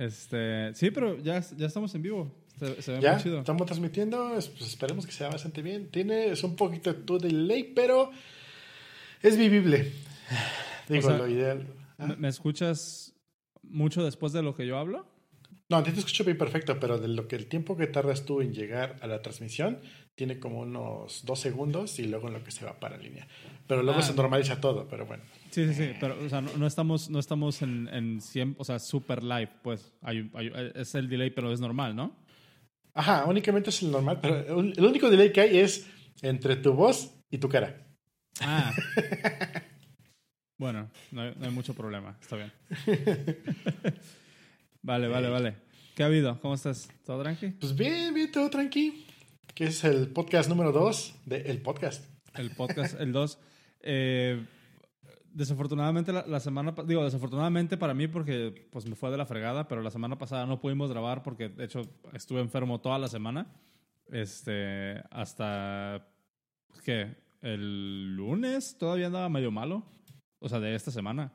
Este, 0.00 0.74
sí, 0.74 0.90
pero 0.90 1.18
ya, 1.18 1.40
ya 1.58 1.66
estamos 1.66 1.94
en 1.94 2.00
vivo. 2.02 2.32
Se, 2.58 2.80
se 2.80 2.92
ve 2.92 3.00
Ya, 3.02 3.12
muy 3.14 3.22
chido. 3.22 3.38
estamos 3.40 3.66
transmitiendo, 3.66 4.34
es- 4.36 4.48
pues 4.48 4.62
esperemos 4.70 5.04
que 5.06 5.12
sea 5.12 5.28
bastante 5.28 5.60
bien. 5.60 5.90
Tiene 5.90 6.30
es 6.30 6.42
un 6.42 6.56
poquito 6.56 6.92
de 6.94 7.28
delay, 7.28 7.64
pero 7.74 8.10
es 9.22 9.36
vivible. 9.36 9.92
Digo, 10.88 11.08
sea, 11.08 11.18
lo 11.18 11.28
ideal. 11.28 11.66
Ah. 11.98 12.06
¿Me, 12.06 12.16
me 12.16 12.28
escuchas 12.28 13.12
mucho 13.62 14.02
después 14.02 14.32
de 14.32 14.42
lo 14.42 14.54
que 14.54 14.66
yo 14.66 14.78
hablo? 14.78 15.06
No, 15.68 15.76
a 15.76 15.84
ti 15.84 15.92
te 15.92 15.98
escucho 16.00 16.24
bien 16.24 16.38
perfecto, 16.38 16.80
pero 16.80 16.98
de 16.98 17.08
lo 17.08 17.28
que 17.28 17.36
el 17.36 17.46
tiempo 17.46 17.76
que 17.76 17.86
tardas 17.86 18.24
tú 18.24 18.40
en 18.40 18.52
llegar 18.54 18.96
a 19.02 19.06
la 19.06 19.20
transmisión 19.22 19.80
tiene 20.20 20.38
como 20.38 20.60
unos 20.60 21.24
dos 21.24 21.40
segundos 21.40 21.98
y 21.98 22.04
luego 22.04 22.28
en 22.28 22.34
lo 22.34 22.44
que 22.44 22.50
se 22.50 22.62
va 22.66 22.78
para 22.78 22.98
línea. 22.98 23.26
Pero 23.66 23.82
luego 23.82 24.00
Ah. 24.00 24.02
se 24.02 24.12
normaliza 24.12 24.60
todo, 24.60 24.86
pero 24.86 25.06
bueno. 25.06 25.22
Sí, 25.50 25.66
sí, 25.66 25.72
sí, 25.72 25.92
pero 25.98 26.22
o 26.22 26.28
sea, 26.28 26.42
no, 26.42 26.54
no 26.58 26.66
estamos, 26.66 27.08
no 27.08 27.18
estamos 27.18 27.62
en, 27.62 27.88
en 27.88 28.20
100, 28.20 28.56
o 28.58 28.64
sea, 28.64 28.78
super 28.78 29.22
live, 29.22 29.48
pues. 29.62 29.94
Hay, 30.02 30.30
es 30.74 30.94
el 30.94 31.08
delay, 31.08 31.30
pero 31.30 31.50
es 31.54 31.60
normal, 31.60 31.96
¿no? 31.96 32.14
Ajá, 32.92 33.24
únicamente 33.24 33.70
es 33.70 33.82
el 33.82 33.90
normal, 33.92 34.18
pero 34.20 34.60
el 34.60 34.74
el 34.76 34.84
único 34.84 35.08
delay 35.08 35.32
que 35.32 35.40
hay 35.40 35.56
es 35.58 35.88
entre 36.20 36.56
tu 36.56 36.74
voz 36.74 37.14
y 37.30 37.38
tu 37.38 37.48
cara. 37.48 37.86
Ah. 38.42 38.74
bueno, 40.58 40.90
no 41.12 41.22
hay, 41.22 41.34
no 41.34 41.46
hay 41.46 41.50
mucho 41.52 41.72
problema, 41.72 42.18
está 42.20 42.36
bien. 42.36 42.52
vale, 44.82 45.08
vale, 45.08 45.28
vale. 45.30 45.54
¿Qué 45.94 46.02
ha 46.02 46.06
habido? 46.06 46.38
¿Cómo 46.42 46.52
estás? 46.54 46.90
¿Todo 47.06 47.22
tranqui? 47.22 47.48
Pues 47.58 47.74
bien, 47.74 48.12
bien, 48.12 48.30
todo 48.30 48.50
tranqui. 48.50 49.06
Que 49.54 49.64
es 49.64 49.84
el 49.84 50.08
podcast 50.08 50.48
número 50.48 50.72
dos 50.72 51.14
de 51.26 51.42
El 51.42 51.60
Podcast. 51.62 52.04
El 52.34 52.50
podcast, 52.50 52.98
el 53.00 53.12
2. 53.12 53.38
Eh, 53.82 54.46
desafortunadamente 55.32 56.12
la, 56.12 56.26
la 56.26 56.40
semana, 56.40 56.74
digo, 56.86 57.04
desafortunadamente 57.04 57.76
para 57.76 57.94
mí 57.94 58.08
porque 58.08 58.68
pues 58.70 58.86
me 58.86 58.94
fue 58.94 59.10
de 59.10 59.16
la 59.16 59.26
fregada, 59.26 59.68
pero 59.68 59.82
la 59.82 59.90
semana 59.90 60.18
pasada 60.18 60.46
no 60.46 60.60
pudimos 60.60 60.90
grabar 60.90 61.22
porque 61.22 61.48
de 61.48 61.64
hecho 61.64 61.82
estuve 62.12 62.40
enfermo 62.40 62.80
toda 62.80 62.98
la 62.98 63.08
semana. 63.08 63.52
Este, 64.10 65.02
hasta 65.10 66.06
que 66.84 67.16
el 67.42 68.16
lunes 68.16 68.76
todavía 68.78 69.06
andaba 69.06 69.28
medio 69.28 69.50
malo, 69.50 69.84
o 70.40 70.48
sea, 70.48 70.60
de 70.60 70.74
esta 70.74 70.90
semana. 70.90 71.32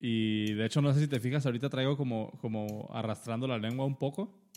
Y 0.00 0.52
de 0.54 0.66
hecho 0.66 0.80
no 0.80 0.92
sé 0.92 1.00
si 1.00 1.08
te 1.08 1.20
fijas, 1.20 1.44
ahorita 1.44 1.68
traigo 1.68 1.96
como 1.96 2.30
como 2.40 2.88
arrastrando 2.92 3.46
la 3.46 3.58
lengua 3.58 3.84
un 3.84 3.96
poco. 3.96 4.48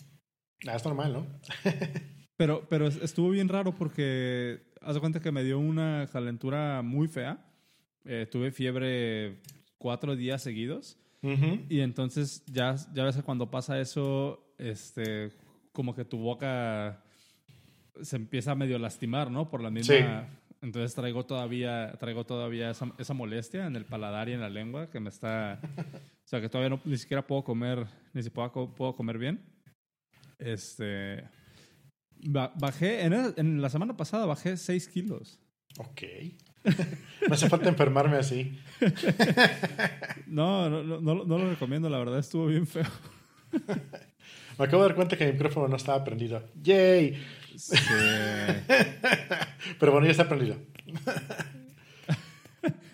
Ah, 0.66 0.76
es 0.76 0.84
normal, 0.84 1.12
¿no? 1.12 1.26
Pero, 2.42 2.66
pero 2.68 2.86
es- 2.88 2.96
estuvo 3.02 3.30
bien 3.30 3.48
raro 3.48 3.72
porque 3.74 4.60
haz 4.80 4.94
de 4.94 5.00
cuenta 5.00 5.20
que 5.20 5.30
me 5.30 5.44
dio 5.44 5.58
una 5.58 6.08
calentura 6.12 6.82
muy 6.82 7.06
fea. 7.06 7.38
Eh, 8.04 8.26
tuve 8.30 8.50
fiebre 8.50 9.36
cuatro 9.78 10.16
días 10.16 10.42
seguidos. 10.42 10.98
Ujú. 11.22 11.60
Y 11.68 11.80
entonces 11.80 12.42
ya, 12.46 12.74
ya 12.92 13.04
ves 13.04 13.14
que 13.16 13.22
cuando 13.22 13.48
pasa 13.50 13.80
eso, 13.80 14.44
este, 14.58 15.30
como 15.72 15.94
que 15.94 16.04
tu 16.04 16.18
boca 16.18 17.02
se 18.00 18.16
empieza 18.16 18.52
a 18.52 18.54
medio 18.56 18.76
lastimar, 18.78 19.30
¿no? 19.30 19.48
Por 19.48 19.62
la 19.62 19.70
misma... 19.70 19.94
Sí. 19.94 20.36
Entonces 20.62 20.94
traigo 20.94 21.24
todavía, 21.26 21.92
traigo 21.98 22.24
todavía 22.24 22.70
esa, 22.70 22.92
esa 22.98 23.14
molestia 23.14 23.66
en 23.66 23.74
el 23.76 23.84
paladar 23.84 24.28
y 24.28 24.32
en 24.32 24.40
la 24.40 24.48
lengua 24.50 24.90
que 24.90 24.98
me 25.00 25.08
está... 25.10 25.60
O 26.24 26.24
sea, 26.28 26.40
que 26.40 26.48
todavía 26.48 26.70
no, 26.70 26.80
ni 26.84 26.96
siquiera 26.96 27.26
puedo 27.26 27.42
comer, 27.44 27.84
ni 28.14 28.22
siquiera 28.22 28.48
co- 28.50 28.72
puedo 28.74 28.94
comer 28.94 29.18
bien. 29.18 29.40
Este... 30.38 31.24
ba- 32.22 32.52
Bajé, 32.56 33.02
en, 33.02 33.12
el- 33.12 33.34
en 33.36 33.60
la 33.62 33.68
semana 33.70 33.96
pasada 33.96 34.26
bajé 34.26 34.56
6 34.56 34.88
kilos. 34.88 35.38
Ok. 35.78 36.02
Me 37.28 37.34
hace 37.34 37.48
falta 37.48 37.68
enfermarme 37.68 38.16
así. 38.16 38.58
No, 40.26 40.70
no, 40.70 40.82
no, 40.82 41.00
no, 41.00 41.14
lo- 41.14 41.24
no 41.26 41.38
recomiendo, 41.50 41.90
la 41.90 41.98
verdad 41.98 42.18
estuvo 42.18 42.46
bien 42.46 42.66
feo. 42.66 42.86
Me 44.58 44.64
acabo 44.66 44.82
de 44.82 44.88
dar 44.90 44.96
cuenta 44.96 45.16
que 45.16 45.26
mi 45.26 45.32
micrófono 45.32 45.68
no 45.68 45.76
estaba 45.76 46.02
prendido. 46.04 46.42
¡Yay! 46.62 47.22
Sí. 47.56 47.76
Pero 49.78 49.92
bueno, 49.92 50.06
ya 50.06 50.12
está 50.12 50.28
prendido. 50.28 50.56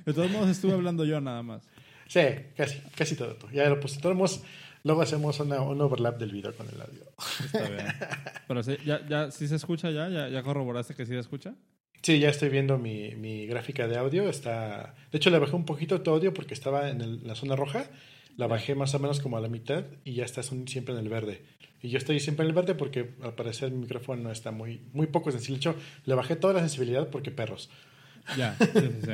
De 0.06 0.12
todos 0.14 0.30
modos 0.30 0.48
estuve 0.48 0.72
hablando 0.72 1.04
yo 1.04 1.20
nada 1.20 1.42
más. 1.42 1.62
Sí, 2.06 2.20
casi, 2.56 2.78
casi 2.96 3.14
todo. 3.16 3.36
Ya 3.52 3.68
lo 3.68 3.78
puse. 3.78 3.96
De 3.96 4.02
todos 4.02 4.42
luego 4.88 5.02
hacemos 5.02 5.38
una- 5.38 5.60
un 5.60 5.80
overlap 5.80 6.18
del 6.18 6.32
video 6.32 6.52
con 6.56 6.66
el 6.68 6.80
audio. 6.80 7.04
Está 7.44 7.68
bien. 7.68 7.86
Pero 8.48 8.62
sí, 8.64 8.76
ya, 8.84 9.06
ya, 9.08 9.30
¿sí 9.30 9.46
se 9.46 9.54
escucha 9.54 9.90
ya? 9.92 10.08
¿Ya, 10.08 10.28
ya 10.28 10.42
corroboraste 10.42 10.94
que 10.96 11.06
sí 11.06 11.12
se 11.12 11.18
escucha? 11.20 11.54
Sí, 12.02 12.18
ya 12.18 12.28
estoy 12.30 12.48
viendo 12.48 12.78
mi, 12.78 13.14
mi 13.14 13.46
gráfica 13.46 13.86
de 13.86 13.96
audio. 13.98 14.28
Está, 14.28 14.94
de 15.12 15.18
hecho, 15.18 15.30
le 15.30 15.38
bajé 15.38 15.54
un 15.54 15.64
poquito 15.64 16.00
tu 16.00 16.10
audio 16.10 16.32
porque 16.34 16.54
estaba 16.54 16.90
en 16.90 17.00
el- 17.02 17.26
la 17.26 17.34
zona 17.34 17.54
roja. 17.54 17.84
La 18.36 18.46
bajé 18.46 18.74
más 18.74 18.94
o 18.94 18.98
menos 18.98 19.20
como 19.20 19.36
a 19.36 19.40
la 19.40 19.48
mitad 19.48 19.84
y 20.04 20.14
ya 20.14 20.24
está 20.24 20.42
siempre 20.42 20.94
en 20.94 21.00
el 21.00 21.08
verde. 21.08 21.42
Y 21.82 21.88
yo 21.90 21.98
estoy 21.98 22.18
siempre 22.20 22.44
en 22.44 22.50
el 22.50 22.54
verde 22.54 22.74
porque 22.74 23.14
al 23.22 23.34
parecer 23.34 23.70
mi 23.70 23.78
micrófono 23.80 24.22
no 24.22 24.30
está 24.32 24.50
muy, 24.52 24.80
muy 24.92 25.06
poco 25.08 25.30
sensible. 25.32 25.56
De 25.56 25.70
hecho, 25.70 25.74
le 26.06 26.14
bajé 26.14 26.34
toda 26.36 26.54
la 26.54 26.60
sensibilidad 26.60 27.08
porque 27.10 27.30
perros. 27.30 27.68
Ya, 28.36 28.56
sí, 28.58 28.66
sí, 28.74 28.90
sí. 29.04 29.12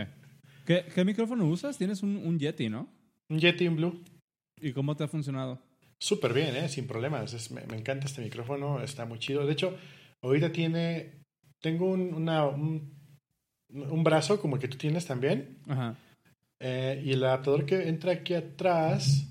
¿Qué, 0.66 0.84
qué 0.94 1.04
micrófono 1.04 1.46
usas? 1.46 1.76
Tienes 1.78 2.02
un, 2.02 2.16
un 2.18 2.38
Yeti, 2.38 2.68
¿no? 2.68 2.88
Un 3.30 3.38
Yeti 3.40 3.64
en 3.66 3.76
Blue. 3.76 4.02
¿Y 4.60 4.72
cómo 4.72 4.96
te 4.96 5.04
ha 5.04 5.08
funcionado? 5.08 5.60
Súper 5.98 6.32
bien, 6.32 6.56
¿eh? 6.56 6.68
sin 6.68 6.86
problemas. 6.86 7.32
Es- 7.32 7.50
me, 7.50 7.62
me 7.66 7.76
encanta 7.76 8.06
este 8.06 8.22
micrófono, 8.22 8.82
está 8.82 9.04
muy 9.06 9.18
chido. 9.18 9.46
De 9.46 9.52
hecho, 9.52 9.76
ahorita 10.22 10.52
tiene. 10.52 11.12
Tengo 11.60 11.86
un, 11.90 12.12
una, 12.14 12.46
un, 12.46 12.92
un 13.72 14.04
brazo 14.04 14.40
como 14.40 14.56
el 14.56 14.60
que 14.62 14.68
tú 14.68 14.76
tienes 14.76 15.06
también. 15.06 15.58
Ajá. 15.66 15.96
eh, 16.60 17.02
y 17.04 17.12
el 17.12 17.24
adaptador 17.24 17.64
que 17.66 17.88
entra 17.88 18.12
aquí 18.12 18.34
atrás 18.34 19.26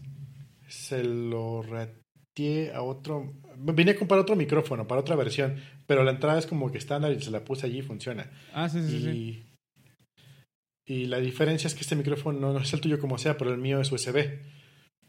se 0.68 1.04
lo 1.04 1.62
ratié 1.62 2.74
a 2.74 2.82
otro. 2.82 3.34
Vine 3.58 3.92
a 3.92 3.96
comprar 3.96 4.20
otro 4.20 4.36
micrófono 4.36 4.88
para 4.88 5.02
otra 5.02 5.16
versión, 5.16 5.58
pero 5.86 6.04
la 6.04 6.12
entrada 6.12 6.40
es 6.40 6.48
como 6.48 6.72
que 6.72 6.80
estándar 6.80 7.12
y 7.12 7.22
se 7.22 7.30
la 7.32 7.46
puse 7.46 7.68
allí 7.68 7.80
y 7.80 7.84
funciona. 7.84 8.32
Ah, 8.54 8.68
sí, 8.68 8.82
sí, 8.82 8.96
y, 8.96 9.02
sí. 9.04 9.46
y 10.88 11.06
la 11.06 11.20
diferencia 11.20 11.68
es 11.68 11.76
que 11.76 11.82
este 11.82 11.96
micrófono 11.96 12.52
no 12.52 12.60
es 12.60 12.74
el 12.74 12.82
tuyo 12.82 13.00
como 13.00 13.20
sea, 13.20 13.38
pero 13.38 13.52
el 13.52 13.60
mío 13.60 13.80
es 13.80 13.92
USB. 13.92 14.40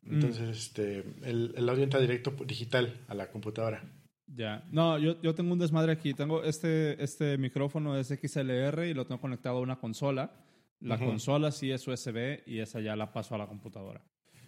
Mm. 0.04 0.14
Entonces, 0.14 0.48
este, 0.58 1.04
el, 1.22 1.54
el 1.56 1.68
audio 1.68 1.84
entra 1.84 2.00
directo 2.00 2.30
digital 2.46 3.04
a 3.08 3.14
la 3.14 3.30
computadora. 3.30 3.82
Ya. 4.26 4.64
No, 4.70 4.98
yo, 4.98 5.20
yo 5.22 5.34
tengo 5.34 5.52
un 5.52 5.58
desmadre 5.58 5.92
aquí. 5.92 6.14
Tengo 6.14 6.42
este, 6.42 7.02
este 7.02 7.38
micrófono 7.38 7.96
es 7.96 8.08
XLR 8.08 8.86
y 8.86 8.94
lo 8.94 9.06
tengo 9.06 9.20
conectado 9.20 9.58
a 9.58 9.60
una 9.60 9.76
consola. 9.78 10.32
La 10.80 10.98
consola 10.98 11.50
sí 11.50 11.70
es 11.70 11.86
USB 11.86 12.42
y 12.46 12.58
esa 12.58 12.80
ya 12.80 12.94
la 12.96 13.12
paso 13.12 13.34
a 13.34 13.38
la 13.38 13.46
computadora. 13.46 14.04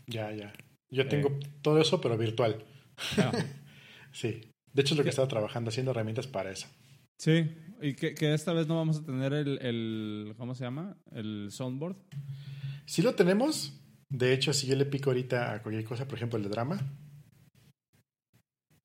Ya, 0.07 0.33
ya. 0.33 0.53
Yo 0.91 1.09
tengo 1.09 1.39
todo 1.63 1.81
eso, 1.81 2.01
pero 2.01 2.17
virtual. 2.19 2.65
Ah, 3.19 3.33
Sí. 4.13 4.41
De 4.73 4.83
hecho, 4.83 4.95
es 4.95 4.99
lo 4.99 5.03
que 5.03 5.09
¿Qué? 5.09 5.11
estaba 5.11 5.29
trabajando, 5.29 5.69
haciendo 5.69 5.91
herramientas 5.93 6.27
para 6.27 6.51
eso. 6.51 6.67
sí. 7.19 7.49
Y 7.83 7.93
que, 7.93 8.15
que 8.15 8.33
esta 8.33 8.55
vez 8.55 8.67
no 8.67 8.77
vamos 8.77 9.01
a 9.01 9.05
tener 9.05 9.35
el, 9.35 9.59
el. 9.61 10.35
¿Cómo 10.39 10.55
se 10.55 10.65
llama? 10.65 10.97
El 11.13 11.49
soundboard. 11.51 11.97
Sí 12.87 13.03
lo 13.03 13.15
tenemos. 13.15 13.79
De 14.09 14.33
hecho, 14.33 14.53
si 14.53 14.67
yo 14.67 14.77
le 14.77 14.87
pico 14.87 15.11
ahorita 15.11 15.53
a 15.53 15.63
cualquier 15.63 15.85
cosa, 15.85 16.07
por 16.07 16.17
ejemplo, 16.17 16.37
el 16.37 16.45
de 16.45 16.51
drama. 16.51 16.79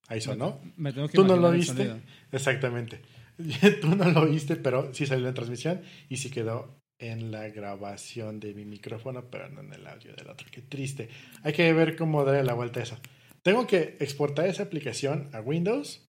Ahí 0.08 0.20
sonó. 0.20 0.60
Me 0.76 0.92
Tú 0.92 1.24
no 1.24 1.38
lo 1.38 1.52
viste. 1.52 2.02
Exactamente. 2.32 3.02
Tú 3.82 3.96
no 3.96 4.10
lo 4.10 4.26
viste, 4.26 4.56
pero 4.56 4.94
sí 4.94 5.06
salió 5.06 5.28
en 5.28 5.34
transmisión 5.34 5.82
y 6.10 6.18
sí 6.18 6.30
quedó 6.30 6.82
en 7.00 7.32
la 7.32 7.48
grabación 7.50 8.40
de 8.40 8.54
mi 8.54 8.66
micrófono, 8.66 9.30
pero 9.30 9.50
no 9.50 9.62
en 9.62 9.74
el 9.74 9.88
audio 9.88 10.14
del 10.14 10.30
otro. 10.30 10.48
Qué 10.52 10.62
triste. 10.62 11.10
Hay 11.44 11.54
que 11.54 11.72
ver 11.74 11.96
cómo 11.96 12.24
darle 12.24 12.44
la 12.44 12.54
vuelta 12.54 12.80
a 12.80 12.84
eso. 12.84 12.98
Tengo 13.42 13.66
que 13.66 13.98
exportar 14.00 14.46
esa 14.48 14.64
aplicación 14.64 15.30
a 15.34 15.42
Windows 15.42 16.08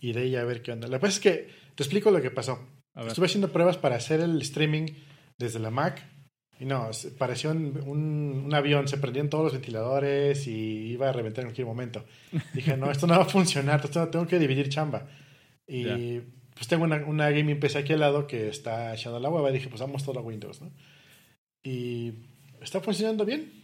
y 0.00 0.12
de 0.12 0.22
ahí 0.22 0.36
a 0.36 0.44
ver 0.44 0.62
qué 0.62 0.72
onda. 0.72 0.86
Lo 0.86 0.94
que 0.94 1.00
pasa 1.00 1.14
es 1.14 1.20
que 1.20 1.48
te 1.74 1.82
explico 1.82 2.10
lo 2.10 2.20
que 2.20 2.30
pasó. 2.30 2.58
Estuve 3.06 3.26
haciendo 3.26 3.52
pruebas 3.52 3.78
para 3.78 3.96
hacer 3.96 4.20
el 4.20 4.40
streaming 4.42 4.86
desde 5.38 5.58
la 5.58 5.70
Mac 5.70 6.06
y 6.60 6.64
no, 6.66 6.90
pareció 7.18 7.50
un, 7.50 7.80
un- 7.86 8.42
un 8.46 8.54
avión, 8.54 8.86
se 8.88 8.98
prendían 8.98 9.28
todos 9.28 9.44
los 9.44 9.52
ventiladores 9.54 10.46
y 10.46 10.92
iba 10.92 11.08
a 11.08 11.12
reventar 11.12 11.42
en 11.42 11.48
cualquier 11.48 11.66
momento. 11.66 12.04
Dije, 12.54 12.76
no, 12.76 12.90
esto 12.90 13.06
no 13.06 13.14
va 13.16 13.22
a 13.22 13.28
funcionar, 13.28 13.80
esto 13.84 14.08
tengo 14.08 14.26
que 14.26 14.38
dividir 14.38 14.68
chamba. 14.68 15.06
Y 15.66 15.84
Ya. 15.84 16.22
pues 16.54 16.68
tengo 16.68 16.84
una, 16.84 17.04
una 17.04 17.30
gaming 17.30 17.58
PC 17.58 17.78
aquí 17.78 17.92
al 17.94 18.00
lado 18.00 18.26
que 18.26 18.48
está 18.48 18.94
echando 18.94 19.18
la 19.18 19.28
hueva 19.30 19.50
y 19.50 19.54
dije, 19.54 19.68
pues 19.68 19.80
vamos 19.80 20.04
todo 20.04 20.20
a 20.20 20.22
Windows, 20.22 20.60
¿no? 20.62 20.70
Y 21.62 22.12
está 22.60 22.80
funcionando 22.80 23.24
bien. 23.24 23.62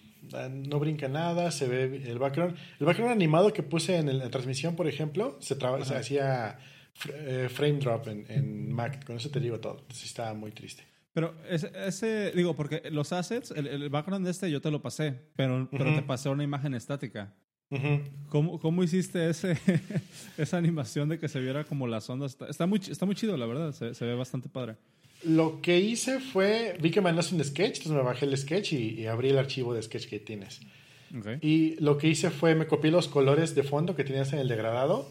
No 0.51 0.79
brinca 0.79 1.09
nada, 1.09 1.51
se 1.51 1.67
ve 1.67 1.85
el 2.07 2.19
background. 2.19 2.57
El 2.79 2.87
background 2.87 3.13
animado 3.13 3.53
que 3.53 3.63
puse 3.63 3.97
en 3.97 4.09
el- 4.09 4.19
la 4.19 4.31
transmisión, 4.31 4.77
por 4.77 4.87
ejemplo, 4.87 5.37
se, 5.41 5.57
traba- 5.57 5.83
se 5.85 5.95
hacía 5.97 6.59
fr- 6.99 7.15
eh, 7.15 7.49
frame 7.49 7.79
drop 7.79 8.09
en, 8.09 8.27
en 8.29 8.71
Mac. 8.73 9.05
Con 9.05 9.17
eso 9.17 9.31
te 9.31 9.41
digo 9.41 9.61
todo. 9.61 9.79
Entonces 9.81 10.05
estaba 10.07 10.35
muy 10.35 10.51
triste. 10.53 10.85
Pero 11.13 11.35
ese, 11.49 11.71
ese- 11.87 12.33
digo, 12.35 12.55
porque 12.55 12.83
los 12.91 13.13
assets, 13.13 13.51
el, 13.51 13.67
el 13.67 13.89
background 13.91 14.25
de 14.25 14.31
este 14.31 14.51
yo 14.51 14.61
te 14.61 14.71
lo 14.71 14.81
pasé, 14.81 15.15
pero, 15.37 15.69
pero 15.71 15.87
Ujú. 15.91 15.97
te 15.97 16.03
pasé 16.03 16.29
una 16.29 16.45
imagen 16.45 16.75
estática. 16.75 17.35
Ujú. 17.71 18.01
¿Cómo, 18.29 18.59
cómo 18.61 18.83
hiciste 18.83 19.29
ese, 19.31 19.57
esa 20.39 20.57
animación 20.57 21.09
de 21.09 21.19
que 21.19 21.29
se 21.29 21.41
viera 21.41 21.65
como 21.65 21.87
las 21.87 22.09
ondas? 22.11 22.33
Está, 22.33 22.49
está 22.49 22.67
muy, 22.67 22.81
está 22.89 23.07
muy 23.07 23.15
chido, 23.15 23.37
la 23.37 23.47
verdad. 23.47 23.73
Se, 23.73 23.95
se 23.95 24.05
ve 24.05 24.15
bastante 24.15 24.49
padre. 24.49 24.77
Lo 25.25 25.61
que 25.61 25.79
hice 25.79 26.19
fue, 26.21 26.77
vi 26.81 26.91
que 26.91 27.01
mandaste 27.01 27.35
un 27.35 27.45
sketch, 27.45 27.79
entonces 27.79 27.93
me 27.93 28.03
bajé 28.03 28.25
el 28.27 28.37
sketch 28.39 28.73
y, 28.73 29.01
y 29.01 29.07
abrí 29.07 29.29
el 29.31 29.39
archivo 29.39 29.75
de 29.75 29.83
sketch 29.83 30.07
que 30.09 30.19
tienes. 30.19 30.61
Ok. 31.17 31.27
Y 31.43 31.75
lo 31.81 31.99
que 31.99 32.09
hice 32.09 32.31
fue 32.31 32.55
me 32.55 32.67
copié 32.67 32.91
los 32.91 33.09
colores 33.09 33.55
de 33.55 33.63
fondo 33.65 33.95
que 33.97 34.05
tenías 34.05 34.33
en 34.33 34.39
el 34.39 34.49
degradado 34.49 35.11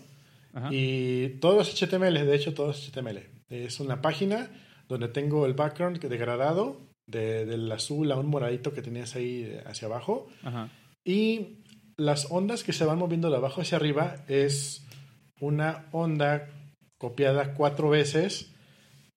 Ajá. 0.53 0.69
y 0.71 1.37
todos 1.41 1.69
HTML, 1.79 2.13
de 2.25 2.35
hecho 2.35 2.53
todos 2.53 2.89
HTML. 2.89 3.19
Es 3.49 3.79
una 3.79 4.01
página 4.01 4.49
donde 4.89 5.07
tengo 5.07 5.45
el 5.45 5.53
background 5.53 5.99
degradado 5.99 6.81
de- 7.07 7.45
del 7.45 7.71
azul 7.71 8.11
a 8.11 8.17
un 8.17 8.27
moradito 8.27 8.73
que 8.73 8.81
tenías 8.81 9.15
ahí 9.15 9.57
hacia 9.65 9.87
abajo 9.87 10.27
Ajá. 10.43 10.69
y 11.05 11.63
las 11.97 12.27
ondas 12.31 12.63
que 12.63 12.73
se 12.73 12.85
van 12.85 12.97
moviendo 12.99 13.29
de 13.29 13.37
abajo 13.37 13.61
hacia 13.61 13.77
arriba 13.77 14.23
es 14.27 14.85
una 15.39 15.87
onda 15.91 16.49
copiada 16.97 17.53
cuatro 17.53 17.89
veces 17.89 18.53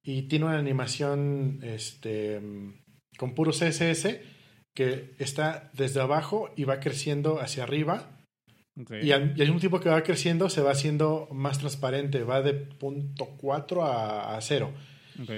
y 0.05 0.23
tiene 0.23 0.45
una 0.47 0.59
animación 0.59 1.59
este, 1.63 2.41
con 3.19 3.35
puro 3.35 3.53
CSS 3.53 4.21
que 4.75 5.15
está 5.19 5.71
desde 5.75 6.01
abajo 6.01 6.51
y 6.57 6.65
va 6.65 6.81
creciendo 6.81 7.41
hacia 7.41 7.63
arriba 7.65 8.19
y 9.05 9.13
al, 9.13 9.35
y 9.37 9.43
al 9.43 9.49
mismo 9.49 9.61
tiempo 9.61 9.81
que 9.81 9.91
va 9.91 10.03
creciendo 10.03 10.49
se 10.49 10.63
va 10.63 10.71
haciendo 10.73 11.29
más 11.31 11.59
transparente, 11.59 12.25
va 12.25 12.41
de 12.41 12.55
punto 12.55 13.37
4 13.37 13.85
a, 13.85 14.35
a 14.37 14.41
0. 14.41 14.73
Ok. 15.23 15.31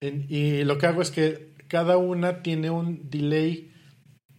En- 0.00 0.26
y 0.28 0.64
lo 0.64 0.78
que 0.78 0.86
hago 0.86 1.02
es 1.02 1.10
que 1.10 1.54
cada 1.68 1.96
una 1.96 2.42
tiene 2.42 2.70
un 2.70 3.10
delay 3.10 3.72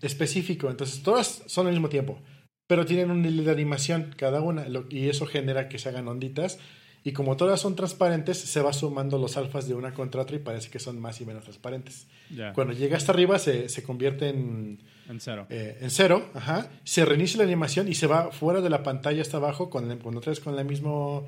específico. 0.01 0.69
Entonces, 0.69 1.03
todas 1.03 1.43
son 1.47 1.67
al 1.67 1.73
mismo 1.73 1.89
tiempo, 1.89 2.19
pero 2.67 2.85
tienen 2.85 3.11
un 3.11 3.23
delay 3.23 3.45
de 3.45 3.51
animación 3.51 4.13
cada 4.17 4.41
una. 4.41 4.67
lo- 4.69 4.85
y 4.89 5.09
eso 5.09 5.25
genera 5.25 5.69
que 5.69 5.79
se 5.79 5.89
hagan 5.89 6.07
onditas. 6.07 6.59
Y 7.01 7.13
como 7.13 7.37
todas 7.37 7.61
son 7.61 7.75
transparentes, 7.77 8.37
se 8.37 8.61
va 8.61 8.73
sumando 8.73 9.17
los 9.17 9.37
alfas 9.37 9.67
de 9.69 9.73
una 9.73 9.93
contra 9.93 10.21
otra 10.21 10.35
y 10.35 10.39
parece 10.39 10.69
que 10.69 10.79
son 10.79 10.99
más 10.99 11.21
y 11.21 11.25
menos 11.25 11.43
transparentes. 11.43 12.07
Cuando 12.53 12.73
llega 12.73 12.97
hasta 12.97 13.13
arriba, 13.13 13.39
se, 13.39 13.69
se 13.69 13.83
convierte 13.83 14.27
en, 14.29 14.79
En 15.07 15.19
cero. 15.21 15.47
eh, 15.49 15.77
en 15.79 15.91
cero. 15.91 16.29
Ajá. 16.33 16.69
Se 16.83 17.05
reinicia 17.05 17.37
la 17.37 17.45
animación 17.45 17.87
y 17.87 17.93
se 17.95 18.05
va 18.05 18.31
fuera 18.33 18.59
de 18.59 18.69
la 18.69 18.83
pantalla 18.83 19.21
hasta 19.21 19.37
abajo 19.37 19.69
con, 19.69 19.97
con 19.99 20.17
otra 20.17 20.31
vez 20.31 20.41
con 20.41 20.57
la 20.57 20.65
mismo 20.65 21.25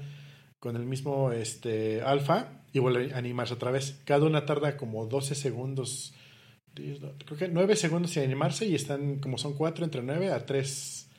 con 0.61 0.75
el 0.77 0.85
mismo 0.85 1.31
este, 1.33 2.01
alfa 2.03 2.61
y 2.71 2.79
vuelve 2.79 3.13
a 3.13 3.17
animarse 3.17 3.53
otra 3.55 3.71
vez. 3.71 3.99
Cada 4.05 4.25
una 4.27 4.45
tarda 4.45 4.77
como 4.77 5.05
12 5.07 5.35
segundos, 5.35 6.13
10, 6.75 7.01
no, 7.01 7.11
creo 7.25 7.37
que 7.37 7.47
9 7.49 7.75
segundos 7.75 8.15
en 8.15 8.23
animarse 8.23 8.65
y 8.67 8.75
están 8.75 9.19
como 9.19 9.37
son 9.37 9.53
4 9.55 9.83
entre 9.83 10.01
9 10.03 10.31
a 10.31 10.45
3, 10.45 11.09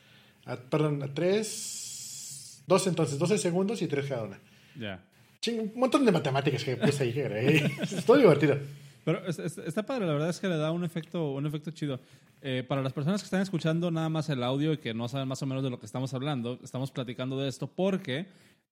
a, 0.45 0.55
perdón, 0.55 1.03
a 1.03 1.13
3, 1.13 2.63
12 2.67 2.89
entonces, 2.89 3.19
12 3.19 3.37
segundos 3.37 3.81
y 3.81 3.87
3 3.87 4.05
cada 4.07 4.23
una. 4.23 4.39
Ya. 4.79 5.03
Ching, 5.41 5.59
un 5.59 5.71
montón 5.75 6.05
de 6.05 6.11
matemáticas 6.11 6.63
que 6.63 6.77
puse 6.77 7.03
ahí, 7.03 7.13
que 7.13 7.25
agregué. 7.25 7.71
Es 7.81 8.05
todo 8.05 8.17
divertido. 8.17 8.57
Pero 9.05 9.25
es- 9.27 9.39
es- 9.39 9.57
está 9.57 9.83
padre, 9.85 10.05
la 10.07 10.13
verdad 10.13 10.29
es 10.29 10.39
que 10.39 10.47
le 10.47 10.57
da 10.57 10.71
un 10.71 10.83
efecto, 10.85 11.33
un 11.33 11.45
efecto 11.45 11.71
chido. 11.71 11.99
Eh, 12.45 12.63
para 12.67 12.81
las 12.81 12.91
personas 12.91 13.21
que 13.21 13.25
están 13.25 13.41
escuchando 13.41 13.89
nada 13.89 14.09
más 14.09 14.27
el 14.29 14.43
audio 14.43 14.73
y 14.73 14.77
que 14.77 14.93
no 14.93 15.07
saben 15.07 15.27
más 15.29 15.41
o 15.41 15.45
menos 15.45 15.63
de 15.63 15.69
lo 15.69 15.79
que 15.79 15.85
estamos 15.85 16.13
hablando, 16.13 16.59
estamos 16.63 16.91
platicando 16.91 17.39
de 17.39 17.47
esto 17.47 17.67
porque 17.67 18.25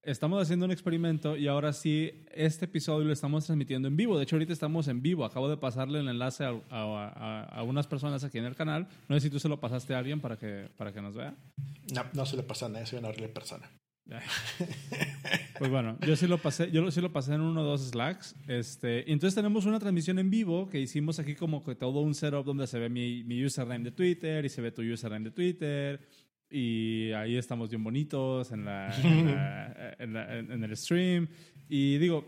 estamos 0.04 0.42
haciendo 0.42 0.66
un 0.66 0.72
experimento 0.72 1.38
y 1.38 1.48
ahora 1.48 1.74
sí, 1.74 2.24
este 2.34 2.66
episodio 2.66 3.06
lo 3.06 3.14
estamos 3.14 3.46
transmitiendo 3.46 3.88
en 3.88 3.96
vivo. 3.98 4.18
De 4.18 4.24
hecho, 4.24 4.36
ahorita 4.36 4.54
estamos 4.54 4.88
en 4.88 5.02
vivo. 5.02 5.26
Acabo 5.26 5.50
de 5.50 5.58
pasarle 5.58 6.00
el 6.00 6.08
enlace 6.08 6.44
a, 6.44 6.50
a- 6.70 7.08
a- 7.10 7.44
a 7.44 7.64
unas 7.64 7.88
personas 7.88 8.24
aquí 8.24 8.38
en 8.38 8.46
el 8.46 8.56
canal. 8.56 8.88
No 9.08 9.16
sé 9.16 9.22
si 9.22 9.30
tú 9.30 9.40
se 9.40 9.50
lo 9.50 9.60
pasaste 9.60 9.94
a 9.94 10.00
alguien 10.00 10.20
para 10.20 10.38
que, 10.38 10.70
para 10.78 10.92
que 10.92 11.02
nos 11.02 11.16
vea. 11.16 11.36
No, 11.94 12.04
no 12.14 12.26
se 12.26 12.38
le 12.38 12.44
pasa 12.44 12.68
nada, 12.70 12.86
soy 12.86 13.00
una 13.00 13.10
horrible 13.10 13.30
persona. 13.30 13.70
Pues 15.58 15.70
bueno, 15.72 15.98
yo 16.06 16.16
sí 16.16 16.28
lo 16.28 16.38
pasé, 16.40 16.70
yo 16.72 16.82
lo- 16.82 16.92
sí 16.92 17.00
lo 17.02 17.14
pasé 17.14 17.34
en 17.36 17.42
uno 17.42 17.62
o 17.62 17.64
dos 17.64 17.88
Slacks. 17.90 18.36
Este, 18.48 19.06
y 19.08 19.12
entonces 19.14 19.36
tenemos 19.36 19.66
una 19.66 19.80
transmisión 19.80 20.18
en 20.20 20.30
vivo 20.30 20.68
que 20.70 20.80
hicimos 20.80 21.20
aquí 21.20 21.36
como 21.36 21.64
que 21.64 21.76
todo 21.76 22.02
un 22.02 22.14
setup 22.16 22.44
donde 22.44 22.66
se 22.68 22.80
ve 22.80 22.90
mi, 22.90 23.24
mi 23.24 23.46
username 23.46 23.86
de 23.86 23.92
Twitter 23.92 24.44
y 24.44 24.50
se 24.50 24.62
ve 24.62 24.72
tu 24.72 24.82
username 24.82 25.26
de 25.26 25.32
Twitter. 25.32 26.02
Y 26.52 27.12
ahí 27.14 27.38
estamos 27.38 27.70
bien 27.70 27.84
bonitos 27.84 28.52
en, 28.52 28.66
la, 28.66 28.94
en, 29.04 29.26
la- 29.26 29.96
en 30.00 30.14
la- 30.14 30.38
en- 30.40 30.64
el 30.64 30.76
stream. 30.78 31.28
Y 31.70 31.98
digo, 31.98 32.26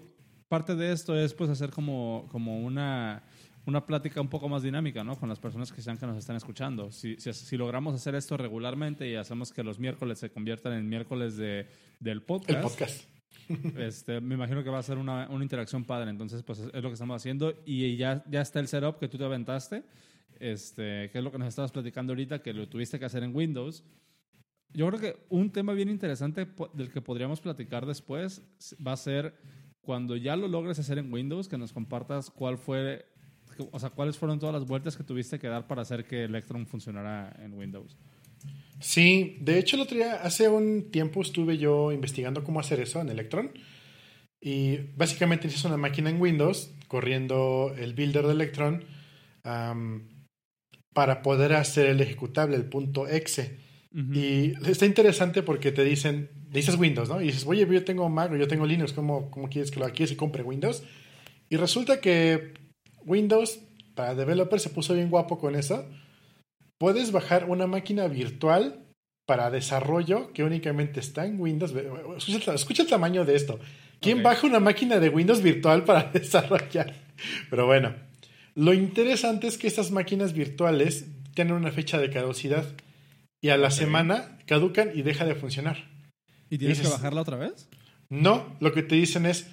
parte 0.47 0.75
de 0.75 0.91
esto 0.93 1.17
es 1.19 1.33
pues 1.33 1.49
hacer 1.49 1.69
como, 1.71 2.27
como 2.31 2.61
una, 2.61 3.23
una 3.65 3.85
plática 3.85 4.21
un 4.21 4.29
poco 4.29 4.47
más 4.47 4.63
dinámica, 4.63 5.03
¿no? 5.03 5.17
Con 5.19 5.27
las 5.27 5.39
personas 5.39 5.71
que 5.73 5.81
sean 5.81 5.97
que 5.97 6.05
nos 6.05 6.17
están 6.17 6.35
escuchando. 6.37 6.91
Si, 6.91 7.15
si, 7.17 7.33
si 7.33 7.57
logramos 7.57 7.93
hacer 7.95 8.15
esto 8.15 8.37
regularmente 8.37 9.09
y 9.09 9.15
hacemos 9.15 9.51
que 9.51 9.63
los 9.63 9.77
miércoles 9.79 10.19
se 10.19 10.29
conviertan 10.31 10.73
en 10.73 10.87
miércoles 10.87 11.35
de, 11.35 11.67
del 11.99 12.21
podcast, 12.21 12.57
El 12.57 12.61
podcast. 12.61 13.09
este, 13.77 14.21
me 14.21 14.35
imagino 14.35 14.63
que 14.63 14.69
va 14.69 14.79
a 14.79 14.83
ser 14.83 14.97
una, 14.97 15.27
una 15.29 15.43
interacción 15.43 15.83
padre. 15.83 16.09
Entonces, 16.09 16.43
pues 16.43 16.59
es, 16.59 16.67
es 16.73 16.81
lo 16.81 16.89
que 16.89 16.93
estamos 16.93 17.15
haciendo. 17.17 17.53
Y 17.65 17.97
ya, 17.97 18.23
ya 18.29 18.41
está 18.41 18.61
el 18.61 18.69
setup 18.69 18.99
que 18.99 19.09
tú 19.09 19.17
te 19.17 19.25
aventaste, 19.25 19.83
este, 20.39 21.09
que 21.11 21.17
es 21.17 21.23
lo 21.23 21.31
que 21.31 21.37
nos 21.39 21.47
estabas 21.49 21.71
platicando 21.71 22.13
ahorita, 22.13 22.41
que 22.41 22.53
lo 22.53 22.67
tuviste 22.69 22.97
que 22.99 23.05
hacer 23.05 23.23
en 23.23 23.35
Windows. 23.35 23.83
Yo 24.73 24.87
creo 24.87 24.99
que 24.99 25.17
un 25.29 25.51
tema 25.51 25.73
bien 25.73 25.89
interesante 25.89 26.47
del 26.73 26.91
que 26.91 27.01
podríamos 27.01 27.41
platicar 27.41 27.85
después 27.85 28.41
va 28.85 28.93
a 28.93 28.97
ser 28.97 29.35
cuando 29.81 30.15
ya 30.15 30.35
lo 30.35 30.47
logres 30.47 30.79
hacer 30.79 30.97
en 30.97 31.13
Windows, 31.13 31.47
que 31.47 31.57
nos 31.57 31.73
compartas 31.73 32.31
cuál 32.31 32.57
fue, 32.57 33.05
o 33.71 33.79
sea, 33.79 33.89
cuáles 33.89 34.17
fueron 34.17 34.39
todas 34.39 34.53
las 34.53 34.65
vueltas 34.65 34.95
que 34.97 35.03
tuviste 35.03 35.39
que 35.39 35.47
dar 35.47 35.67
para 35.67 35.81
hacer 35.81 36.05
que 36.05 36.23
Electron 36.23 36.65
funcionara 36.65 37.35
en 37.39 37.53
Windows. 37.53 37.97
Sí, 38.79 39.37
de 39.41 39.59
hecho 39.59 39.75
el 39.75 39.83
otro 39.83 39.97
hace 40.21 40.49
un 40.49 40.89
tiempo 40.91 41.21
estuve 41.21 41.57
yo 41.57 41.91
investigando 41.91 42.43
cómo 42.43 42.59
hacer 42.59 42.79
eso 42.79 42.99
en 42.99 43.09
Electron. 43.09 43.51
Y 44.41 44.77
básicamente 44.97 45.47
es 45.47 45.63
una 45.63 45.77
máquina 45.77 46.09
en 46.09 46.19
Windows 46.19 46.73
corriendo 46.89 47.73
el 47.77 47.93
builder 47.93 48.25
de 48.25 48.33
Electron 48.33 48.83
para 50.93 51.21
poder 51.21 51.53
hacer 51.53 51.87
el 51.87 52.01
ejecutable, 52.01 52.55
el 52.55 52.65
punto 52.65 53.07
.exe. 53.07 53.57
Y 53.93 54.53
está 54.67 54.85
interesante 54.87 55.43
porque 55.43 55.71
te 55.71 55.83
dicen, 55.83 56.29
dices 56.49 56.75
Windows, 56.77 57.09
¿no? 57.09 57.21
Y 57.21 57.25
dices, 57.27 57.45
oye, 57.45 57.67
yo 57.69 57.83
tengo 57.85 58.09
Mac 58.09 58.31
o 58.31 58.35
yo 58.35 58.47
tengo 58.47 58.65
Linux, 58.65 58.91
¿cómo, 58.93 59.29
cómo 59.29 59.49
quieres 59.49 59.69
que 59.69 59.79
lo 59.79 59.85
aquí 59.85 60.07
se 60.07 60.17
compre 60.17 60.41
Windows? 60.41 60.83
Y 61.49 61.57
resulta 61.57 61.99
que 62.01 62.53
Windows 63.05 63.59
para 63.93 64.15
developers 64.15 64.63
se 64.63 64.69
puso 64.71 64.95
bien 64.95 65.09
guapo 65.11 65.37
con 65.37 65.55
eso. 65.55 65.87
Puedes 66.79 67.11
bajar 67.11 67.45
una 67.49 67.67
máquina 67.67 68.07
virtual 68.07 68.79
para 69.27 69.51
desarrollo 69.51 70.33
que 70.33 70.43
únicamente 70.43 70.99
está 70.99 71.25
en 71.25 71.39
Windows. 71.39 71.73
Escucha, 72.17 72.51
el- 72.51 72.55
escucha 72.55 72.83
el 72.83 72.89
tamaño 72.89 73.25
de 73.25 73.35
esto. 73.35 73.59
¿Quién 74.01 74.23
baja 74.23 74.47
una 74.47 74.59
máquina 74.59 74.99
de 74.99 75.09
Windows 75.09 75.41
virtual 75.41 75.83
para 75.85 76.03
desarrollar? 76.13 76.93
Pero 77.49 77.67
bueno, 77.67 77.93
lo 78.55 78.73
interesante 78.73 79.47
es 79.47 79.57
que 79.57 79.67
estas 79.67 79.91
máquinas 79.91 80.33
virtuales 80.33 81.05
tienen 81.35 81.53
una 81.53 81.71
fecha 81.71 81.99
de 81.99 82.09
caducidad 82.09 82.65
y 83.43 83.49
a 83.49 83.57
la 83.57 83.71
semana 83.71 84.39
caducan 84.47 84.91
y 84.95 85.01
deja 85.01 85.25
de 85.25 85.35
funcionar. 85.35 85.77
¿Y 86.49 86.57
tienes 86.57 86.77
que 86.79 86.85
dices- 86.85 86.97
bajarla 86.97 87.21
otra 87.21 87.35
vez? 87.35 87.67
No, 88.09 88.55
lo 88.61 88.71
que 88.71 88.83
te 88.83 88.95
dicen 88.95 89.25
es, 89.25 89.47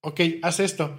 ok, 0.00 0.20
haz 0.42 0.58
esto. 0.58 0.98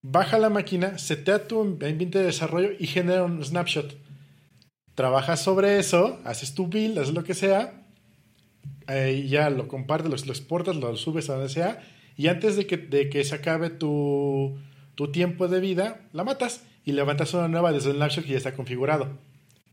Baja 0.00 0.38
la 0.38 0.50
máquina, 0.50 0.98
setea 0.98 1.48
tu 1.48 1.60
ambiente 1.60 2.20
de 2.20 2.26
desarrollo 2.26 2.70
y 2.78 2.86
genera 2.86 3.24
un 3.24 3.44
snapshot. 3.44 3.98
Trabajas 4.94 5.42
sobre 5.42 5.80
eso, 5.80 6.20
haces 6.24 6.54
tu 6.54 6.68
build, 6.68 6.96
haces 6.98 7.12
lo 7.12 7.24
que 7.24 7.34
sea, 7.34 7.86
eh, 8.86 9.22
y 9.24 9.28
ya 9.28 9.50
lo 9.50 9.66
compartes, 9.66 10.10
lo, 10.10 10.16
lo 10.26 10.32
exportas, 10.32 10.76
lo 10.76 10.96
subes 10.96 11.28
a 11.28 11.34
donde 11.34 11.48
sea, 11.48 11.82
y 12.16 12.28
antes 12.28 12.54
de 12.56 12.66
que, 12.68 12.76
de 12.76 13.10
que 13.10 13.24
se 13.24 13.34
acabe 13.34 13.68
tu, 13.70 14.58
tu 14.94 15.10
tiempo 15.10 15.48
de 15.48 15.58
vida, 15.58 16.08
la 16.12 16.22
matas 16.22 16.62
y 16.84 16.92
levantas 16.92 17.34
una 17.34 17.48
nueva 17.48 17.72
desde 17.72 17.90
el 17.90 17.96
snapshot 17.96 18.24
que 18.24 18.30
ya 18.32 18.38
está 18.38 18.54
configurado. 18.54 19.18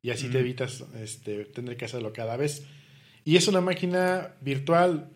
Y 0.06 0.12
así 0.12 0.30
te 0.30 0.38
evitas 0.40 0.86
este, 1.02 1.46
tener 1.46 1.78
que 1.78 1.86
hacerlo 1.86 2.14
cada 2.14 2.38
vez. 2.38 2.64
Y 3.24 3.38
es 3.38 3.48
una 3.48 3.60
máquina 3.60 4.36
virtual 4.42 5.10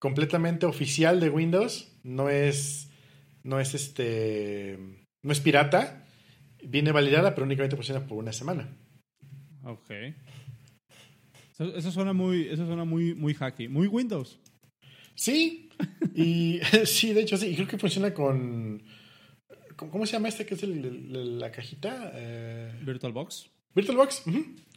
completamente 0.00 0.66
oficial 0.66 1.20
de 1.20 1.30
Windows. 1.30 1.92
No 2.02 2.28
es, 2.28 2.90
no 3.44 3.60
es 3.60 3.74
este, 3.74 4.78
no 5.24 5.30
es 5.32 5.38
pirata. 5.38 6.04
Viene 6.64 6.90
validada, 6.90 7.34
pero 7.36 7.44
únicamente 7.46 7.76
funciona 7.76 8.04
por 8.04 8.18
una 8.18 8.32
semana. 8.32 8.68
Ok. 9.62 9.90
Eso, 11.52 11.76
eso 11.76 11.92
suena 11.92 12.12
muy, 12.12 12.48
eso 12.48 12.66
suena 12.66 12.84
muy, 12.84 13.14
muy 13.14 13.34
hacky, 13.34 13.68
muy 13.68 13.86
Windows. 13.86 14.40
Sí, 15.14 15.68
y 16.16 16.58
sí, 16.84 17.12
de 17.12 17.20
hecho 17.20 17.36
sí. 17.36 17.46
Y 17.48 17.54
creo 17.54 17.68
que 17.68 17.78
funciona 17.78 18.12
con, 18.12 18.82
con- 19.76 19.90
¿cómo 19.90 20.04
se 20.06 20.14
llama 20.14 20.28
este 20.30 20.46
que 20.46 20.54
es 20.54 20.62
el- 20.64 20.84
el- 20.84 21.38
la 21.38 21.52
cajita? 21.52 22.10
Eh, 22.16 22.72
VirtualBox. 22.84 23.50
VirtualBox. 23.74 24.24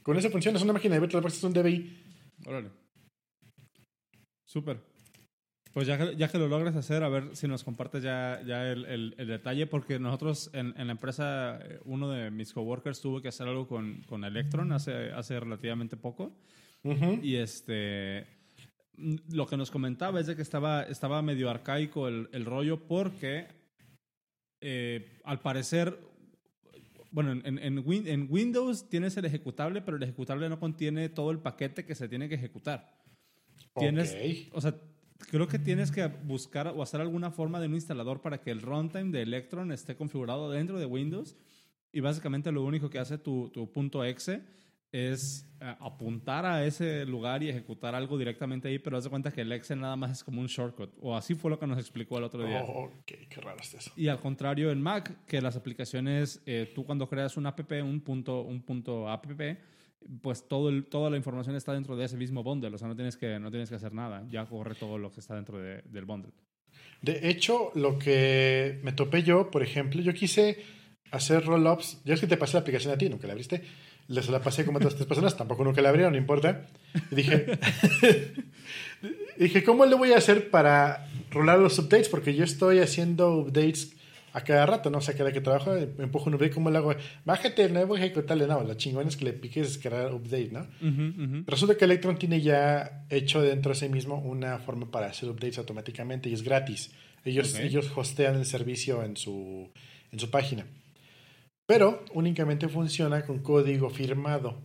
Con 0.03 0.17
eso 0.17 0.29
funciona. 0.29 0.57
Es 0.57 0.63
una 0.63 0.73
máquina 0.73 0.95
de 0.95 0.99
VirtualBox, 1.01 1.37
es 1.37 1.43
un 1.43 1.53
DBI. 1.53 2.03
Órale. 2.45 2.69
Súper. 4.45 4.79
Pues 5.73 5.87
ya 5.87 5.97
que, 5.97 6.15
ya 6.15 6.29
que 6.29 6.37
lo 6.37 6.47
logres 6.47 6.75
hacer, 6.77 7.03
a 7.03 7.09
ver 7.09 7.35
si 7.35 7.47
nos 7.49 7.65
compartes 7.65 8.01
ya, 8.01 8.41
ya 8.45 8.71
el, 8.71 8.85
el- 8.85 9.15
el 9.17 9.27
detalle, 9.27 9.67
porque 9.67 9.99
nosotros 9.99 10.49
en, 10.53 10.73
en 10.77 10.87
la 10.87 10.93
empresa, 10.93 11.59
eh, 11.61 11.79
uno 11.83 12.09
de 12.09 12.31
mis 12.31 12.53
coworkers 12.53 13.01
tuvo 13.01 13.21
que 13.21 13.27
hacer 13.27 13.47
algo 13.47 13.67
con, 13.67 14.01
con 14.03 14.23
Electron 14.23 14.71
hace, 14.71 15.11
hace 15.11 15.37
relativamente 15.39 15.97
poco. 15.97 16.37
Y 17.23 17.35
este 17.35 18.27
lo 19.33 19.45
que 19.47 19.57
nos 19.57 19.71
comentaba 19.71 20.21
es 20.21 20.27
de 20.27 20.35
que 20.37 20.43
estaba, 20.43 20.83
estaba 20.83 21.21
medio 21.21 21.49
arcaico 21.49 22.07
el, 22.07 22.29
el 22.31 22.45
rollo 22.45 22.87
porque 22.87 23.47
eh, 24.61 25.19
al 25.25 25.41
parecer 25.41 25.99
bueno, 27.15 27.31
en, 27.31 27.45
en, 27.45 27.83
en, 27.87 28.27
Windows 28.29 28.89
tienes 28.89 29.15
el 29.15 29.23
ejecutable, 29.23 29.81
pero 29.81 29.95
el 29.95 30.03
ejecutable 30.03 30.49
no 30.49 30.59
contiene 30.59 31.07
todo 31.07 31.31
el 31.31 31.39
paquete 31.39 31.85
que 31.85 31.95
se 31.95 32.09
tiene 32.09 32.27
que 32.27 32.35
ejecutar. 32.35 32.91
Tienes, 33.73 34.17
o 34.51 34.59
sea, 34.59 34.75
creo 35.31 35.47
que 35.47 35.57
tienes 35.57 35.91
que 35.91 36.05
buscar 36.07 36.67
o 36.67 36.83
hacer 36.83 36.99
alguna 36.99 37.31
forma 37.31 37.61
de 37.61 37.67
un 37.67 37.75
instalador 37.75 38.21
para 38.21 38.41
que 38.41 38.51
el 38.51 38.61
runtime 38.61 39.11
de 39.11 39.21
Electron 39.21 39.71
esté 39.71 39.95
configurado 39.95 40.51
dentro 40.51 40.77
de 40.77 40.85
Windows. 40.85 41.37
Y 41.93 42.01
básicamente 42.01 42.51
lo 42.51 42.65
único 42.65 42.89
que 42.89 42.99
hace 42.99 43.17
tu, 43.17 43.49
tu 43.53 43.71
punto 43.71 44.03
.exe 44.03 44.41
es 44.95 45.45
eh, 45.59 45.75
apuntar 45.81 46.45
a 46.45 46.65
ese 46.65 47.05
lugar 47.05 47.43
y 47.43 47.49
ejecutar 47.49 47.93
algo 47.95 48.17
directamente 48.17 48.69
ahí, 48.69 48.79
pero 48.79 48.97
haz 48.97 49.03
de 49.03 49.09
cuenta 49.09 49.29
que 49.31 49.41
el 49.41 49.51
Excel 49.51 49.81
nada 49.81 49.97
más 49.97 50.11
es 50.11 50.23
como 50.23 50.39
un 50.39 50.47
shortcut. 50.47 50.89
O 51.01 51.17
así 51.17 51.35
fue 51.35 51.51
lo 51.51 51.59
que 51.59 51.67
nos 51.67 51.77
explicó 51.77 52.17
el 52.17 52.23
otro 52.23 52.45
día. 52.45 52.63
Oh, 52.63 52.85
ok, 52.85 53.11
qué 53.29 53.41
raro 53.41 53.57
es 53.59 53.73
eso. 53.73 53.91
Y 53.97 54.07
al 54.07 54.19
contrario 54.21 54.71
en 54.71 54.81
Mac, 54.81 55.25
que 55.25 55.41
las 55.41 55.57
aplicaciones, 55.57 56.41
eh, 56.45 56.71
tú 56.73 56.85
cuando 56.85 57.09
creas 57.09 57.35
un 57.35 57.45
app, 57.45 57.59
un 57.83 57.99
punto, 57.99 58.41
un 58.41 58.61
punto 58.61 59.09
app, 59.09 59.25
pues 60.21 60.47
todo 60.47 60.69
el, 60.69 60.85
toda 60.85 61.09
la 61.09 61.17
información 61.17 61.57
está 61.57 61.73
dentro 61.73 61.97
de 61.97 62.05
ese 62.05 62.15
mismo 62.15 62.41
bundle. 62.41 62.73
O 62.73 62.77
sea, 62.77 62.87
no 62.87 62.95
tienes 62.95 63.17
que, 63.17 63.37
no 63.37 63.51
tienes 63.51 63.69
que 63.69 63.75
hacer 63.75 63.93
nada. 63.93 64.23
Ya 64.29 64.45
corre 64.45 64.75
todo 64.75 64.97
lo 64.97 65.11
que 65.11 65.19
está 65.19 65.35
dentro 65.35 65.57
del 65.59 66.05
bundle. 66.05 66.31
De 67.01 67.29
hecho, 67.29 67.71
lo 67.75 67.99
que 67.99 68.79
me 68.81 68.93
topé 68.93 69.23
yo, 69.23 69.51
por 69.51 69.61
ejemplo, 69.61 70.01
yo 70.01 70.13
quise 70.13 70.63
hacer 71.11 71.43
roll-ups. 71.43 72.01
Ya 72.05 72.13
es 72.13 72.21
que 72.21 72.27
te 72.27 72.37
pasé 72.37 72.53
la 72.53 72.61
aplicación 72.61 72.93
a 72.93 72.97
ti, 72.97 73.09
nunca 73.09 73.27
la 73.27 73.33
abriste 73.33 73.61
les 74.07 74.29
la 74.29 74.41
pasé 74.41 74.65
como 74.65 74.77
a 74.77 74.79
otras 74.79 74.95
tres 74.95 75.07
personas, 75.07 75.35
tampoco 75.35 75.63
nunca 75.63 75.81
la 75.81 75.89
abrieron, 75.89 76.13
no 76.13 76.17
importa. 76.17 76.67
Y 77.11 77.15
dije, 77.15 77.57
dije, 79.37 79.63
¿cómo 79.63 79.85
le 79.85 79.95
voy 79.95 80.13
a 80.13 80.17
hacer 80.17 80.49
para 80.49 81.07
rolar 81.31 81.59
los 81.59 81.79
updates? 81.79 82.09
Porque 82.09 82.35
yo 82.35 82.43
estoy 82.43 82.79
haciendo 82.79 83.37
updates 83.37 83.95
a 84.35 84.41
cada 84.41 84.65
rato, 84.65 84.89
¿no? 84.89 84.97
O 84.97 85.01
sea, 85.01 85.15
cada 85.15 85.31
que 85.31 85.39
trabajo, 85.39 85.73
me 85.97 86.03
empujo 86.03 86.29
un 86.29 86.35
update, 86.35 86.53
¿cómo 86.53 86.69
le 86.69 86.77
hago? 86.77 86.93
Bájate 87.23 87.63
el 87.63 87.73
nuevo 87.73 87.95
ejecutable, 87.95 88.45
no, 88.45 88.61
la 88.63 88.75
chingón 88.75 89.07
es 89.07 89.15
que 89.15 89.23
le 89.23 89.31
piques 89.31 89.67
descargar 89.67 90.13
update, 90.13 90.49
¿no? 90.51 90.67
Resulta 91.47 91.77
que 91.77 91.85
Electron 91.85 92.17
tiene 92.17 92.41
ya 92.41 93.05
hecho 93.09 93.41
dentro 93.41 93.71
de 93.71 93.79
sí 93.79 93.87
mismo 93.87 94.17
una 94.17 94.59
forma 94.59 94.91
para 94.91 95.07
hacer 95.07 95.29
updates 95.29 95.57
automáticamente 95.57 96.29
y 96.29 96.33
es 96.33 96.43
gratis. 96.43 96.91
Ellos, 97.23 97.55
ellos 97.55 97.89
hostean 97.95 98.35
el 98.35 98.45
servicio 98.45 99.03
en 99.03 99.15
su, 99.15 99.69
en 100.11 100.19
su 100.19 100.29
página. 100.29 100.65
Pero 101.65 102.03
únicamente 102.13 102.67
funciona 102.67 103.25
con 103.25 103.39
código 103.39 103.89
firmado. 103.89 104.63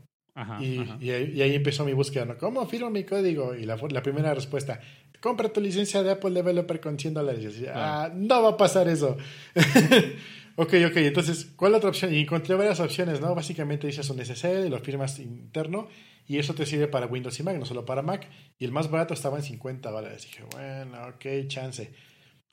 y, 0.60 0.80
y, 1.00 1.10
ahí, 1.10 1.54
empezó 1.54 1.84
mi 1.84 1.92
búsqueda, 1.92 2.24
¿no? 2.24 2.38
¿Cómo 2.38 2.66
firmo 2.66 2.90
mi 2.90 3.04
código? 3.04 3.54
Y 3.54 3.64
la, 3.64 3.76
la 3.76 4.02
primera 4.02 4.34
respuesta, 4.34 4.80
compra 5.20 5.52
tu 5.52 5.60
licencia 5.60 6.02
de 6.02 6.12
Apple 6.12 6.30
Developer 6.30 6.80
con 6.80 6.98
100 6.98 7.14
dólares. 7.14 7.62
ah, 7.74 8.10
no 8.14 8.42
va 8.42 8.50
a 8.50 8.56
pasar 8.56 8.88
eso. 8.88 9.16
ok, 10.56 10.74
ok, 10.86 10.96
entonces, 10.96 11.52
¿cuál 11.56 11.74
otra 11.74 11.90
opción? 11.90 12.12
Y 12.14 12.20
encontré 12.20 12.54
varias 12.54 12.80
opciones, 12.80 13.20
¿no? 13.20 13.34
Básicamente 13.34 13.86
dices 13.86 14.08
un 14.10 14.24
SSL, 14.24 14.68
lo 14.68 14.78
firmas 14.78 15.18
interno 15.18 15.88
y 16.26 16.38
eso 16.38 16.54
te 16.54 16.64
sirve 16.64 16.86
para 16.86 17.06
Windows 17.06 17.38
y 17.40 17.42
Mac, 17.42 17.58
no 17.58 17.66
solo 17.66 17.84
para 17.84 18.02
Mac. 18.02 18.28
Y 18.58 18.64
el 18.64 18.72
más 18.72 18.90
barato 18.90 19.14
estaba 19.14 19.38
en 19.38 19.42
50 19.42 19.90
dólares. 19.90 20.22
Dije, 20.22 20.44
bueno, 20.52 21.08
ok, 21.08 21.48
chance. 21.48 21.92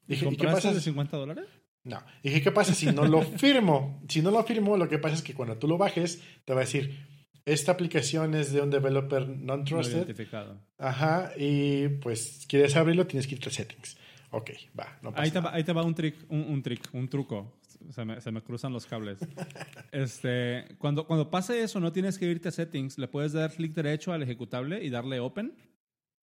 Dije, 0.08 0.28
¿Y 0.32 0.36
qué 0.36 0.48
pasa? 0.48 0.74
de 0.74 0.82
50 0.82 1.16
dólares? 1.16 1.46
No. 1.88 2.04
Dije, 2.22 2.42
¿qué 2.42 2.52
pasa 2.52 2.74
si 2.74 2.88
no 2.88 3.06
lo 3.06 3.22
firmo? 3.22 4.02
Si 4.10 4.22
no 4.22 4.30
lo 4.30 4.44
firmo, 4.44 4.76
lo 4.78 4.90
que 4.90 5.00
pasa 5.00 5.16
es 5.16 5.22
que 5.22 5.34
cuando 5.34 5.58
tú 5.58 5.68
lo 5.68 5.78
bajes, 5.78 6.22
te 6.44 6.54
va 6.54 6.62
a 6.62 6.66
decir, 6.66 6.98
esta 7.46 7.72
aplicación 7.72 8.36
es 8.36 8.52
de 8.52 8.62
un 8.62 8.70
developer 8.70 9.28
non-trusted. 9.28 9.98
identificado. 9.98 10.60
Ajá, 10.78 11.32
y 11.38 11.88
pues 11.88 12.46
quieres 12.48 12.76
abrirlo, 12.76 13.08
tienes 13.08 13.26
que 13.26 13.36
ir 13.36 13.42
a 13.48 13.50
settings. 13.50 13.98
Ok, 14.32 14.52
va, 14.78 15.00
no 15.02 15.12
pasa 15.12 15.24
ahí, 15.24 15.32
te 15.32 15.40
va, 15.40 15.54
ahí 15.54 15.64
te 15.64 15.72
va 15.72 15.84
un 15.84 15.96
trick, 15.96 16.16
un, 16.28 16.42
un 16.42 16.62
trick, 16.62 16.90
un 16.92 17.08
truco. 17.08 17.54
Se 17.92 18.04
me, 18.04 18.20
se 18.20 18.32
me, 18.32 18.42
cruzan 18.42 18.74
los 18.74 18.86
cables. 18.86 19.20
este, 19.94 20.76
cuando, 20.78 21.08
cuando 21.08 21.30
pase 21.30 21.64
eso, 21.64 21.80
no 21.80 21.94
tienes 21.94 22.18
que 22.18 22.26
irte 22.26 22.50
a 22.50 22.52
settings. 22.52 22.98
Le 22.98 23.08
puedes 23.08 23.32
dar 23.32 23.52
clic 23.52 23.74
derecho 23.74 24.12
al 24.12 24.24
ejecutable 24.24 24.84
y 24.84 24.90
darle 24.90 25.22
open. 25.22 25.56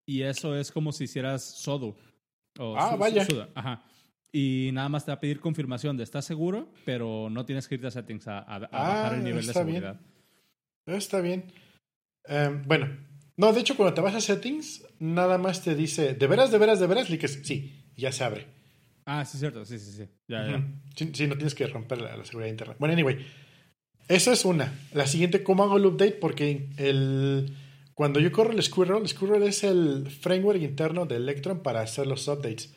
Y 0.05 0.21
eso 0.21 0.55
es 0.55 0.71
como 0.71 0.91
si 0.91 1.05
hicieras 1.05 1.43
sudo. 1.43 1.95
ah, 2.59 2.95
vaya. 2.99 3.25
Ajá 3.55 3.83
y 4.37 4.71
nada 4.73 4.89
más 4.89 5.05
te 5.05 5.11
va 5.11 5.15
a 5.15 5.19
pedir 5.21 5.39
confirmación 5.39 5.95
de 5.95 6.03
estás 6.03 6.25
seguro, 6.25 6.67
pero 6.83 7.29
no 7.29 7.45
tienes 7.45 7.69
que 7.69 7.75
irte 7.75 7.87
a 7.87 7.91
settings 7.91 8.27
a, 8.27 8.39
a, 8.39 8.59
bajar 8.59 9.13
el 9.13 9.21
ah, 9.21 9.23
nivel 9.23 9.47
de 9.47 9.53
seguridad. 9.53 10.01
Está 10.85 11.21
bien. 11.21 11.45
Em, 12.25 12.61
bueno, 12.67 12.89
no, 13.37 13.53
de 13.53 13.61
hecho, 13.61 13.77
cuando 13.77 13.93
te 13.93 14.01
vas 14.01 14.13
a 14.13 14.19
settings, 14.19 14.83
nada 14.99 15.37
más 15.37 15.63
te 15.63 15.73
dice, 15.73 16.15
¿de 16.15 16.27
veras, 16.27 16.51
de 16.51 16.57
veras, 16.57 16.81
de 16.81 16.87
veras? 16.87 17.05
Cliques, 17.05 17.39
sí, 17.43 17.85
ya 17.95 18.11
se 18.11 18.25
abre. 18.25 18.47
Ah, 19.05 19.23
sí, 19.23 19.37
cierto, 19.37 19.63
sí, 19.63 19.79
sí, 19.79 19.93
sí. 19.93 20.09
Ya, 20.27 20.45
ya. 20.45 20.67
Sí, 20.95 21.27
no 21.27 21.35
tienes 21.35 21.55
que 21.55 21.67
romper 21.67 22.01
la, 22.01 22.21
seguridad 22.25 22.51
interna. 22.51 22.75
Bueno, 22.77 22.91
anyway, 22.91 23.25
eso 24.09 24.33
es 24.33 24.43
una. 24.43 24.77
La 24.91 25.07
siguiente, 25.07 25.43
¿cómo 25.43 25.63
hago 25.63 25.77
el 25.77 25.85
update? 25.85 26.17
Porque 26.19 26.67
el, 26.75 27.55
cuando 27.93 28.19
yo 28.19 28.33
corro 28.33 28.51
el 28.51 28.61
Squirrel, 28.61 29.07
Squirrel 29.07 29.43
es 29.43 29.63
el 29.63 30.09
framework 30.11 30.61
interno 30.61 31.05
de 31.05 31.15
Electron 31.15 31.63
para 31.63 31.79
hacer 31.79 32.05
los 32.05 32.27
updates. 32.27 32.75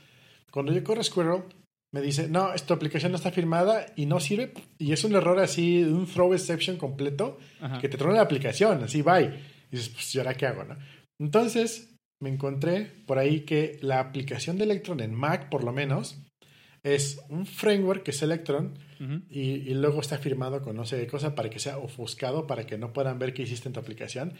Cuando 0.50 0.72
yo 0.72 0.82
corro 0.82 1.02
Squirrel, 1.02 1.44
me 1.92 2.02
dice, 2.02 2.28
no, 2.28 2.52
esta 2.52 2.74
aplicación 2.74 3.12
no 3.12 3.16
está 3.16 3.30
firmada 3.30 3.86
y 3.96 4.06
no 4.06 4.20
sirve. 4.20 4.52
Y 4.78 4.92
es 4.92 5.04
un 5.04 5.14
error 5.14 5.38
así, 5.38 5.82
un 5.82 6.06
throw 6.06 6.32
exception 6.34 6.76
completo, 6.76 7.38
que 7.80 7.88
te 7.88 7.96
trona 7.96 8.16
la 8.16 8.22
aplicación, 8.22 8.82
así, 8.82 9.02
bye. 9.02 9.24
Y 9.70 9.76
dices, 9.76 9.90
pues, 9.90 10.14
¿y 10.14 10.18
ahora 10.18 10.34
qué 10.34 10.46
hago? 10.46 10.64
No? 10.64 10.76
Entonces, 11.20 11.94
me 12.20 12.28
encontré 12.30 12.84
por 13.06 13.18
ahí 13.18 13.40
que 13.40 13.78
la 13.80 14.00
aplicación 14.00 14.58
de 14.58 14.64
Electron 14.64 15.00
en 15.00 15.14
Mac, 15.14 15.48
por 15.48 15.64
lo 15.64 15.72
menos, 15.72 16.20
es 16.82 17.20
un 17.28 17.46
framework 17.46 18.02
que 18.02 18.10
es 18.10 18.22
Electron 18.22 18.78
y, 19.30 19.74
luego 19.74 20.00
está 20.00 20.18
firmado 20.18 20.60
con 20.60 20.76
no 20.76 20.84
sé 20.84 20.98
qué 20.98 21.06
cosa 21.06 21.34
para 21.34 21.50
que 21.50 21.60
sea 21.60 21.78
ofuscado, 21.78 22.46
para 22.46 22.66
que 22.66 22.78
no 22.78 22.92
puedan 22.92 23.18
ver 23.18 23.32
qué 23.32 23.42
hiciste 23.42 23.68
en 23.68 23.72
tu 23.72 23.80
aplicación. 23.80 24.34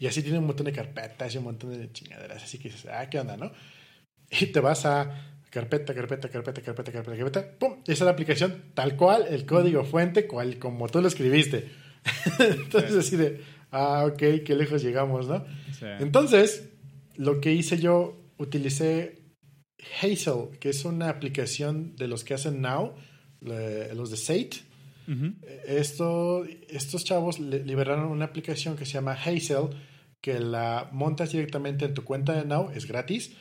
Y 0.00 0.06
así 0.06 0.22
tiene 0.22 0.38
un 0.38 0.46
montón 0.46 0.66
de 0.66 0.72
carpetas 0.72 1.34
y 1.34 1.38
un 1.38 1.44
montón 1.44 1.78
de 1.78 1.92
chingaderas. 1.92 2.42
Así 2.42 2.58
que 2.58 2.68
dices, 2.68 2.86
ah, 2.90 3.08
¿qué 3.10 3.18
onda, 3.18 3.36
no? 3.36 3.50
y 4.40 4.46
te 4.46 4.60
vas 4.60 4.86
a 4.86 5.24
carpeta, 5.50 5.94
carpeta, 5.94 6.28
carpeta, 6.28 6.60
carpeta, 6.62 6.92
carpeta, 6.92 7.16
carpeta, 7.16 7.58
¡pum! 7.58 7.76
Esa 7.84 7.92
es 7.92 8.00
la 8.00 8.10
aplicación 8.10 8.62
tal 8.74 8.96
cual, 8.96 9.26
el 9.28 9.46
código 9.46 9.84
fuente, 9.84 10.26
cual 10.26 10.58
como 10.58 10.88
tú 10.88 11.00
lo 11.00 11.08
escribiste. 11.08 11.70
Entonces, 12.40 12.96
así 12.96 13.16
de, 13.16 13.40
ah, 13.70 14.04
ok, 14.06 14.44
qué 14.44 14.56
lejos 14.56 14.82
llegamos, 14.82 15.28
¿no? 15.28 15.44
Entonces, 16.00 16.70
lo 17.16 17.40
que 17.40 17.52
hice 17.52 17.78
yo, 17.78 18.20
utilicé 18.38 19.22
Hazel, 20.00 20.58
que 20.58 20.70
es 20.70 20.84
una 20.84 21.08
aplicación 21.08 21.94
de 21.96 22.08
los 22.08 22.24
que 22.24 22.34
hacen 22.34 22.60
Now, 22.60 22.94
los 23.40 24.10
de 24.10 24.16
Sate. 24.16 24.56
Esto, 25.66 26.44
estos 26.68 27.04
chavos 27.04 27.38
liberaron 27.38 28.06
una 28.06 28.24
aplicación 28.24 28.76
que 28.76 28.86
se 28.86 28.94
llama 28.94 29.12
Hazel, 29.12 29.68
que 30.20 30.40
la 30.40 30.88
montas 30.90 31.30
directamente 31.30 31.84
en 31.84 31.94
tu 31.94 32.02
cuenta 32.02 32.32
de 32.32 32.44
Now, 32.44 32.70
es 32.74 32.86
gratis 32.86 33.36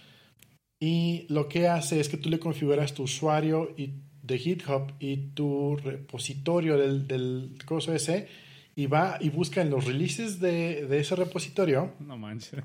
y 0.84 1.26
lo 1.30 1.48
que 1.48 1.70
hace 1.70 2.02
es 2.02 2.10
que 2.10 2.18
tú 2.18 2.30
le 2.30 2.40
configuras 2.40 2.94
tu 2.94 3.04
usuario 3.04 3.74
y, 3.78 4.02
de 4.22 4.38
GitHub 4.38 4.92
y 5.00 5.32
tu 5.34 5.78
repositorio 5.78 6.78
del, 6.78 7.08
del 7.08 7.58
coso 7.66 7.94
ese 7.94 8.28
y 8.76 8.88
va 8.88 9.18
y 9.22 9.30
busca 9.30 9.62
en 9.62 9.70
los 9.70 9.86
releases 9.86 10.42
de, 10.42 10.86
de 10.86 11.00
ese 11.00 11.16
repositorio. 11.16 11.94
No 12.02 12.18
manches. 12.18 12.62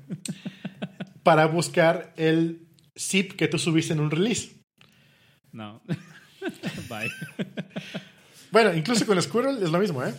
para 1.23 1.45
buscar 1.45 2.13
el 2.17 2.67
zip 2.93 3.37
que 3.37 3.47
tú 3.47 3.57
subiste 3.57 3.93
en 3.93 4.01
un 4.01 4.11
release. 4.11 4.49
No. 5.53 5.81
Bye. 6.89 7.09
bueno, 8.51 8.73
incluso 8.73 9.05
con 9.05 9.21
Squirrel 9.21 9.63
es 9.63 9.69
lo 9.69 9.79
mismo, 9.79 10.03
¿eh? 10.03 10.13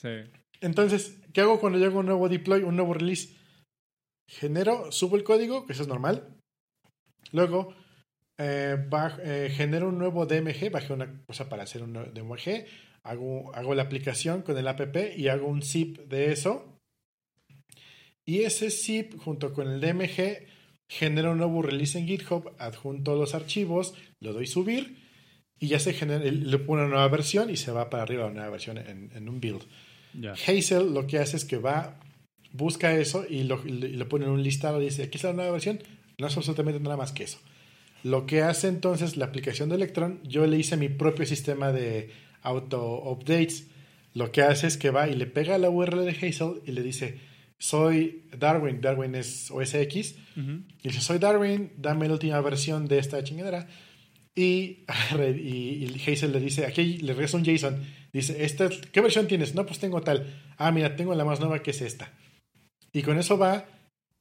Sí. 0.00 0.30
Entonces, 0.60 1.18
¿qué 1.32 1.40
hago 1.40 1.58
cuando 1.58 1.80
llego 1.80 1.98
un 1.98 2.06
nuevo 2.06 2.28
deploy, 2.28 2.62
un 2.62 2.76
nuevo 2.76 2.94
release? 2.94 3.34
Genero, 4.28 4.92
subo 4.92 5.16
el 5.16 5.24
código, 5.24 5.66
que 5.66 5.72
eso 5.72 5.82
es 5.82 5.88
normal. 5.88 6.33
Luego, 7.34 7.74
eh, 8.38 8.76
eh, 9.24 9.52
genero 9.52 9.88
un 9.88 9.98
nuevo 9.98 10.24
DMG, 10.24 10.70
bajé 10.70 10.92
una 10.92 11.24
cosa 11.26 11.48
para 11.48 11.64
hacer 11.64 11.82
un 11.82 11.92
DMG, 11.92 12.64
hago, 13.02 13.52
hago 13.56 13.74
la 13.74 13.82
aplicación 13.82 14.42
con 14.42 14.56
el 14.56 14.68
app 14.68 14.96
y 15.16 15.26
hago 15.26 15.48
un 15.48 15.60
zip 15.60 15.98
de 16.08 16.30
eso. 16.30 16.78
Y 18.24 18.42
ese 18.42 18.70
zip 18.70 19.18
junto 19.18 19.52
con 19.52 19.68
el 19.68 19.80
DMG 19.80 20.46
genera 20.88 21.30
un 21.32 21.38
nuevo 21.38 21.60
release 21.60 21.98
en 21.98 22.06
GitHub, 22.06 22.54
adjunto 22.58 23.16
los 23.16 23.34
archivos, 23.34 23.94
lo 24.20 24.32
doy 24.32 24.46
subir 24.46 24.96
y 25.58 25.66
ya 25.66 25.80
se 25.80 25.92
genera, 25.92 26.24
le 26.24 26.58
pone 26.58 26.82
una 26.82 26.90
nueva 26.90 27.08
versión 27.08 27.50
y 27.50 27.56
se 27.56 27.72
va 27.72 27.90
para 27.90 28.04
arriba 28.04 28.26
una 28.26 28.34
nueva 28.34 28.50
versión 28.50 28.78
en, 28.78 29.28
un 29.28 29.40
build. 29.40 29.64
Hazel 30.46 30.94
lo 30.94 31.08
que 31.08 31.18
hace 31.18 31.36
es 31.36 31.44
que 31.44 31.56
va, 31.56 31.98
busca 32.52 32.96
eso 32.96 33.26
y 33.28 33.42
lo, 33.42 33.60
y 33.66 33.96
pone 34.04 34.26
en 34.26 34.30
un 34.30 34.42
listado, 34.44 34.78
dice, 34.78 35.02
aquí 35.02 35.16
está 35.16 35.28
la 35.28 35.34
nueva 35.34 35.50
versión, 35.50 35.80
no 36.18 36.26
es 36.26 36.36
absolutamente 36.36 36.80
nada 36.80 36.96
más 36.96 37.12
que 37.12 37.24
eso. 37.24 37.38
Lo 38.02 38.26
que 38.26 38.42
hace 38.42 38.68
entonces 38.68 39.16
la 39.16 39.24
aplicación 39.24 39.68
de 39.68 39.76
Electron, 39.76 40.20
yo 40.24 40.46
le 40.46 40.58
hice 40.58 40.76
mi 40.76 40.88
propio 40.88 41.24
sistema 41.24 41.72
de 41.72 42.10
auto-updates. 42.42 43.68
Lo 44.12 44.30
que 44.30 44.42
hace 44.42 44.66
es 44.66 44.76
que 44.76 44.90
va 44.90 45.08
y 45.08 45.14
le 45.14 45.26
pega 45.26 45.58
la 45.58 45.70
URL 45.70 46.04
de 46.04 46.10
Hazel 46.10 46.60
y 46.66 46.72
le 46.72 46.82
dice, 46.82 47.18
soy 47.58 48.24
Darwin, 48.36 48.80
Darwin 48.80 49.14
es 49.14 49.50
OSX, 49.50 50.16
y 50.36 50.88
dice, 50.88 51.00
soy 51.00 51.18
Darwin, 51.18 51.72
dame 51.78 52.06
la 52.06 52.12
última 52.14 52.40
versión 52.42 52.86
de 52.86 52.98
esta 52.98 53.24
chingadera. 53.24 53.66
Y, 54.34 54.84
y, 55.18 55.86
y 55.86 56.02
Hazel 56.06 56.32
le 56.32 56.40
dice, 56.40 56.66
aquí 56.66 56.98
le 56.98 57.14
regresa 57.14 57.38
un 57.38 57.44
Jason, 57.44 57.82
dice, 58.12 58.44
¿Esta, 58.44 58.68
¿qué 58.92 59.00
versión 59.00 59.26
tienes? 59.26 59.54
No, 59.54 59.64
pues 59.64 59.78
tengo 59.78 60.02
tal. 60.02 60.26
Ah, 60.58 60.70
mira, 60.72 60.94
tengo 60.94 61.14
la 61.14 61.24
más 61.24 61.40
nueva 61.40 61.62
que 61.62 61.70
es 61.70 61.80
esta. 61.80 62.12
Y 62.92 63.02
con 63.02 63.18
eso 63.18 63.38
va, 63.38 63.64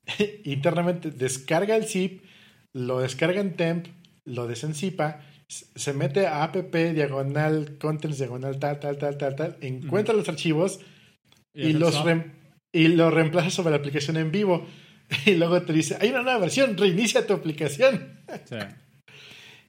internamente 0.44 1.12
descarga 1.12 1.76
el 1.76 1.86
zip, 1.86 2.24
lo 2.74 3.00
descarga 3.00 3.42
en 3.42 3.56
temp, 3.56 3.88
lo 4.26 4.48
desenzipa, 4.48 5.22
se 5.48 5.94
mete 5.94 6.28
a 6.28 6.44
app 6.44 6.56
diagonal 6.56 7.78
contents 7.78 8.18
diagonal 8.18 8.60
tal, 8.60 8.80
tal, 8.80 8.98
tal, 8.98 9.18
tal, 9.18 9.36
tal, 9.36 9.58
encuentra 9.62 10.14
los 10.14 10.28
archivos 10.28 10.80
y, 11.54 11.74
los 11.74 12.04
y 12.72 12.88
lo 12.88 13.12
reemplaza 13.12 13.50
sobre 13.50 13.72
la 13.72 13.78
aplicación 13.78 14.18
en 14.18 14.32
vivo. 14.32 14.66
Y 15.26 15.36
luego 15.36 15.62
te 15.62 15.74
dice, 15.74 15.98
hay 16.00 16.10
una 16.10 16.24
nueva 16.24 16.40
versión, 16.40 16.78
reinicia 16.78 17.28
tu 17.28 17.34
aplicación. 17.34 18.24
Sí. 18.46 18.56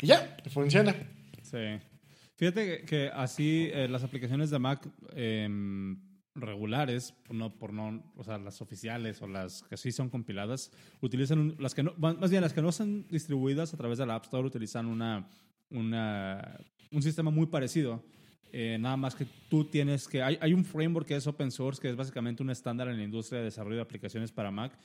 y 0.00 0.06
ya, 0.06 0.36
funciona. 0.48 0.94
Sí. 1.42 1.58
Fíjate 2.36 2.84
que, 2.84 3.10
así 3.12 3.68
eh, 3.72 3.88
las 3.88 4.04
aplicaciones 4.04 4.48
de 4.50 4.58
Mac 4.58 4.88
em, 5.14 5.98
regulares, 6.34 7.14
no, 7.30 7.56
por 7.56 7.72
no, 7.72 8.02
o 8.16 8.24
sea, 8.24 8.38
las 8.38 8.60
oficiales 8.60 9.22
o 9.22 9.26
las 9.26 9.62
que 9.62 9.76
sí 9.76 9.92
son 9.92 10.10
compiladas, 10.10 10.72
utilizan 11.00 11.56
las 11.58 11.74
que 11.74 11.82
no, 11.82 11.94
más 11.96 12.30
bien 12.30 12.42
las 12.42 12.52
que 12.52 12.62
no 12.62 12.72
son 12.72 13.06
distribuidas 13.08 13.72
a 13.72 13.76
través 13.76 13.98
de 13.98 14.06
la 14.06 14.16
App 14.16 14.24
Store 14.24 14.46
utilizan 14.46 14.86
una, 14.86 15.28
una 15.70 16.58
un 16.90 17.02
sistema 17.02 17.30
muy 17.30 17.46
parecido. 17.46 18.02
Eh, 18.52 18.78
nada 18.78 18.96
más 18.96 19.16
que 19.16 19.26
tú 19.48 19.64
tienes 19.64 20.06
que 20.06 20.22
hay, 20.22 20.38
hay 20.40 20.54
un 20.54 20.64
framework 20.64 21.08
que 21.08 21.16
es 21.16 21.26
open 21.26 21.50
source 21.50 21.80
que 21.80 21.90
es 21.90 21.96
básicamente 21.96 22.40
un 22.40 22.50
estándar 22.50 22.86
en 22.86 22.96
la 22.96 23.02
industria 23.02 23.40
de 23.40 23.46
desarrollo 23.46 23.76
de 23.76 23.82
aplicaciones 23.82 24.30
para 24.30 24.52
Mac 24.52 24.78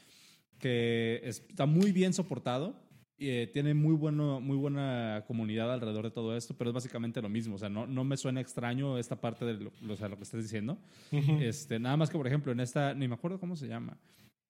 que 0.58 1.22
está 1.24 1.68
muy 1.68 1.92
bien 1.92 2.12
soportado 2.14 2.76
eh, 3.20 3.50
tiene 3.52 3.74
muy, 3.74 3.96
bueno, 3.96 4.40
muy 4.40 4.56
buena 4.56 5.24
comunidad 5.28 5.74
alrededor 5.74 6.06
de 6.06 6.12
todo 6.12 6.36
esto, 6.36 6.56
pero 6.58 6.70
es 6.70 6.74
básicamente 6.74 7.22
lo 7.22 7.30
mismo. 7.30 7.56
O 7.56 7.58
sea, 7.58 7.70
no, 7.70 7.86
no 7.86 8.04
me 8.04 8.18
suena 8.18 8.42
extraño 8.42 8.98
esta 8.98 9.20
parte 9.20 9.46
de 9.46 9.54
lo, 9.54 9.72
o 9.90 9.96
sea, 9.96 10.08
lo 10.08 10.18
que 10.18 10.24
estás 10.24 10.42
diciendo. 10.42 10.78
este, 11.12 11.80
nada 11.80 11.98
más 11.98 12.10
que, 12.10 12.18
por 12.18 12.28
ejemplo, 12.28 12.52
en 12.52 12.60
esta, 12.60 12.94
ni 12.94 13.08
me 13.08 13.16
acuerdo 13.16 13.40
cómo 13.40 13.56
se 13.56 13.68
llama. 13.68 13.98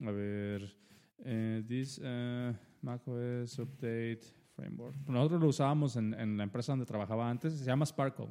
A 0.04 0.10
ver, 0.10 0.74
eh, 1.24 1.62
this 1.66 1.98
uh, 1.98 2.54
macOS 2.82 3.58
Update 3.58 4.20
Framework. 4.54 4.96
Nosotros 5.06 5.40
lo 5.40 5.48
usábamos 5.48 5.96
en, 5.96 6.14
en, 6.14 6.36
la 6.36 6.44
empresa 6.44 6.72
donde 6.72 6.86
trabajaba 6.86 7.28
antes, 7.28 7.54
se 7.54 7.64
llama 7.64 7.84
Sparkle. 7.86 8.28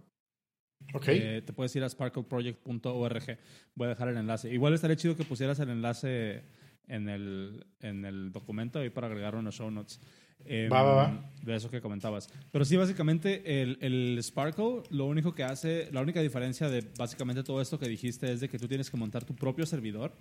Okay. 0.93 1.19
Eh, 1.22 1.41
te 1.41 1.53
puedes 1.53 1.75
ir 1.75 1.84
a 1.84 1.89
sparkleproject.org. 1.89 3.38
Voy 3.75 3.86
a 3.86 3.89
dejar 3.89 4.08
el 4.08 4.17
enlace. 4.17 4.51
Igual 4.51 4.74
estaría 4.74 4.96
chido 4.96 5.15
que 5.15 5.25
pusieras 5.25 5.60
el 5.60 5.69
enlace 5.69 6.43
en 6.88 7.10
el, 7.10 7.65
en 7.79 8.05
el 8.05 8.31
documento 8.31 8.79
ahí 8.79 8.89
para 8.89 9.08
agregarlo 9.08 9.39
en 9.39 9.46
los 9.46 9.55
show 9.55 9.69
notes. 9.69 10.00
Em, 10.46 10.72
va, 10.72 10.84
va, 10.84 10.96
va. 10.96 11.31
De 11.41 11.55
eso 11.55 11.69
que 11.69 11.81
comentabas. 11.81 12.29
Pero 12.51 12.65
sí, 12.65 12.75
básicamente, 12.75 13.62
el, 13.62 13.77
el, 13.81 14.19
Sparkle, 14.22 14.84
lo 14.89 15.05
único 15.05 15.34
que 15.34 15.43
hace, 15.43 15.89
la 15.91 16.01
única 16.01 16.22
diferencia 16.22 16.69
de 16.69 16.84
básicamente 16.98 17.43
todo 17.43 17.62
esto 17.62 17.79
que 17.79 17.88
dijiste 17.88 18.31
es 18.31 18.39
de 18.39 18.50
que 18.50 18.60
tú 18.60 18.67
tienes 18.67 18.89
que 18.89 18.98
montar 18.98 19.24
tu 19.24 19.36
propio 19.36 19.65
servidor 19.65 20.13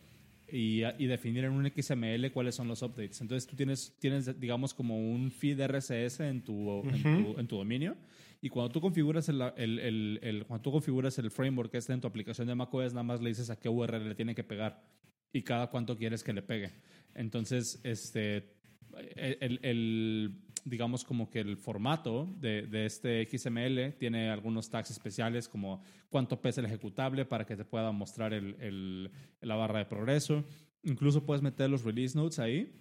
y, 0.51 0.83
y 0.99 1.07
definir 1.07 1.45
en 1.45 1.53
un 1.53 1.67
XML 1.67 2.31
cuáles 2.33 2.55
son 2.55 2.69
los 2.69 2.83
updates. 2.83 3.21
Entonces, 3.21 3.47
tú 3.47 3.57
tienes, 3.57 3.97
tienes 3.99 4.39
digamos, 4.41 4.75
como 4.75 4.99
un 4.99 5.31
feed 5.31 5.61
RSS 5.67 6.21
en 6.21 6.43
tu, 6.43 6.83
en, 6.89 7.03
tu 7.03 7.41
en 7.41 7.47
tu, 7.49 7.57
dominio. 7.57 7.97
Y 8.41 8.49
cuando 8.49 8.71
tú 8.71 8.81
configuras 8.81 9.29
el, 9.29 9.43
el, 9.57 10.21
el, 10.23 10.45
cuando 10.47 10.63
tú 10.63 10.71
configuras 10.71 11.19
el 11.19 11.31
framework 11.31 11.73
que 11.73 11.79
está 11.79 11.93
en 11.93 12.01
tu 12.01 12.07
aplicación 12.07 12.47
de 12.47 12.55
macOS, 12.55 12.93
nada 12.93 13.03
más 13.03 13.21
le 13.21 13.31
dices 13.31 13.51
a 13.51 13.57
qué 13.57 13.69
URL 13.69 14.09
le 14.09 14.15
tiene 14.15 14.35
que 14.35 14.45
pegar 14.45 14.85
y 15.33 15.43
cada 15.43 15.69
cuánto 15.69 15.97
quieres 15.97 16.23
que 16.23 16.33
le 16.33 16.43
pegue. 16.43 16.73
Entonces, 17.15 17.81
este, 17.83 18.58
el, 19.17 20.35
digamos 20.65 21.05
como 21.05 21.31
que 21.31 21.41
el 21.41 21.57
formato 21.57 22.29
de, 22.41 22.63
de, 22.63 22.87
este 22.87 23.27
XML 23.27 23.95
tiene 23.99 24.31
algunos 24.31 24.71
tags 24.71 24.91
especiales 24.91 25.49
como 25.49 25.83
cuánto 26.09 26.41
pesa 26.41 26.61
el 26.61 26.67
ejecutable 26.67 27.25
para 27.25 27.47
que 27.47 27.57
te 27.57 27.65
pueda 27.65 27.93
mostrar 27.93 28.33
el, 28.33 29.11
la 29.41 29.57
barra 29.57 29.81
de 29.81 29.87
progreso. 29.87 30.45
Incluso 30.83 31.25
puedes 31.25 31.43
meter 31.43 31.69
los 31.71 31.85
release 31.85 32.17
notes 32.17 32.39
ahí. 32.39 32.73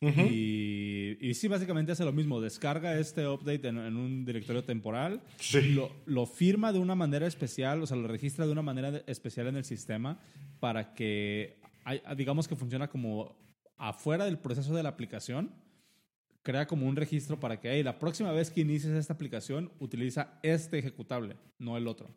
y, 0.00 1.16
y, 1.20 1.34
sí, 1.34 1.48
básicamente 1.48 1.92
hace 1.92 2.04
lo 2.04 2.12
mismo. 2.12 2.40
Descarga 2.40 2.98
este 2.98 3.26
update 3.26 3.68
en, 3.68 3.78
un 3.78 4.24
directorio 4.24 4.64
temporal. 4.64 5.22
Lo, 5.52 5.90
lo, 6.04 6.26
firma 6.26 6.72
de 6.72 6.78
una 6.78 6.94
manera 6.94 7.26
especial, 7.26 7.82
o 7.82 7.86
sea, 7.86 7.96
lo 7.96 8.08
registra 8.08 8.44
de 8.44 8.52
una 8.52 8.62
manera 8.62 9.02
especial 9.06 9.46
en 9.46 9.56
el 9.56 9.64
sistema 9.64 10.18
para 10.60 10.94
que, 10.94 11.58
digamos 12.16 12.48
que 12.48 12.56
funciona 12.56 12.88
como 12.88 13.36
afuera 13.76 14.24
del 14.24 14.38
proceso 14.38 14.74
de 14.74 14.82
la 14.82 14.90
aplicación, 14.90 15.52
crea 16.42 16.66
como 16.66 16.86
un 16.86 16.96
registro 16.96 17.40
para 17.40 17.58
que 17.58 17.82
la 17.82 17.98
próxima 17.98 18.30
vez 18.32 18.50
que 18.50 18.60
inicies 18.60 18.94
esta 18.94 19.14
aplicación, 19.14 19.72
utiliza 19.80 20.38
este 20.42 20.78
ejecutable, 20.78 21.36
no 21.58 21.76
el 21.76 21.88
otro. 21.88 22.14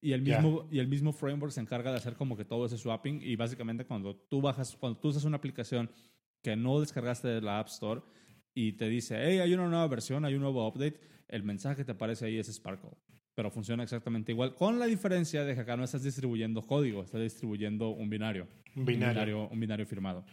Y 0.00 0.12
el, 0.12 0.22
mismo, 0.22 0.68
y 0.70 0.78
el 0.78 0.86
mismo 0.86 1.12
framework 1.12 1.52
se 1.52 1.60
encarga 1.60 1.90
de 1.90 1.96
hacer 1.96 2.14
como 2.14 2.36
que 2.36 2.44
todo 2.44 2.66
ese 2.66 2.78
swapping 2.78 3.20
y 3.20 3.34
básicamente 3.34 3.84
cuando 3.84 4.14
tú 4.14 4.40
bajas, 4.40 4.76
cuando 4.76 4.98
tú 4.98 5.08
usas 5.08 5.24
una 5.24 5.36
aplicación 5.36 5.90
que 6.42 6.54
no 6.54 6.80
descargaste 6.80 7.26
de 7.28 7.40
la 7.40 7.58
App 7.58 7.66
Store 7.66 8.00
y 8.54 8.72
te 8.72 8.88
dice, 8.88 9.18
hey, 9.20 9.40
hay 9.40 9.52
una 9.54 9.68
nueva 9.68 9.86
versión, 9.88 10.24
hay 10.24 10.34
un 10.34 10.42
nuevo 10.42 10.66
update, 10.66 11.00
el 11.28 11.42
mensaje 11.42 11.76
que 11.76 11.84
te 11.84 11.92
aparece 11.92 12.26
ahí 12.26 12.38
es 12.38 12.46
Sparkle. 12.46 12.90
Pero 13.34 13.50
funciona 13.50 13.82
exactamente 13.82 14.32
igual, 14.32 14.54
con 14.54 14.78
la 14.78 14.86
diferencia 14.86 15.44
de 15.44 15.54
que 15.54 15.60
acá 15.60 15.76
no 15.76 15.84
estás 15.84 16.02
distribuyendo 16.02 16.62
código, 16.62 17.02
estás 17.02 17.20
distribuyendo 17.20 17.90
un 17.90 18.08
binario. 18.08 18.48
Un 18.74 18.84
binario. 18.84 19.48
Un 19.48 19.60
binario, 19.60 19.86
firmado. 19.86 20.24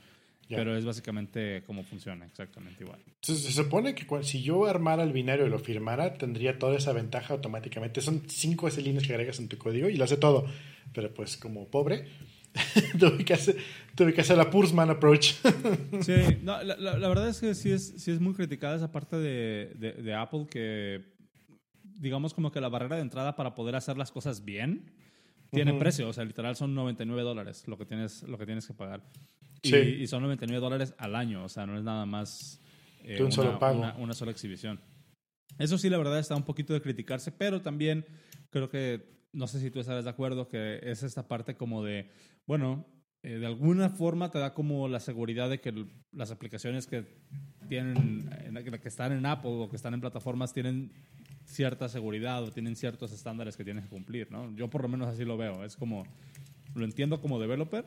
Pero 0.48 0.76
es 0.76 0.86
básicamente 0.86 1.64
cómo 1.66 1.84
funciona, 1.84 2.26
exactamente 2.26 2.84
igual. 2.84 3.00
Se, 3.22 3.36
supone 3.36 3.96
que 3.96 4.06
si 4.24 4.44
yo 4.44 4.66
armara 4.66 5.04
el 5.04 5.12
binario 5.12 5.48
y 5.48 5.50
lo 5.50 5.60
firmara, 5.60 6.14
tendría 6.14 6.60
toda 6.60 6.78
esa 6.78 6.94
ventaja 6.94 7.34
automáticamente. 7.34 8.02
Son 8.02 8.22
cinco 8.28 8.70
líneas 8.70 9.08
que 9.08 9.14
agregas 9.14 9.40
en 9.40 9.48
tu 9.48 9.58
código 9.58 9.90
y 9.90 9.98
lo 9.98 10.04
hace 10.04 10.18
todo. 10.18 10.46
Pero 10.94 11.14
pues 11.14 11.38
como 11.38 11.68
pobre, 11.68 12.06
tuve, 13.00 13.26
que 13.26 13.34
hacer, 13.34 13.58
tuve 13.96 14.14
que 14.14 14.22
hacer 14.22 14.38
la 14.38 14.50
Pursman 14.50 14.90
approach. 14.92 15.34
sí, 16.02 16.14
no, 16.44 16.62
la, 16.62 16.76
la, 16.78 17.08
verdad 17.08 17.28
es 17.30 17.40
que 17.40 17.56
sí 17.56 17.72
es, 17.72 17.96
sí 17.98 18.12
es 18.12 18.20
muy 18.20 18.34
criticada 18.34 18.76
esa 18.76 18.92
parte 18.92 19.18
de, 19.18 19.72
de, 19.76 19.94
de 19.94 20.14
Apple 20.14 20.46
que 20.50 21.16
digamos 21.98 22.34
como 22.34 22.52
que 22.52 22.62
la 22.62 22.70
barrera 22.70 22.98
de 22.98 23.02
entrada 23.02 23.36
para 23.36 23.56
poder 23.56 23.76
hacer 23.76 23.98
las 23.98 24.12
cosas 24.12 24.46
bien 24.46 24.92
tiene 25.56 25.74
precio, 25.74 26.10
o 26.10 26.14
sea, 26.14 26.24
literal 26.24 26.56
son 26.56 26.76
99 26.76 27.24
dólares 27.24 27.68
lo 27.68 27.78
que 27.78 27.86
tienes, 27.86 28.24
lo 28.24 28.38
que, 28.38 28.46
tienes 28.46 28.68
que 28.68 28.74
pagar. 28.74 29.02
Y, 29.62 29.76
y, 29.76 30.08
son 30.08 30.22
99 30.22 30.62
dólares 30.62 30.94
al 30.98 31.16
año, 31.16 31.44
o 31.44 31.50
sea, 31.50 31.66
no 31.66 31.78
es 31.78 31.84
nada 31.84 32.06
más 32.06 32.62
eh, 33.04 33.18
un 33.18 33.26
una, 33.26 33.32
solo 33.32 33.60
pago. 33.60 33.84
Una, 33.98 34.14
sola 34.14 34.32
exhibición. 34.32 34.80
Eso 35.58 35.78
sí, 35.78 35.90
la 35.90 35.98
verdad 35.98 36.20
está 36.20 36.36
un 36.36 36.44
poquito 36.44 36.74
de 36.74 36.82
criticarse, 36.82 37.32
pero 37.32 37.62
también 37.62 38.06
creo 38.50 38.70
que, 38.70 39.26
no 39.32 39.48
sé 39.48 39.60
si 39.60 39.72
tú 39.72 39.80
estarás 39.80 40.04
de 40.04 40.10
acuerdo, 40.10 40.48
que 40.48 40.80
es 40.84 41.04
esta 41.04 41.28
parte 41.28 41.56
como 41.56 41.84
de, 41.84 42.10
bueno, 42.46 42.86
eh, 43.24 43.38
de 43.40 43.46
alguna 43.46 43.90
forma 43.90 44.32
te 44.32 44.40
da 44.40 44.54
como 44.54 44.88
la 44.88 45.00
seguridad 45.00 45.50
de 45.50 45.60
que 45.62 45.74
las 46.12 46.32
aplicaciones 46.32 46.88
que 46.88 47.06
tienen, 47.68 48.30
que 48.64 48.88
están 48.88 49.12
en 49.12 49.26
Apple 49.26 49.52
o 49.52 49.70
que 49.70 49.76
están 49.76 49.94
en 49.94 50.02
plataformas 50.02 50.54
tienen 50.54 50.92
cierta 51.46 51.88
seguridad 51.90 52.44
o 52.44 52.52
tienen 52.52 52.76
ciertos 52.76 53.12
estándares 53.12 53.56
que 53.56 53.64
tienes 53.64 53.86
que 53.86 53.90
cumplir, 53.90 54.32
¿no? 54.32 54.54
Yo 54.56 54.70
por 54.70 54.82
lo 54.82 54.88
menos 54.88 55.08
así 55.08 55.24
lo 55.24 55.38
veo. 55.38 55.64
Es 55.64 55.76
como, 55.76 56.06
lo 56.74 56.86
entiendo 56.86 57.22
como 57.22 57.40
developer, 57.40 57.86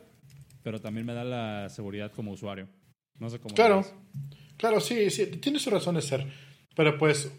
pero 0.63 0.81
también 0.81 1.05
me 1.05 1.13
da 1.13 1.23
la 1.23 1.69
seguridad 1.69 2.11
como 2.11 2.31
usuario. 2.31 2.67
No 3.19 3.29
sé 3.29 3.39
cómo. 3.39 3.53
Claro, 3.53 3.85
claro, 4.57 4.79
sí, 4.79 5.09
sí, 5.09 5.27
tiene 5.27 5.59
su 5.59 5.69
razón 5.69 5.95
de 5.95 6.01
ser. 6.01 6.25
Pero 6.75 6.97
pues, 6.97 7.31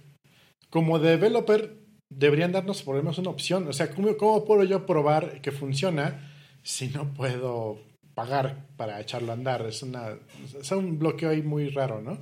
como 0.69 0.99
developer, 0.99 1.79
deberían 2.11 2.53
darnos 2.53 2.83
por 2.83 2.97
lo 2.97 3.03
menos 3.03 3.19
una 3.19 3.31
opción. 3.31 3.67
O 3.69 3.73
sea, 3.73 3.91
¿cómo, 3.91 4.17
cómo 4.17 4.45
puedo 4.45 4.65
yo 4.65 4.87
probar 4.87 5.41
que 5.41 5.53
funciona 5.53 6.31
si 6.63 6.89
no 6.89 7.13
puedo 7.15 7.79
pagar 8.15 8.67
para 8.77 9.01
echarlo 9.01 9.31
a 9.31 9.35
andar? 9.35 9.67
Es, 9.67 9.83
una, 9.83 10.19
es 10.61 10.71
un 10.73 10.99
bloqueo 10.99 11.31
ahí 11.31 11.43
muy 11.43 11.71
raro, 11.71 12.03
¿no? 12.03 12.19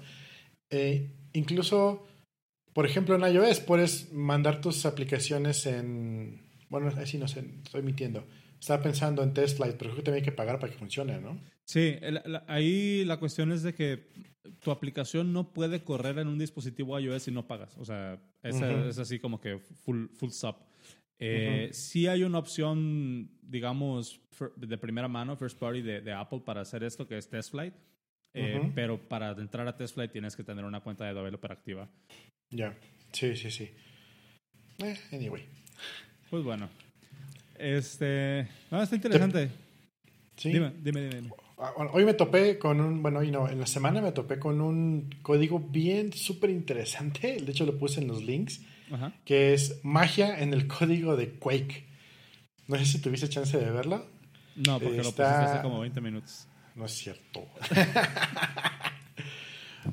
Eh, 0.70 1.10
incluso 1.32 2.07
por 2.72 2.86
ejemplo, 2.86 3.14
en 3.14 3.34
iOS 3.34 3.60
puedes 3.60 4.12
mandar 4.12 4.60
tus 4.60 4.86
aplicaciones 4.86 5.66
en. 5.66 6.42
Bueno, 6.68 6.88
así 6.88 7.18
no 7.18 7.28
sé, 7.28 7.44
estoy 7.64 7.82
mintiendo. 7.82 8.26
Estaba 8.60 8.82
pensando 8.82 9.22
en 9.22 9.32
TestFlight, 9.32 9.76
pero 9.76 9.90
creo 9.90 9.96
que 9.96 10.02
también 10.02 10.24
hay 10.24 10.30
que 10.30 10.36
pagar 10.36 10.58
para 10.58 10.72
que 10.72 10.78
funcione, 10.78 11.20
¿no? 11.20 11.40
Sí, 11.64 11.96
ahí 12.46 13.04
la 13.04 13.18
cuestión 13.18 13.52
es 13.52 13.62
de 13.62 13.74
que 13.74 14.08
tu 14.60 14.70
aplicación 14.70 15.32
no 15.32 15.52
puede 15.52 15.84
correr 15.84 16.18
en 16.18 16.28
un 16.28 16.38
dispositivo 16.38 16.98
iOS 16.98 17.24
si 17.24 17.30
no 17.30 17.46
pagas. 17.46 17.76
O 17.78 17.84
sea, 17.84 18.20
es, 18.42 18.60
es 18.60 18.98
así 18.98 19.18
como 19.18 19.40
que 19.40 19.58
full, 19.58 20.06
full 20.14 20.30
stop. 20.30 20.56
Eh, 21.18 21.70
Sí 21.72 22.06
hay 22.06 22.22
una 22.22 22.38
opción, 22.38 23.30
digamos, 23.42 24.20
de 24.56 24.78
primera 24.78 25.08
mano, 25.08 25.36
first 25.36 25.58
party 25.58 25.82
de, 25.82 26.00
de 26.00 26.12
Apple 26.12 26.40
para 26.44 26.60
hacer 26.60 26.82
esto, 26.82 27.06
que 27.06 27.18
es 27.18 27.28
TestFlight. 27.28 27.74
Eh, 28.34 28.72
pero 28.74 29.08
para 29.08 29.32
entrar 29.32 29.66
a 29.66 29.76
TestFlight 29.76 30.12
tienes 30.12 30.36
que 30.36 30.44
tener 30.44 30.64
una 30.64 30.80
cuenta 30.80 31.04
de 31.04 31.14
developer 31.14 31.50
activa. 31.50 31.90
Ya, 32.50 32.74
sí, 33.12 33.36
sí, 33.36 33.50
sí. 33.50 33.70
Eh, 34.78 34.96
anyway. 35.12 35.44
Pues 36.30 36.42
bueno. 36.44 36.68
Este. 37.58 38.48
No, 38.70 38.82
está 38.82 38.96
interesante. 38.96 39.50
Sí. 40.36 40.52
Dime, 40.52 40.72
dime, 40.82 41.08
dime. 41.08 41.30
Ah, 41.58 41.72
hoy 41.92 42.04
me 42.04 42.14
topé 42.14 42.56
con 42.58 42.80
un, 42.80 43.02
bueno, 43.02 43.18
hoy 43.18 43.32
no, 43.32 43.48
en 43.48 43.58
la 43.58 43.66
semana 43.66 44.00
me 44.00 44.12
topé 44.12 44.38
con 44.38 44.60
un 44.60 45.10
código 45.22 45.58
bien 45.58 46.12
súper 46.12 46.50
interesante, 46.50 47.38
de 47.40 47.50
hecho 47.50 47.66
lo 47.66 47.76
puse 47.76 48.00
en 48.00 48.06
los 48.06 48.22
links, 48.22 48.60
Ajá. 48.92 49.12
que 49.24 49.54
es 49.54 49.80
magia 49.82 50.38
en 50.38 50.54
el 50.54 50.68
código 50.68 51.16
de 51.16 51.30
Quake. 51.32 51.88
No 52.68 52.78
sé 52.78 52.84
si 52.86 53.00
tuviste 53.00 53.28
chance 53.28 53.58
de 53.58 53.70
verlo. 53.72 54.06
No, 54.54 54.78
porque 54.78 54.98
lo 54.98 55.02
Está- 55.08 55.24
pusiste 55.30 55.50
hace 55.52 55.62
como 55.62 55.80
20 55.80 56.00
minutos. 56.00 56.46
No 56.76 56.84
es 56.84 56.92
cierto. 56.92 57.44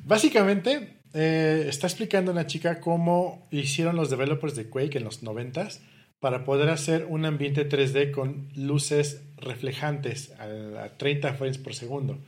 Básicamente, 0.04 0.98
eh, 1.14 1.66
está 1.68 1.86
explicando 1.86 2.32
una 2.32 2.46
chica 2.46 2.80
cómo 2.80 3.48
hicieron 3.50 3.96
los 3.96 4.10
developers 4.10 4.54
de 4.54 4.68
Quake 4.68 4.98
en 4.98 5.04
los 5.04 5.22
90s 5.22 5.80
para 6.20 6.44
poder 6.44 6.70
hacer 6.70 7.06
un 7.08 7.24
ambiente 7.24 7.68
3D 7.68 8.10
con 8.10 8.48
luces 8.54 9.22
reflejantes 9.36 10.32
a, 10.38 10.84
a 10.84 10.96
30 10.96 11.34
frames 11.34 11.58
por 11.58 11.74
segundo. 11.74 12.18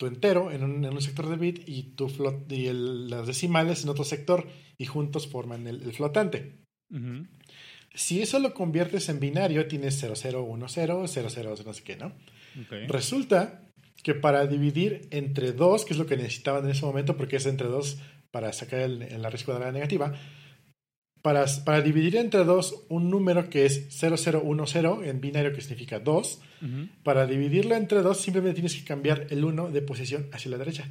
tu 0.00 0.06
entero 0.06 0.50
en 0.50 0.64
un, 0.64 0.82
en 0.82 0.94
un 0.94 1.02
sector 1.02 1.28
de 1.28 1.36
bit 1.36 1.68
y, 1.68 1.82
tu 1.94 2.08
flot 2.08 2.50
y 2.50 2.68
el- 2.68 3.10
las 3.10 3.26
decimales 3.26 3.84
en 3.84 3.90
otro 3.90 4.02
sector 4.04 4.48
y 4.78 4.86
juntos 4.86 5.28
forman 5.28 5.66
el, 5.66 5.82
el 5.82 5.92
flotante. 5.92 6.56
Si 7.92 8.22
eso 8.22 8.38
lo 8.38 8.54
conviertes 8.54 9.10
en 9.10 9.20
binario, 9.20 9.66
tienes 9.68 10.00
0010, 10.00 11.10
00, 11.12 11.64
no 11.66 11.72
sé 11.74 11.82
qué, 11.84 11.96
¿no? 11.96 12.12
Resulta 12.88 13.68
que 14.02 14.14
para 14.14 14.46
dividir 14.46 15.06
entre 15.10 15.52
2, 15.52 15.84
que 15.84 15.92
es 15.92 15.98
lo 15.98 16.06
que 16.06 16.16
necesitaban 16.16 16.64
en 16.64 16.70
ese 16.70 16.86
momento, 16.86 17.18
porque 17.18 17.36
es 17.36 17.44
entre 17.44 17.66
2 17.68 17.98
para 18.30 18.52
sacar 18.54 18.80
el, 18.80 19.02
en 19.02 19.20
la 19.20 19.28
raíz 19.28 19.44
cuadrada 19.44 19.70
negativa, 19.72 20.14
para, 21.22 21.44
para 21.64 21.83
dividir 21.83 22.16
entre 22.16 22.44
2 22.44 22.87
un 22.88 23.11
número 23.11 23.48
que 23.50 23.66
es 23.66 23.88
0010 24.00 25.09
en 25.09 25.20
binario, 25.20 25.52
que 25.52 25.61
significa 25.61 25.98
2, 26.00 26.40
Ujú. 26.62 26.88
para 27.02 27.26
dividirlo 27.26 27.74
entre 27.74 28.00
2 28.02 28.20
simplemente 28.20 28.54
tienes 28.61 28.74
que 28.76 28.85
cambiar 28.85 29.26
el 29.30 29.44
1 29.44 29.70
de 29.70 29.83
posición 29.83 30.28
hacia 30.33 30.50
la 30.50 30.59
derecha. 30.59 30.88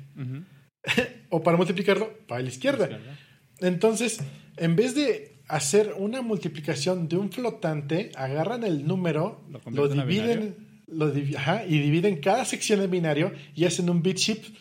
O 1.31 1.43
para 1.43 1.57
multiplicarlo, 1.57 2.11
para 2.27 2.41
la 2.41 2.47
izquierda. 2.49 2.85
Izquierda. 2.85 3.17
Entonces, 3.59 4.19
en 4.57 4.75
vez 4.75 4.95
de 4.95 5.41
hacer 5.47 5.93
una 5.97 6.21
multiplicación 6.21 7.07
de 7.07 7.17
un 7.17 7.31
flotante, 7.31 8.11
agarran 8.15 8.63
el 8.63 8.87
número, 8.87 9.43
Lo 9.71 9.87
dividen, 9.89 10.83
lo 10.87 11.13
divi- 11.13 11.35
ajá, 11.35 11.65
y 11.65 11.79
dividen 11.79 12.17
cada 12.21 12.45
sección 12.45 12.81
en 12.81 12.89
binario 12.89 13.31
y 13.55 13.65
hacen 13.65 13.89
un 13.89 14.01
bit 14.01 14.17
shift, 14.17 14.55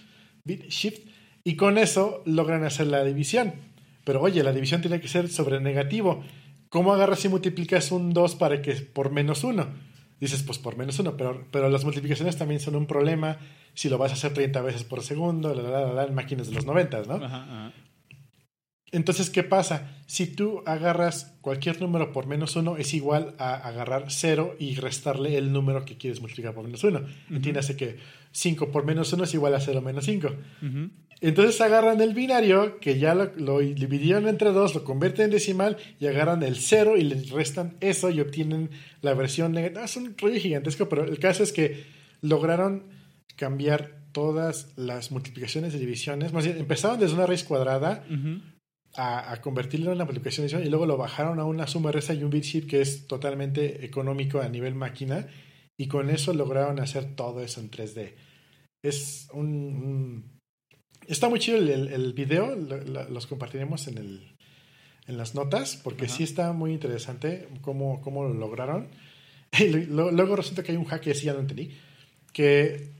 bit 0.44 0.64
shift, 0.68 1.06
y 1.44 1.56
con 1.56 1.78
eso 1.78 2.22
logran 2.26 2.64
hacer 2.64 2.88
la 2.88 3.02
división. 3.04 3.54
Pero 4.08 4.22
oye, 4.22 4.42
la 4.42 4.54
división 4.54 4.80
tiene 4.80 5.02
que 5.02 5.06
ser 5.06 5.28
sobre 5.28 5.60
negativo. 5.60 6.24
¿Cómo 6.70 6.94
agarras 6.94 7.22
y 7.26 7.28
multiplicas 7.28 7.92
un 7.92 8.14
2 8.14 8.36
para 8.36 8.62
que 8.62 8.72
por 8.72 9.10
menos 9.10 9.44
1? 9.44 9.66
Dices, 10.18 10.42
pues 10.44 10.56
por 10.56 10.78
menos 10.78 10.98
1, 10.98 11.14
pero, 11.18 11.46
pero 11.50 11.68
las 11.68 11.84
multiplicaciones 11.84 12.38
también 12.38 12.58
son 12.58 12.74
un 12.76 12.86
problema 12.86 13.36
si 13.74 13.90
lo 13.90 13.98
vas 13.98 14.12
a 14.12 14.14
hacer 14.14 14.32
30 14.32 14.62
veces 14.62 14.84
por 14.84 15.02
segundo, 15.02 15.54
la, 15.54 15.62
la, 15.62 15.80
la, 15.82 15.92
la, 15.92 16.04
en 16.04 16.14
máquinas 16.14 16.48
de 16.48 16.54
los 16.54 16.64
90, 16.64 17.02
¿no? 17.02 17.16
Ajá, 17.16 17.26
ajá. 17.26 17.72
Entonces, 18.90 19.28
¿qué 19.28 19.42
pasa? 19.42 19.96
Si 20.06 20.26
tú 20.26 20.62
agarras 20.64 21.34
cualquier 21.42 21.80
número 21.80 22.12
por 22.12 22.26
menos 22.26 22.56
uno, 22.56 22.76
es 22.78 22.94
igual 22.94 23.34
a 23.38 23.54
agarrar 23.54 24.06
cero 24.08 24.56
y 24.58 24.76
restarle 24.76 25.36
el 25.36 25.52
número 25.52 25.84
que 25.84 25.98
quieres 25.98 26.20
multiplicar 26.20 26.54
por 26.54 26.64
menos 26.64 26.82
uno. 26.84 27.02
Entiéndase 27.30 27.76
que 27.76 27.96
5 28.32 28.70
por 28.70 28.84
menos 28.86 29.12
uno 29.12 29.24
es 29.24 29.34
igual 29.34 29.54
a 29.54 29.60
0 29.60 29.82
menos 29.82 30.04
5. 30.06 30.28
Ujú. 30.62 30.90
Entonces 31.20 31.60
agarran 31.60 32.00
el 32.00 32.14
binario, 32.14 32.78
que 32.78 32.98
ya 32.98 33.14
lo, 33.14 33.32
lo 33.36 33.58
dividieron 33.58 34.28
entre 34.28 34.52
dos, 34.52 34.74
lo 34.74 34.84
convierten 34.84 35.26
en 35.26 35.30
decimal 35.32 35.76
y 35.98 36.06
agarran 36.06 36.44
el 36.44 36.56
cero 36.56 36.96
y 36.96 37.02
le 37.02 37.20
restan 37.32 37.76
eso 37.80 38.08
y 38.10 38.20
obtienen 38.20 38.70
la 39.02 39.14
versión 39.14 39.52
negativa. 39.52 39.84
Es 39.84 39.96
un 39.96 40.16
rollo 40.16 40.38
gigantesco, 40.40 40.88
pero 40.88 41.04
el 41.04 41.18
caso 41.18 41.42
es 41.42 41.52
que 41.52 41.84
lograron 42.20 42.84
cambiar 43.34 43.98
todas 44.12 44.68
las 44.76 45.10
multiplicaciones 45.10 45.74
y 45.74 45.78
divisiones. 45.78 46.32
Más 46.32 46.44
bien, 46.44 46.56
empezaron 46.56 47.00
desde 47.00 47.14
una 47.14 47.26
raíz 47.26 47.42
cuadrada. 47.42 48.04
A, 48.98 49.32
a 49.32 49.40
convertirlo 49.40 49.86
en 49.90 49.96
una 49.96 50.04
multiplicación 50.04 50.62
y 50.62 50.68
luego 50.68 50.84
lo 50.86 50.96
bajaron 50.96 51.38
a 51.38 51.44
una 51.44 51.66
suma 51.68 51.92
resta 51.92 52.12
y 52.14 52.24
un 52.24 52.30
bit 52.30 52.42
sheet 52.44 52.66
que 52.66 52.80
es 52.80 53.06
totalmente 53.06 53.84
económico 53.86 54.40
a 54.40 54.48
nivel 54.48 54.74
máquina 54.74 55.26
y 55.80 55.86
con 55.86 56.10
eso 56.10 56.34
lograron 56.34 56.80
hacer 56.80 57.14
todo 57.14 57.40
eso 57.42 57.60
en 57.60 57.70
3D. 57.70 58.14
Es 58.84 59.28
un... 59.32 59.46
un- 59.46 60.38
Está 61.06 61.28
muy 61.30 61.38
chido 61.38 61.56
el, 61.58 61.68
el- 61.70 61.88
el 61.88 62.12
video, 62.12 62.54
lo- 62.56 62.82
lo- 62.82 63.08
los 63.08 63.26
compartiremos 63.26 63.86
en, 63.88 63.98
el, 63.98 64.36
en 65.06 65.16
las 65.16 65.34
notas 65.34 65.76
porque 65.82 66.04
Ajá. 66.06 66.14
sí 66.16 66.22
está 66.24 66.52
muy 66.52 66.72
interesante 66.72 67.48
cómo, 67.62 68.00
cómo 68.02 68.24
lo 68.24 68.34
lograron. 68.34 68.88
Y 69.58 69.68
lo- 69.86 70.10
luego 70.10 70.36
resulta 70.36 70.62
que 70.62 70.72
hay 70.72 70.76
un 70.78 70.84
hack 70.84 71.00
que 71.02 71.14
sí 71.14 71.24
ya 71.26 71.32
no 71.34 71.40
entendí, 71.40 71.70
que 72.34 72.90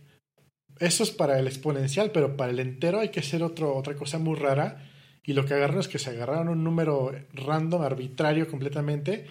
eso 0.78 1.02
es 1.02 1.10
para 1.10 1.38
el 1.38 1.46
exponencial, 1.46 2.10
pero 2.12 2.36
para 2.36 2.50
el 2.52 2.60
entero 2.60 3.00
hay 3.00 3.10
que 3.10 3.20
hacer 3.20 3.42
otro, 3.42 3.76
otra 3.76 3.94
cosa 3.96 4.18
muy 4.18 4.36
rara. 4.36 4.87
Y 5.28 5.34
lo 5.34 5.44
que 5.44 5.52
agarraron 5.52 5.80
es 5.80 5.88
que 5.88 5.98
se 5.98 6.08
agarraron 6.08 6.48
un 6.48 6.64
número 6.64 7.12
random, 7.34 7.82
arbitrario 7.82 8.48
completamente, 8.48 9.26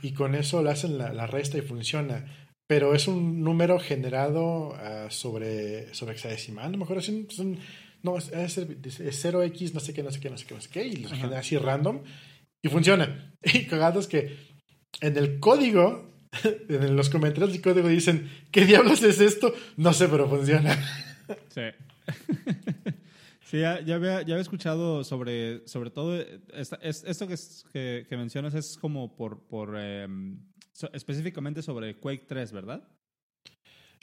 y 0.00 0.12
con 0.12 0.34
eso 0.34 0.62
le 0.62 0.70
hacen 0.70 0.96
la, 0.96 1.12
la 1.12 1.26
resta 1.26 1.58
y 1.58 1.60
funciona. 1.60 2.24
Pero 2.66 2.94
es 2.94 3.06
un 3.06 3.44
número 3.44 3.78
generado 3.78 4.74
ah, 4.76 5.08
sobre, 5.10 5.92
sobre 5.94 6.14
hexadecimal, 6.14 6.72
no 6.72 6.78
me 6.78 6.84
acuerdo, 6.84 7.02
es 7.02 7.10
un, 7.10 7.26
es 7.28 7.38
un- 7.38 7.58
no, 8.02 8.16
es, 8.16 8.32
es, 8.32 8.56
es 8.56 9.24
0x, 9.26 9.74
no 9.74 9.80
sé 9.80 9.92
qué, 9.92 10.02
no 10.02 10.10
sé 10.10 10.20
qué, 10.20 10.30
no 10.30 10.38
sé 10.38 10.46
qué, 10.46 10.54
no 10.54 10.60
sé 10.62 10.70
qué, 10.70 10.84
y 10.86 10.96
lo 10.96 11.08
Ajá. 11.08 11.16
genera 11.16 11.40
así 11.40 11.58
random, 11.58 12.00
y 12.64 12.68
funciona. 12.70 13.34
Y 13.44 13.66
cagado 13.66 14.00
es 14.00 14.06
que 14.06 14.34
en 15.02 15.18
el 15.18 15.38
código, 15.38 16.12
en 16.70 16.96
los 16.96 17.10
comentarios 17.10 17.52
del 17.52 17.60
código 17.60 17.88
dicen, 17.88 18.30
¿qué 18.50 18.64
diablos 18.64 19.02
es 19.02 19.20
esto? 19.20 19.52
No 19.76 19.92
sé, 19.92 20.08
pero 20.08 20.30
funciona. 20.30 20.78
Sí. 21.50 21.60
sí, 23.52 23.60
ya, 23.60 23.80
ya, 23.82 23.94
había, 23.94 24.22
ya 24.22 24.34
había 24.34 24.40
escuchado 24.40 25.04
sobre, 25.04 25.64
sobre 25.68 25.90
todo, 25.90 26.18
eh, 26.20 26.40
esta- 26.54 26.80
es- 26.82 27.04
esto 27.04 27.28
que, 27.28 27.34
es- 27.34 27.64
que, 27.72 28.06
que 28.08 28.16
mencionas 28.16 28.54
es 28.54 28.76
como 28.76 29.14
por, 29.14 29.46
por 29.46 29.78
em, 29.78 30.40
so- 30.72 30.90
específicamente 30.92 31.62
sobre 31.62 31.94
Quake 32.00 32.24
3, 32.26 32.50
¿verdad? 32.50 32.82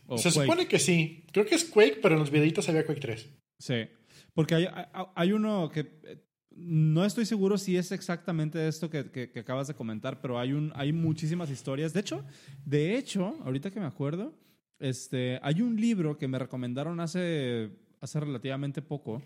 O 0.07 0.17
Se 0.17 0.29
Quake. 0.31 0.45
supone 0.45 0.67
que 0.67 0.79
sí. 0.79 1.25
Creo 1.33 1.45
que 1.45 1.55
es 1.55 1.65
Quake, 1.65 1.99
pero 2.01 2.15
en 2.15 2.21
los 2.21 2.31
videitos 2.31 2.69
había 2.69 2.85
Quake 2.85 3.01
3. 3.01 3.29
Sí, 3.59 3.87
porque 4.33 4.55
hay, 4.55 4.65
hay- 4.71 4.85
hay 5.15 5.31
uno 5.33 5.69
que 5.73 5.81
eh, 6.03 6.23
no 6.51 7.05
estoy 7.05 7.25
seguro 7.25 7.57
si 7.57 7.77
es 7.77 7.91
exactamente 7.91 8.67
esto 8.67 8.89
que, 8.89 9.11
que- 9.11 9.31
que 9.31 9.39
acabas 9.39 9.67
de 9.67 9.73
comentar, 9.75 10.19
pero 10.21 10.39
hay, 10.39 10.53
un, 10.53 10.71
hay 10.75 10.91
muchísimas 10.93 11.49
historias. 11.49 11.93
De 11.93 11.99
hecho, 12.01 12.23
de 12.65 12.97
hecho, 12.97 13.37
ahorita 13.43 13.71
que 13.71 13.79
me 13.79 13.85
acuerdo, 13.85 14.33
este, 14.79 15.39
hay 15.41 15.61
un 15.61 15.75
libro 15.79 16.17
que 16.17 16.27
me 16.27 16.39
recomendaron 16.39 16.99
hace, 16.99 17.69
hace 18.01 18.19
relativamente 18.19 18.81
poco, 18.81 19.21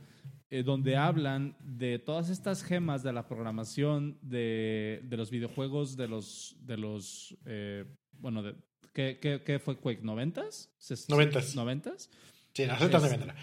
eh, 0.50 0.64
donde 0.64 0.96
hablan 0.98 1.56
de 1.60 2.00
todas 2.00 2.30
estas 2.30 2.64
gemas 2.64 3.04
de 3.04 3.14
la 3.14 3.28
programación 3.28 4.18
de, 4.22 5.02
de 5.04 5.18
los 5.18 5.30
videojuegos 5.32 5.96
de 5.98 6.08
los, 6.08 6.56
de 6.62 6.78
los 6.78 7.36
eh, 7.46 7.86
bueno, 8.20 8.44
de, 8.44 8.56
¿qué, 8.94 9.18
qué, 9.22 9.42
qué 9.46 9.60
fue 9.60 9.78
Quake? 9.78 10.02
¿90s? 10.04 10.70
¿Ses- 10.80 11.10
Noventas. 11.10 11.56
¿90s? 11.56 12.10
Sí, 12.54 12.66
no, 12.68 12.78
Z 12.78 12.98
Es- 12.98 13.04
de 13.04 13.10
vendrá. 13.10 13.36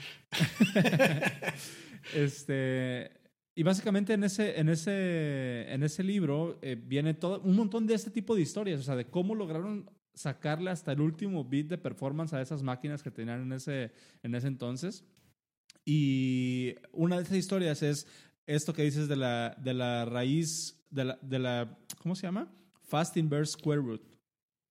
Este, 2.15 3.11
y 3.55 3.63
básicamente 3.63 4.15
en 4.15 4.25
ese, 4.25 4.59
en 4.59 4.69
ese, 4.69 5.73
en 5.73 5.83
ese 5.83 6.03
libro 6.03 6.59
eh, 6.63 6.81
viene 6.81 7.15
todo, 7.15 7.41
un 7.41 7.57
montón 7.57 7.87
de 7.87 7.95
este 7.95 8.11
tipo 8.11 8.35
de 8.35 8.43
historias, 8.43 8.81
o 8.81 8.83
sea, 8.83 8.97
de 8.97 9.07
cómo 9.07 9.35
lograron 9.35 9.91
sacarle 10.15 10.71
hasta 10.71 10.93
el 10.93 11.01
último 11.01 11.45
bit 11.45 11.69
de 11.69 11.79
performance 11.79 12.33
a 12.33 12.41
esas 12.43 12.63
máquinas 12.63 13.03
que 13.03 13.11
tenían 13.11 13.43
en 13.43 13.53
ese, 13.53 13.93
en 14.23 14.35
ese 14.35 14.49
entonces. 14.49 15.05
Y 15.85 16.75
una 16.93 17.17
de 17.17 17.23
esas 17.23 17.37
historias 17.37 17.83
es 17.83 18.07
esto 18.47 18.73
que 18.73 18.83
dices 18.83 19.09
de 19.09 19.17
la, 19.17 19.57
de 19.63 19.75
la 19.75 20.05
raíz, 20.05 20.85
de 20.91 21.05
la, 21.05 21.19
de 21.23 21.39
la, 21.39 21.79
¿cómo 22.03 22.15
se 22.15 22.23
llama? 22.27 22.53
Fast 22.83 23.17
inverse 23.17 23.53
square 23.53 23.81
root. 23.81 24.03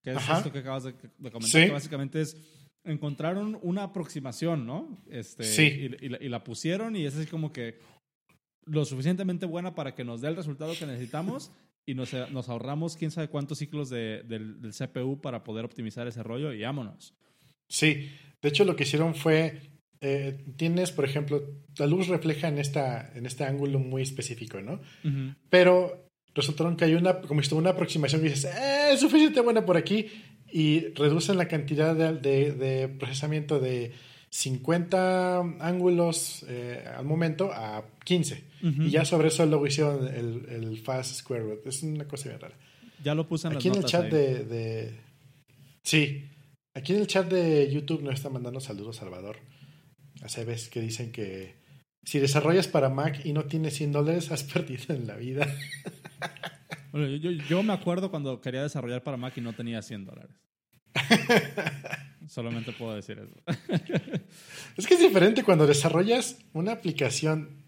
Que 0.04 0.12
es 0.12 0.18
Ajá. 0.18 0.38
esto 0.38 0.52
que 0.52 0.60
acabas 0.60 0.84
de, 0.84 0.94
de 0.94 1.32
comentar, 1.32 1.62
Sí. 1.62 1.68
que 1.68 1.72
básicamente 1.74 2.22
es 2.22 2.38
encontraron 2.86 3.60
una 3.62 3.84
aproximación, 3.84 4.66
¿no? 4.66 5.04
Este, 5.10 5.44
Sí. 5.44 5.64
y, 6.02 6.06
y 6.06 6.10
la, 6.10 6.18
y 6.24 6.30
la 6.30 6.44
pusieron 6.44 6.96
y 6.96 7.06
es 7.06 7.16
así 7.16 7.28
como 7.28 7.52
que 7.52 7.80
lo 8.66 8.86
suficientemente 8.86 9.46
buena 9.46 9.76
para 9.76 9.94
que 9.96 10.04
nos 10.06 10.22
dé 10.22 10.30
el 10.30 10.36
resultado 10.38 10.74
que 10.78 10.86
necesitamos 10.86 11.52
y 11.86 11.96
nos, 11.96 12.14
nos 12.32 12.48
ahorramos 12.50 12.96
quién 12.96 13.12
sabe 13.12 13.28
cuántos 13.28 13.58
ciclos 13.58 13.90
de- 13.90 14.24
del, 14.24 14.62
del 14.62 14.72
CPU 14.74 15.20
para 15.22 15.44
poder 15.44 15.66
optimizar 15.66 16.08
ese 16.08 16.24
rollo 16.24 16.54
y 16.54 16.62
vámonos. 16.62 17.14
Sí, 17.68 18.10
de 18.42 18.50
hecho 18.50 18.64
lo 18.64 18.76
que 18.76 18.84
hicieron 18.84 19.14
fue, 19.16 19.60
eh, 20.02 20.46
tienes, 20.56 20.92
por 20.92 21.06
ejemplo, 21.06 21.44
la 21.78 21.86
luz 21.88 22.08
refleja 22.08 22.48
en, 22.48 22.58
esta, 22.58 23.12
en 23.16 23.26
este 23.26 23.44
ángulo 23.44 23.80
muy 23.80 24.02
específico, 24.02 24.62
¿no? 24.62 24.80
Pero 25.50 26.08
resultaron 26.36 26.78
que 26.78 26.86
hay 26.86 26.94
una, 26.96 27.20
como 27.22 27.42
si 27.44 27.54
una 27.56 27.72
aproximación 27.72 28.22
que 28.22 28.30
dices, 28.30 28.46
eh, 28.56 28.92
es 28.94 29.00
suficiente 29.00 29.42
buena 29.42 29.66
por 29.66 29.76
aquí, 29.78 30.08
y 30.52 30.88
reducen 30.96 31.38
la 31.38 31.48
cantidad 31.48 31.96
de, 31.96 32.14
de- 32.14 32.52
de 32.54 32.88
procesamiento 32.88 33.60
de 33.60 33.92
50 34.32 35.40
ángulos 35.60 36.46
eh, 36.48 36.84
al 36.98 37.06
momento 37.06 37.52
a 37.54 37.84
15. 38.04 38.44
Ujú. 38.64 38.82
Y 38.84 38.90
ya 38.90 39.06
sobre 39.06 39.28
eso 39.30 39.46
luego 39.46 39.68
hicieron 39.68 40.08
el, 40.08 40.46
el 40.50 40.78
fast 40.80 41.16
square 41.16 41.44
root. 41.44 41.68
Es 41.68 41.84
una 41.84 42.08
cosa 42.08 42.30
bien 42.30 42.42
rara. 42.42 42.56
Ya 43.04 43.16
lo 43.16 43.28
puse 43.28 43.48
en 43.48 43.56
Aquí 43.56 43.68
en 43.70 43.76
el 43.76 43.84
chat 43.86 44.06
de, 44.12 44.44
de- 44.46 44.94
Sí, 45.84 46.26
aquí 46.74 46.94
en 46.94 47.00
el 47.02 47.08
chat 47.08 47.30
de 47.32 47.72
YouTube 47.72 48.02
nos 48.04 48.16
está 48.16 48.30
mandando 48.30 48.60
saludos 48.60 48.98
Salvador. 48.98 49.38
A 50.24 50.30
Cebes 50.30 50.70
que 50.70 50.82
dicen 50.82 51.12
que 51.12 51.56
si 52.04 52.20
desarrollas 52.20 52.68
para 52.68 52.90
Mac 52.90 53.22
y 53.24 53.34
no 53.34 53.46
tienes 53.46 53.76
100 53.76 53.92
dólares, 53.92 54.32
has 54.32 54.44
perdido 54.54 54.96
en 54.96 55.08
la 55.08 55.16
vida. 55.16 55.48
Bueno, 56.92 57.08
yo, 57.08 57.64
me 57.64 57.74
acuerdo 57.74 58.10
cuando 58.10 58.42
quería 58.42 58.64
desarrollar 58.64 59.04
para 59.04 59.18
Mac 59.18 59.38
y 59.38 59.42
no 59.42 59.54
tenía 59.54 59.82
100 59.82 60.06
dólares. 60.06 60.36
Solamente 62.28 62.72
puedo 62.72 62.96
decir 62.96 63.20
eso. 63.20 63.36
Es 64.78 64.88
que 64.88 64.94
es 64.94 65.00
diferente 65.02 65.44
cuando 65.44 65.68
desarrollas 65.68 66.40
una 66.54 66.72
aplicación 66.72 67.66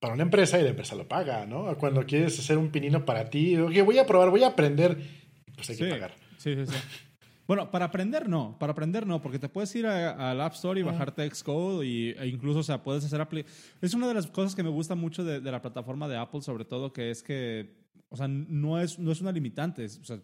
para 0.00 0.14
una 0.14 0.22
empresa 0.22 0.58
y 0.60 0.62
la 0.62 0.70
empresa 0.70 0.94
lo 0.94 1.08
paga, 1.08 1.46
¿no? 1.46 1.64
O 1.64 1.76
cuando 1.76 2.06
quieres 2.06 2.38
hacer 2.38 2.56
un 2.58 2.70
pinino 2.70 3.04
para 3.04 3.28
ti, 3.28 3.56
oye, 3.56 3.82
voy 3.82 3.98
a 3.98 4.06
probar, 4.06 4.30
voy 4.30 4.44
a 4.44 4.48
aprender, 4.48 4.96
pues 5.56 5.70
hay 5.70 5.76
que 5.76 5.88
pagar. 5.88 6.14
Sí, 6.36 6.54
sí, 6.54 6.66
sí. 6.66 6.74
Bueno, 7.48 7.70
para 7.70 7.86
aprender 7.86 8.28
no, 8.28 8.56
para 8.58 8.72
aprender 8.72 9.06
no, 9.06 9.22
porque 9.22 9.38
te 9.38 9.48
puedes 9.48 9.74
ir 9.74 9.86
al 9.86 10.38
App 10.40 10.52
Store 10.52 10.78
y 10.78 10.82
bajarte 10.82 11.28
Xcode 11.34 11.86
y, 11.86 12.10
e 12.10 12.26
incluso, 12.28 12.58
o 12.58 12.62
sea, 12.62 12.82
puedes 12.82 13.02
hacer... 13.06 13.20
apli- 13.20 13.46
Es 13.80 13.94
una 13.94 14.06
de 14.06 14.12
las 14.12 14.26
cosas 14.26 14.54
que 14.54 14.62
me 14.62 14.68
gusta 14.68 14.94
mucho 14.94 15.24
de, 15.24 15.40
de 15.40 15.50
la 15.50 15.62
plataforma 15.62 16.06
de 16.08 16.18
Apple, 16.18 16.42
sobre 16.42 16.66
todo, 16.66 16.92
que 16.92 17.10
es 17.10 17.22
que, 17.22 17.74
o 18.10 18.16
sea, 18.18 18.28
no 18.28 18.78
es, 18.78 18.98
no 18.98 19.10
es 19.10 19.22
una 19.22 19.32
limitante. 19.32 19.82
es- 19.86 19.98
O 19.98 20.04
sea, 20.04 20.20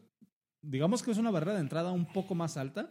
digamos 0.61 1.03
que 1.03 1.13
es 1.13 1.17
una 1.19 1.31
barrera 1.31 1.55
de 1.55 1.61
entrada 1.61 1.93
un 1.93 2.05
poco 2.05 2.35
más 2.35 2.59
alta, 2.59 2.91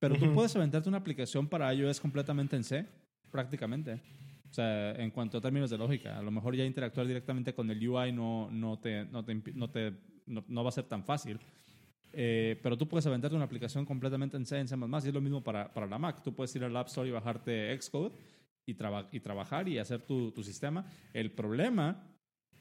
pero 0.00 0.16
tú 0.16 0.24
Ujú. 0.24 0.34
puedes 0.34 0.56
aventarte 0.56 0.88
una 0.88 0.98
aplicación 0.98 1.46
para 1.46 1.72
iOS 1.72 2.00
completamente 2.00 2.56
en 2.56 2.64
C, 2.64 2.86
prácticamente. 3.30 4.02
O 4.50 4.52
sea, 4.52 4.90
en 4.96 5.12
cuanto 5.12 5.38
a 5.38 5.40
términos 5.40 5.70
de 5.70 5.78
lógica, 5.78 6.18
a 6.18 6.22
lo 6.22 6.32
mejor 6.32 6.56
ya 6.56 6.64
interactuar 6.64 7.06
directamente 7.06 7.54
con 7.54 7.70
el 7.70 7.88
UI 7.88 8.10
no, 8.10 8.50
no, 8.50 8.80
te, 8.80 9.04
no, 9.04 9.24
te, 9.24 9.34
no, 9.54 9.70
te, 9.70 9.92
no, 10.26 10.42
no 10.48 10.64
va 10.64 10.70
a 10.70 10.72
ser 10.72 10.86
tan 10.88 11.04
fácil. 11.04 11.38
Eh, 12.12 12.58
pero 12.62 12.76
tú 12.76 12.88
puedes 12.88 13.06
aventarte 13.06 13.36
una 13.36 13.44
aplicación 13.44 13.84
completamente 13.86 14.36
en 14.36 14.46
C, 14.46 14.58
en 14.58 14.68
C++, 14.68 14.76
y 14.76 15.08
es 15.08 15.14
lo 15.14 15.20
mismo 15.20 15.42
para, 15.42 15.72
para 15.72 15.86
la 15.86 15.98
Mac. 15.98 16.22
Tú 16.22 16.34
puedes 16.34 16.54
ir 16.56 16.64
al 16.64 16.76
App 16.76 16.88
Store 16.88 17.08
y 17.08 17.12
bajarte 17.12 17.76
Xcode 17.80 18.12
y, 18.66 18.74
traba- 18.74 19.08
y 19.12 19.20
trabajar 19.20 19.68
y 19.68 19.78
hacer 19.78 20.02
tu, 20.02 20.32
tu 20.32 20.42
sistema. 20.42 20.84
El 21.12 21.30
problema 21.30 22.06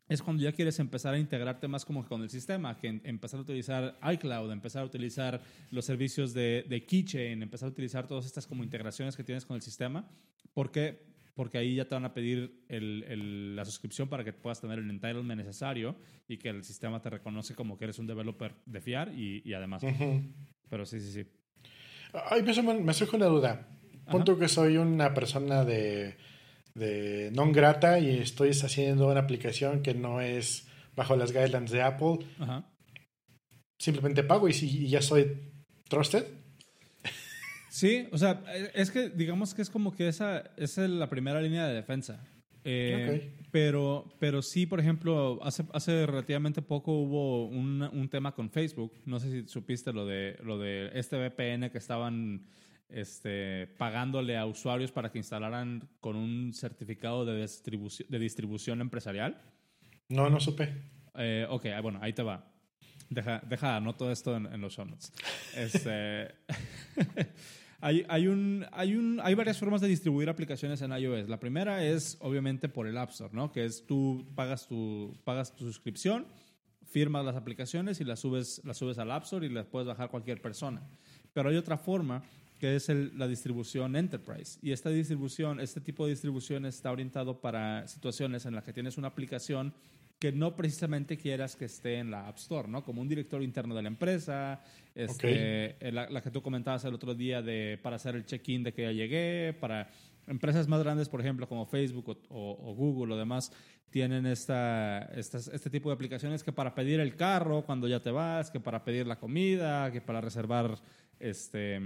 es 0.07 0.23
cuando 0.23 0.41
ya 0.41 0.51
quieres 0.51 0.79
empezar 0.79 1.13
a 1.13 1.19
integrarte 1.19 1.67
más 1.67 1.85
como 1.85 2.03
con 2.07 2.23
el 2.23 2.29
sistema, 2.31 2.75
que 2.77 2.99
empezar 3.03 3.39
a 3.39 3.43
utilizar 3.43 3.99
iCloud, 4.13 4.51
empezar 4.51 4.81
a 4.81 4.85
utilizar 4.85 5.39
los 5.69 5.85
servicios 5.85 6.33
de, 6.33 6.65
de 6.67 6.83
Keychain, 6.85 7.43
empezar 7.43 7.69
a 7.69 7.71
utilizar 7.71 8.07
todas 8.07 8.25
estas 8.25 8.47
como 8.47 8.63
integraciones 8.63 9.15
que 9.15 9.23
tienes 9.23 9.45
con 9.45 9.55
el 9.55 9.61
sistema, 9.61 10.07
porque 10.53 11.07
porque 11.39 11.57
ahí 11.57 11.75
ya 11.75 11.85
te 11.87 11.95
van 11.95 12.03
a 12.03 12.13
pedir 12.13 12.65
el- 12.67 13.05
el- 13.07 13.55
la 13.55 13.63
suscripción 13.63 14.09
para 14.09 14.25
que 14.25 14.33
puedas 14.33 14.59
tener 14.59 14.77
el 14.77 14.89
entitlement 14.89 15.39
necesario 15.39 15.95
y 16.27 16.35
que 16.35 16.49
el 16.49 16.65
sistema 16.65 17.01
te 17.01 17.09
reconoce 17.09 17.55
como 17.55 17.77
que 17.77 17.85
eres 17.85 17.97
un 17.97 18.07
developer 18.07 18.55
de 18.65 18.81
fiar 18.81 19.13
y, 19.15 19.41
y 19.45 19.53
además. 19.53 19.81
Pero 20.69 20.85
sí, 20.85 20.99
sí, 20.99 21.13
sí. 21.13 21.23
Ay, 22.29 22.43
me, 22.43 22.51
surge- 22.53 22.83
me 22.83 22.93
surge 22.93 23.15
una 23.15 23.27
duda. 23.27 23.69
Punto 24.11 24.37
que 24.37 24.49
soy 24.49 24.75
una 24.75 25.13
persona 25.13 25.63
de, 25.63 26.17
de 26.75 27.31
non 27.31 27.53
grata 27.55 27.99
y 28.03 28.19
estoy 28.19 28.49
haciendo 28.49 29.07
una 29.07 29.21
aplicación 29.21 29.81
que 29.81 29.93
no 29.93 30.19
es 30.19 30.67
bajo 30.93 31.15
las 31.15 31.31
guidelines 31.31 31.71
de 31.71 31.81
Apple. 31.83 32.19
Ajá. 32.39 32.67
Simplemente 33.79 34.23
pago 34.23 34.49
y, 34.49 34.51
y 34.59 34.89
ya 34.89 35.01
soy 35.01 35.39
trusted. 35.87 36.25
Sí, 37.69 38.07
o 38.11 38.17
sea, 38.17 38.43
eh, 38.47 38.71
es 38.73 38.91
que 38.91 39.09
digamos 39.09 39.53
que 39.53 39.61
es 39.61 39.69
como 39.69 39.95
que 39.95 40.07
esa, 40.07 40.43
esa 40.57 40.83
es 40.83 40.89
la 40.89 41.09
primera 41.09 41.41
línea 41.41 41.67
de 41.67 41.75
defensa. 41.75 42.25
Eh, 42.63 43.31
pero, 43.51 44.13
pero 44.19 44.41
sí, 44.41 44.65
por 44.65 44.79
ejemplo, 44.79 45.39
hace, 45.43 45.63
hace 45.73 46.05
relativamente 46.05 46.61
poco 46.61 46.91
hubo 46.91 47.47
un, 47.47 47.81
un 47.81 48.09
tema 48.09 48.33
con 48.33 48.49
Facebook. 48.49 48.93
No 49.05 49.19
sé 49.19 49.31
si 49.31 49.47
supiste 49.47 49.93
lo 49.93 50.05
de, 50.05 50.37
lo 50.43 50.59
de 50.59 50.91
este 50.93 51.17
VPN 51.17 51.69
que 51.71 51.77
estaban 51.77 52.45
este, 52.89 53.67
pagándole 53.77 54.37
a 54.37 54.45
usuarios 54.45 54.91
para 54.91 55.11
que 55.11 55.19
instalaran 55.19 55.87
con 55.99 56.15
un 56.15 56.53
certificado 56.53 57.25
de 57.25 57.41
distribución, 57.41 58.09
de 58.09 58.19
distribución 58.19 58.81
empresarial. 58.81 59.41
No, 60.09 60.29
no 60.29 60.39
supe. 60.39 60.73
Eh, 61.15 61.45
ok, 61.49 61.67
ah, 61.75 61.81
bueno, 61.81 61.99
ahí 62.01 62.13
te 62.13 62.23
va. 62.23 62.48
Deja, 63.09 63.41
deja 63.47 63.75
anoto 63.77 64.11
esto 64.11 64.35
en, 64.35 64.45
en 64.45 64.61
los 64.61 64.73
show 64.73 64.85
notes. 64.85 65.11
Este, 65.55 66.27
hay, 67.81 68.05
hay, 68.09 68.27
un, 68.27 68.65
hay, 68.71 68.95
un, 68.95 69.19
hay 69.23 69.33
varias 69.35 69.57
formas 69.57 69.81
de 69.81 69.87
distribuir 69.87 70.29
aplicaciones 70.29 70.81
en 70.81 70.91
iOS. 70.91 71.27
La 71.29 71.39
primera 71.39 71.83
es, 71.83 72.17
obviamente, 72.21 72.69
por 72.69 72.87
el 72.87 72.97
App 72.97 73.09
Store, 73.11 73.31
¿no? 73.33 73.51
Que 73.51 73.65
es 73.65 73.85
tú 73.85 74.25
pagas 74.35 74.67
tu, 74.67 75.17
pagas 75.23 75.55
tu 75.55 75.63
suscripción, 75.65 76.27
firmas 76.85 77.25
las 77.25 77.35
aplicaciones 77.35 77.99
y 78.01 78.03
las 78.03 78.19
subes, 78.19 78.61
las 78.63 78.77
subes 78.77 78.97
al 78.99 79.11
App 79.11 79.23
Store 79.23 79.45
y 79.45 79.49
las 79.49 79.65
puedes 79.65 79.87
bajar 79.87 80.09
cualquier 80.09 80.41
persona. 80.41 80.81
Pero 81.33 81.49
hay 81.49 81.55
otra 81.55 81.77
forma 81.77 82.23
que 82.59 82.75
es 82.75 82.89
el- 82.89 83.17
la 83.17 83.27
distribución 83.27 83.95
Enterprise. 83.95 84.59
Y 84.61 84.71
esta 84.71 84.89
distribución, 84.89 85.59
este 85.61 85.79
tipo 85.81 86.05
de 86.05 86.11
distribución 86.11 86.65
está 86.65 86.91
orientado 86.91 87.39
para 87.39 87.87
situaciones 87.87 88.45
en 88.45 88.53
las 88.53 88.63
que 88.65 88.73
tienes 88.73 88.97
una 88.97 89.07
aplicación 89.07 89.73
que 90.19 90.31
no 90.33 90.55
precisamente 90.55 91.17
quieras 91.17 91.55
que 91.55 91.65
esté 91.65 91.95
en 91.95 92.11
la 92.11 92.27
App 92.27 92.37
Store, 92.37 92.67
¿no? 92.67 92.83
Como 92.83 93.01
un 93.01 93.07
directorio 93.07 93.45
interno 93.45 93.73
de 93.73 93.81
la 93.81 93.87
empresa, 93.87 94.61
este, 94.93 95.77
eh, 95.79 95.91
la, 95.93 96.09
la 96.09 96.21
que 96.21 96.29
tú 96.29 96.41
comentabas 96.41 96.83
el 96.83 96.93
otro 96.93 97.15
día 97.15 97.41
de 97.41 97.79
para 97.81 97.95
hacer 97.95 98.15
el 98.15 98.25
check-in 98.25 98.63
de 98.63 98.73
que 98.73 98.81
ya 98.83 98.91
llegué, 98.91 99.53
para 99.59 99.89
empresas 100.27 100.67
más 100.67 100.83
grandes, 100.83 101.07
por 101.07 101.21
ejemplo, 101.21 101.47
como 101.47 101.65
Facebook 101.65 102.09
o, 102.09 102.17
o- 102.35 102.71
o 102.71 102.75
Google 102.75 103.13
o 103.13 103.17
demás, 103.17 103.51
tienen 103.91 104.25
esta, 104.25 105.03
estas- 105.15 105.47
este 105.47 105.69
tipo 105.69 105.89
de 105.89 105.95
aplicaciones 105.95 106.43
que 106.43 106.51
para 106.51 106.75
pedir 106.75 106.99
el 106.99 107.15
carro 107.15 107.63
cuando 107.65 107.87
ya 107.87 108.01
te 108.03 108.11
vas, 108.11 108.51
que 108.51 108.59
para 108.59 108.83
pedir 108.83 109.07
la 109.07 109.17
comida, 109.17 109.89
que 109.91 110.01
para 110.01 110.19
reservar 110.21 110.75
este, 111.19 111.79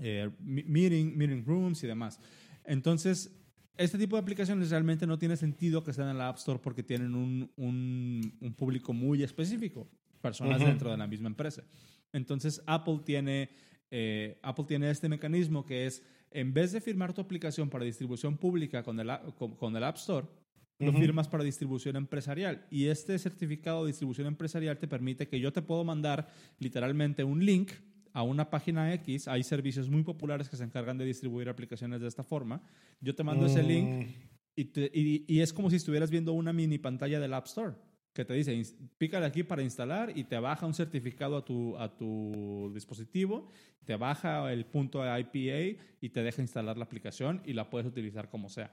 eh, 0.00 0.30
meeting 0.40 1.44
rooms 1.44 1.82
y 1.82 1.86
demás. 1.88 2.20
Entonces, 2.64 3.34
este 3.78 3.96
tipo 3.96 4.16
de 4.16 4.22
aplicaciones 4.22 4.70
realmente 4.70 5.06
no 5.06 5.18
tiene 5.18 5.36
sentido 5.36 5.82
que 5.82 5.92
estén 5.92 6.08
en 6.08 6.18
la 6.18 6.28
App 6.28 6.36
Store 6.36 6.58
porque 6.62 6.82
tienen 6.82 7.14
un, 7.14 7.50
un- 7.56 8.34
un 8.40 8.54
público 8.54 8.92
muy 8.92 9.22
específico, 9.22 9.88
personas 10.20 10.58
dentro 10.68 10.90
de 10.90 10.96
la 10.98 11.06
misma 11.06 11.28
empresa. 11.28 11.62
Entonces, 12.12 12.62
Apple 12.66 13.00
tiene, 13.04 13.50
eh, 13.90 14.38
Apple 14.42 14.64
tiene 14.66 14.90
este 14.90 15.08
mecanismo 15.08 15.64
que 15.64 15.86
es, 15.86 16.02
en 16.30 16.52
vez 16.52 16.72
de 16.72 16.80
firmar 16.80 17.12
tu 17.14 17.20
aplicación 17.20 17.70
para 17.70 17.84
distribución 17.84 18.36
pública 18.36 18.82
con 18.82 18.98
el, 19.00 19.08
con, 19.36 19.54
con 19.56 19.74
el 19.76 19.84
App 19.84 19.96
Store, 19.96 20.26
lo 20.80 20.92
firmas 21.00 21.26
para 21.28 21.42
distribución 21.42 21.96
empresarial. 21.96 22.66
Y 22.70 22.86
este 22.86 23.18
certificado 23.18 23.84
de 23.84 23.88
distribución 23.92 24.26
empresarial 24.28 24.78
te 24.78 24.86
permite 24.86 25.26
que 25.26 25.40
yo 25.40 25.52
te 25.52 25.60
puedo 25.62 25.82
mandar 25.84 26.28
literalmente 26.60 27.24
un 27.24 27.44
link 27.44 27.72
a 28.18 28.22
una 28.24 28.50
página 28.50 28.92
X. 28.94 29.28
Hay 29.28 29.44
servicios 29.44 29.88
muy 29.88 30.02
populares 30.02 30.48
que 30.48 30.56
se 30.56 30.64
encargan 30.64 30.98
de 30.98 31.04
distribuir 31.04 31.48
aplicaciones 31.48 32.00
de 32.00 32.08
esta 32.08 32.24
forma. 32.24 32.60
Yo 33.00 33.14
te 33.14 33.22
mando 33.22 33.46
ese 33.46 33.62
link 33.62 33.92
Mm, 33.92 34.04
y, 34.56 34.62
y, 34.92 35.24
y 35.28 35.40
es 35.40 35.52
como 35.52 35.70
si 35.70 35.76
estuvieras 35.76 36.10
viendo 36.10 36.32
una 36.32 36.52
mini 36.52 36.78
pantalla 36.78 37.20
del 37.20 37.32
App 37.32 37.46
Store 37.46 37.76
que 38.12 38.24
te 38.24 38.34
dice, 38.34 38.52
"Ins- 38.56 38.74
pícale 38.98 39.24
aquí 39.26 39.44
para 39.44 39.62
instalar 39.62 40.12
y 40.16 40.24
te 40.24 40.36
baja 40.40 40.66
un 40.66 40.74
certificado 40.74 41.36
a 41.36 41.44
tu, 41.44 41.76
a 41.78 41.96
tu 41.96 42.72
dispositivo, 42.74 43.46
te 43.84 43.94
baja 43.94 44.52
el 44.52 44.64
punto 44.66 45.00
de 45.00 45.20
IPA 45.20 45.80
y 46.00 46.08
te 46.08 46.24
deja 46.24 46.42
instalar 46.42 46.76
la 46.76 46.84
aplicación 46.84 47.40
y 47.44 47.52
la 47.52 47.70
puedes 47.70 47.86
utilizar 47.86 48.28
como 48.28 48.48
sea. 48.48 48.72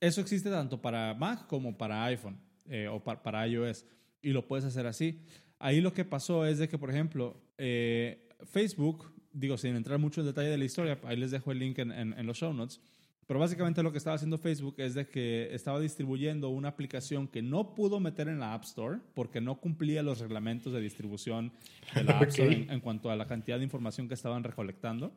Eso 0.00 0.20
existe 0.20 0.50
tanto 0.50 0.82
para 0.82 1.14
Mac 1.14 1.46
como 1.46 1.78
para 1.78 2.04
iPhone 2.04 2.38
eh, 2.66 2.86
o 2.88 3.02
pa- 3.02 3.22
para 3.22 3.46
iOS 3.48 3.86
y 4.20 4.30
lo 4.32 4.46
puedes 4.46 4.66
hacer 4.66 4.86
así. 4.86 5.20
Ahí 5.58 5.80
lo 5.80 5.94
que 5.94 6.04
pasó 6.04 6.44
es 6.44 6.58
de 6.58 6.68
que, 6.68 6.76
por 6.76 6.90
ejemplo, 6.90 7.40
eh, 7.58 8.28
Facebook, 8.44 9.12
digo, 9.32 9.56
sin 9.56 9.76
entrar 9.76 9.98
mucho 9.98 10.20
en 10.20 10.26
detalle 10.26 10.48
de 10.48 10.58
la 10.58 10.64
historia, 10.64 10.98
ahí 11.04 11.16
les 11.16 11.30
dejo 11.30 11.52
el 11.52 11.58
link 11.58 11.78
en, 11.78 11.90
en- 11.92 12.12
en 12.18 12.26
los 12.26 12.36
show 12.38 12.52
notes, 12.52 12.80
pero 13.26 13.40
básicamente 13.40 13.82
lo 13.82 13.90
que 13.90 13.98
estaba 13.98 14.16
haciendo 14.16 14.36
Facebook 14.38 14.74
es 14.78 14.92
de 14.94 15.08
que 15.08 15.48
estaba 15.54 15.80
distribuyendo 15.80 16.50
una 16.50 16.68
aplicación 16.68 17.26
que 17.26 17.40
no 17.40 17.74
pudo 17.74 17.98
meter 17.98 18.28
en 18.28 18.38
la 18.38 18.52
App 18.52 18.64
Store 18.64 18.98
porque 19.14 19.40
no 19.40 19.60
cumplía 19.60 20.02
los 20.02 20.18
reglamentos 20.18 20.72
de 20.74 20.80
distribución 20.80 21.50
de 21.94 22.04
la 22.04 22.18
App 22.18 22.28
Store 22.28 22.48
Ok. 22.54 22.62
en, 22.64 22.70
en 22.70 22.80
cuanto 22.80 23.10
a 23.10 23.16
la 23.16 23.26
cantidad 23.26 23.56
de 23.56 23.64
información 23.64 24.08
que 24.08 24.14
estaban 24.14 24.44
recolectando. 24.44 25.14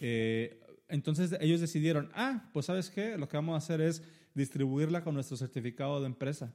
Eh, 0.00 0.60
entonces 0.88 1.36
ellos 1.40 1.60
decidieron, 1.60 2.10
ah, 2.14 2.50
pues 2.52 2.66
sabes 2.66 2.90
qué, 2.90 3.16
lo 3.16 3.28
que 3.28 3.36
vamos 3.36 3.54
a 3.54 3.58
hacer 3.58 3.80
es 3.80 4.02
distribuirla 4.34 5.02
con 5.04 5.14
nuestro 5.14 5.36
certificado 5.36 6.00
de 6.00 6.06
empresa. 6.06 6.52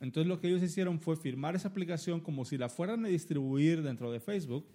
Entonces 0.00 0.28
lo 0.28 0.40
que 0.40 0.48
ellos 0.48 0.62
hicieron 0.62 1.00
fue 1.00 1.16
firmar 1.16 1.54
esa 1.56 1.68
aplicación 1.68 2.20
como 2.20 2.44
si 2.44 2.58
la 2.58 2.68
fueran 2.68 3.04
a 3.04 3.08
distribuir 3.08 3.82
dentro 3.82 4.10
de 4.12 4.20
Facebook 4.20 4.68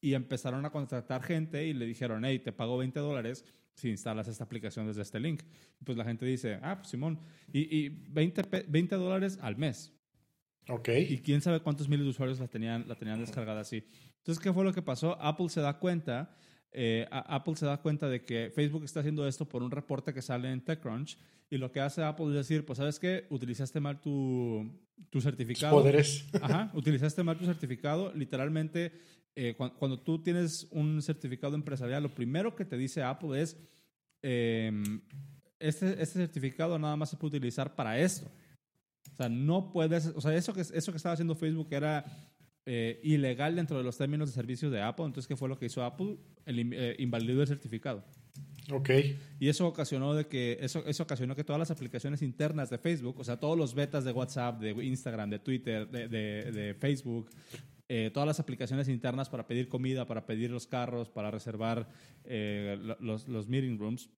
y 0.00 0.14
empezaron 0.14 0.64
a 0.64 0.70
contratar 0.70 1.22
gente 1.22 1.66
y 1.66 1.72
le 1.74 1.86
dijeron, 1.86 2.24
hey, 2.24 2.38
te 2.38 2.52
pago 2.52 2.78
20 2.78 2.98
dólares 3.00 3.44
si 3.74 3.88
instalas 3.90 4.28
esta 4.28 4.44
aplicación 4.44 4.86
desde 4.86 5.02
este 5.02 5.18
link. 5.20 5.42
Y 5.80 5.84
pues 5.84 5.96
la 5.98 6.04
gente 6.04 6.26
dice, 6.26 6.58
ah, 6.62 6.76
pues 6.78 6.88
Simón, 6.88 7.18
y, 7.52 7.60
y 7.76 7.88
20, 7.88 8.44
pe- 8.44 8.64
20 8.68 8.94
dólares 8.96 9.38
al 9.40 9.56
mes. 9.56 9.92
Ok. 10.68 10.88
Y 11.08 11.18
quién 11.18 11.40
sabe 11.40 11.60
cuántos 11.60 11.88
miles 11.88 12.04
de 12.04 12.10
usuarios 12.10 12.38
la 12.40 12.48
tenían, 12.48 12.86
la 12.86 12.94
tenían 12.94 13.18
descargada 13.20 13.60
así. 13.60 13.84
Entonces, 14.18 14.42
¿qué 14.42 14.52
fue 14.52 14.64
lo 14.64 14.72
que 14.72 14.82
pasó? 14.82 15.20
Apple 15.22 15.48
se 15.48 15.60
da 15.60 15.78
cuenta, 15.78 16.36
eh, 16.72 17.06
Apple 17.10 17.56
se 17.56 17.66
da 17.66 17.80
cuenta 17.80 18.08
de 18.08 18.24
que 18.24 18.50
Facebook 18.54 18.84
está 18.84 19.00
haciendo 19.00 19.26
esto 19.26 19.48
por 19.48 19.62
un 19.62 19.70
reporte 19.70 20.12
que 20.14 20.22
sale 20.22 20.50
en 20.52 20.60
TechCrunch. 20.64 21.18
Y 21.50 21.56
lo 21.56 21.72
que 21.72 21.80
hace 21.80 22.02
Apple 22.02 22.26
es 22.26 22.34
decir, 22.34 22.66
pues, 22.66 22.76
¿sabes 22.76 22.98
qué? 22.98 23.26
Utilizaste 23.30 23.80
mal 23.80 24.00
tu, 24.00 24.70
tu 25.08 25.20
certificado. 25.20 25.72
Poderes. 25.74 26.26
Ajá, 26.42 26.70
utilizaste 26.74 27.22
mal 27.22 27.38
tu 27.38 27.46
certificado. 27.46 28.12
Literalmente, 28.14 28.92
eh, 29.34 29.54
cuan- 29.56 29.72
cuando, 29.78 29.98
tú 29.98 30.22
tienes 30.22 30.68
un 30.70 31.00
certificado 31.00 31.54
empresarial, 31.54 32.02
lo 32.02 32.14
primero 32.14 32.54
que 32.54 32.66
te 32.66 32.76
dice 32.76 33.02
Apple 33.02 33.40
es, 33.40 33.56
em, 34.22 35.00
este, 35.58 35.90
este 36.02 36.18
certificado 36.18 36.78
nada 36.78 36.96
más 36.96 37.10
se 37.10 37.16
puede 37.16 37.36
utilizar 37.38 37.74
para 37.74 37.98
esto. 37.98 38.30
O 39.12 39.16
sea, 39.16 39.28
no 39.28 39.72
puedes, 39.72 40.06
o 40.14 40.20
sea, 40.20 40.34
eso 40.34 40.52
que, 40.52 40.60
eso 40.60 40.92
que 40.92 40.96
estaba 40.96 41.14
haciendo 41.14 41.34
Facebook 41.34 41.68
era 41.70 42.04
eh, 42.70 43.00
ilegal 43.02 43.56
dentro 43.56 43.78
de 43.78 43.82
los 43.84 43.96
términos 43.96 44.28
de 44.28 44.34
servicios 44.34 44.70
de 44.70 44.82
Apple. 44.82 45.06
Entonces, 45.06 45.26
¿qué 45.26 45.36
fue 45.36 45.48
lo 45.48 45.58
que 45.58 45.66
hizo 45.66 45.82
Apple? 45.82 46.18
El, 46.44 46.72
eh, 46.74 46.96
invalidó 46.98 47.40
el 47.40 47.48
certificado. 47.48 48.04
Ok. 48.70 48.90
Y 49.40 49.48
eso 49.48 49.66
ocasionó 49.66 50.12
de 50.14 50.26
que 50.26 50.58
eso, 50.60 50.84
eso 50.86 51.02
ocasionó 51.02 51.34
que 51.34 51.42
todas 51.44 51.58
las 51.58 51.70
aplicaciones 51.70 52.20
internas 52.20 52.68
de 52.68 52.76
Facebook, 52.76 53.18
o 53.18 53.24
sea, 53.24 53.40
todos 53.40 53.56
los 53.56 53.74
betas 53.74 54.04
de 54.04 54.12
WhatsApp, 54.12 54.60
de 54.60 54.70
Instagram, 54.84 55.30
de 55.30 55.38
Twitter, 55.38 55.88
de, 55.88 56.06
de- 56.08 56.52
de 56.52 56.74
Facebook, 56.74 57.30
eh, 57.88 58.10
todas 58.12 58.26
las 58.26 58.38
aplicaciones 58.40 58.88
internas 58.88 59.30
para 59.30 59.46
pedir 59.46 59.68
comida, 59.70 60.06
para 60.06 60.26
pedir 60.26 60.50
los 60.50 60.66
carros, 60.66 61.08
para 61.08 61.30
reservar 61.30 61.88
eh, 62.24 62.76
lo- 62.78 62.98
los, 63.00 63.26
los 63.26 63.48
meeting 63.48 63.78
rooms, 63.78 64.10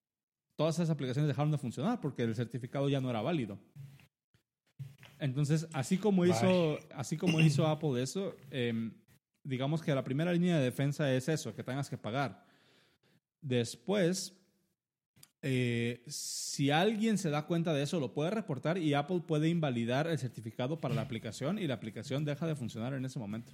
todas 0.56 0.74
esas 0.74 0.90
aplicaciones 0.90 1.28
dejaron 1.28 1.52
de 1.52 1.58
funcionar 1.58 2.00
porque 2.00 2.24
el 2.24 2.34
certificado 2.34 2.88
ya 2.88 3.00
no 3.00 3.08
era 3.10 3.22
válido. 3.22 3.56
Entonces, 5.20 5.68
así 5.74 5.98
como 5.98 6.24
hizo, 6.24 6.78
así 6.94 7.16
como 7.16 7.40
hizo 7.42 7.66
Apple 7.66 8.02
eso, 8.02 8.35
em, 8.50 8.92
digamos 9.44 9.83
que 9.83 9.94
la 9.94 10.02
primera 10.02 10.33
línea 10.33 10.59
de 10.59 10.64
defensa 10.64 11.12
es 11.14 11.28
eso, 11.28 11.54
que 11.54 11.62
tengas 11.62 11.90
que 11.90 11.98
pagar. 11.98 12.46
Después, 13.42 14.35
eh, 15.42 16.02
si 16.06 16.70
alguien 16.70 17.18
se 17.18 17.30
da 17.30 17.46
cuenta 17.46 17.72
de 17.72 17.83
eso, 17.83 18.00
lo 18.00 18.12
puede 18.12 18.30
reportar 18.30 18.78
y 18.78 18.94
Apple 18.94 19.22
puede 19.26 19.48
invalidar 19.48 20.06
el 20.06 20.18
certificado 20.18 20.80
para 20.80 20.94
la 20.94 21.02
aplicación 21.02 21.59
y 21.59 21.66
la 21.66 21.74
aplicación 21.74 22.24
deja 22.24 22.46
de 22.46 22.56
funcionar 22.56 22.94
en 22.94 23.04
ese 23.04 23.18
momento. 23.18 23.52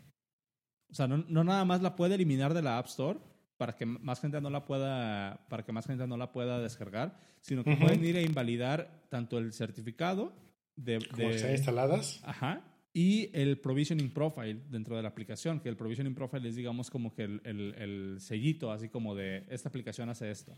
O 0.91 0.95
sea, 0.95 1.09
no, 1.09 1.19
no 1.29 1.43
nada 1.43 1.65
más 1.65 1.83
la 1.83 1.97
puede 1.97 2.15
eliminar 2.15 2.55
de 2.55 2.63
la 2.63 2.79
App 2.79 2.87
Store 2.87 3.19
para 3.57 3.75
que 3.75 3.87
más 3.87 4.21
gente 4.21 4.41
no 4.41 4.51
la 4.51 4.65
pueda, 4.65 5.47
para 5.49 5.65
que 5.65 5.73
más 5.73 5.87
gente 5.87 6.07
no 6.07 6.17
la 6.17 6.31
pueda 6.31 6.61
descargar, 6.61 7.19
sino 7.41 7.65
que 7.65 7.71
Ujú. 7.71 7.81
pueden 7.81 8.05
ir 8.05 8.17
a 8.17 8.23
invalidar 8.23 9.07
tanto 9.09 9.39
el 9.39 9.53
certificado 9.53 10.33
de, 10.77 10.99
de- 11.17 11.31
están 11.31 11.51
instaladas. 11.53 12.21
Ajá. 12.25 12.63
Y 12.93 13.29
el 13.39 13.59
provisioning 13.59 14.11
profile 14.11 14.61
dentro 14.71 14.97
de 14.97 15.03
la 15.03 15.09
aplicación, 15.09 15.61
que 15.61 15.69
el 15.69 15.77
provisioning 15.77 16.15
profile 16.15 16.49
es, 16.49 16.57
digamos, 16.57 16.89
como 16.91 17.13
que 17.15 17.25
el, 17.25 17.41
el- 17.45 17.75
el 17.77 18.17
sellito, 18.21 18.71
así 18.73 18.89
como 18.89 19.15
de 19.15 19.45
esta 19.51 19.69
aplicación 19.69 20.09
hace 20.09 20.31
esto. 20.31 20.57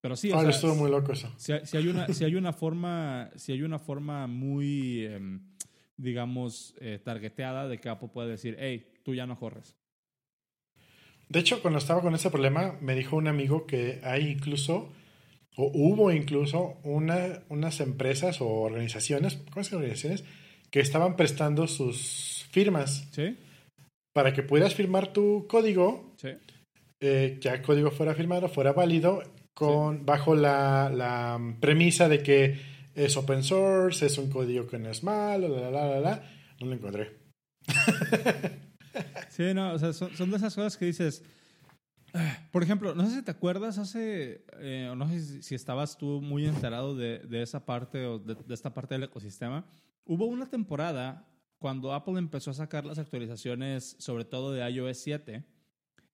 Pero 0.00 0.16
sí, 0.16 0.30
o 0.30 0.36
Ahora 0.36 0.52
sea, 0.52 0.56
estuvo 0.56 0.74
muy 0.76 0.90
loco 0.90 1.12
eso. 1.12 1.32
si, 1.36 1.52
hay- 1.52 1.66
si 1.66 1.76
hay 1.76 1.88
una, 1.88 2.06
si 2.08 2.24
hay 2.24 2.34
una 2.36 2.52
forma, 2.52 3.30
si 3.36 3.52
hay 3.52 3.62
una 3.62 3.78
forma 3.78 4.26
muy, 4.26 5.04
em, 5.06 5.40
digamos, 5.96 6.74
eh, 6.80 7.00
targeteada 7.04 7.66
de 7.68 7.78
que 7.80 7.88
Apple 7.88 8.08
puede 8.12 8.30
decir, 8.30 8.56
hey, 8.60 8.92
tú 9.02 9.14
ya 9.14 9.26
no 9.26 9.38
corres. 9.38 9.74
De 11.28 11.40
hecho, 11.40 11.60
cuando 11.60 11.78
estaba 11.78 12.00
con 12.00 12.14
ese 12.14 12.30
problema, 12.30 12.78
me 12.80 12.94
dijo 12.94 13.16
un 13.16 13.26
amigo 13.28 13.66
que 13.66 14.00
hay 14.02 14.28
incluso, 14.28 14.90
o 15.60 15.70
hubo 15.74 16.12
incluso, 16.12 16.78
una, 16.84 17.42
unas 17.48 17.80
empresas 17.80 18.40
o 18.40 18.46
organizaciones, 18.48 19.38
¿cómo 19.52 19.64
se 19.64 19.74
organizaciones? 19.74 20.22
Que 20.70 20.78
estaban 20.78 21.16
prestando 21.16 21.66
sus 21.66 22.46
firmas 22.52 23.08
¿Sí? 23.10 23.36
para 24.14 24.32
que 24.32 24.44
pudieras 24.44 24.74
firmar 24.76 25.12
tu 25.12 25.46
código, 25.48 26.14
Sí. 26.16 26.28
eh, 27.00 27.38
ya 27.40 27.54
el 27.54 27.62
código 27.62 27.90
fuera 27.90 28.14
firmado, 28.14 28.48
fuera 28.48 28.72
válido, 28.72 29.22
con, 29.52 30.06
bajo 30.06 30.36
la, 30.36 30.90
la 30.94 31.40
premisa 31.58 32.08
de 32.08 32.22
que 32.22 32.56
es 32.94 33.16
open 33.16 33.42
source, 33.42 34.06
es 34.06 34.16
un 34.16 34.30
código 34.30 34.68
que 34.68 34.78
no 34.78 34.90
es 34.90 35.02
malo, 35.02 35.48
la, 35.48 35.62
la, 35.62 35.70
la, 35.72 35.86
la, 35.88 36.00
la. 36.00 36.30
No 36.60 36.66
lo 36.68 36.74
encontré. 36.74 37.16
Sí, 39.28 39.54
no, 39.54 39.72
o 39.72 39.78
sea, 39.78 39.92
son, 39.92 40.14
son 40.16 40.30
de 40.30 40.36
esas 40.36 40.54
cosas 40.54 40.76
que 40.76 40.86
dices. 40.86 41.22
Por 42.52 42.62
ejemplo, 42.62 42.94
no 42.94 43.06
sé 43.08 43.16
si 43.16 43.22
te 43.22 43.30
acuerdas 43.30 43.78
hace, 43.78 44.44
eh, 44.58 44.92
no 44.96 45.08
sé 45.08 45.42
si, 45.42 45.54
estabas 45.54 45.98
tú 45.98 46.20
muy 46.22 46.46
enterado 46.46 46.96
de, 46.96 47.18
de 47.20 47.42
esa 47.42 47.64
parte 47.66 48.06
o 48.06 48.18
de, 48.18 48.34
de 48.34 48.54
esta 48.54 48.72
parte 48.72 48.94
del 48.94 49.04
ecosistema. 49.04 49.66
Hubo 50.04 50.26
una 50.26 50.46
temporada 50.46 51.26
cuando 51.58 51.92
Apple 51.92 52.18
empezó 52.18 52.50
a 52.50 52.54
sacar 52.54 52.84
las 52.86 52.98
actualizaciones, 52.98 53.96
sobre 53.98 54.24
todo 54.24 54.52
de 54.52 54.68
iOS 54.70 54.96
7, 54.98 55.44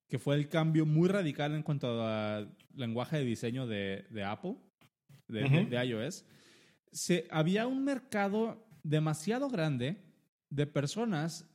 que 0.08 0.18
fue 0.18 0.34
el 0.36 0.48
cambio 0.48 0.84
muy 0.84 1.08
radical 1.08 1.54
en 1.54 1.62
cuanto 1.62 2.02
al 2.04 2.56
lenguaje 2.74 3.18
de 3.18 3.24
diseño 3.24 3.66
de, 3.66 4.04
de 4.10 4.24
Apple, 4.24 4.56
de, 5.28 5.40
de- 5.48 5.60
Ujú. 5.60 5.70
de 5.70 5.86
iOS. 5.86 6.24
Se, 6.92 7.26
había 7.30 7.66
un 7.66 7.84
mercado 7.84 8.66
demasiado 8.82 9.48
grande 9.48 10.02
de 10.50 10.66
personas 10.66 11.46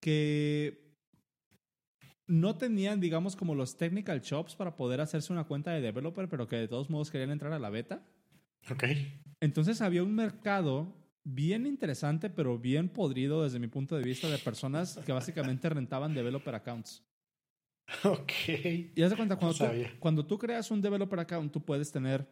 que 0.00 0.81
no 2.32 2.56
tenían, 2.56 2.98
digamos, 2.98 3.36
como 3.36 3.54
los 3.54 3.76
technical 3.76 4.22
chops 4.22 4.56
para 4.56 4.74
poder 4.74 5.02
hacerse 5.02 5.34
una 5.34 5.44
cuenta 5.44 5.70
de 5.72 5.82
developer, 5.82 6.30
pero 6.30 6.48
que 6.48 6.56
de 6.56 6.66
todos 6.66 6.88
modos 6.88 7.10
querían 7.10 7.30
entrar 7.30 7.52
a 7.52 7.58
la 7.58 7.68
beta. 7.68 8.02
Ok. 8.70 8.84
Entonces 9.40 9.82
había 9.82 10.02
un 10.02 10.14
mercado 10.14 10.96
bien 11.24 11.66
interesante, 11.66 12.30
pero 12.30 12.58
bien 12.58 12.88
podrido 12.88 13.44
desde 13.44 13.58
mi 13.58 13.66
punto 13.66 13.98
de 13.98 14.02
vista 14.02 14.30
de 14.30 14.38
personas 14.38 14.98
que 15.04 15.12
básicamente 15.12 15.68
rentaban 15.68 16.14
developer 16.14 16.54
accounts. 16.54 17.02
Ok. 18.02 18.32
Y 18.96 19.02
haz 19.02 19.10
de 19.10 19.16
cuenta, 19.16 19.34
No 19.34 19.40
cuando, 19.40 19.58
tú, 19.58 19.66
cuando 19.98 20.26
tú 20.26 20.38
creas 20.38 20.70
un 20.70 20.80
developer 20.80 21.18
account, 21.20 21.52
tú 21.52 21.62
puedes 21.62 21.92
tener, 21.92 22.26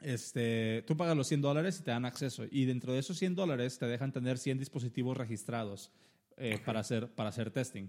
este, 0.00 0.84
tú 0.86 0.96
pagas 0.96 1.16
los 1.16 1.26
100 1.26 1.40
dólares 1.40 1.80
y 1.80 1.82
te 1.82 1.90
dan 1.90 2.04
acceso. 2.04 2.44
Y 2.52 2.66
dentro 2.66 2.92
de 2.92 3.00
esos 3.00 3.18
100 3.18 3.34
dólares 3.34 3.80
te 3.80 3.86
dejan 3.86 4.12
tener 4.12 4.38
100 4.38 4.60
dispositivos 4.60 5.16
registrados 5.16 5.90
eh, 6.36 6.60
para, 6.64 6.78
hacer, 6.78 7.08
para 7.08 7.30
hacer 7.30 7.50
testing. 7.50 7.88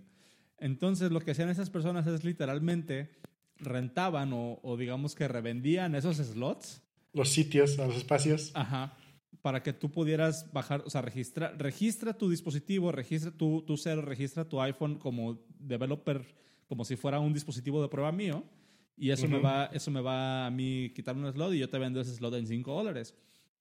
Entonces, 0.59 1.11
lo 1.11 1.19
que 1.21 1.31
hacían 1.31 1.49
esas 1.49 1.69
personas 1.69 2.07
es 2.07 2.23
literalmente 2.23 3.11
rentaban 3.57 4.33
o, 4.33 4.59
o 4.63 4.77
digamos 4.77 5.15
que 5.15 5.27
revendían 5.27 5.95
esos 5.95 6.17
slots 6.17 6.81
Los 7.13 7.29
sitios, 7.29 7.77
los 7.77 7.95
espacios. 7.95 8.51
Ajá. 8.53 8.97
Para 9.41 9.61
que 9.61 9.73
tú 9.73 9.91
pudieras 9.91 10.51
bajar, 10.51 10.83
o 10.85 10.89
sea, 10.89 11.01
registra, 11.01 11.53
registra 11.57 12.13
tu 12.13 12.29
dispositivo, 12.29 12.91
registra 12.91 13.31
tu, 13.31 13.61
tu 13.61 13.77
cero, 13.77 14.01
registra 14.01 14.47
tu 14.47 14.59
iPhone 14.61 14.97
como 14.97 15.39
developer, 15.59 16.25
como 16.67 16.83
si 16.83 16.95
fuera 16.95 17.19
un 17.19 17.33
dispositivo 17.33 17.81
de 17.81 17.87
prueba 17.87 18.11
mío. 18.11 18.43
Y 18.97 19.11
eso, 19.11 19.27
me 19.27 19.39
va, 19.39 19.65
eso 19.73 19.91
me 19.91 19.99
va 19.99 20.47
a 20.47 20.51
mí 20.51 20.89
quitar 20.95 21.17
un 21.17 21.29
slot 21.31 21.53
y 21.53 21.59
yo 21.59 21.69
te 21.69 21.77
vendo 21.77 21.99
ese 21.99 22.15
slot 22.15 22.33
en 22.35 22.47
5 22.47 22.71
dólares. 22.73 23.13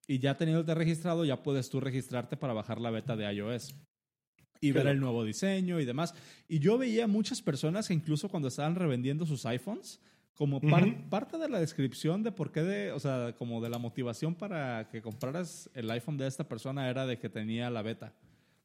Y 0.07 0.21
ya 0.21 0.37
teniéndote 0.37 0.75
registrado, 0.75 1.25
ya 1.25 1.43
puedes 1.43 1.71
tú 1.71 1.81
registrarte 1.81 2.37
para 2.37 2.53
bajar 2.53 2.81
la 2.81 2.91
beta 2.91 3.17
de 3.17 3.33
iOS 3.33 3.75
y 4.65 4.73
ver 4.73 4.87
el 4.87 4.99
nuevo 4.99 5.25
diseño 5.25 5.79
y 5.79 5.85
demás. 5.85 6.15
Y 6.49 6.59
yo 6.59 6.79
veía 6.79 7.07
muchas 7.07 7.43
personas 7.43 7.89
que 7.89 7.95
incluso 7.95 8.29
cuando 8.31 8.49
estaban 8.49 8.77
revendiendo 8.77 9.27
sus 9.27 9.45
iPhones, 9.45 10.01
como 10.33 10.61
parte 11.11 11.39
de 11.39 11.49
la 11.49 11.61
descripción 11.61 12.23
de 12.23 12.33
por 12.33 12.51
qué 12.51 12.63
de, 12.63 12.93
o 12.93 12.99
sea, 12.99 13.35
como 13.39 13.61
de 13.61 13.69
la 13.69 13.79
motivación 13.79 14.35
para 14.35 14.89
que 14.89 15.03
compraras 15.03 15.71
el 15.75 15.91
iPhone 15.91 16.17
de 16.17 16.27
esta 16.27 16.49
persona 16.49 16.89
era 16.89 17.07
de 17.07 17.19
que 17.19 17.29
tenía 17.29 17.71
la 17.71 17.83
beta. 17.83 18.15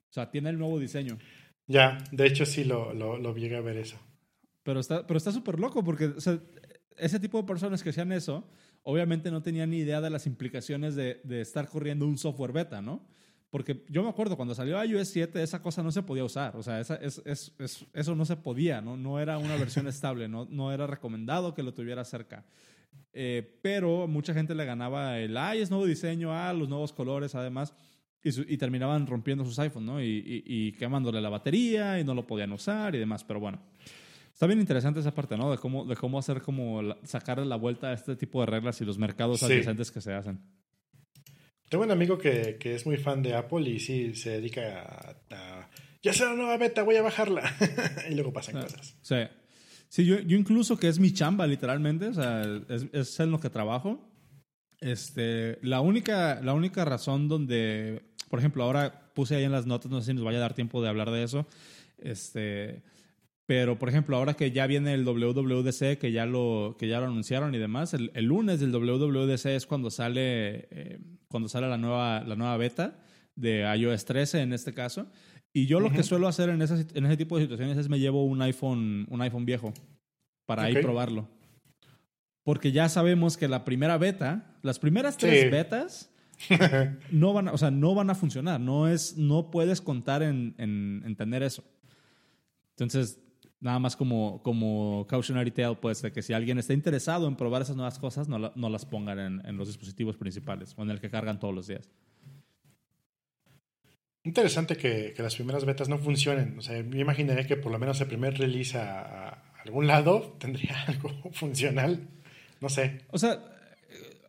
O 0.10 0.14
sea, 0.14 0.32
tiene 0.32 0.50
el 0.50 0.58
nuevo 0.58 0.80
diseño. 0.80 1.20
Ya, 1.68 1.98
de 2.12 2.26
hecho 2.26 2.46
sí 2.46 2.64
lo, 2.64 2.94
lo, 2.94 3.18
lo 3.18 3.36
llegué 3.36 3.58
a 3.58 3.62
ver 3.62 3.78
eso. 3.78 3.98
Pero 4.64 4.80
está 4.80 5.06
pero 5.06 5.18
está 5.18 5.32
súper 5.32 5.60
loco 5.60 5.84
porque 5.84 6.06
o 6.06 6.22
sea, 6.22 6.40
ese 6.98 7.20
tipo 7.20 7.38
de 7.38 7.48
personas 7.48 7.84
que 7.84 7.90
hacían 7.90 8.12
eso, 8.12 8.50
obviamente 8.84 9.30
no 9.30 9.44
tenían 9.44 9.70
ni 9.70 9.80
idea 9.80 10.02
de 10.02 10.10
las 10.10 10.26
implicaciones 10.26 10.96
de, 10.96 11.20
de 11.24 11.42
estar 11.42 11.68
corriendo 11.68 12.08
un 12.08 12.18
software 12.18 12.54
beta, 12.54 12.82
¿no? 12.82 13.06
Porque 13.50 13.84
yo 13.90 14.04
me 14.04 14.10
acuerdo, 14.10 14.36
cuando 14.36 14.54
salió 14.54 14.84
iOS 14.84 15.08
7, 15.10 15.42
esa 15.42 15.62
cosa 15.62 15.82
no 15.82 15.92
se 15.92 16.04
podía 16.04 16.24
usar. 16.24 16.56
O 16.56 16.62
sea, 16.62 16.80
esa, 16.80 16.96
es, 16.96 17.22
es, 17.26 17.86
eso 17.94 18.16
no 18.16 18.26
se 18.26 18.36
podía, 18.36 18.80
¿no? 18.80 18.96
No 18.96 19.20
era 19.20 19.38
una 19.40 19.56
versión 19.56 19.88
estable, 19.88 20.28
no, 20.28 20.48
no 20.50 20.72
era 20.72 20.86
recomendado 20.86 21.56
que 21.56 21.64
lo 21.64 21.74
tuviera 21.74 22.06
cerca. 22.06 22.46
Eh, 23.12 23.60
pero 23.64 24.08
mucha 24.08 24.34
gente 24.36 24.54
le 24.54 24.66
ganaba 24.66 25.18
el, 25.18 25.36
ay, 25.36 25.62
es 25.62 25.72
nuevo 25.72 25.86
diseño, 25.86 26.32
ah, 26.32 26.54
los 26.54 26.70
nuevos 26.70 26.94
colores, 26.94 27.34
además. 27.34 27.74
Y, 28.22 28.54
y 28.54 28.58
terminaban 28.58 29.08
rompiendo 29.08 29.46
sus 29.46 29.58
iPhones, 29.58 29.88
¿no? 29.90 30.04
Y, 30.04 30.44
y, 30.46 30.74
quemándole 30.74 31.22
la 31.22 31.30
batería 31.30 32.00
y 32.00 32.04
no 32.04 32.14
lo 32.14 32.28
podían 32.28 32.52
usar 32.52 32.94
y 32.94 33.00
demás. 33.00 33.24
Pero 33.24 33.40
bueno, 33.40 33.60
está 34.32 34.46
bien 34.46 34.60
interesante 34.60 35.00
esa 35.00 35.16
parte, 35.16 35.38
¿no? 35.38 35.50
De 35.50 35.58
cómo, 35.58 35.86
de 35.86 35.96
cómo 35.96 36.20
hacer, 36.20 36.42
como 36.42 36.82
sacarle 37.04 37.46
la 37.46 37.56
vuelta 37.56 37.88
a 37.88 37.94
este 37.94 38.18
tipo 38.18 38.42
de 38.42 38.48
reglas 38.48 38.80
y 38.82 38.86
los 38.86 38.98
mercados 38.98 39.42
adyacentes 39.42 39.90
que 39.90 40.02
se 40.02 40.14
hacen. 40.14 40.40
Tengo 41.70 41.84
un 41.84 41.92
amigo 41.92 42.18
que, 42.18 42.58
que, 42.60 42.76
es 42.76 42.86
muy 42.86 42.98
fan 42.98 43.22
de 43.22 43.36
Apple 43.36 43.70
y 43.70 43.80
sí 43.80 44.16
se 44.16 44.32
dedica 44.32 45.16
a, 45.30 45.70
ya 46.02 46.14
sea 46.14 46.28
la 46.28 46.36
nueva 46.36 46.58
beta, 46.58 46.84
voy 46.84 46.96
a 46.96 47.02
bajarla. 47.02 47.44
y 48.10 48.16
luego 48.16 48.34
pasan 48.34 48.58
ah, 48.58 48.62
cosas. 48.64 48.96
Sí. 49.02 49.16
Sí, 49.90 50.06
yo, 50.06 50.20
yo, 50.20 50.38
incluso 50.38 50.78
que 50.78 50.88
es 50.88 51.00
mi 51.00 51.12
chamba, 51.12 51.48
literalmente, 51.48 52.08
o 52.08 52.14
sea, 52.14 52.44
es, 52.70 52.86
es, 52.94 53.20
en 53.20 53.32
lo 53.32 53.40
que 53.40 53.50
trabajo. 53.50 54.08
Este, 54.80 55.58
la 55.64 55.82
única, 55.82 56.40
la 56.42 56.54
única 56.54 56.86
razón 56.86 57.28
donde, 57.28 58.04
por 58.30 58.40
ejemplo, 58.40 58.64
ahora 58.64 59.12
puse 59.16 59.36
ahí 59.36 59.44
en 59.44 59.52
las 59.52 59.66
notas, 59.66 59.92
no 59.92 60.00
sé 60.00 60.08
si 60.08 60.14
nos 60.14 60.24
vaya 60.24 60.38
a 60.38 60.42
dar 60.42 60.54
tiempo 60.54 60.82
de 60.82 60.90
hablar 60.90 61.10
de 61.10 61.24
eso. 61.24 61.48
Este, 61.98 62.84
pero, 63.50 63.80
por 63.80 63.90
ejemplo, 63.90 64.16
ahora 64.16 64.36
que 64.36 64.52
ya 64.52 64.68
viene 64.68 64.94
el 64.94 65.04
WWDC, 65.04 65.98
que 65.98 66.12
ya 66.12 66.28
lo, 66.28 66.76
que 66.78 66.88
ya 66.88 67.00
lo 67.00 67.08
anunciaron 67.08 67.56
y 67.56 67.58
demás, 67.58 67.96
el, 67.96 68.12
lunes 68.24 68.60
del 68.60 68.72
WWDC 68.72 69.44
es 69.48 69.66
cuando 69.66 69.90
sale, 69.90 70.68
eh, 70.70 71.00
cuando 71.28 71.50
sale 71.50 71.68
la 71.68 71.80
nueva, 71.80 72.24
la 72.24 72.36
nueva 72.36 72.58
beta 72.58 73.00
de 73.36 73.62
iOS 73.76 74.06
13 74.06 74.42
en 74.42 74.54
este 74.54 74.76
caso. 74.76 75.08
Y 75.52 75.66
yo 75.66 75.80
lo 75.80 75.90
que 75.90 76.04
suelo 76.04 76.28
hacer 76.28 76.50
en, 76.50 76.62
esas, 76.62 76.86
en 76.94 77.08
ese 77.08 77.18
tipo 77.18 77.38
de 77.38 77.46
situaciones 77.46 77.76
es 77.80 77.90
me 77.90 77.98
llevo 77.98 78.24
un 78.24 78.40
iPhone, 78.44 79.08
un 79.10 79.20
iPhone 79.24 79.48
viejo 79.48 79.74
para 80.46 80.70
ir 80.70 80.82
probarlo. 80.82 81.28
Porque 82.44 82.72
ya 82.72 82.88
sabemos 82.88 83.36
que 83.36 83.48
la 83.48 83.66
primera 83.66 83.98
beta, 83.98 84.60
las 84.62 84.78
primeras 84.78 85.18
tres 85.18 85.50
betas, 85.50 86.14
no 87.12 87.34
van, 87.34 87.48
a, 87.48 87.54
o 87.54 87.58
sea, 87.58 87.72
no 87.72 87.96
van 87.96 88.12
a 88.12 88.16
funcionar. 88.16 88.62
No, 88.62 88.88
es, 88.88 89.18
no 89.18 89.50
puedes 89.50 89.82
contar 89.82 90.22
en, 90.22 90.54
en, 90.60 91.02
en 91.04 91.16
tener 91.16 91.42
eso. 91.42 91.64
Entonces, 92.78 93.20
nada 93.62 93.80
más 93.80 93.96
como, 93.96 94.42
como 94.44 95.06
cautionary 95.08 95.52
tale, 95.52 95.76
pues, 95.76 96.02
de 96.02 96.12
que 96.12 96.22
si 96.22 96.34
alguien 96.34 96.60
está 96.60 96.74
interesado 96.74 97.28
en 97.28 97.36
probar 97.36 97.62
esas 97.62 97.76
nuevas 97.76 98.00
cosas, 98.00 98.28
no, 98.28 98.52
no 98.56 98.70
las 98.70 98.86
pongan 98.86 99.20
en, 99.20 99.46
en, 99.46 99.58
los 99.58 99.68
dispositivos 99.68 100.18
principales 100.18 100.74
o 100.78 100.84
en 100.84 100.92
el 100.92 101.00
que 101.00 101.10
cargan 101.10 101.40
todos 101.40 101.54
los 101.54 101.68
días. 101.68 101.90
Interesante 104.24 104.76
que, 104.76 105.14
que, 105.16 105.24
las 105.24 105.36
primeras 105.36 105.66
betas 105.66 105.90
no 105.90 105.98
funcionen. 105.98 106.58
O 106.60 106.62
sea, 106.62 106.78
yo 106.82 107.00
imaginaría 107.00 107.48
que 107.48 107.56
por 107.56 107.72
lo 107.72 107.80
menos 107.80 108.00
el 108.02 108.08
primer 108.08 108.38
release 108.38 108.78
a, 108.78 109.44
algún 109.66 109.88
lado 109.88 110.36
tendría 110.40 110.84
algo 110.88 111.10
funcional. 111.34 112.08
No 112.62 112.70
sé. 112.70 113.06
O 113.10 113.18
sea, 113.18 113.40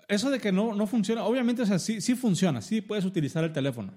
eso 0.09 0.31
de 0.31 0.41
que 0.41 0.53
no, 0.53 0.75
no 0.75 0.87
funciona, 0.87 1.25
obviamente, 1.25 1.63
o 1.63 1.67
sea, 1.67 1.79
sí, 1.79 2.01
sí 2.01 2.15
funciona, 2.15 2.63
sí 2.63 2.81
puedes 2.81 3.05
utilizar 3.05 3.45
el 3.45 3.53
teléfono. 3.53 3.93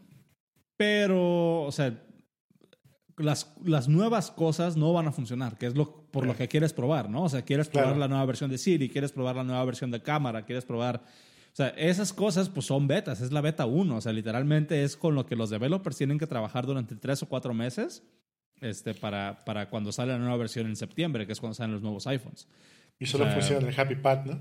Pero, 0.78 1.64
o 1.64 1.72
sea, 1.72 1.94
las, 3.18 3.54
las 3.64 3.88
nuevas 3.88 4.32
cosas 4.32 4.78
no 4.78 4.94
van 4.94 5.08
a 5.08 5.12
funcionar, 5.12 5.58
que 5.58 5.68
es 5.68 5.76
lo, 5.76 6.06
por 6.12 6.26
lo 6.26 6.36
que 6.36 6.48
quieres 6.48 6.74
probar, 6.74 7.10
¿no? 7.10 7.24
O 7.24 7.30
sea, 7.30 7.44
quieres 7.44 7.70
probar 7.70 7.98
la 7.98 8.08
nueva 8.08 8.26
versión 8.26 8.50
de 8.50 8.58
Siri, 8.58 8.90
quieres 8.90 9.12
probar 9.12 9.36
la 9.36 9.44
nueva 9.44 9.64
versión 9.66 9.92
de 9.92 10.02
cámara, 10.02 10.46
quieres 10.46 10.66
probar... 10.66 11.04
O 11.52 11.56
sea, 11.56 11.68
esas 11.70 12.14
cosas 12.14 12.50
pues 12.50 12.66
son 12.66 12.88
betas, 12.88 13.22
es 13.22 13.32
la 13.32 13.42
beta 13.42 13.68
1, 13.68 13.96
o 13.96 14.02
sea, 14.02 14.12
literalmente 14.12 14.84
es 14.84 14.98
con 14.98 15.14
lo 15.14 15.28
que 15.28 15.36
los 15.36 15.52
developers 15.52 15.98
tienen 15.98 16.18
que 16.18 16.26
trabajar 16.26 16.66
durante 16.66 16.96
tres 16.96 17.22
o 17.22 17.30
cuatro 17.30 17.54
meses 17.54 18.02
este, 18.60 18.96
para, 18.96 19.46
para 19.46 19.70
cuando 19.70 19.92
sale 19.92 20.14
la 20.14 20.18
nueva 20.18 20.38
versión 20.38 20.66
en 20.66 20.76
septiembre, 20.76 21.28
que 21.28 21.34
es 21.34 21.40
cuando 21.40 21.54
salen 21.54 21.74
los 21.74 21.84
nuevos 21.84 22.08
iPhones. 22.08 22.48
Y 23.00 23.06
solo 23.06 23.28
funciona 23.28 23.68
el 23.68 23.80
Happy 23.80 23.96
Pad, 23.96 24.26
¿no? 24.26 24.40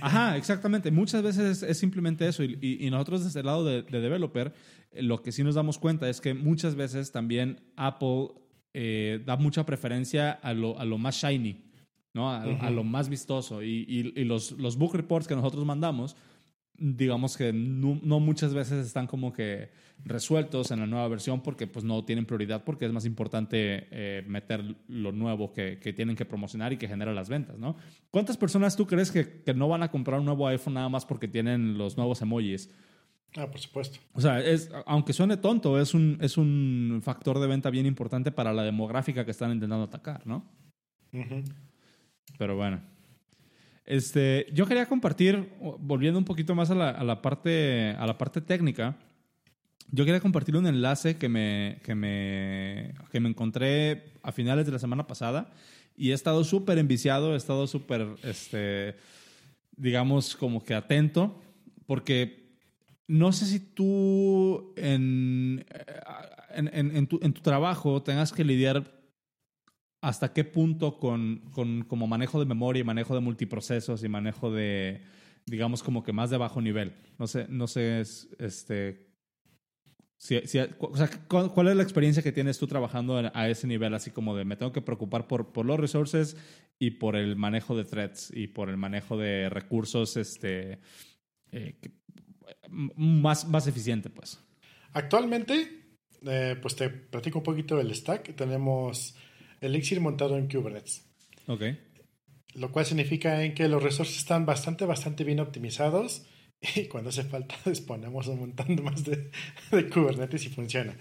ajá, 0.00 0.36
exactamente. 0.38 0.90
Muchas 0.90 1.22
veces 1.22 1.62
es, 1.62 1.78
simplemente 1.78 2.26
eso. 2.26 2.42
Y, 2.42 2.58
y, 2.60 2.90
nosotros 2.90 3.24
desde 3.24 3.40
el 3.40 3.46
lado 3.46 3.64
de, 3.64 3.82
de, 3.82 4.00
developer, 4.00 4.52
lo 4.92 5.22
que 5.22 5.30
sí 5.30 5.44
nos 5.44 5.54
damos 5.54 5.78
cuenta 5.78 6.08
es 6.08 6.20
que 6.20 6.34
muchas 6.34 6.74
veces 6.74 7.12
también 7.12 7.60
Apple 7.76 8.28
eh, 8.74 9.22
da 9.24 9.36
mucha 9.36 9.64
preferencia 9.64 10.32
a 10.32 10.52
lo, 10.52 10.78
a 10.80 10.84
lo 10.84 10.98
más 10.98 11.16
shiny, 11.16 11.64
¿no? 12.12 12.30
A, 12.30 12.42
a 12.42 12.70
lo 12.70 12.82
más 12.82 13.08
vistoso. 13.08 13.62
Y, 13.62 13.86
y, 13.88 14.24
los, 14.24 14.52
los 14.52 14.76
book 14.76 14.94
reports 14.94 15.28
que 15.28 15.36
nosotros 15.36 15.64
mandamos 15.64 16.16
digamos 16.78 17.36
que 17.36 17.52
no, 17.52 18.20
muchas 18.20 18.54
veces 18.54 18.86
están 18.86 19.06
como 19.06 19.32
que 19.32 19.70
resueltos 20.04 20.70
en 20.70 20.80
la 20.80 20.86
nueva 20.86 21.08
versión 21.08 21.42
porque 21.42 21.66
pues 21.66 21.84
no 21.84 22.04
tienen 22.04 22.26
prioridad 22.26 22.64
porque 22.64 22.86
es 22.86 22.92
más 22.92 23.04
importante 23.04 23.88
eh, 23.90 24.24
meter 24.26 24.76
lo 24.88 25.12
nuevo 25.12 25.52
que, 25.52 25.78
que, 25.78 25.92
tienen 25.92 26.14
que 26.14 26.24
promocionar 26.24 26.72
y 26.72 26.76
que 26.76 26.86
genera 26.86 27.12
las 27.12 27.28
ventas, 27.28 27.58
¿no? 27.58 27.76
¿Cuántas 28.10 28.36
personas 28.36 28.76
tú 28.76 28.86
crees 28.86 29.10
que, 29.10 29.42
que, 29.42 29.54
no 29.54 29.68
van 29.68 29.82
a 29.82 29.90
comprar 29.90 30.20
un 30.20 30.26
nuevo 30.26 30.46
iPhone 30.46 30.74
nada 30.74 30.88
más 30.88 31.04
porque 31.04 31.26
tienen 31.26 31.76
los 31.76 31.96
nuevos 31.96 32.22
emojis? 32.22 32.70
Ah, 33.36 33.50
por 33.50 33.60
supuesto. 33.60 33.98
O 34.14 34.20
sea, 34.20 34.40
es, 34.40 34.70
aunque 34.86 35.12
suene 35.12 35.36
tonto, 35.36 35.80
es 35.80 35.92
un, 35.92 36.18
es 36.20 36.38
un 36.38 37.00
factor 37.02 37.38
de 37.38 37.46
venta 37.46 37.68
bien 37.70 37.86
importante 37.86 38.30
para 38.30 38.52
la 38.52 38.62
demográfica 38.62 39.24
que 39.24 39.32
están 39.32 39.52
intentando 39.52 39.84
atacar, 39.84 40.26
¿no? 40.26 40.44
Pero 42.38 42.56
bueno. 42.56 42.80
Este, 43.84 44.46
yo 44.52 44.66
quería 44.66 44.86
compartir, 44.86 45.52
volviendo 45.78 46.18
un 46.18 46.24
poquito 46.24 46.54
más 46.54 46.70
a 46.70 46.74
la, 46.74 46.90
a 46.90 47.04
la, 47.04 47.22
parte, 47.22 47.90
a 47.90 48.06
la 48.06 48.18
parte 48.18 48.40
técnica, 48.40 48.96
yo 49.90 50.04
quería 50.04 50.20
compartir 50.20 50.56
un 50.56 50.66
enlace 50.66 51.16
que 51.16 51.28
me, 51.28 51.80
que 51.84 51.94
me, 51.94 52.94
que 53.10 53.20
me 53.20 53.28
encontré 53.28 54.12
a 54.22 54.32
finales 54.32 54.66
de 54.66 54.72
la 54.72 54.78
semana 54.78 55.06
pasada 55.06 55.50
y 55.96 56.10
he 56.10 56.14
estado 56.14 56.44
súper 56.44 56.78
enviciado, 56.78 57.34
he 57.34 57.36
estado 57.36 57.66
súper, 57.66 58.06
este, 58.22 58.96
digamos, 59.76 60.36
como 60.36 60.62
que 60.62 60.74
atento, 60.74 61.40
porque 61.86 62.46
no 63.06 63.32
sé 63.32 63.46
si 63.46 63.60
tú 63.60 64.72
en, 64.76 65.64
en, 66.54 66.96
en, 66.96 67.06
tu, 67.06 67.18
en 67.22 67.32
tu 67.32 67.40
trabajo 67.40 68.02
tengas 68.02 68.32
que 68.32 68.44
lidiar 68.44 68.92
hasta 70.00 70.32
qué 70.32 70.44
punto 70.44 70.98
con, 70.98 71.42
con, 71.52 71.84
como 71.84 72.06
manejo 72.06 72.38
de 72.38 72.46
memoria 72.46 72.80
y 72.80 72.84
manejo 72.84 73.14
de 73.14 73.20
multiprocesos 73.20 74.04
y 74.04 74.08
manejo 74.08 74.50
de, 74.52 75.02
digamos, 75.46 75.82
como 75.82 76.02
que 76.02 76.12
más 76.12 76.30
de 76.30 76.36
bajo 76.36 76.60
nivel. 76.60 76.94
No 77.18 77.26
sé, 77.26 77.46
no 77.48 77.66
sé, 77.66 78.00
este, 78.38 79.15
si, 80.18 80.36
o 80.36 80.96
sea, 80.96 81.10
¿cuál 81.28 81.68
es 81.68 81.76
la 81.76 81.82
experiencia 81.82 82.22
que 82.22 82.32
tienes 82.32 82.58
tú 82.58 82.66
trabajando 82.66 83.30
a 83.32 83.48
ese 83.48 83.66
nivel, 83.66 83.94
así 83.94 84.10
como 84.10 84.34
de 84.34 84.44
me 84.44 84.56
tengo 84.56 84.72
que 84.72 84.80
preocupar 84.80 85.26
por, 85.26 85.52
por 85.52 85.66
los 85.66 85.78
resources 85.78 86.36
y 86.78 86.92
por 86.92 87.16
el 87.16 87.36
manejo 87.36 87.76
de 87.76 87.84
threads 87.84 88.32
y 88.34 88.46
por 88.48 88.70
el 88.70 88.78
manejo 88.78 89.18
de 89.18 89.50
recursos 89.50 90.16
este, 90.16 90.80
eh, 91.52 91.76
más, 92.68 93.46
más 93.46 93.66
eficiente, 93.66 94.08
pues? 94.08 94.40
Actualmente, 94.92 95.98
eh, 96.26 96.56
pues 96.60 96.76
te 96.76 96.88
platico 96.88 97.40
un 97.40 97.44
poquito 97.44 97.76
del 97.76 97.94
stack. 97.94 98.34
Tenemos 98.34 99.16
Elixir 99.60 100.00
montado 100.00 100.38
en 100.38 100.48
Kubernetes. 100.48 101.04
Ok. 101.46 101.62
Lo 102.54 102.72
cual 102.72 102.86
significa 102.86 103.44
en 103.44 103.52
que 103.52 103.68
los 103.68 103.82
resources 103.82 104.16
están 104.16 104.46
bastante, 104.46 104.86
bastante 104.86 105.24
bien 105.24 105.40
optimizados 105.40 106.26
y 106.74 106.84
cuando 106.86 107.10
hace 107.10 107.24
falta 107.24 107.54
disponemos 107.64 108.26
un 108.26 108.40
montón 108.40 108.80
más 108.82 109.04
de, 109.04 109.30
Kubernetes 109.90 110.44
y 110.46 110.48
funciona. 110.48 110.94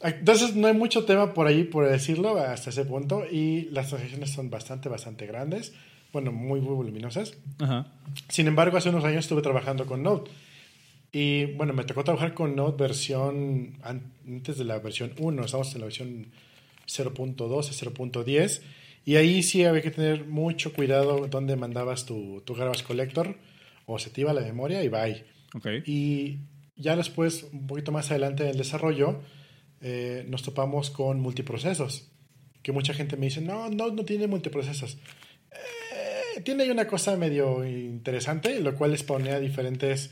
Entonces 0.00 0.56
no 0.56 0.66
hay 0.66 0.74
mucho 0.74 1.04
tema 1.04 1.34
por 1.34 1.46
ahí, 1.46 1.64
por 1.64 1.86
decirlo, 1.86 2.38
hasta 2.38 2.70
ese 2.70 2.86
punto 2.86 3.24
y 3.30 3.68
las 3.70 3.88
transacciones 3.88 4.30
son 4.30 4.48
bastante, 4.48 4.88
bastante 4.88 5.26
grandes, 5.26 5.74
bueno, 6.12 6.32
muy, 6.32 6.60
muy 6.60 6.74
voluminosas. 6.74 7.36
Sin 8.28 8.46
embargo, 8.46 8.78
hace 8.78 8.88
unos 8.88 9.04
años 9.04 9.26
estuve 9.26 9.42
trabajando 9.42 9.84
con 9.84 10.02
Node. 10.02 10.30
Y 11.12 11.46
bueno, 11.52 11.74
me 11.74 11.84
tocó 11.84 12.02
trabajar 12.02 12.32
con 12.32 12.56
Node 12.56 12.78
versión 12.78 13.78
antes 13.82 14.56
de 14.56 14.64
la 14.64 14.78
versión 14.78 15.12
1, 15.18 15.44
estamos 15.44 15.74
en 15.74 15.80
la 15.80 15.86
versión 15.86 16.26
0.12, 16.86 17.36
0.10 17.36 18.62
Y 19.04 19.16
ahí 19.16 19.42
sí 19.42 19.64
había 19.64 19.82
que 19.82 19.90
tener 19.90 20.24
mucho 20.26 20.72
cuidado 20.72 21.26
dónde 21.28 21.56
mandabas 21.56 22.06
tu, 22.06 22.40
tu 22.46 22.54
garbage 22.54 22.84
collector 22.84 23.36
o 23.90 23.98
se 23.98 24.10
iba 24.16 24.32
la 24.32 24.42
memoria 24.42 24.82
y 24.82 24.88
bye. 24.88 25.24
Okay. 25.54 25.82
Y 25.84 26.38
ya 26.76 26.96
después, 26.96 27.48
un 27.52 27.66
poquito 27.66 27.92
más 27.92 28.10
adelante 28.10 28.44
en 28.44 28.50
el 28.50 28.58
desarrollo, 28.58 29.20
eh, 29.80 30.24
nos 30.28 30.42
topamos 30.42 30.90
con 30.90 31.20
multiprocesos. 31.20 32.10
Que 32.62 32.72
mucha 32.72 32.94
gente 32.94 33.16
me 33.16 33.26
dice, 33.26 33.40
no, 33.40 33.68
no, 33.68 33.90
no 33.90 34.04
tiene 34.04 34.26
multiprocesos. 34.26 34.98
Eh, 35.50 36.40
tiene 36.42 36.64
ahí 36.64 36.70
una 36.70 36.86
cosa 36.86 37.16
medio 37.16 37.64
interesante, 37.64 38.60
lo 38.60 38.74
cual 38.76 38.92
les 38.92 39.02
pone 39.02 39.30
a 39.30 39.40
diferentes 39.40 40.10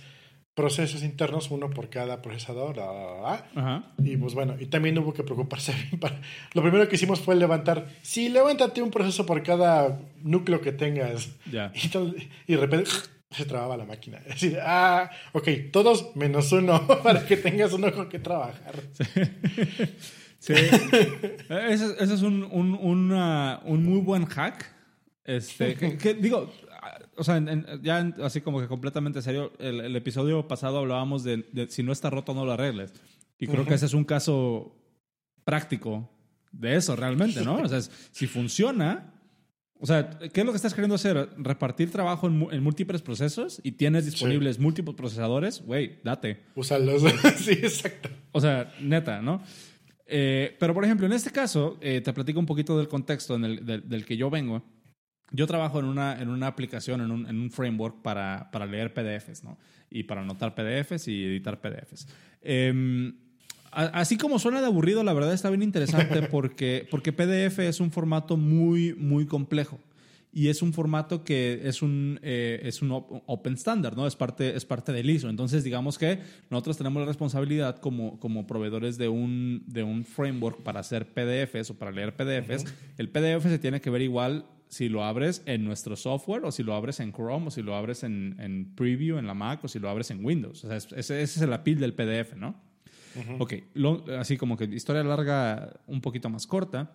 procesos 0.54 1.04
internos, 1.04 1.52
uno 1.52 1.70
por 1.70 1.88
cada 1.88 2.20
procesador. 2.20 2.80
Ajá. 2.80 3.92
Y 3.98 4.16
pues 4.16 4.34
bueno, 4.34 4.56
y 4.58 4.66
también 4.66 4.98
hubo 4.98 5.12
que 5.12 5.22
preocuparse. 5.22 5.72
Para... 6.00 6.20
Lo 6.52 6.62
primero 6.62 6.88
que 6.88 6.96
hicimos 6.96 7.20
fue 7.20 7.36
levantar, 7.36 7.86
sí, 8.02 8.28
levántate 8.28 8.82
un 8.82 8.90
proceso 8.90 9.24
por 9.24 9.42
cada 9.42 10.00
núcleo 10.22 10.60
que 10.60 10.72
tengas. 10.72 11.30
Y, 11.48 12.52
y 12.52 12.54
de 12.54 12.60
repente 12.60 12.90
se 13.36 13.44
trababa 13.44 13.76
la 13.76 13.84
máquina. 13.84 14.18
Es 14.26 14.40
decir, 14.40 14.58
ah, 14.62 15.10
ok, 15.32 15.48
todos 15.72 16.14
menos 16.16 16.50
uno 16.52 16.86
para 17.02 17.24
que 17.26 17.36
tengas 17.36 17.72
uno 17.72 17.92
con 17.92 18.08
que 18.08 18.18
trabajar. 18.18 18.74
Sí. 20.40 20.52
ese, 20.52 21.94
ese 21.98 22.14
es 22.14 22.22
un, 22.22 22.44
un, 22.44 22.74
una- 22.80 23.60
un 23.64 23.84
muy 23.84 24.00
buen 24.00 24.24
hack. 24.26 24.74
Este, 25.24 25.74
que, 25.74 25.98
que 25.98 26.14
digo, 26.14 26.50
o 27.16 27.24
sea, 27.24 27.36
en- 27.36 27.48
en- 27.48 27.82
ya 27.82 27.98
en- 28.00 28.14
así 28.22 28.40
como 28.40 28.60
que 28.60 28.66
completamente 28.68 29.20
serio, 29.20 29.52
el, 29.58 29.80
el 29.80 29.94
episodio 29.96 30.48
pasado 30.48 30.78
hablábamos 30.78 31.22
de, 31.24 31.44
de 31.52 31.68
si 31.68 31.82
no 31.82 31.92
está 31.92 32.08
roto, 32.08 32.32
no 32.34 32.44
lo 32.46 32.52
arregles. 32.52 32.92
Y 33.38 33.46
creo 33.46 33.66
que 33.66 33.74
ese 33.74 33.86
es 33.86 33.94
un 33.94 34.04
caso 34.04 34.74
práctico 35.44 36.08
de 36.50 36.76
eso 36.76 36.96
realmente, 36.96 37.42
¿no? 37.44 37.56
O 37.58 37.68
sea, 37.68 37.78
es- 37.78 37.90
si 38.12 38.26
funciona, 38.26 39.17
o 39.80 39.86
sea, 39.86 40.10
¿qué 40.32 40.40
es 40.40 40.46
lo 40.46 40.52
que 40.52 40.56
estás 40.56 40.74
queriendo 40.74 40.94
hacer? 40.96 41.28
Repartir 41.38 41.90
trabajo 41.90 42.26
en, 42.26 42.46
en 42.50 42.62
múltiples 42.62 43.00
procesos 43.02 43.60
y 43.62 43.72
tienes 43.72 44.04
disponibles 44.06 44.58
múltiples 44.58 44.96
procesadores, 44.96 45.62
güey, 45.64 45.98
date. 46.04 46.40
Úsalos. 46.54 47.02
sí, 47.36 47.52
exacto. 47.52 48.08
O 48.32 48.40
sea, 48.40 48.72
neta, 48.80 49.22
¿no? 49.22 49.42
Eh, 50.06 50.56
pero, 50.58 50.72
por 50.74 50.84
ejemplo, 50.84 51.06
en 51.06 51.12
este 51.12 51.30
caso, 51.30 51.78
eh, 51.80 52.00
te 52.00 52.12
platico 52.12 52.40
un 52.40 52.46
poquito 52.46 52.76
del 52.78 52.88
contexto 52.88 53.36
en 53.36 53.44
el- 53.44 53.66
del, 53.66 53.88
del 53.88 54.04
que 54.04 54.16
yo 54.16 54.30
vengo. 54.30 54.64
Yo 55.30 55.46
trabajo 55.46 55.78
en 55.78 55.84
una, 55.84 56.20
en 56.20 56.30
una 56.30 56.46
aplicación, 56.46 57.02
en 57.02 57.10
un, 57.10 57.26
en 57.28 57.38
un 57.38 57.50
framework 57.50 58.00
para, 58.00 58.50
para 58.50 58.64
leer 58.64 58.94
PDFs, 58.94 59.44
¿no? 59.44 59.58
Y 59.90 60.04
para 60.04 60.22
anotar 60.22 60.54
PDFs 60.54 61.06
y 61.08 61.24
editar 61.24 61.60
PDFs. 61.60 62.08
Em, 62.40 63.08
a- 63.08 63.27
así 63.72 64.16
como 64.16 64.38
suena 64.38 64.60
de 64.60 64.66
aburrido, 64.66 65.02
la 65.04 65.12
verdad 65.12 65.32
está 65.32 65.50
bien 65.50 65.62
interesante 65.62 66.22
porque, 66.30 66.86
porque 66.90 67.12
PDF 67.12 67.58
es 67.60 67.80
un 67.80 67.90
formato 67.90 68.36
muy, 68.36 68.94
muy 68.94 69.26
complejo. 69.26 69.78
Y 70.30 70.48
es 70.48 70.60
un 70.60 70.74
formato 70.74 71.24
que 71.24 71.62
es 71.64 71.80
un, 71.80 72.20
eh, 72.22 72.60
es 72.62 72.82
un 72.82 72.90
op- 72.92 73.22
open 73.26 73.54
standard, 73.54 73.96
¿no? 73.96 74.06
Es 74.06 74.14
parte, 74.14 74.54
es 74.54 74.66
parte 74.66 74.92
del 74.92 75.08
ISO. 75.08 75.30
Entonces, 75.30 75.64
digamos 75.64 75.96
que 75.96 76.18
nosotros 76.50 76.76
tenemos 76.76 77.00
la 77.00 77.06
responsabilidad 77.06 77.78
como, 77.78 78.20
como 78.20 78.46
proveedores 78.46 78.98
de 78.98 79.08
un, 79.08 79.64
de 79.66 79.82
un 79.82 80.04
framework 80.04 80.62
para 80.62 80.80
hacer 80.80 81.06
PDFs 81.14 81.70
o 81.70 81.78
para 81.78 81.90
leer 81.90 82.14
PDFs. 82.14 82.64
El 82.98 83.08
PDF 83.08 83.44
se 83.44 83.58
tiene 83.58 83.80
que 83.80 83.88
ver 83.88 84.02
igual 84.02 84.44
si 84.68 84.90
lo 84.90 85.02
abres 85.02 85.42
en 85.46 85.64
nuestro 85.64 85.96
software 85.96 86.44
o 86.44 86.52
si 86.52 86.62
lo 86.62 86.74
abres 86.74 87.00
en 87.00 87.10
Chrome 87.10 87.46
o 87.46 87.50
si 87.50 87.62
lo 87.62 87.74
abres 87.74 88.02
en, 88.04 88.36
en 88.38 88.74
Preview 88.74 89.16
en 89.16 89.26
la 89.26 89.32
Mac 89.34 89.64
o 89.64 89.68
si 89.68 89.78
lo 89.78 89.88
abres 89.88 90.10
en 90.10 90.22
Windows. 90.22 90.62
O 90.62 90.68
sea, 90.68 90.76
es- 90.76 90.84
ese, 90.92 91.22
ese 91.22 91.38
es 91.38 91.40
el 91.40 91.52
appeal 91.54 91.78
del 91.80 91.94
PDF, 91.94 92.36
¿no? 92.36 92.54
Ok, 93.38 93.54
lo- 93.74 94.04
así 94.18 94.36
como 94.36 94.56
que 94.56 94.64
historia 94.64 95.02
larga 95.04 95.80
un 95.86 96.00
poquito 96.00 96.28
más 96.28 96.46
corta. 96.46 96.94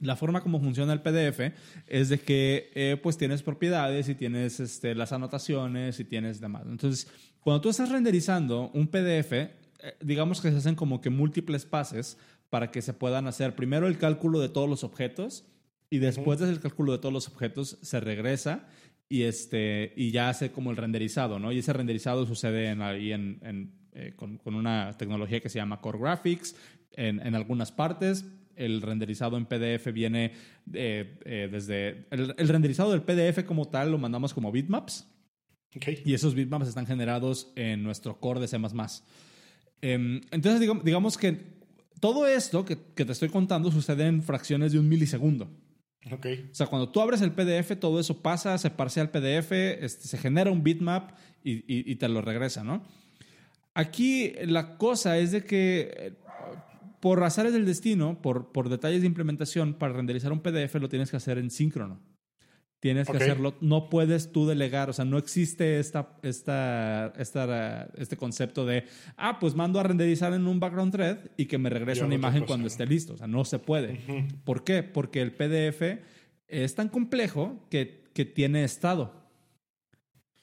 La 0.00 0.14
forma 0.14 0.42
como 0.42 0.60
funciona 0.60 0.92
el 0.92 1.00
PDF 1.00 1.54
es 1.86 2.10
de 2.10 2.18
que 2.20 2.70
eh, 2.74 2.98
pues 3.02 3.16
tienes 3.16 3.42
propiedades 3.42 4.08
y 4.10 4.14
tienes 4.14 4.60
este, 4.60 4.94
las 4.94 5.12
anotaciones 5.12 5.98
y 6.00 6.04
tienes 6.04 6.38
demás. 6.40 6.64
Entonces, 6.66 7.08
cuando 7.40 7.62
tú 7.62 7.70
estás 7.70 7.88
renderizando 7.90 8.70
un 8.74 8.88
PDF, 8.88 9.32
eh, 9.32 9.50
digamos 10.02 10.42
que 10.42 10.50
se 10.50 10.56
hacen 10.58 10.74
como 10.74 11.00
que 11.00 11.08
múltiples 11.08 11.64
pases 11.64 12.18
para 12.50 12.70
que 12.70 12.82
se 12.82 12.92
puedan 12.92 13.26
hacer 13.26 13.54
primero 13.56 13.86
el 13.86 13.96
cálculo 13.96 14.38
de 14.40 14.50
todos 14.50 14.68
los 14.68 14.84
objetos 14.84 15.46
y 15.88 15.98
después 15.98 16.40
del 16.40 16.60
cálculo 16.60 16.92
de 16.92 16.98
todos 16.98 17.14
los 17.14 17.28
objetos 17.28 17.78
se 17.80 17.98
regresa 18.00 18.66
y, 19.08 19.22
este, 19.22 19.92
y 19.96 20.10
ya 20.10 20.28
hace 20.28 20.50
como 20.50 20.70
el 20.72 20.76
renderizado, 20.76 21.38
¿no? 21.38 21.52
Y 21.52 21.58
ese 21.60 21.72
renderizado 21.72 22.26
sucede 22.26 22.68
en, 22.68 22.82
ahí 22.82 23.12
en, 23.12 23.38
en, 23.42 23.72
eh, 23.96 24.12
con, 24.14 24.38
con 24.38 24.54
una 24.54 24.94
tecnología 24.98 25.40
que 25.40 25.48
se 25.48 25.58
llama 25.58 25.80
Core 25.80 25.98
Graphics 25.98 26.54
en, 26.92 27.18
en 27.26 27.34
algunas 27.34 27.72
partes. 27.72 28.24
El 28.54 28.80
renderizado 28.82 29.36
en 29.36 29.46
PDF 29.46 29.92
viene 29.92 30.32
eh, 30.72 31.18
eh, 31.24 31.48
desde... 31.50 32.06
El, 32.10 32.34
el 32.38 32.48
renderizado 32.48 32.90
del 32.92 33.02
PDF 33.02 33.44
como 33.44 33.68
tal 33.68 33.90
lo 33.90 33.98
mandamos 33.98 34.32
como 34.32 34.50
bitmaps 34.52 35.06
Ok. 35.76 35.88
y 36.06 36.14
esos 36.14 36.34
bitmaps 36.34 36.68
están 36.68 36.86
generados 36.86 37.52
en 37.56 37.82
nuestro 37.82 38.18
core 38.18 38.40
de 38.40 38.48
C++. 38.48 38.56
Em, 39.82 40.20
entonces, 40.30 40.60
digamos, 40.60 40.84
digamos 40.84 41.18
que 41.18 41.38
todo 42.00 42.26
esto 42.26 42.64
que, 42.64 42.78
que 42.94 43.04
te 43.04 43.12
estoy 43.12 43.28
contando 43.28 43.70
sucede 43.70 44.06
en 44.06 44.22
fracciones 44.22 44.72
de 44.72 44.78
un 44.78 44.88
milisegundo. 44.88 45.50
Ok. 46.10 46.26
O 46.50 46.54
sea, 46.54 46.66
cuando 46.68 46.88
tú 46.88 47.00
abres 47.00 47.20
el 47.20 47.32
PDF, 47.32 47.78
todo 47.78 47.98
eso 48.00 48.22
pasa, 48.22 48.56
se 48.58 48.70
parsea 48.70 49.02
el 49.02 49.10
PDF, 49.10 49.52
este, 49.52 50.06
se 50.08 50.16
genera 50.18 50.50
un 50.50 50.62
bitmap 50.62 51.10
y, 51.42 51.52
y- 51.52 51.90
y 51.92 51.96
te 51.96 52.08
lo 52.08 52.22
regresa, 52.22 52.62
¿no? 52.64 52.84
Aquí 53.76 54.32
la 54.46 54.78
cosa 54.78 55.18
es 55.18 55.32
de 55.32 55.44
que 55.44 55.92
eh, 55.94 56.12
por 56.98 57.22
azares 57.22 57.52
del 57.52 57.66
destino, 57.66 58.22
por, 58.22 58.50
por 58.50 58.70
detalles 58.70 59.02
de 59.02 59.06
implementación, 59.06 59.74
para 59.74 59.92
renderizar 59.92 60.32
un 60.32 60.40
PDF 60.40 60.76
lo 60.76 60.88
tienes 60.88 61.10
que 61.10 61.18
hacer 61.18 61.36
en 61.36 61.50
síncrono. 61.50 62.00
Tienes 62.80 63.06
que 63.06 63.18
hacerlo, 63.18 63.54
no 63.60 63.90
puedes 63.90 64.32
tú 64.32 64.46
delegar, 64.46 64.88
o 64.88 64.94
sea, 64.94 65.04
no 65.04 65.18
existe 65.18 65.78
esta, 65.78 66.16
esta, 66.22 67.12
esta, 67.18 67.90
este 67.98 68.16
concepto 68.16 68.64
de, 68.64 68.84
ah, 69.18 69.38
pues 69.38 69.54
mando 69.54 69.78
a 69.78 69.82
renderizar 69.82 70.32
en 70.32 70.46
un 70.46 70.58
background 70.58 70.92
thread 70.92 71.18
y 71.36 71.44
que 71.44 71.58
me 71.58 71.68
regrese 71.68 72.02
una 72.02 72.14
imagen 72.14 72.46
cuando 72.46 72.68
esté 72.68 72.86
listo, 72.86 73.12
o 73.12 73.16
sea, 73.18 73.26
no 73.26 73.44
se 73.44 73.58
puede. 73.58 74.00
¿Por 74.44 74.64
qué? 74.64 74.82
Porque 74.82 75.20
el 75.20 75.32
PDF 75.32 76.00
es 76.48 76.74
tan 76.74 76.88
complejo 76.88 77.66
que, 77.68 78.04
que 78.14 78.24
tiene 78.24 78.64
estado. 78.64 79.12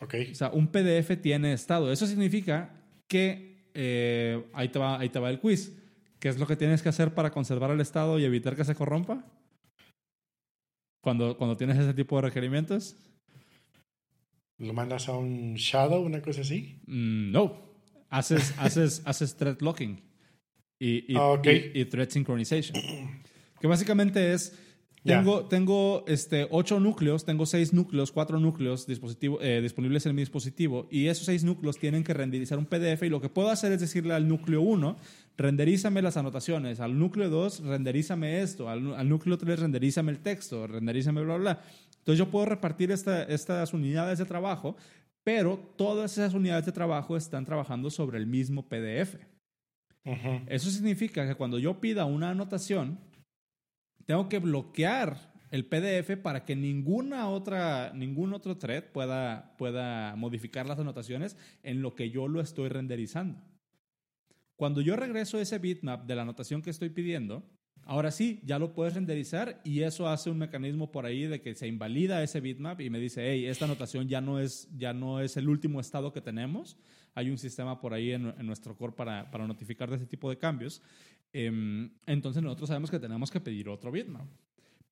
Ok. 0.01 0.15
O 0.31 0.35
sea, 0.35 0.51
un 0.51 0.67
PDF 0.67 1.19
tiene 1.19 1.53
estado. 1.53 1.91
Eso 1.91 2.05
significa 2.05 2.82
que 3.13 3.67
eh, 3.75 4.43
ahí, 4.53 4.69
te 4.69 4.79
va, 4.79 4.99
ahí 4.99 5.09
te 5.09 5.19
va 5.19 5.29
el 5.29 5.39
quiz. 5.39 5.71
¿Qué 6.19 6.29
es 6.29 6.39
lo 6.39 6.47
que 6.47 6.55
tienes 6.55 6.81
que 6.81 6.89
hacer 6.89 7.13
para 7.13 7.31
conservar 7.31 7.69
el 7.71 7.81
estado 7.81 8.17
y 8.17 8.23
evitar 8.25 8.55
que 8.55 8.63
se 8.65 8.75
corrompa? 8.75 9.23
Cuando, 11.03 11.37
cuando 11.37 11.57
tienes 11.57 11.77
ese 11.77 11.93
tipo 11.93 12.15
de 12.15 12.23
requerimientos. 12.23 12.95
¿Lo 14.59 14.73
mandas 14.73 15.09
a 15.09 15.17
un 15.17 15.55
shadow, 15.55 16.01
una 16.03 16.21
cosa 16.21 16.41
así? 16.41 16.79
Mm, 16.87 17.31
no. 17.31 17.73
Haces, 18.09 18.53
haces, 18.59 19.01
haces 19.05 19.35
thread 19.35 19.59
locking 19.61 19.99
y, 20.79 21.13
y, 21.13 21.17
Ah, 21.17 21.39
y- 21.43 21.81
y 21.81 21.85
thread 21.85 22.09
synchronization. 22.09 22.81
Que 23.59 23.67
básicamente 23.67 24.33
es, 24.33 24.57
Tengo, 25.05 25.45
tengo 25.45 26.05
este, 26.07 26.47
ocho 26.49 26.79
núcleos, 26.79 27.25
tengo 27.25 27.45
seis 27.45 27.73
núcleos, 27.73 28.11
cuatro 28.13 28.39
núcleos 28.39 28.87
dispositivo, 28.87 29.37
eh, 29.41 29.59
disponibles 29.61 30.05
en 30.05 30.15
mi 30.15 30.21
dispositivo 30.21 30.87
y 30.89 31.07
esos 31.07 31.25
seis 31.25 31.43
núcleos 31.43 31.77
tienen 31.77 32.03
que 32.05 32.13
renderizar 32.13 32.57
un 32.57 32.65
PDF 32.65 33.03
y 33.03 33.09
lo 33.09 33.19
que 33.19 33.27
puedo 33.27 33.49
hacer 33.49 33.73
es 33.73 33.81
decirle 33.81 34.13
al 34.13 34.27
núcleo 34.29 34.61
1, 34.61 34.95
renderízame 35.37 36.01
las 36.01 36.15
anotaciones, 36.15 36.79
al 36.79 36.97
núcleo 36.97 37.29
2, 37.29 37.61
renderízame 37.65 38.41
esto, 38.41 38.69
al, 38.69 38.93
al 38.95 39.09
núcleo 39.09 39.37
3, 39.37 39.59
renderízame 39.59 40.11
el 40.13 40.19
texto, 40.19 40.67
renderízame 40.67 41.21
bla, 41.21 41.35
bla. 41.37 41.61
Entonces 41.97 42.19
yo 42.19 42.29
puedo 42.31 42.45
repartir 42.45 42.91
esta- 42.91 43.23
estas 43.23 43.73
unidades 43.73 44.19
de 44.19 44.25
trabajo, 44.25 44.77
pero 45.25 45.57
todas 45.77 46.13
esas 46.17 46.33
unidades 46.33 46.65
de 46.65 46.71
trabajo 46.71 47.17
están 47.17 47.43
trabajando 47.45 47.89
sobre 47.89 48.17
el 48.19 48.27
mismo 48.27 48.67
PDF. 48.69 49.15
Ujú. 50.05 50.41
Eso 50.47 50.69
significa 50.69 51.27
que 51.27 51.35
cuando 51.35 51.59
yo 51.59 51.79
pida 51.79 52.05
una 52.05 52.29
anotación, 52.29 52.99
tengo 54.05 54.29
que 54.29 54.39
bloquear 54.39 55.33
el 55.53 55.65
PDF 55.65 56.17
para 56.17 56.45
que 56.45 56.55
ninguna 56.55 57.29
otra, 57.29 57.91
ningún 57.93 58.33
otro 58.33 58.57
thread 58.57 58.85
pueda, 58.85 59.55
pueda 59.57 60.15
modificar 60.15 60.65
las 60.65 60.79
anotaciones 60.79 61.37
en 61.61 61.83
lo 61.83 61.93
que 61.93 62.09
yo 62.09 62.27
lo 62.27 62.41
estoy 62.41 62.69
renderizando. 62.69 63.39
Cuando 64.55 64.81
yo 64.81 64.95
regreso 64.95 65.39
ese 65.39 65.59
bitmap 65.59 66.07
de 66.07 66.15
la 66.15 66.23
anotación 66.23 66.63
que 66.63 66.71
estoy 66.71 66.89
pidiendo, 66.89 67.43
ahora 67.83 68.09
sí, 68.09 68.39
ya 68.43 68.57
lo 68.57 68.73
puedes 68.73 68.95
renderizar 68.95 69.61
y 69.63 69.81
eso 69.81 70.07
hace 70.07 70.31
un 70.31 70.39
mecanismo 70.39 70.91
por 70.91 71.05
ahí 71.05 71.27
de 71.27 71.41
que 71.41 71.53
se 71.53 71.67
invalida 71.67 72.23
ese 72.23 72.41
bitmap 72.41 72.81
y 72.81 72.89
me 72.89 72.97
dice, 72.97 73.29
hey, 73.29 73.45
esta 73.45 73.65
anotación 73.65 74.07
ya 74.07 74.21
no 74.21 74.39
es, 74.39 74.67
ya 74.75 74.91
no 74.91 75.19
es 75.19 75.37
el 75.37 75.49
último 75.49 75.79
estado 75.79 76.13
que 76.13 76.21
tenemos. 76.21 76.77
Hay 77.13 77.29
un 77.29 77.37
sistema 77.37 77.79
por 77.79 77.93
ahí 77.93 78.11
en, 78.11 78.33
en 78.39 78.47
nuestro 78.47 78.75
core 78.75 78.93
para, 78.93 79.29
para 79.29 79.45
notificar 79.45 79.87
de 79.87 79.97
ese 79.97 80.07
tipo 80.07 80.31
de 80.31 80.37
cambios. 80.39 80.81
Em, 81.33 81.89
entonces 82.05 82.41
nosotros 82.43 82.67
sabemos 82.69 82.91
que 82.91 82.99
tenemos 82.99 83.31
que 83.31 83.39
pedir 83.41 83.67
otro 83.67 83.91
bitmap. 83.91 84.27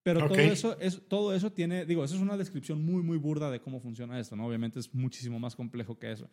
Pero 0.03 0.21
Ok. 0.25 0.29
todo, 0.29 0.39
eso 0.39 0.79
es, 0.79 1.01
todo 1.07 1.35
eso 1.35 1.51
tiene, 1.51 1.85
digo, 1.85 2.03
eso 2.03 2.15
es 2.15 2.21
una 2.21 2.35
descripción 2.35 2.83
muy, 2.83 3.03
muy 3.03 3.17
burda 3.17 3.51
de 3.51 3.61
cómo 3.61 3.79
funciona 3.79 4.19
esto, 4.19 4.35
¿no? 4.35 4.47
Obviamente 4.47 4.79
es 4.79 4.93
muchísimo 4.95 5.39
más 5.39 5.55
complejo 5.55 5.99
que 5.99 6.11
eso. 6.11 6.27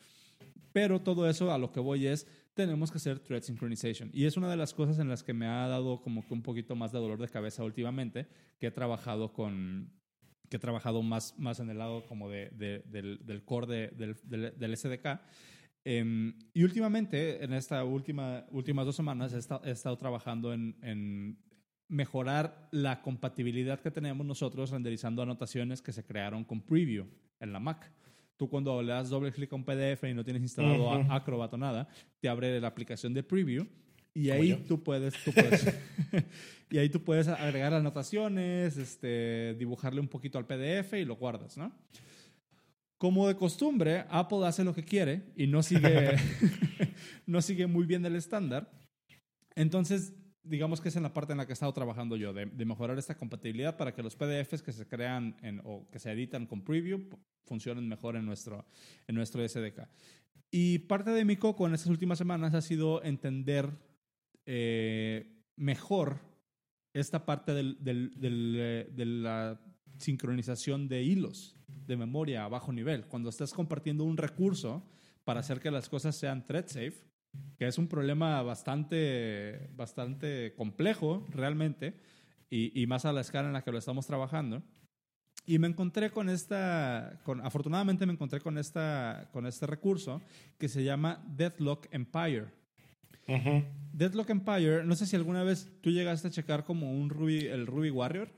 Pero 0.73 1.03
todo 1.03 1.29
eso 1.29 1.53
a 1.53 1.59
lo 1.59 1.71
que 1.71 1.81
voy 1.81 2.07
es, 2.07 2.27
tenemos 2.55 2.91
que 2.91 2.97
hacer 2.97 3.19
thread 3.19 3.43
synchronization. 3.43 4.09
Y 4.15 4.25
es 4.25 4.39
una 4.39 4.49
de 4.49 4.57
las 4.57 4.73
cosas 4.73 4.99
en 4.99 5.09
las 5.09 5.23
que 5.23 5.35
me 5.35 5.47
ha 5.47 5.69
dado 5.69 6.01
como 6.01 6.27
que 6.27 6.33
un 6.33 6.43
poquito 6.43 6.75
más 6.77 6.93
de 6.93 6.99
dolor 6.99 7.19
de 7.21 7.29
cabeza 7.29 7.63
últimamente, 7.63 8.27
que 8.59 8.69
he 8.69 8.71
trabajado 8.71 9.33
con, 9.35 9.91
que 10.49 10.57
he 10.57 10.61
trabajado 10.61 11.03
más, 11.03 11.35
más 11.39 11.61
en 11.61 11.69
el 11.69 11.77
lado 11.77 12.07
como 12.07 12.31
de, 12.31 12.49
de- 12.51 12.83
del, 12.87 13.21
del 13.27 13.45
core 13.45 13.67
de- 13.67 13.89
del, 13.89 14.17
del, 14.25 14.59
del 14.59 14.77
SDK. 14.79 15.21
Em, 15.91 16.35
y 16.53 16.65
últimamente, 16.65 17.43
en 17.43 17.55
esta 17.55 17.83
última, 17.83 18.45
últimas 18.51 18.85
dos 18.85 18.95
semanas, 18.95 19.33
he, 19.33 19.69
he 19.69 19.73
estado 19.73 19.97
trabajando 19.97 20.53
en, 20.53 20.77
en 20.83 21.39
mejorar 21.89 22.69
la 22.73 23.01
compatibilidad 23.01 23.81
que 23.81 23.91
tenemos 23.91 24.27
nosotros 24.27 24.71
renderizando 24.71 25.23
anotaciones 25.23 25.81
que 25.81 25.93
se 25.93 26.05
crearon 26.05 26.45
con 26.45 26.61
Preview 26.61 27.07
en 27.41 27.55
la 27.55 27.59
Mac. 27.59 27.91
Tú 28.37 28.51
cuando 28.51 28.83
le 28.83 28.93
das 28.93 29.09
doble 29.09 29.33
clic 29.33 29.51
a 29.51 29.57
un 29.57 29.65
PDF 29.65 30.05
y 30.11 30.13
no 30.13 30.23
tienes 30.23 30.43
instalado 30.43 30.93
a- 30.93 30.99
Ujú. 30.99 31.11
Acrobat 31.11 31.55
o 31.55 31.57
nada, 31.57 31.89
te 32.21 32.29
abre 32.29 32.61
la 32.61 32.69
aplicación 32.69 33.15
de 33.15 33.23
Preview 33.23 33.67
y 34.13 34.29
ahí 34.29 34.63
tú 34.69 34.83
puedes, 34.83 35.15
tú 35.25 35.33
puedes 35.33 35.65
y 36.71 36.77
ahí 36.77 36.91
tú 36.91 37.03
puedes 37.03 37.29
agregar 37.29 37.73
anotaciones, 37.73 38.77
este, 38.77 39.55
dibujarle 39.59 40.03
un 40.03 40.09
poquito 40.09 40.37
al 40.37 40.45
PDF 40.47 40.93
y 41.01 41.07
lo 41.07 41.17
guardas, 41.17 41.57
¿no? 41.57 41.73
Como 42.99 43.29
de 43.29 43.37
costumbre, 43.37 44.05
Apple 44.11 44.45
hace 44.47 44.65
lo 44.65 44.75
que 44.75 44.85
quiere 44.85 45.33
y 45.37 45.47
no 45.47 45.63
sigue, 45.63 46.17
no 47.27 47.41
sigue 47.41 47.67
muy 47.67 47.87
bien 47.87 48.05
el 48.05 48.17
estándar. 48.17 48.71
Entonces, 49.55 50.15
digamos 50.43 50.81
que 50.81 50.89
es 50.89 50.97
en 50.97 51.03
la 51.05 51.13
parte 51.13 51.33
en 51.33 51.39
la 51.39 51.47
que 51.47 51.53
he 51.53 51.55
estado 51.55 51.73
trabajando 51.73 52.17
yo, 52.17 52.33
de, 52.33 52.47
de 52.47 52.65
mejorar 52.65 52.99
esta 52.99 53.17
compatibilidad 53.17 53.77
para 53.77 53.95
que 53.95 54.03
los 54.03 54.17
PDFs 54.17 54.63
que 54.63 54.73
se 54.73 54.87
crean 54.87 55.37
en- 55.43 55.61
o 55.65 55.89
que 55.91 55.99
se 55.99 56.11
editan 56.11 56.47
con 56.47 56.65
Preview 56.65 57.09
funcionen 57.45 57.89
mejor 57.89 58.17
en 58.17 58.27
nuestro, 58.27 58.67
en 59.07 59.15
nuestro 59.15 59.43
SDK. 59.47 59.89
Y 60.51 60.79
parte 60.81 61.11
de 61.11 61.25
mi 61.25 61.37
coco 61.37 61.67
en 61.67 61.75
estas 61.75 61.89
últimas 61.91 62.19
semanas 62.19 62.55
ha 62.55 62.63
sido 62.63 63.03
entender 63.05 63.71
eh, 64.47 65.45
mejor 65.57 66.21
esta 66.95 67.27
parte 67.27 67.53
del- 67.53 67.77
del- 67.85 68.19
del, 68.19 68.55
eh, 68.59 68.89
de 68.93 69.05
la 69.05 69.61
sincronización 69.99 70.89
de 70.89 71.03
hilos 71.03 71.55
de 71.89 71.97
memoria 71.97 72.45
a 72.45 72.49
bajo 72.49 72.73
nivel. 72.73 73.07
Cuando 73.07 73.31
estás 73.31 73.53
compartiendo 73.53 74.05
un 74.05 74.17
recurso 74.17 74.87
para 75.25 75.41
hacer 75.41 75.59
que 75.59 75.73
las 75.73 75.89
cosas 75.89 76.15
sean 76.15 76.47
thread 76.47 76.67
safe, 76.69 76.95
que 77.59 77.67
es 77.67 77.79
un 77.79 77.89
problema 77.89 78.41
bastante, 78.43 79.71
bastante 79.75 80.55
complejo 80.55 81.27
realmente, 81.31 81.95
y, 82.51 82.81
y 82.81 82.87
más 82.87 83.05
a 83.05 83.13
la 83.13 83.23
escala 83.23 83.49
en 83.49 83.55
la 83.55 83.63
que 83.63 83.73
lo 83.73 83.79
estamos 83.79 84.07
trabajando. 84.07 84.63
Y 85.47 85.59
me 85.59 85.67
encontré 85.67 86.11
con 86.11 86.29
esta, 86.29 87.21
con, 87.25 87.41
afortunadamente 87.41 88.05
me 88.05 88.13
encontré 88.13 88.41
con, 88.41 88.59
esta, 88.59 89.31
con 89.33 89.47
este 89.47 89.67
recurso 89.67 90.21
que 90.59 90.69
se 90.69 90.85
llama 90.85 91.25
Deathlock 91.27 91.89
Empire. 91.91 92.49
Ujú. 93.27 93.65
Deathlock 93.93 94.29
Empire, 94.31 94.85
no 94.85 94.95
sé 94.95 95.07
si 95.07 95.17
alguna 95.17 95.43
vez 95.45 95.71
tú 95.81 95.91
llegaste 95.91 96.29
a 96.29 96.31
checar 96.31 96.65
como 96.65 96.93
un 96.93 97.09
Ruby, 97.09 97.47
el 97.47 97.67
Ruby 97.67 97.91
Warrior. 97.91 98.31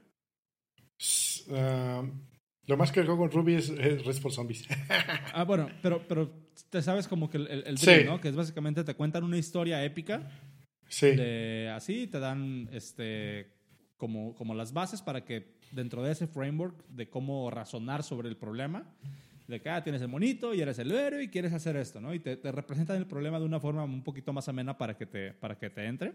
Ah, 1.53 2.05
lo 2.71 2.77
más 2.77 2.93
que 2.93 3.01
hago 3.01 3.19
con 3.19 3.31
Ruby 3.31 3.55
es, 3.55 3.69
es 3.69 4.21
for 4.21 4.33
Zombies. 4.33 4.67
Ah, 5.35 5.45
bueno, 5.45 5.69
pero, 5.83 6.07
pero 6.09 6.31
te 6.71 6.83
sabes 6.83 7.07
como 7.07 7.29
que 7.29 7.37
el, 7.39 7.47
el, 7.49 7.65
el 7.67 7.79
Sí. 7.79 8.05
¿no? 8.05 8.21
Que 8.21 8.29
es 8.29 8.37
básicamente 8.37 8.85
te 8.85 8.95
cuentan 8.95 9.25
una 9.25 9.37
historia 9.37 9.85
épica 9.85 10.31
sí. 10.89 11.09
de 11.09 11.71
así, 11.75 12.07
te 12.07 12.19
dan 12.19 12.69
este 12.73 13.53
como, 13.97 14.35
como 14.35 14.55
las 14.55 14.73
bases 14.73 15.03
para 15.03 15.25
que 15.25 15.59
dentro 15.73 16.03
de 16.03 16.13
ese 16.13 16.27
framework 16.27 16.87
de 16.89 17.11
cómo 17.11 17.51
razonar 17.51 18.03
sobre 18.03 18.29
el 18.29 18.37
problema, 18.37 18.85
de 19.47 19.61
que 19.61 19.69
ah, 19.69 19.83
tienes 19.83 20.01
el 20.01 20.09
monito 20.09 20.55
y 20.55 20.61
eres 20.61 20.79
el 20.79 20.91
héroe 20.93 21.25
y 21.25 21.29
quieres 21.29 21.53
hacer 21.53 21.77
esto, 21.77 22.01
¿no? 22.01 22.15
Y 22.15 22.21
te, 22.21 22.37
te 22.37 22.51
representan 22.53 22.97
el 22.97 23.07
problema 23.07 23.39
de 23.39 23.45
una 23.45 23.61
forma 23.61 23.85
un 23.85 24.03
poquito 24.03 24.33
más 24.33 24.49
amena 24.49 24.79
para 24.79 24.97
que 24.97 25.07
te, 25.07 25.33
para 25.35 25.59
que 25.59 25.71
te 25.71 25.85
entre. 25.87 26.15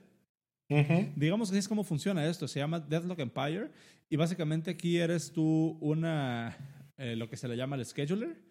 Digamos 0.68 1.50
que 1.50 1.58
así 1.58 1.60
es 1.60 1.68
como 1.68 1.84
funciona 1.84 2.26
esto. 2.28 2.48
Se 2.48 2.60
llama 2.60 2.80
Deathlock 2.80 3.20
Empire. 3.20 3.72
Y 4.10 4.16
básicamente 4.16 4.72
aquí 4.72 4.98
eres 4.98 5.32
tú 5.32 5.78
una, 5.82 6.58
eh, 6.98 7.16
lo 7.16 7.30
que 7.30 7.38
se 7.38 7.48
le 7.48 7.58
llama 7.58 7.76
el 7.76 7.86
scheduler. 7.86 8.42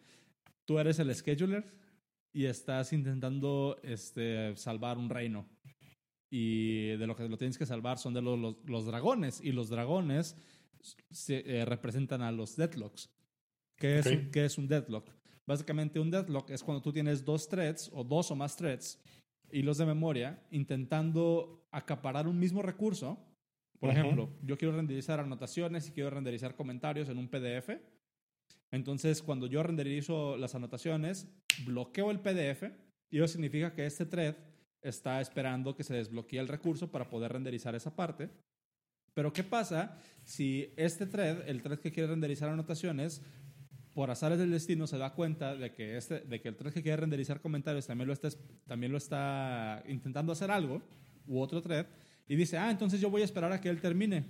Tú 0.65 0.79
eres 0.79 0.99
el 0.99 1.15
scheduler 1.15 1.65
y 2.33 2.47
estás 2.47 2.93
intentando 2.93 3.79
este, 3.83 4.57
salvar 4.57 4.99
un 4.99 5.11
reino. 5.11 5.49
Y 6.31 6.97
de 6.97 7.07
lo 7.07 7.15
que 7.15 7.29
lo 7.29 7.37
tienes 7.37 7.59
que 7.59 7.67
salvar 7.67 7.99
son 7.99 8.15
de 8.15 8.23
los, 8.23 8.39
los, 8.39 8.57
los 8.65 8.87
dragones. 8.87 9.41
Y 9.41 9.53
los 9.53 9.69
dragones 9.69 10.37
se, 11.11 11.43
eh, 11.47 11.65
representan 11.65 12.23
a 12.23 12.33
los 12.33 12.57
deadlocks. 12.57 13.11
¿Qué 13.77 13.99
es, 13.99 14.07
qué 14.33 14.45
es 14.45 14.59
un 14.59 14.69
deadlock? 14.69 15.11
Básicamente 15.47 16.01
un 16.01 16.11
deadlock 16.11 16.51
es 16.51 16.63
cuando 16.63 16.81
tú 16.81 16.93
tienes 16.93 17.25
dos 17.25 17.49
threads 17.49 17.91
o 17.93 18.03
dos 18.03 18.31
o 18.31 18.37
más 18.37 18.57
threads 18.57 18.99
hilos 19.55 19.79
de 19.79 19.87
memoria 19.87 20.43
intentando 20.51 21.67
acaparar 21.71 22.27
un 22.29 22.39
mismo 22.39 22.63
recurso. 22.63 23.19
Por 23.79 23.91
ejemplo, 23.91 24.31
yo 24.43 24.57
quiero 24.57 24.77
renderizar 24.77 25.21
anotaciones 25.21 25.89
y 25.89 25.93
quiero 25.93 26.11
renderizar 26.11 26.55
comentarios 26.55 27.09
en 27.09 27.19
un 27.19 27.29
PDF. 27.29 27.71
Entonces, 28.71 29.23
cuando 29.23 29.47
yo 29.47 29.63
renderizo 29.63 30.37
las 30.37 30.55
anotaciones, 30.55 31.29
bloqueo 31.65 32.11
el 32.11 32.21
PDF 32.21 32.65
y 33.11 33.19
eso 33.19 33.29
significa 33.29 33.75
que 33.75 33.87
este 33.87 34.07
thread 34.07 34.35
está 34.83 35.21
esperando 35.21 35.75
que 35.77 35.85
se 35.85 35.95
desbloquee 35.95 36.39
el 36.39 36.49
recurso 36.49 36.91
para 36.91 37.09
poder 37.09 37.33
renderizar 37.33 37.75
esa 37.75 37.95
parte. 37.95 38.31
Pero 39.15 39.33
¿qué 39.33 39.45
pasa 39.45 39.99
si 40.25 40.73
este 40.77 41.07
thread, 41.07 41.49
el 41.49 41.63
thread 41.63 41.79
que 41.79 41.93
quiere 41.93 42.09
renderizar 42.09 42.49
anotaciones, 42.49 43.23
por 43.95 44.11
azares 44.11 44.39
del 44.39 44.51
destino 44.51 44.87
se 44.87 44.99
da 44.99 45.15
cuenta 45.15 45.55
de 45.55 45.73
que, 45.73 45.97
este, 45.97 46.21
de 46.21 46.41
que 46.41 46.49
el 46.49 46.57
thread 46.57 46.73
que 46.73 46.83
quiere 46.83 46.97
renderizar 46.97 47.41
comentarios 47.41 47.87
también 47.87 48.09
lo, 48.09 48.13
está, 48.13 48.29
también 48.67 48.91
lo 48.93 48.99
está 48.99 49.83
intentando 49.89 50.33
hacer 50.33 50.51
algo, 50.51 50.83
u 51.27 51.39
otro 51.41 51.63
thread, 51.63 51.87
y 52.29 52.37
dice, 52.37 52.59
ah, 52.59 52.71
entonces 52.71 53.01
yo 53.01 53.09
voy 53.11 53.23
a 53.23 53.25
esperar 53.25 53.53
a 53.53 53.61
que 53.61 53.69
él 53.69 53.81
termine. 53.81 54.25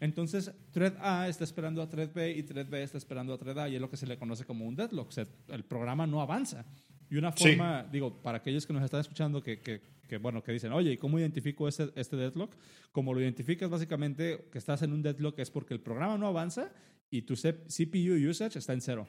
Entonces, 0.00 0.50
thread 0.72 0.94
A 1.00 1.28
está 1.28 1.44
esperando 1.44 1.80
a 1.80 1.88
thread 1.88 2.10
B 2.12 2.32
y 2.32 2.42
thread 2.42 2.66
B 2.66 2.82
está 2.82 2.98
esperando 2.98 3.32
a 3.32 3.38
thread 3.38 3.58
A 3.58 3.68
y 3.68 3.76
es 3.76 3.80
lo 3.80 3.88
que 3.88 3.96
se 3.96 4.06
le 4.06 4.18
conoce 4.18 4.44
como 4.44 4.66
un 4.66 4.74
deadlock. 4.74 5.08
O 5.08 5.12
sea, 5.12 5.26
el 5.48 5.64
programa 5.64 6.06
no 6.06 6.20
avanza. 6.20 6.64
Y 7.10 7.16
una 7.16 7.32
Sí. 7.32 7.48
forma, 7.50 7.84
digo, 7.90 8.20
para 8.22 8.38
aquellos 8.38 8.66
que 8.66 8.72
nos 8.72 8.82
están 8.82 9.00
escuchando 9.00 9.42
que, 9.42 9.60
que, 9.60 9.80
que, 10.08 10.18
bueno, 10.18 10.42
que 10.42 10.52
dicen, 10.52 10.72
oye, 10.72 10.92
¿y 10.92 10.96
cómo 10.96 11.18
identifico 11.18 11.68
este, 11.68 11.90
este 11.94 12.16
deadlock? 12.16 12.54
Como 12.92 13.14
lo 13.14 13.20
identificas 13.20 13.70
básicamente 13.70 14.48
que 14.50 14.58
estás 14.58 14.82
en 14.82 14.92
un 14.92 15.02
deadlock 15.02 15.38
es 15.38 15.50
porque 15.50 15.74
el 15.74 15.80
programa 15.80 16.18
no 16.18 16.26
avanza 16.26 16.72
y 17.18 17.22
tu 17.22 17.34
CPU 17.36 18.28
usage 18.30 18.58
está 18.58 18.72
en 18.72 18.80
cero, 18.80 19.06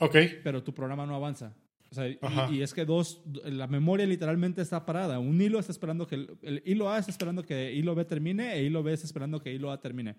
Ok. 0.00 0.16
pero 0.44 0.62
tu 0.62 0.72
programa 0.74 1.06
no 1.06 1.14
avanza. 1.14 1.54
O 1.90 1.94
sea, 1.94 2.08
y- 2.08 2.18
y, 2.50 2.62
es 2.62 2.74
que 2.74 2.84
dos, 2.84 3.22
la 3.44 3.66
memoria 3.68 4.04
literalmente 4.06 4.60
está 4.60 4.84
parada. 4.84 5.18
Un 5.20 5.40
hilo 5.40 5.58
está 5.60 5.70
esperando 5.72 6.06
que 6.06 6.16
el, 6.16 6.36
el 6.42 6.62
hilo 6.66 6.90
A 6.90 6.98
está 6.98 7.10
esperando 7.12 7.44
que 7.44 7.72
hilo 7.72 7.94
B 7.94 8.04
termine 8.04 8.54
e 8.54 8.64
hilo 8.64 8.82
B 8.82 8.92
está 8.92 9.06
esperando 9.06 9.40
que 9.40 9.52
hilo 9.54 9.70
A 9.70 9.80
termine. 9.80 10.16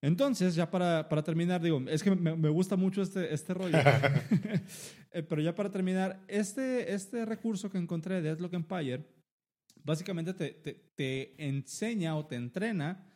Entonces, 0.00 0.54
ya 0.54 0.70
para, 0.70 1.08
para 1.08 1.24
terminar, 1.24 1.60
digo, 1.60 1.82
es 1.88 2.04
que 2.04 2.14
me, 2.14 2.36
me 2.36 2.48
gusta 2.48 2.76
mucho 2.76 3.02
este, 3.02 3.32
este 3.34 3.54
rollo. 3.54 3.78
Eh, 5.10 5.22
pero 5.22 5.40
ya 5.40 5.54
para 5.54 5.70
terminar, 5.70 6.22
este, 6.28 6.92
este 6.92 7.24
recurso 7.24 7.70
que 7.70 7.78
encontré 7.78 8.16
de 8.16 8.20
Deadlock 8.20 8.52
Empire, 8.52 9.06
básicamente 9.82 10.34
te, 10.34 10.50
te, 10.50 10.74
te 10.94 11.34
enseña 11.48 12.14
o 12.14 12.26
te 12.26 12.36
entrena 12.36 13.07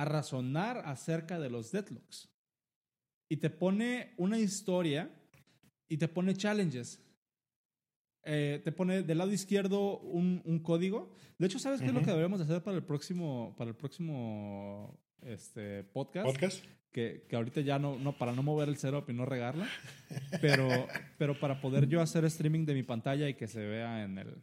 a 0.00 0.04
razonar 0.06 0.78
acerca 0.86 1.38
de 1.38 1.50
los 1.50 1.72
deadlocks. 1.72 2.30
Y 3.28 3.36
te 3.36 3.50
pone 3.50 4.14
una 4.16 4.38
historia 4.38 5.10
y 5.88 5.98
te 5.98 6.08
pone 6.08 6.34
challenges. 6.34 7.04
Eh, 8.24 8.60
te 8.64 8.72
pone 8.72 9.02
del 9.02 9.18
lado 9.18 9.30
izquierdo 9.30 9.98
un, 10.00 10.40
un 10.44 10.58
código. 10.60 11.12
De 11.38 11.46
hecho, 11.46 11.58
¿sabes 11.58 11.80
qué 11.80 11.88
es 11.88 11.92
lo 11.92 12.00
que 12.00 12.06
deberíamos 12.06 12.40
hacer 12.40 12.62
para 12.62 12.78
el 12.78 12.82
próximo, 12.82 13.54
para 13.58 13.70
el 13.70 13.76
próximo 13.76 14.98
este, 15.22 15.84
podcast? 15.84 16.26
Podcast. 16.26 16.64
que, 16.90 17.26
que 17.28 17.36
ahorita 17.36 17.60
ya 17.60 17.78
no, 17.78 17.98
no, 17.98 18.16
para 18.16 18.32
no 18.32 18.42
mover 18.42 18.68
el 18.70 18.76
setup 18.78 19.08
y 19.10 19.12
no 19.12 19.26
regarla, 19.26 19.68
pero, 20.40 20.68
pero 21.18 21.38
para 21.38 21.60
poder 21.60 21.88
yo 21.88 22.00
hacer 22.00 22.24
streaming 22.24 22.64
de 22.64 22.74
mi 22.74 22.82
pantalla 22.82 23.28
y 23.28 23.34
que 23.34 23.46
se 23.46 23.64
vea 23.66 24.02
en 24.02 24.16
el, 24.18 24.42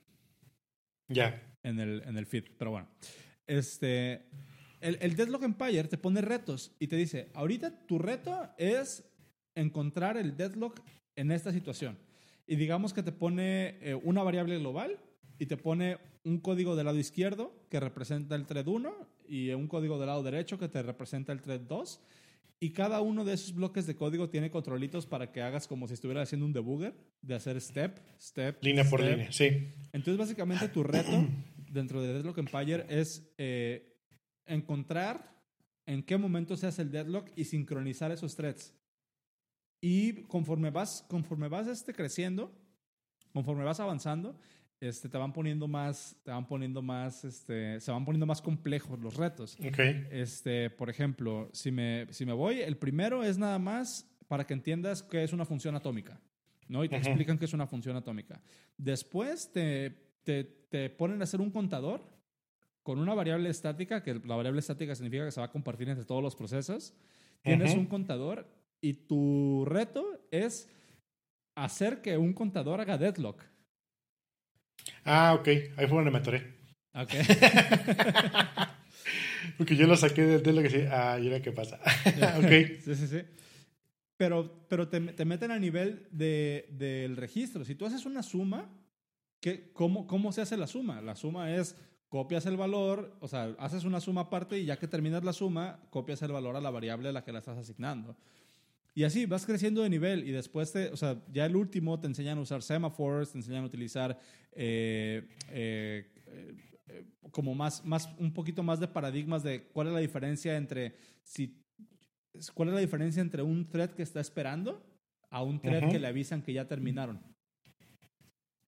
Ya. 1.08 1.42
en 1.64 1.80
el, 1.80 2.04
en 2.06 2.16
el 2.18 2.26
feed. 2.28 2.46
Pero 2.58 2.72
bueno, 2.72 2.88
este, 3.48 4.26
el, 4.82 4.98
el 5.02 5.16
Deadlock 5.16 5.44
Empire 5.44 5.86
te 5.86 5.98
pone 5.98 6.22
retos 6.22 6.76
y 6.80 6.88
te 6.88 6.96
dice, 6.96 7.30
ahorita 7.34 7.86
tu 7.86 8.00
reto 8.00 8.50
es 8.58 9.04
encontrar 9.56 10.18
el 10.18 10.38
deadlock 10.38 10.80
en 11.16 11.32
esta 11.32 11.52
situación. 11.52 11.98
Y 12.46 12.56
digamos 12.56 12.94
que 12.94 13.04
te 13.04 13.12
pone 13.12 13.78
eh, 13.82 13.96
una 13.96 14.24
variable 14.24 14.58
global 14.58 15.00
y 15.38 15.48
te 15.48 15.58
pone 15.58 15.98
un 16.24 16.40
código 16.40 16.76
del 16.76 16.86
lado 16.86 16.98
izquierdo 16.98 17.54
que 17.70 17.80
representa 17.80 18.36
el 18.36 18.46
thread 18.46 18.68
1 18.68 18.94
y 19.28 19.50
un 19.52 19.68
código 19.68 19.98
del 19.98 20.08
lado 20.08 20.24
derecho 20.24 20.58
que 20.58 20.70
te 20.70 20.82
representa 20.82 21.34
el 21.34 21.42
thread 21.42 21.62
2. 21.62 22.00
Y 22.60 22.72
cada 22.72 23.02
uno 23.02 23.24
de 23.24 23.34
esos 23.34 23.54
bloques 23.54 23.86
de 23.86 23.96
código 23.96 24.30
tiene 24.30 24.50
controlitos 24.50 25.06
para 25.06 25.32
que 25.32 25.42
hagas 25.42 25.68
como 25.68 25.88
si 25.88 25.94
estuvieras 25.94 26.24
haciendo 26.24 26.46
un 26.46 26.54
debugger, 26.54 26.96
de 27.22 27.36
hacer 27.36 27.62
step, 27.62 28.00
step, 28.20 28.64
Línea 28.64 28.84
por 28.90 29.04
línea. 29.04 29.32
Sí. 29.32 29.46
entonces, 29.94 30.18
básicamente, 30.18 30.68
tu 30.70 30.84
reto 30.84 31.28
dentro 31.70 32.02
de 32.02 32.14
Deadlock 32.14 32.40
Empire 32.40 32.86
es 32.90 33.32
eh, 33.38 33.87
encontrar 34.48 35.36
en 35.86 36.04
qué 36.04 36.18
momento 36.18 36.56
se 36.58 36.68
hace 36.68 36.82
el 36.82 36.92
deadlock 36.92 37.30
y 37.36 37.46
sincronizar 37.46 38.12
esos 38.12 38.36
threads. 38.36 38.74
Y 39.82 40.24
conforme 40.24 40.70
vas, 40.70 41.06
conforme 41.08 41.48
vas 41.48 41.68
este, 41.68 41.94
creciendo, 41.94 42.52
conforme 43.34 43.64
vas 43.64 43.80
avanzando, 43.80 44.38
este, 44.80 45.10
te 45.10 45.18
van 45.18 45.34
poniendo 45.34 45.68
más, 45.68 46.16
te 46.24 46.32
van 46.32 46.48
poniendo 46.48 46.82
más, 46.82 47.24
este, 47.24 47.80
se 47.80 47.92
van 47.92 48.06
poniendo 48.06 48.26
más 48.26 48.42
complejos 48.42 49.00
los 49.00 49.16
retos. 49.16 49.58
Ok. 49.66 49.80
Este, 50.12 50.70
por 50.70 50.90
ejemplo, 50.90 51.50
si 51.54 51.72
me, 51.72 52.08
si 52.12 52.26
me 52.26 52.34
voy, 52.34 52.62
el 52.62 52.78
primero 52.78 53.24
es 53.24 53.38
nada 53.38 53.58
más 53.60 54.10
para 54.28 54.46
que 54.46 54.54
entiendas 54.54 55.04
qué 55.04 55.24
es 55.24 55.34
una 55.34 55.46
función 55.46 55.76
atómica, 55.76 56.20
¿no? 56.68 56.84
Y 56.84 56.90
te 56.90 56.98
explican 56.98 57.38
qué 57.38 57.46
es 57.46 57.54
una 57.54 57.66
función 57.66 57.96
atómica. 57.96 58.42
Después 58.78 59.52
te, 59.52 59.92
te, 60.24 60.44
te 60.44 60.90
ponen 60.90 61.22
a 61.22 61.24
hacer 61.24 61.40
un 61.40 61.50
contador 61.50 62.17
con 62.88 63.00
una 63.00 63.14
variable 63.14 63.50
estática, 63.50 64.02
que 64.02 64.14
la 64.14 64.38
variable 64.38 64.62
estática 64.62 64.96
significa 64.96 65.26
que 65.26 65.32
se 65.32 65.42
va 65.42 65.48
a 65.48 65.52
compartir 65.52 65.90
entre 65.90 66.06
todos 66.06 66.24
los 66.24 66.38
procesos. 66.38 66.94
Tienes 67.42 67.72
Ujú. 67.72 67.82
un 67.82 67.86
contador 67.88 68.48
y 68.80 68.94
tu 68.94 69.66
reto 69.66 70.26
es 70.32 70.70
hacer 71.58 72.02
que 72.02 72.18
un 72.18 72.32
contador 72.32 72.80
haga 72.80 72.98
deadlock. 72.98 73.44
Ah, 75.04 75.36
ok. 75.38 75.48
Ahí 75.76 75.86
fue 75.86 75.98
donde 75.98 76.12
me 76.12 76.20
atoré. 76.20 76.56
Ok. 76.94 77.12
Porque 79.58 79.76
yo 79.76 79.86
lo 79.86 79.98
saqué 79.98 80.22
de, 80.22 80.40
de 80.40 80.54
lo 80.54 80.62
que 80.62 80.70
sí. 80.70 80.84
Ah, 80.90 81.20
y 81.22 81.28
ahora 81.28 81.42
qué 81.42 81.52
pasa. 81.52 81.82
ok. 82.38 82.80
Sí, 82.86 82.96
sí, 82.96 83.08
sí. 83.08 83.22
Pero, 84.16 84.66
pero 84.70 84.88
te, 84.88 85.02
te 85.02 85.26
meten 85.26 85.52
a 85.52 85.60
nivel 85.60 86.08
de, 86.12 86.70
del 86.72 87.18
registro. 87.18 87.66
Si 87.66 87.76
tú 87.76 87.86
haces 87.86 88.06
una 88.06 88.24
suma, 88.24 88.70
¿qué, 89.42 89.74
cómo, 89.74 90.08
¿cómo 90.08 90.32
se 90.32 90.40
hace 90.40 90.56
la 90.56 90.68
suma? 90.68 91.02
La 91.02 91.18
suma 91.18 91.54
es 91.54 91.76
copias 92.10 92.46
el 92.46 92.58
valor, 92.58 93.16
o 93.20 93.28
sea, 93.28 93.56
haces 93.60 93.84
una 93.84 94.00
suma 94.00 94.22
aparte 94.22 94.60
y 94.60 94.66
ya 94.66 94.78
que 94.78 94.88
terminas 94.88 95.24
la 95.24 95.34
suma, 95.34 95.80
copias 95.90 96.22
el 96.22 96.32
valor 96.32 96.56
a 96.56 96.62
la 96.62 96.70
variable 96.70 97.10
a 97.10 97.12
la 97.12 97.24
que 97.24 97.32
la 97.32 97.40
estás 97.40 97.58
asignando. 97.58 98.16
Y 98.98 99.04
así 99.04 99.28
vas 99.28 99.46
creciendo 99.46 99.84
de 99.84 99.90
nivel 99.90 100.28
y 100.28 100.32
después, 100.32 100.72
te, 100.72 100.90
o 100.90 100.98
sea, 100.98 101.22
ya 101.32 101.46
el 101.46 101.56
último 101.56 102.00
te 102.00 102.08
enseñan 102.08 102.40
a 102.40 102.42
usar 102.42 102.64
semaphores, 102.64 103.32
te 103.32 103.38
enseñan 103.38 103.64
a 103.64 103.68
utilizar 103.68 104.20
eh, 104.54 105.30
eh, 105.50 106.12
eh, 106.88 107.06
como 107.30 107.54
más, 107.54 107.86
más, 107.86 108.10
un 108.18 108.34
poquito 108.34 108.64
más 108.64 108.80
de 108.80 108.88
paradigmas 108.88 109.44
de 109.44 109.68
cuál 109.68 109.88
es 109.88 109.94
la 109.94 110.00
diferencia 110.00 110.58
entre 110.58 110.96
si, 111.22 111.64
cuál 112.56 112.70
es 112.70 112.76
la 112.76 112.82
diferencia 112.82 113.22
entre 113.22 113.44
un 113.44 113.70
thread 113.70 113.92
que 113.92 114.02
está 114.02 114.20
esperando 114.20 114.84
a 115.30 115.44
un 115.44 115.60
thread 115.60 115.92
que 115.92 116.00
le 116.00 116.08
avisan 116.08 116.42
que 116.42 116.54
ya 116.54 116.68
terminaron. 116.68 117.22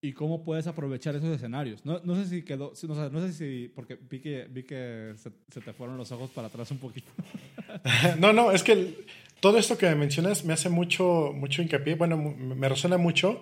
Y 0.01 0.13
cómo 0.13 0.43
puedes 0.43 0.65
aprovechar 0.65 1.15
esos 1.15 1.35
escenarios. 1.35 1.85
No, 1.85 1.99
no 2.05 2.15
sé 2.15 2.25
si 2.25 2.43
quedó, 2.43 2.71
no 2.87 3.21
sé 3.21 3.33
si, 3.33 3.67
porque 3.75 3.95
vi 4.09 4.19
que, 4.21 4.47
vi 4.49 4.63
que 4.63 5.13
se, 5.17 5.59
te 5.59 5.73
fueron 5.73 5.97
los 5.97 6.11
ojos 6.13 6.29
para 6.31 6.47
atrás 6.47 6.71
un 6.71 6.79
poquito. 6.79 7.11
No, 8.19 8.33
no, 8.33 8.51
es 8.51 8.63
que 8.63 9.05
todo 9.39 9.59
esto 9.59 9.77
que 9.77 9.93
mencionas 9.93 10.43
me 10.43 10.53
hace 10.53 10.69
mucho, 10.69 11.31
mucho 11.35 11.61
hincapié. 11.61 11.93
Bueno, 11.93 12.17
me 12.17 12.67
resuena 12.67 12.97
mucho. 12.97 13.41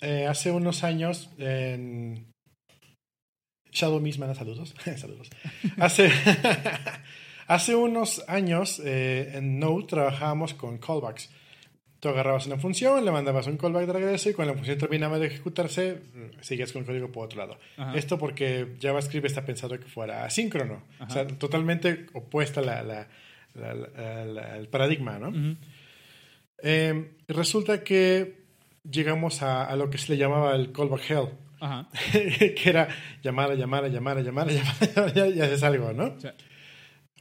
Eh, 0.00 0.26
hace 0.26 0.50
unos 0.50 0.82
años 0.84 1.30
en 1.38 2.26
Shadow 3.72 4.00
Miss 4.00 4.18
manda 4.18 4.34
saludos. 4.34 4.74
saludos. 4.96 5.30
Hace, 5.78 6.10
hace 7.46 7.74
unos 7.74 8.24
años 8.28 8.80
eh, 8.84 9.32
en 9.34 9.58
Node 9.58 9.86
trabajábamos 9.86 10.54
con 10.54 10.78
callbacks. 10.78 11.30
Tú 12.00 12.08
agarrabas 12.08 12.46
una 12.46 12.58
función, 12.58 13.04
le 13.04 13.10
mandabas 13.10 13.48
un 13.48 13.56
callback 13.56 13.86
de 13.86 13.92
regreso 13.92 14.30
y 14.30 14.32
cuando 14.34 14.52
la 14.54 14.58
función 14.58 14.78
terminaba 14.78 15.18
de 15.18 15.26
ejecutarse, 15.26 15.94
mm, 16.14 16.40
seguías 16.42 16.70
con 16.72 16.82
el 16.82 16.86
código 16.86 17.10
por 17.10 17.24
otro 17.26 17.38
lado. 17.38 17.58
Ajá. 17.76 17.96
Esto 17.96 18.18
porque 18.18 18.76
JavaScript 18.80 19.26
está 19.26 19.44
pensado 19.44 19.78
que 19.80 19.86
fuera 19.86 20.24
asíncrono. 20.24 20.84
Ajá. 21.00 21.06
O 21.06 21.10
sea, 21.10 21.26
totalmente 21.26 22.06
opuesta 22.12 22.60
la, 22.60 22.82
la, 22.84 23.08
la- 23.54 24.56
el 24.58 24.68
paradigma, 24.68 25.18
¿no? 25.18 25.30
Ujú. 25.30 25.56
Eh, 26.62 27.10
resulta 27.28 27.82
que 27.84 28.38
llegamos 28.88 29.42
a, 29.42 29.64
a 29.64 29.76
lo 29.76 29.90
que 29.90 29.98
se 29.98 30.12
le 30.12 30.18
llamaba 30.18 30.54
el 30.54 30.72
callback 30.72 31.10
hell, 31.10 31.28
Ajá. 31.60 31.88
que 32.12 32.62
era 32.64 32.88
llamar, 33.22 33.56
llamar, 33.56 33.90
llamar, 33.90 34.22
llamar, 34.22 34.48
llamar, 34.52 35.14
llamar, 35.14 35.36
y 35.36 35.40
haces 35.40 35.62
algo, 35.64 35.92
¿no? 35.92 36.18
Sea, 36.20 36.34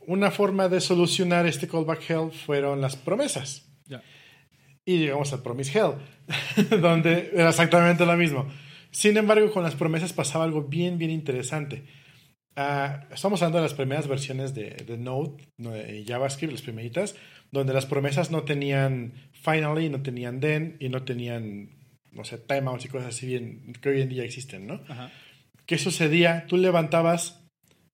Una 0.05 0.30
forma 0.32 0.69
de 0.69 0.82
solucionar 0.82 1.45
este 1.47 1.67
callback 1.67 2.09
hell 2.09 2.32
fueron 2.32 2.80
las 2.82 2.95
promesas. 2.95 3.65
ya. 3.88 4.01
Y 4.88 4.99
llegamos 4.99 5.33
al 5.33 5.41
Promise 5.43 5.77
Hell, 5.77 6.79
donde 6.81 7.31
era 7.33 7.49
exactamente 7.49 8.05
lo 8.05 8.15
mismo. 8.15 8.47
Sin 8.89 9.17
embargo, 9.17 9.51
con 9.51 9.63
las 9.63 9.75
promesas 9.75 10.13
pasaba 10.13 10.45
algo 10.45 10.63
bien, 10.63 10.97
bien 10.97 11.11
interesante. 11.11 11.83
Ah, 12.55 13.05
estamos 13.11 13.41
hablando 13.41 13.57
de 13.57 13.63
las 13.63 13.73
primeras 13.73 14.07
versiones 14.07 14.55
de, 14.55 14.69
de 14.69 14.97
Node 14.97 15.43
no, 15.57 15.75
y 15.75 16.05
JavaScript, 16.05 16.53
las 16.53 16.61
primeritas, 16.61 17.17
donde 17.51 17.73
las 17.73 17.85
promesas 17.85 18.31
no 18.31 18.43
tenían 18.43 19.11
finally, 19.33 19.89
no 19.89 20.01
tenían 20.01 20.39
then 20.39 20.77
y 20.79 20.88
no 20.88 21.03
tenían, 21.03 21.69
no 22.13 22.23
sé, 22.23 22.38
timeouts 22.38 22.85
y 22.85 22.88
cosas 22.88 23.09
así 23.09 23.27
bien, 23.27 23.73
que 23.81 23.89
hoy 23.89 24.01
en 24.01 24.07
día 24.07 24.23
existen, 24.23 24.67
¿no? 24.67 24.81
Ajá. 24.88 25.11
¿Qué 25.65 25.77
sucedía? 25.77 26.45
Tú 26.47 26.55
levantabas, 26.55 27.45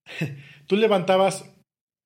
tú 0.68 0.76
levantabas 0.76 1.52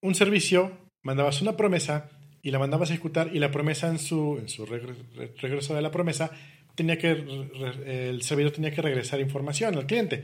un 0.01 0.15
servicio, 0.15 0.71
mandabas 1.03 1.41
una 1.41 1.57
promesa 1.57 2.09
y 2.47 2.51
la 2.51 2.59
mandabas 2.59 2.89
a 2.89 2.93
ejecutar 2.93 3.29
y 3.33 3.39
la 3.39 3.51
promesa 3.51 3.89
en 3.89 3.99
su, 3.99 4.37
en 4.39 4.47
su 4.47 4.65
regre- 4.65 4.95
re- 5.15 5.33
regreso 5.37 5.75
de 5.75 5.81
la 5.81 5.91
promesa 5.91 6.31
tenía 6.75 6.97
que 6.97 7.11
el 7.11 8.21
servidor 8.21 8.51
tenía 8.53 8.71
que 8.71 8.81
regresar 8.81 9.19
información 9.19 9.75
al 9.75 9.85
cliente. 9.85 10.23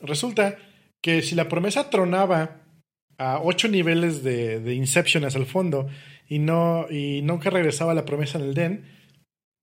Resulta 0.00 0.58
que 1.02 1.22
si 1.22 1.34
la 1.34 1.48
promesa 1.48 1.88
tronaba 1.88 2.60
a 3.18 3.40
ocho 3.42 3.68
niveles 3.68 4.22
de, 4.22 4.60
de 4.60 4.74
inception 4.74 5.24
el 5.24 5.46
fondo 5.46 5.88
y 6.28 6.38
no 6.38 6.86
y 6.90 7.22
nunca 7.22 7.50
regresaba 7.50 7.94
la 7.94 8.04
promesa 8.04 8.38
en 8.38 8.44
el 8.44 8.54
den, 8.54 8.84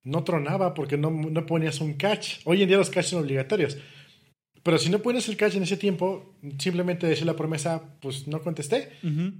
no 0.03 0.23
tronaba 0.23 0.73
porque 0.73 0.97
no, 0.97 1.11
no 1.11 1.45
ponías 1.45 1.81
un 1.81 1.93
catch. 1.93 2.39
Hoy 2.45 2.63
en 2.63 2.69
día 2.69 2.77
los 2.77 2.89
catch 2.89 3.05
son 3.07 3.23
obligatorios. 3.23 3.77
Pero 4.63 4.77
si 4.77 4.89
no 4.89 4.99
pones 5.01 5.27
el 5.29 5.37
catch 5.37 5.55
en 5.55 5.63
ese 5.63 5.77
tiempo, 5.77 6.35
simplemente 6.59 7.07
decir 7.07 7.25
la 7.25 7.35
promesa, 7.35 7.97
pues 8.01 8.27
no 8.27 8.41
contesté. 8.41 8.91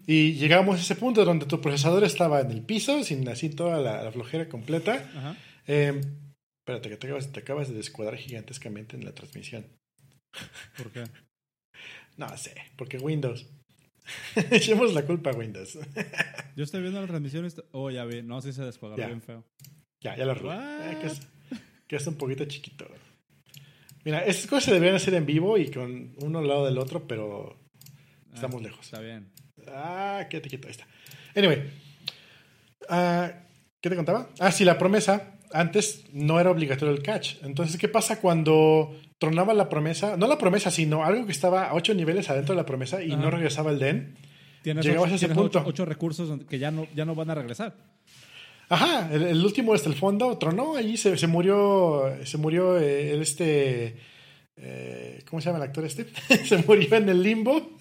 Y 0.07 0.33
llegamos 0.33 0.79
a 0.79 0.81
ese 0.81 0.95
punto 0.95 1.25
donde 1.25 1.45
tu 1.45 1.59
procesador 1.61 2.03
estaba 2.03 2.39
en 2.41 2.51
el 2.51 2.61
piso, 2.61 3.03
sin 3.03 3.27
así 3.27 3.49
toda 3.49 3.79
la, 3.81 4.03
la 4.03 4.11
flojera 4.11 4.47
completa. 4.47 5.37
Eh, 5.67 5.99
espérate, 6.61 6.89
que 6.89 6.97
te 6.97 7.07
acabas, 7.07 7.31
te 7.31 7.39
acabas 7.41 7.69
de 7.69 7.75
descuadrar 7.75 8.17
gigantescamente 8.17 8.95
en 8.95 9.03
la 9.05 9.13
transmisión. 9.13 9.65
¿Por 10.77 10.91
qué? 10.91 11.03
No 12.17 12.37
sé, 12.37 12.55
porque 12.77 12.97
Windows. 12.97 13.45
Echemos 14.51 14.93
la 14.93 15.05
culpa 15.05 15.31
a 15.31 15.33
Windows. 15.35 15.77
Yo 16.55 16.63
estoy 16.63 16.81
viendo 16.81 16.99
la 17.01 17.07
transmisión 17.07 17.47
Oh, 17.71 17.89
ya 17.91 18.05
vi. 18.05 18.21
No, 18.23 18.41
sí 18.41 18.53
se 18.53 18.63
descuadró 18.63 18.95
bien 18.95 19.21
feo. 19.21 19.43
ya, 20.01 20.15
ya 20.17 20.25
lo 20.25 20.31
arreglé. 20.31 20.49
What? 20.49 20.91
Eh, 20.91 20.97
que, 21.01 21.07
es, 21.07 21.21
que 21.87 21.95
es 21.95 22.07
un 22.07 22.15
poquito 22.15 22.45
chiquito. 22.45 22.87
Mira, 24.05 24.19
estas 24.25 24.47
cosas 24.47 24.65
se 24.65 24.71
deberían 24.73 24.95
hacer 24.95 25.13
en 25.13 25.25
vivo 25.25 25.57
y 25.57 25.69
con 25.71 26.13
uno 26.21 26.39
al 26.39 26.47
lado 26.47 26.65
del 26.65 26.77
otro, 26.77 27.07
pero 27.07 27.57
estamos 28.33 28.61
Ah, 28.61 28.63
lejos. 28.63 28.85
Está 28.85 28.99
bien. 28.99 29.29
Ah, 29.67 30.25
quédate 30.29 30.49
quieto, 30.49 30.67
ahí 30.67 30.71
está. 30.71 30.87
Anyway, 31.35 31.63
ah, 32.89 33.31
¿qué 33.81 33.89
te 33.89 33.95
contaba? 33.95 34.29
Ah, 34.39 34.51
sí, 34.51 34.63
la 34.65 34.77
promesa 34.77 35.35
antes 35.51 36.05
no 36.13 36.39
era 36.39 36.51
obligatorio 36.51 36.93
el 36.93 37.01
catch. 37.03 37.35
Entonces, 37.43 37.77
¿qué 37.77 37.87
pasa 37.87 38.19
cuando 38.21 38.95
tronaba 39.17 39.53
la 39.53 39.67
promesa? 39.69 40.15
No 40.17 40.27
la 40.27 40.37
promesa, 40.37 40.71
sino 40.71 41.03
algo 41.03 41.25
que 41.25 41.31
estaba 41.31 41.65
a 41.69 41.73
ocho 41.73 41.93
niveles 41.93 42.29
adentro 42.29 42.53
de 42.55 42.61
la 42.61 42.65
promesa 42.65 43.01
y 43.03 43.11
Ajá. 43.11 43.21
no 43.21 43.31
regresaba 43.31 43.71
el 43.71 43.79
den. 43.79 44.15
Tienes, 44.61 44.85
Llegabas 44.85 45.07
ocho, 45.07 45.13
a 45.13 45.15
ese 45.15 45.27
punto. 45.29 45.59
ocho- 45.59 45.63
ocho 45.67 45.85
recursos 45.85 46.39
que 46.49 46.59
ya 46.59 46.69
no, 46.71 46.87
ya 46.95 47.05
no 47.05 47.15
van 47.15 47.29
a 47.29 47.35
regresar. 47.35 47.75
Ajá, 48.69 49.09
el, 49.11 49.23
el 49.23 49.43
último 49.45 49.73
hasta 49.73 49.89
el 49.89 49.95
fondo 49.95 50.37
tronó 50.37 50.75
allí, 50.75 50.95
se, 50.97 51.17
se 51.17 51.27
murió, 51.27 52.13
se 52.23 52.37
murió 52.37 52.77
eh, 52.79 53.19
este, 53.19 53.95
eh, 54.57 55.23
¿cómo 55.29 55.41
se 55.41 55.47
llama 55.47 55.57
el 55.57 55.63
actor 55.69 55.85
este? 55.85 56.05
se 56.45 56.57
murió 56.59 56.95
en 56.95 57.09
el 57.09 57.23
limbo. 57.23 57.71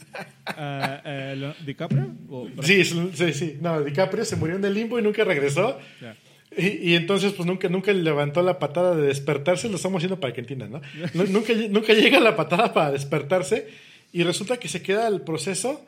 Ah, 0.46 1.02
eh, 1.04 1.52
¿DiCaprio? 1.66 2.14
Sí, 2.62 2.84
sí, 2.84 3.32
sí. 3.34 3.58
No, 3.60 3.82
DiCaprio 3.82 4.24
se 4.24 4.36
murió 4.36 4.56
en 4.56 4.64
el 4.64 4.72
limbo 4.74 4.98
y 4.98 5.02
nunca 5.02 5.24
regresó. 5.24 5.78
Y, 6.56 6.92
y 6.92 6.94
entonces, 6.94 7.34
pues 7.34 7.46
nunca, 7.46 7.68
nunca 7.68 7.92
levantó 7.92 8.40
la 8.42 8.58
patada 8.58 8.96
de 8.96 9.02
despertarse. 9.06 9.68
Lo 9.68 9.76
estamos 9.76 9.98
haciendo 9.98 10.18
para 10.18 10.32
que 10.32 10.40
entiendan, 10.40 10.70
¿no? 10.72 10.80
Nu- 11.14 11.26
nunca, 11.26 11.52
nunca 11.68 11.92
llega 11.92 12.18
la 12.20 12.34
patada 12.34 12.72
para 12.72 12.92
despertarse. 12.92 13.68
Y 14.12 14.22
resulta 14.22 14.56
que 14.56 14.68
se 14.68 14.80
queda 14.80 15.06
el 15.08 15.20
proceso. 15.20 15.84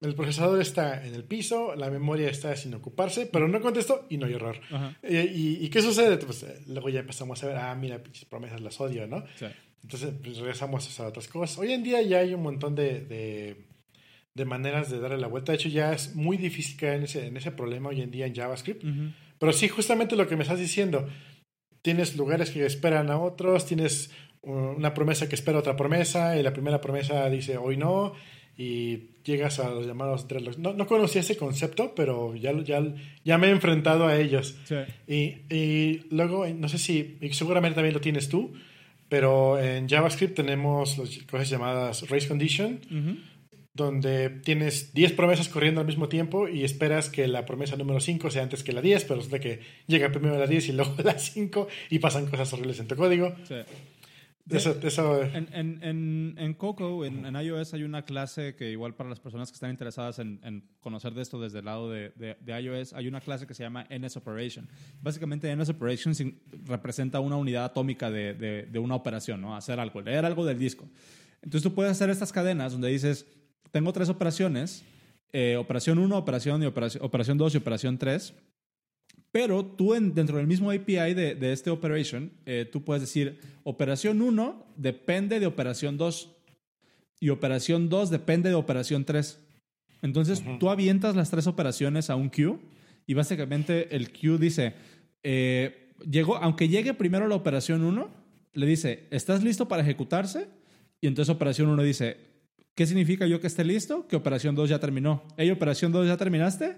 El 0.00 0.14
procesador 0.14 0.60
está 0.60 1.04
en 1.04 1.14
el 1.14 1.24
piso, 1.24 1.74
la 1.74 1.90
memoria 1.90 2.28
está 2.28 2.54
sin 2.54 2.72
ocuparse, 2.74 3.26
pero 3.26 3.48
no 3.48 3.60
contestó 3.60 4.06
y 4.08 4.16
no 4.16 4.26
hay 4.26 4.34
error. 4.34 4.60
¿Y, 5.02 5.16
y, 5.16 5.58
y 5.60 5.68
qué 5.70 5.82
sucede? 5.82 6.16
Pues 6.18 6.44
eh, 6.44 6.60
luego 6.68 6.88
ya 6.88 7.00
empezamos 7.00 7.42
a 7.42 7.46
ver, 7.48 7.56
ah, 7.56 7.74
mira, 7.74 8.02
pinches 8.02 8.24
promesas 8.24 8.60
las 8.60 8.80
odio, 8.80 9.06
¿no? 9.08 9.24
Sí. 9.36 9.46
Entonces 9.82 10.12
pues, 10.22 10.38
regresamos 10.38 11.00
a 11.00 11.06
otras 11.08 11.26
cosas. 11.26 11.58
Hoy 11.58 11.72
en 11.72 11.82
día 11.82 12.00
ya 12.02 12.18
hay 12.18 12.32
un 12.32 12.42
montón 12.42 12.74
de, 12.76 13.00
de, 13.00 13.66
de 14.34 14.44
maneras 14.44 14.88
de 14.90 15.00
darle 15.00 15.18
la 15.18 15.26
vuelta. 15.26 15.52
De 15.52 15.56
hecho, 15.56 15.68
ya 15.68 15.92
es 15.92 16.14
muy 16.14 16.36
difícil 16.36 16.76
caer 16.76 16.94
en 16.94 17.02
ese, 17.02 17.26
en 17.26 17.36
ese 17.36 17.50
problema 17.50 17.88
hoy 17.88 18.00
en 18.00 18.10
día 18.10 18.26
en 18.26 18.34
JavaScript. 18.34 18.84
Ujú. 18.84 19.12
Pero 19.38 19.52
sí, 19.52 19.68
justamente 19.68 20.14
lo 20.14 20.28
que 20.28 20.36
me 20.36 20.42
estás 20.42 20.60
diciendo. 20.60 21.08
Tienes 21.82 22.16
lugares 22.16 22.50
que 22.50 22.66
esperan 22.66 23.08
a 23.08 23.18
otros, 23.20 23.64
tienes 23.64 24.10
uh, 24.42 24.50
una 24.50 24.94
promesa 24.94 25.28
que 25.28 25.36
espera 25.36 25.60
otra 25.60 25.76
promesa, 25.76 26.36
y 26.36 26.42
la 26.42 26.52
primera 26.52 26.80
promesa 26.80 27.30
dice 27.30 27.56
hoy 27.56 27.76
no, 27.76 28.14
y 28.58 29.10
llegas 29.22 29.60
a 29.60 29.70
los 29.70 29.86
llamados 29.86 30.26
dreadlocks. 30.26 30.58
No, 30.58 30.72
no 30.72 30.86
conocía 30.88 31.20
ese 31.20 31.36
concepto, 31.36 31.94
pero 31.94 32.34
ya, 32.34 32.52
ya, 32.64 32.82
ya 33.24 33.38
me 33.38 33.46
he 33.46 33.50
enfrentado 33.50 34.08
a 34.08 34.16
ellos. 34.16 34.56
Sí. 34.64 34.74
Y, 35.06 35.54
y 35.54 36.06
luego, 36.10 36.44
no 36.48 36.68
sé 36.68 36.78
si, 36.78 37.18
seguramente 37.30 37.76
también 37.76 37.94
lo 37.94 38.00
tienes 38.00 38.28
tú, 38.28 38.52
pero 39.08 39.60
en 39.60 39.88
JavaScript 39.88 40.34
tenemos 40.34 40.98
las 40.98 41.18
cosas 41.30 41.48
llamadas 41.48 42.10
race 42.10 42.26
condition, 42.26 42.80
donde 43.74 44.28
tienes 44.28 44.92
10 44.92 45.12
promesas 45.12 45.48
corriendo 45.48 45.80
al 45.80 45.86
mismo 45.86 46.08
tiempo 46.08 46.48
y 46.48 46.64
esperas 46.64 47.10
que 47.10 47.28
la 47.28 47.46
promesa 47.46 47.76
número 47.76 48.00
5 48.00 48.28
sea 48.28 48.42
antes 48.42 48.64
que 48.64 48.72
la 48.72 48.82
10, 48.82 49.04
pero 49.04 49.16
resulta 49.16 49.38
que 49.38 49.60
llega 49.86 50.10
primero 50.10 50.36
la 50.36 50.48
10 50.48 50.70
y 50.70 50.72
luego 50.72 50.96
la 51.04 51.16
5 51.16 51.68
y 51.90 52.00
pasan 52.00 52.26
cosas 52.26 52.52
horribles 52.52 52.80
en 52.80 52.88
tu 52.88 52.96
código. 52.96 53.36
Sí. 53.46 53.54
Eso, 54.50 54.78
eso, 54.82 55.22
En, 55.22 55.48
en, 55.52 55.82
en, 55.82 56.34
en 56.38 56.54
Coco, 56.54 57.04
en, 57.04 57.34
iOS, 57.34 57.74
hay 57.74 57.82
una 57.82 58.02
clase 58.02 58.54
que 58.56 58.70
igual 58.70 58.94
para 58.94 59.10
las 59.10 59.20
personas 59.20 59.50
que 59.50 59.54
están 59.54 59.70
interesadas 59.70 60.18
en, 60.18 60.64
conocer 60.80 61.12
de 61.14 61.22
esto 61.22 61.40
desde 61.40 61.58
el 61.58 61.66
lado 61.66 61.90
de, 61.90 62.10
de, 62.16 62.36
de, 62.40 62.60
iOS, 62.60 62.92
hay 62.94 63.08
una 63.08 63.20
clase 63.20 63.46
que 63.46 63.54
se 63.54 63.62
llama 63.62 63.86
NS 63.90 64.16
Operation. 64.16 64.68
Básicamente 65.02 65.54
NS 65.54 65.70
Operation 65.70 66.14
representa 66.64 67.20
una 67.20 67.36
unidad 67.36 67.64
atómica 67.64 68.10
de, 68.10 68.34
de 68.34 68.78
una 68.78 68.94
operación, 68.94 69.40
¿no? 69.40 69.54
Hacer 69.54 69.78
algo, 69.80 70.00
leer 70.00 70.24
algo 70.24 70.44
del 70.46 70.58
disco. 70.58 70.88
Entonces 71.42 71.62
tú 71.62 71.74
puedes 71.74 71.92
hacer 71.92 72.10
estas 72.10 72.32
cadenas 72.32 72.72
donde 72.72 72.88
dices, 72.88 73.26
tengo 73.70 73.92
tres 73.92 74.08
operaciones, 74.08 74.84
eh, 75.32 75.56
operación 75.56 75.98
1, 75.98 76.16
operación, 76.16 76.62
y 76.62 76.66
operación, 76.66 77.04
operación 77.04 77.38
2 77.38 77.54
y 77.54 77.58
operación 77.58 77.98
3. 77.98 78.34
Pero 79.30 79.64
tú 79.64 79.94
en- 79.94 80.14
dentro 80.14 80.38
del 80.38 80.46
mismo 80.46 80.70
API 80.70 81.14
de, 81.14 81.34
de 81.34 81.52
este 81.52 81.70
operation, 81.70 82.32
eh, 82.46 82.68
tú 82.70 82.82
puedes 82.82 83.02
decir, 83.02 83.38
operación 83.64 84.22
1 84.22 84.66
depende 84.76 85.38
de 85.40 85.46
operación 85.46 85.96
2 85.98 86.30
y 87.20 87.28
operación 87.30 87.88
2 87.88 88.10
depende 88.10 88.48
de 88.48 88.54
operación 88.54 89.04
3. 89.04 89.38
Entonces 90.02 90.42
tú 90.58 90.70
avientas 90.70 91.16
las 91.16 91.30
tres 91.30 91.46
operaciones 91.46 92.08
a 92.08 92.16
un 92.16 92.30
queue 92.30 92.58
y 93.06 93.14
básicamente 93.14 93.94
el 93.96 94.10
queue 94.12 94.38
dice, 94.38 94.74
eh, 95.22 95.92
llegó, 96.08 96.36
aunque 96.36 96.68
llegue 96.68 96.94
primero 96.94 97.26
la 97.28 97.34
operación 97.34 97.82
1, 97.84 98.08
le 98.54 98.66
dice, 98.66 99.04
¿estás 99.10 99.42
listo 99.42 99.66
para 99.68 99.82
ejecutarse? 99.82 100.46
Y 101.00 101.06
entonces 101.06 101.34
operación 101.34 101.68
1 101.68 101.82
dice, 101.82 102.16
¿qué 102.74 102.86
significa 102.86 103.26
yo 103.26 103.40
que 103.40 103.46
esté 103.48 103.64
listo? 103.64 104.06
Que 104.08 104.16
operación 104.16 104.54
2 104.54 104.68
ya 104.70 104.78
terminó. 104.78 105.22
¿Ey, 105.36 105.50
operación 105.50 105.90
2 105.92 106.06
ya 106.06 106.16
terminaste? 106.16 106.76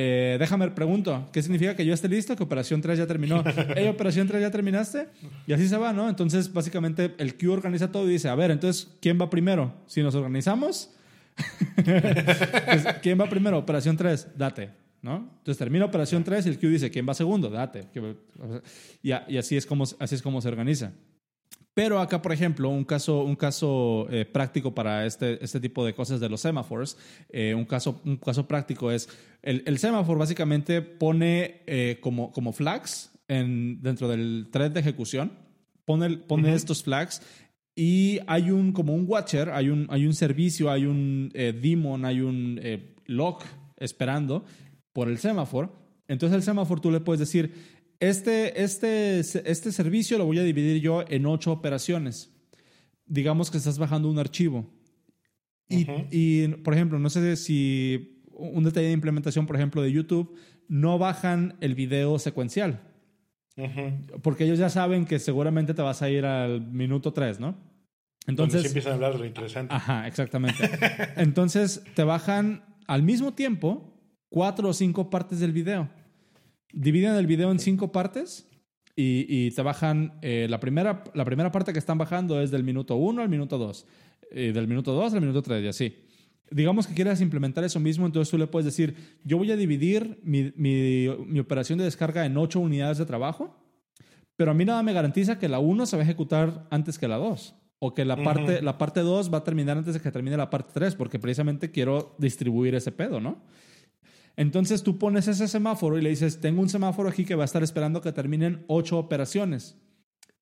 Eh, 0.00 0.36
déjame 0.38 0.70
pregunto, 0.70 1.28
¿qué 1.32 1.42
significa 1.42 1.74
que 1.74 1.84
yo 1.84 1.92
esté 1.92 2.08
listo? 2.08 2.36
Que 2.36 2.44
operación 2.44 2.80
3 2.80 3.00
ya 3.00 3.06
terminó. 3.08 3.42
¿Ey, 3.74 3.88
operación 3.88 4.28
3 4.28 4.40
ya 4.40 4.48
terminaste? 4.48 5.08
Y 5.44 5.52
así 5.52 5.66
se 5.66 5.76
va, 5.76 5.92
¿no? 5.92 6.08
Entonces, 6.08 6.52
básicamente, 6.52 7.16
el 7.18 7.34
queue 7.34 7.52
organiza 7.52 7.90
todo 7.90 8.08
y 8.08 8.12
dice, 8.12 8.28
a 8.28 8.36
ver, 8.36 8.52
entonces, 8.52 8.94
¿quién 9.00 9.20
va 9.20 9.28
primero? 9.28 9.74
Si 9.88 10.00
nos 10.00 10.14
organizamos, 10.14 10.90
pues, 11.84 12.86
¿quién 13.02 13.20
va 13.20 13.28
primero? 13.28 13.58
Operación 13.58 13.96
3, 13.96 14.28
date, 14.36 14.70
¿no? 15.02 15.16
Entonces 15.38 15.58
termina 15.58 15.86
operación 15.86 16.22
3 16.22 16.46
y 16.46 16.48
el 16.50 16.58
queue 16.60 16.70
dice, 16.70 16.92
¿quién 16.92 17.04
va 17.08 17.14
segundo? 17.14 17.50
Date. 17.50 17.88
Y 19.02 19.10
así, 19.36 19.56
es 19.56 19.66
como, 19.66 19.82
así 19.82 20.14
es 20.14 20.22
como 20.22 20.40
se 20.40 20.46
organiza. 20.46 20.92
Pero 21.78 22.00
acá, 22.00 22.20
por 22.20 22.32
ejemplo, 22.32 22.70
un 22.70 22.82
caso, 22.82 23.22
un 23.22 23.36
caso 23.36 24.08
eh, 24.10 24.24
práctico 24.24 24.74
para 24.74 25.06
este, 25.06 25.38
este 25.44 25.60
tipo 25.60 25.86
de 25.86 25.94
cosas 25.94 26.18
de 26.18 26.28
los 26.28 26.40
semáforos, 26.40 26.96
eh, 27.28 27.54
un, 27.54 27.66
caso, 27.66 28.00
un 28.04 28.16
caso 28.16 28.48
práctico 28.48 28.90
es, 28.90 29.08
el, 29.42 29.62
el 29.64 29.78
semáforo 29.78 30.18
básicamente 30.18 30.82
pone 30.82 31.62
eh, 31.68 31.98
como, 32.00 32.32
como 32.32 32.52
flags 32.52 33.12
en, 33.28 33.80
dentro 33.80 34.08
del 34.08 34.48
thread 34.50 34.72
de 34.72 34.80
ejecución, 34.80 35.30
pone, 35.84 36.16
pone 36.16 36.52
estos 36.52 36.82
flags 36.82 37.22
y 37.76 38.18
hay 38.26 38.50
un, 38.50 38.72
como 38.72 38.92
un 38.92 39.04
watcher, 39.06 39.50
hay 39.50 39.68
un, 39.68 39.86
hay 39.88 40.04
un 40.04 40.14
servicio, 40.14 40.72
hay 40.72 40.84
un 40.84 41.30
eh, 41.32 41.52
daemon, 41.62 42.04
hay 42.04 42.22
un 42.22 42.58
eh, 42.60 42.96
log 43.06 43.38
esperando 43.76 44.44
por 44.92 45.08
el 45.08 45.18
semáforo. 45.18 45.76
Entonces 46.08 46.34
el 46.34 46.42
semáforo 46.42 46.80
tú 46.80 46.90
le 46.90 46.98
puedes 46.98 47.20
decir, 47.20 47.77
este, 48.00 48.62
este, 48.62 49.20
este 49.20 49.72
servicio 49.72 50.18
lo 50.18 50.26
voy 50.26 50.38
a 50.38 50.42
dividir 50.42 50.80
yo 50.80 51.04
en 51.08 51.26
ocho 51.26 51.52
operaciones. 51.52 52.34
Digamos 53.06 53.50
que 53.50 53.58
estás 53.58 53.78
bajando 53.78 54.10
un 54.10 54.18
archivo. 54.18 54.70
Y, 55.68 55.82
Ujú. 55.82 56.06
y, 56.10 56.48
por 56.48 56.74
ejemplo, 56.74 56.98
no 56.98 57.10
sé 57.10 57.36
si 57.36 58.22
un 58.32 58.64
detalle 58.64 58.86
de 58.86 58.92
implementación, 58.92 59.46
por 59.46 59.56
ejemplo, 59.56 59.82
de 59.82 59.92
YouTube, 59.92 60.36
no 60.68 60.98
bajan 60.98 61.56
el 61.60 61.74
video 61.74 62.18
secuencial. 62.18 62.80
Porque 64.22 64.44
ellos 64.44 64.58
ya 64.58 64.70
saben 64.70 65.04
que 65.04 65.18
seguramente 65.18 65.74
te 65.74 65.82
vas 65.82 66.00
a 66.00 66.08
ir 66.08 66.24
al 66.24 66.60
minuto 66.60 67.12
3, 67.12 67.40
¿no? 67.40 67.56
Entonces, 68.28 68.60
sí 68.60 68.66
empiezan 68.68 68.92
a 68.92 68.94
hablar 68.94 69.14
de 69.14 69.18
lo 69.18 69.24
interesante. 69.24 69.74
Ajá, 69.74 70.06
exactamente. 70.06 70.70
Entonces 71.16 71.82
te 71.96 72.04
bajan 72.04 72.62
al 72.86 73.02
mismo 73.02 73.32
tiempo 73.32 73.98
cuatro 74.28 74.68
o 74.68 74.72
cinco 74.72 75.10
partes 75.10 75.40
del 75.40 75.52
video. 75.52 75.88
Dividen 76.72 77.14
el 77.14 77.26
video 77.26 77.50
en 77.50 77.58
cinco 77.58 77.92
partes 77.92 78.48
y, 78.94 79.26
y 79.28 79.50
te 79.52 79.62
bajan. 79.62 80.18
eh, 80.22 80.46
la, 80.50 80.60
primera, 80.60 81.04
la 81.14 81.24
primera 81.24 81.50
parte 81.50 81.72
que 81.72 81.78
están 81.78 81.98
bajando 81.98 82.40
es 82.40 82.50
del 82.50 82.64
minuto 82.64 82.96
1 82.96 83.22
al 83.22 83.28
minuto 83.28 83.58
2. 83.58 83.86
Y 84.32 84.52
del 84.52 84.68
minuto 84.68 84.92
2 84.92 85.14
al 85.14 85.20
minuto 85.20 85.42
3 85.42 85.64
y 85.64 85.68
así. 85.68 85.96
Digamos 86.50 86.86
que 86.86 86.94
quieras 86.94 87.20
implementar 87.20 87.64
eso 87.64 87.78
mismo, 87.78 88.06
entonces 88.06 88.30
tú 88.30 88.38
le 88.38 88.46
puedes 88.46 88.64
decir, 88.64 88.94
yo 89.22 89.36
voy 89.36 89.50
a 89.52 89.56
dividir 89.56 90.18
mi, 90.22 90.52
mi, 90.56 91.06
mi 91.26 91.40
operación 91.40 91.78
de 91.78 91.84
descarga 91.84 92.24
en 92.24 92.36
ocho 92.38 92.58
unidades 92.60 92.96
de 92.96 93.04
trabajo, 93.04 93.54
pero 94.36 94.52
a 94.52 94.54
mí 94.54 94.64
nada 94.64 94.82
me 94.82 94.92
garantiza 94.94 95.38
que 95.38 95.48
la 95.48 95.58
1 95.58 95.84
se 95.86 95.96
va 95.96 96.02
a 96.02 96.04
ejecutar 96.04 96.66
antes 96.70 96.98
que 96.98 97.08
la 97.08 97.16
2. 97.16 97.54
O 97.80 97.94
que 97.94 98.04
la 98.04 98.16
parte, 98.16 98.60
la 98.60 98.76
parte 98.76 99.00
2 99.00 99.32
va 99.32 99.38
a 99.38 99.44
terminar 99.44 99.76
antes 99.76 99.94
de 99.94 100.00
que 100.00 100.10
termine 100.10 100.36
la 100.36 100.50
parte 100.50 100.70
3, 100.74 100.94
porque 100.96 101.18
precisamente 101.18 101.70
quiero 101.70 102.14
distribuir 102.18 102.74
ese 102.74 102.92
pedo, 102.92 103.20
¿no? 103.20 103.42
Entonces 104.38 104.84
tú 104.84 104.98
pones 104.98 105.26
ese 105.26 105.48
semáforo 105.48 105.98
y 105.98 106.00
le 106.00 106.10
dices, 106.10 106.40
tengo 106.40 106.62
un 106.62 106.68
semáforo 106.68 107.08
aquí 107.08 107.24
que 107.24 107.34
va 107.34 107.42
a 107.42 107.44
estar 107.44 107.64
esperando 107.64 108.00
que 108.00 108.12
terminen 108.12 108.64
ocho 108.68 108.96
operaciones. 108.96 109.76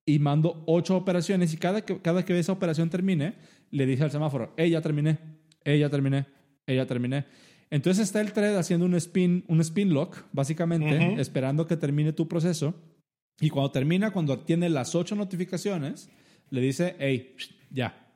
Y 0.05 0.19
mando 0.19 0.63
ocho 0.67 0.99
operaciones 0.99 1.55
y 1.55 1.57
cada 1.57 1.81
que, 1.81 2.03
cada 2.03 2.23
que 2.23 2.39
esa 2.39 2.53
operación 2.53 2.91
termine, 2.91 3.37
le 3.71 3.87
dice 3.87 4.05
al 4.05 4.11
semáforo, 4.11 4.53
hey, 4.59 4.69
ya 4.69 4.83
terminé, 4.83 5.19
hey, 5.65 5.79
ya 5.79 5.89
terminé, 5.89 6.27
hey, 6.67 6.77
ya 6.77 6.85
terminé. 6.85 7.25
Entonces 7.71 8.05
está 8.05 8.21
el 8.21 8.35
thread 8.35 8.59
haciendo 8.59 8.85
un 8.85 8.95
spin, 8.97 9.47
un 9.49 9.63
spin 9.63 9.95
lock, 9.95 10.25
básicamente, 10.31 11.19
esperando 11.19 11.67
que 11.67 11.79
termine 11.79 12.13
tu 12.13 12.29
proceso. 12.29 12.75
Y 13.41 13.49
cuando 13.49 13.71
termina, 13.71 14.11
cuando 14.11 14.41
tiene 14.41 14.69
las 14.69 14.95
ocho 14.95 15.17
notificaciones, 15.17 16.11
le 16.51 16.61
dice, 16.61 16.97
hey, 16.99 17.35
ya, 17.71 18.13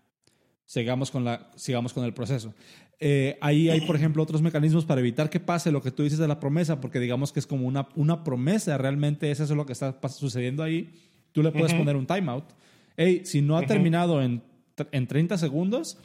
sigamos 0.66 1.10
con, 1.10 1.24
la, 1.24 1.50
sigamos 1.56 1.94
con 1.94 2.04
el 2.04 2.12
proceso. 2.12 2.54
Eh, 3.02 3.38
ahí 3.40 3.70
hay, 3.70 3.80
por 3.80 3.96
ejemplo, 3.96 4.22
otros 4.22 4.42
mecanismos 4.42 4.84
para 4.84 5.00
evitar 5.00 5.30
que 5.30 5.40
pase 5.40 5.72
lo 5.72 5.80
que 5.80 5.90
tú 5.90 6.02
dices 6.02 6.18
de 6.18 6.28
la 6.28 6.38
promesa, 6.38 6.80
porque 6.82 7.00
digamos 7.00 7.32
que 7.32 7.40
es 7.40 7.46
como 7.46 7.66
una, 7.66 7.88
una 7.96 8.22
promesa, 8.24 8.76
realmente 8.76 9.30
es 9.30 9.40
eso 9.40 9.54
lo 9.54 9.64
que 9.64 9.72
está 9.72 9.96
sucediendo 10.08 10.62
ahí. 10.62 10.90
Tú 11.32 11.42
le 11.42 11.50
puedes 11.50 11.72
poner 11.78 11.96
un 11.96 12.06
timeout. 12.06 12.44
Hey, 12.96 13.22
si 13.24 13.40
no 13.40 13.56
ha 13.56 13.60
terminado 13.68 14.22
en, 14.22 14.42
en 14.92 15.06
30 15.06 15.38
segundos, 15.38 15.96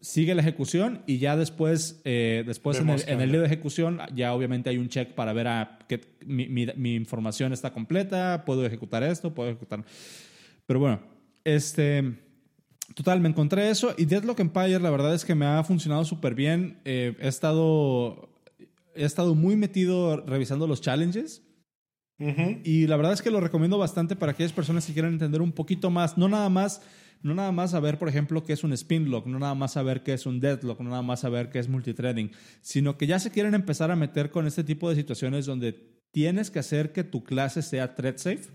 sigue 0.00 0.34
la 0.34 0.40
ejecución 0.40 1.02
y 1.06 1.18
ya 1.18 1.36
después, 1.36 2.00
eh, 2.06 2.42
después 2.46 2.78
en 2.78 2.88
el, 2.88 2.94
en 3.12 3.20
el 3.20 3.32
de 3.40 3.46
ejecución, 3.46 3.98
ya 4.14 4.32
obviamente 4.32 4.70
hay 4.70 4.78
un 4.78 4.88
check 4.88 5.10
para 5.12 5.34
ver 5.34 5.46
a, 5.46 5.78
que 5.88 6.00
mi, 6.24 6.48
mi- 6.48 6.68
mi 6.76 6.94
información 6.94 7.52
está 7.52 7.70
completa, 7.74 8.44
puedo 8.46 8.64
ejecutar 8.64 9.02
esto, 9.02 9.34
puedo 9.34 9.50
ejecutar. 9.50 9.84
Pero 10.66 10.80
bueno, 10.80 11.00
este. 11.44 12.14
Total, 12.94 13.20
me 13.20 13.28
encontré 13.28 13.70
eso 13.70 13.94
y 13.96 14.04
Deadlock 14.04 14.40
Empire, 14.40 14.80
la 14.80 14.90
verdad 14.90 15.14
es 15.14 15.24
que 15.24 15.34
me 15.34 15.46
ha 15.46 15.62
funcionado 15.62 16.04
súper 16.04 16.34
bien. 16.34 16.80
Eh, 16.84 17.16
he 17.20 17.28
estado. 17.28 18.28
He 18.94 19.04
estado 19.04 19.34
muy 19.34 19.54
metido 19.56 20.24
revisando 20.26 20.66
los 20.66 20.80
challenges. 20.80 21.42
Ujú. 22.18 22.60
Y 22.64 22.86
la 22.86 22.96
verdad 22.96 23.14
es 23.14 23.22
que 23.22 23.30
lo 23.30 23.40
recomiendo 23.40 23.78
bastante 23.78 24.14
para 24.14 24.32
aquellas 24.32 24.52
personas 24.52 24.84
que 24.84 24.92
quieran 24.92 25.12
entender 25.12 25.40
un 25.40 25.52
poquito 25.52 25.90
más, 25.90 26.18
no 26.18 26.28
nada 26.28 26.50
más, 26.50 26.82
no 27.22 27.34
nada 27.34 27.50
más 27.50 27.70
saber, 27.70 27.98
por 27.98 28.08
ejemplo, 28.08 28.44
qué 28.44 28.52
es 28.52 28.62
un 28.62 28.74
spin 28.74 29.10
lock, 29.10 29.26
no 29.26 29.38
nada 29.38 29.54
más 29.54 29.72
saber 29.72 30.02
qué 30.02 30.12
es 30.12 30.26
un 30.26 30.38
deadlock, 30.38 30.80
no 30.80 30.90
nada 30.90 31.02
más 31.02 31.20
saber 31.20 31.48
qué 31.48 31.60
es 31.60 31.68
multithreading, 31.68 32.30
sino 32.60 32.98
que 32.98 33.06
ya 33.06 33.18
se 33.18 33.30
quieren 33.30 33.54
empezar 33.54 33.90
a 33.90 33.96
meter 33.96 34.30
con 34.30 34.46
este 34.46 34.64
tipo 34.64 34.90
de 34.90 34.96
situaciones 34.96 35.46
donde 35.46 35.72
tienes 36.12 36.50
que 36.50 36.58
hacer 36.58 36.92
que 36.92 37.04
tu 37.04 37.24
clase 37.24 37.62
sea 37.62 37.94
thread 37.94 38.18
safe, 38.18 38.50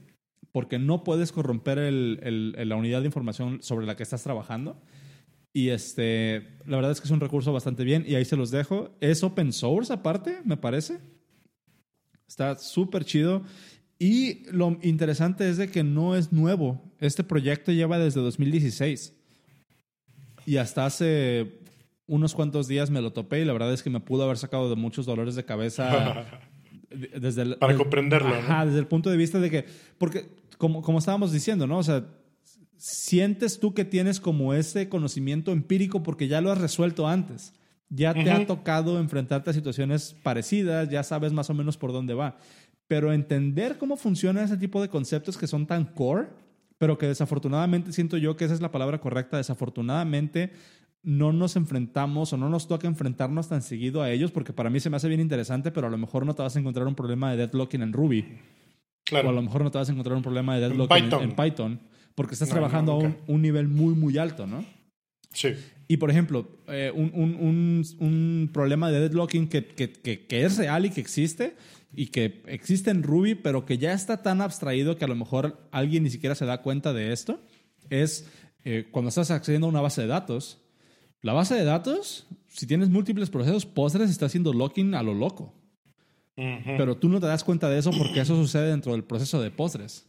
porque 0.56 0.80
no 0.80 1.04
puedes 1.04 1.34
corromper 1.34 1.78
el- 1.80 2.18
el- 2.24 2.70
la 2.70 2.78
unidad 2.78 3.02
de 3.02 3.08
información 3.08 3.62
sobre 3.62 3.86
la 3.86 3.98
que 3.98 4.04
estás 4.04 4.24
trabajando. 4.24 4.82
Y 5.52 5.68
este, 5.70 6.48
la 6.66 6.78
verdad 6.78 6.92
es 6.92 7.02
que 7.02 7.08
es 7.08 7.12
un 7.12 7.20
recurso 7.20 7.52
bastante 7.52 7.84
bien 7.84 8.06
y 8.08 8.16
ahí 8.16 8.24
se 8.24 8.38
los 8.38 8.52
dejo. 8.52 8.96
Es 9.02 9.22
open 9.22 9.52
source 9.52 9.92
aparte, 9.92 10.38
me 10.46 10.56
parece. 10.56 11.00
Está 12.26 12.56
súper 12.58 13.04
chido. 13.04 13.44
Y 14.00 14.50
lo 14.52 14.78
interesante 14.82 15.50
es 15.50 15.58
de 15.58 15.70
que 15.70 15.84
no 15.84 16.16
es 16.16 16.32
nuevo. 16.32 16.82
Este 17.02 17.26
proyecto 17.26 17.74
lleva 17.74 18.00
desde 18.00 18.22
2016. 18.22 19.14
Y 20.46 20.56
hasta 20.56 20.86
hace 20.86 21.60
unos 22.08 22.34
cuantos 22.34 22.70
días 22.70 22.90
me 22.92 23.02
lo 23.02 23.12
topé 23.12 23.42
y 23.42 23.46
la 23.46 23.52
verdad 23.52 23.74
es 23.74 23.84
que 23.84 23.90
me 23.90 24.00
pudo 24.00 24.24
haber 24.24 24.38
sacado 24.38 24.70
de 24.70 24.76
muchos 24.78 25.06
dolores 25.06 25.36
de 25.36 25.44
cabeza 25.44 26.26
de- 26.90 27.08
desde 27.20 27.42
el, 27.42 27.56
Para 27.58 27.74
desde- 27.74 27.84
comprenderlo, 27.84 28.30
¿no? 28.30 28.36
Ajá, 28.36 28.66
desde 28.66 28.80
el 28.80 28.88
punto 28.88 29.10
de 29.10 29.18
vista 29.18 29.40
de 29.40 29.50
que, 29.50 29.66
porque 29.98 30.28
como, 30.58 30.82
como 30.82 31.00
estábamos 31.00 31.32
diciendo, 31.32 31.68
¿no? 31.68 31.78
O 31.78 31.84
sea, 31.84 32.06
sientes 32.78 33.60
tú 33.60 33.74
que 33.74 33.86
tienes 33.86 34.20
como 34.20 34.54
ese 34.54 34.90
conocimiento 34.90 35.52
empírico 35.52 36.04
porque 36.04 36.28
ya 36.28 36.42
lo 36.42 36.52
has 36.52 36.60
resuelto 36.60 37.08
antes. 37.08 37.54
Ya 37.90 38.14
te 38.14 38.32
ha 38.32 38.46
tocado 38.46 39.00
enfrentarte 39.00 39.52
a 39.52 39.54
situaciones 39.54 40.16
parecidas, 40.24 40.90
ya 40.90 41.04
sabes 41.04 41.34
más 41.34 41.50
o 41.50 41.54
menos 41.54 41.78
por 41.78 41.94
dónde 41.94 42.14
va. 42.14 42.38
Pero 42.88 43.14
entender 43.14 43.78
cómo 43.78 43.96
funciona 43.96 44.44
ese 44.44 44.58
tipo 44.58 44.82
de 44.82 44.90
conceptos 44.90 45.38
que 45.38 45.48
son 45.48 45.68
tan 45.68 45.86
core, 45.86 46.28
pero 46.78 46.98
que 46.98 47.08
desafortunadamente 47.08 47.94
siento 47.94 48.18
yo 48.18 48.36
que 48.36 48.46
esa 48.46 48.54
es 48.54 48.62
la 48.62 48.72
palabra 48.72 49.00
correcta, 49.00 49.38
desafortunadamente 49.38 50.52
no 51.04 51.32
nos 51.32 51.56
enfrentamos 51.56 52.34
o 52.34 52.38
no 52.38 52.50
nos 52.50 52.68
toca 52.68 52.88
enfrentarnos 52.88 53.48
tan 53.48 53.62
seguido 53.62 54.02
a 54.02 54.10
ellos 54.10 54.32
porque 54.32 54.54
para 54.54 54.72
mí 54.72 54.80
se 54.80 54.90
me 54.90 54.98
hace 54.98 55.08
bien 55.08 55.22
interesante, 55.22 55.72
pero 55.72 55.86
a 55.88 55.92
lo 55.92 55.98
mejor 55.98 56.26
no 56.26 56.34
te 56.34 56.42
vas 56.42 56.56
a 56.56 56.60
encontrar 56.60 56.88
un 56.88 56.96
problema 56.96 57.32
de 57.32 57.38
deadlocking 57.38 57.84
en 57.84 57.94
Ruby. 57.94 58.26
Claro. 59.06 59.28
O 59.28 59.32
a 59.32 59.34
lo 59.34 59.42
mejor 59.42 59.64
no 59.64 59.72
te 59.72 59.78
vas 59.78 59.88
a 59.88 59.92
encontrar 59.92 60.18
un 60.18 60.24
problema 60.24 60.56
de 60.56 60.62
deadlocking 60.62 61.14
en 61.14 61.36
Python, 61.36 61.80
porque 62.16 62.34
estás 62.34 62.50
trabajando 62.50 62.94
a 62.94 63.16
un, 63.28 63.42
nivel 63.42 63.68
muy, 63.68 63.94
muy 63.94 64.18
alto, 64.18 64.48
¿no? 64.48 64.66
Sí. 65.32 65.50
Y 65.88 65.98
por 65.98 66.10
ejemplo, 66.10 66.48
eh, 66.68 66.92
un, 66.94 67.12
un, 67.14 67.86
un, 68.00 68.50
problema 68.52 68.90
de 68.90 69.02
deadlocking 69.02 69.48
que, 69.48 69.66
que, 69.66 69.92
que, 69.92 70.44
es 70.44 70.58
real 70.58 70.86
y 70.86 70.90
que 70.90 71.02
existe 71.02 71.56
y 71.94 72.08
que 72.08 72.42
existe 72.48 72.90
en 72.90 73.04
Ruby, 73.04 73.36
pero 73.36 73.66
que 73.66 73.78
ya 73.78 73.94
está 73.94 74.24
tan 74.24 74.42
abstraído 74.42 74.98
que 74.98 75.06
a 75.06 75.08
lo 75.08 75.16
mejor 75.16 75.60
alguien 75.72 76.04
ni 76.04 76.10
siquiera 76.10 76.36
se 76.36 76.46
da 76.46 76.62
cuenta 76.62 76.92
de 76.92 77.14
esto, 77.14 77.40
es 77.90 78.28
eh, 78.64 78.88
cuando 78.92 79.10
estás 79.10 79.30
accediendo 79.30 79.68
a 79.68 79.70
una 79.70 79.82
base 79.82 80.02
de 80.02 80.08
datos 80.08 80.66
la 81.26 81.34
base 81.34 81.56
de 81.56 81.64
datos, 81.64 82.28
si 82.50 82.68
tienes 82.68 82.90
múltiples 82.90 83.32
procesos, 83.32 83.66
Postgres 83.66 84.12
está 84.12 84.28
haciendo 84.28 84.54
locking 84.54 84.94
a 84.94 85.02
lo 85.02 85.16
loco. 85.16 85.56
Pero 86.36 86.98
tú 86.98 87.08
no 87.08 87.20
te 87.20 87.28
das 87.28 87.44
cuenta 87.44 87.70
de 87.70 87.80
eso 87.80 87.92
porque 87.92 88.20
eso 88.20 88.36
sucede 88.36 88.70
dentro 88.70 88.92
del 88.92 89.04
proceso 89.04 89.42
de 89.42 89.52
Postgres. 89.52 90.08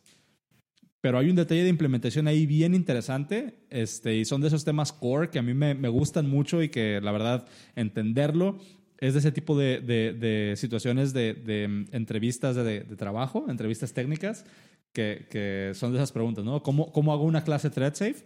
Pero 1.01 1.19
hay 1.19 1.31
un 1.31 1.37
detalle 1.37 1.63
de 1.63 1.69
implementación 1.69 2.27
ahí 2.27 2.47
bien 2.47 2.75
interesante 2.75 3.61
este, 3.71 4.17
y 4.17 4.25
son 4.25 4.41
de 4.41 4.49
esos 4.49 4.65
temas 4.65 4.93
core 4.93 5.31
que 5.31 5.39
a 5.39 5.43
mí 5.43 5.55
me, 5.55 5.89
gustan 5.89 6.29
mucho 6.29 6.63
y 6.63 6.69
que 6.69 7.01
la 7.01 7.13
verdad 7.13 7.47
entenderlo 7.77 8.59
es 8.99 9.13
de 9.13 9.21
ese 9.21 9.31
tipo 9.31 9.57
de, 9.57 10.55
situaciones 10.57 11.13
de, 11.13 11.69
mm, 11.69 11.95
entrevistas 11.95 12.57
de, 12.57 12.81
trabajo, 12.97 13.47
entrevistas 13.49 13.93
técnicas, 13.93 14.45
que, 14.93 15.71
son 15.75 15.93
de 15.93 15.99
esas 15.99 16.11
preguntas, 16.11 16.45
¿no? 16.45 16.63
¿Cómo, 16.63 16.91
¿Cómo 16.91 17.13
hago 17.13 17.25
una 17.25 17.45
clase 17.45 17.71
ThreadSafe? 17.71 18.25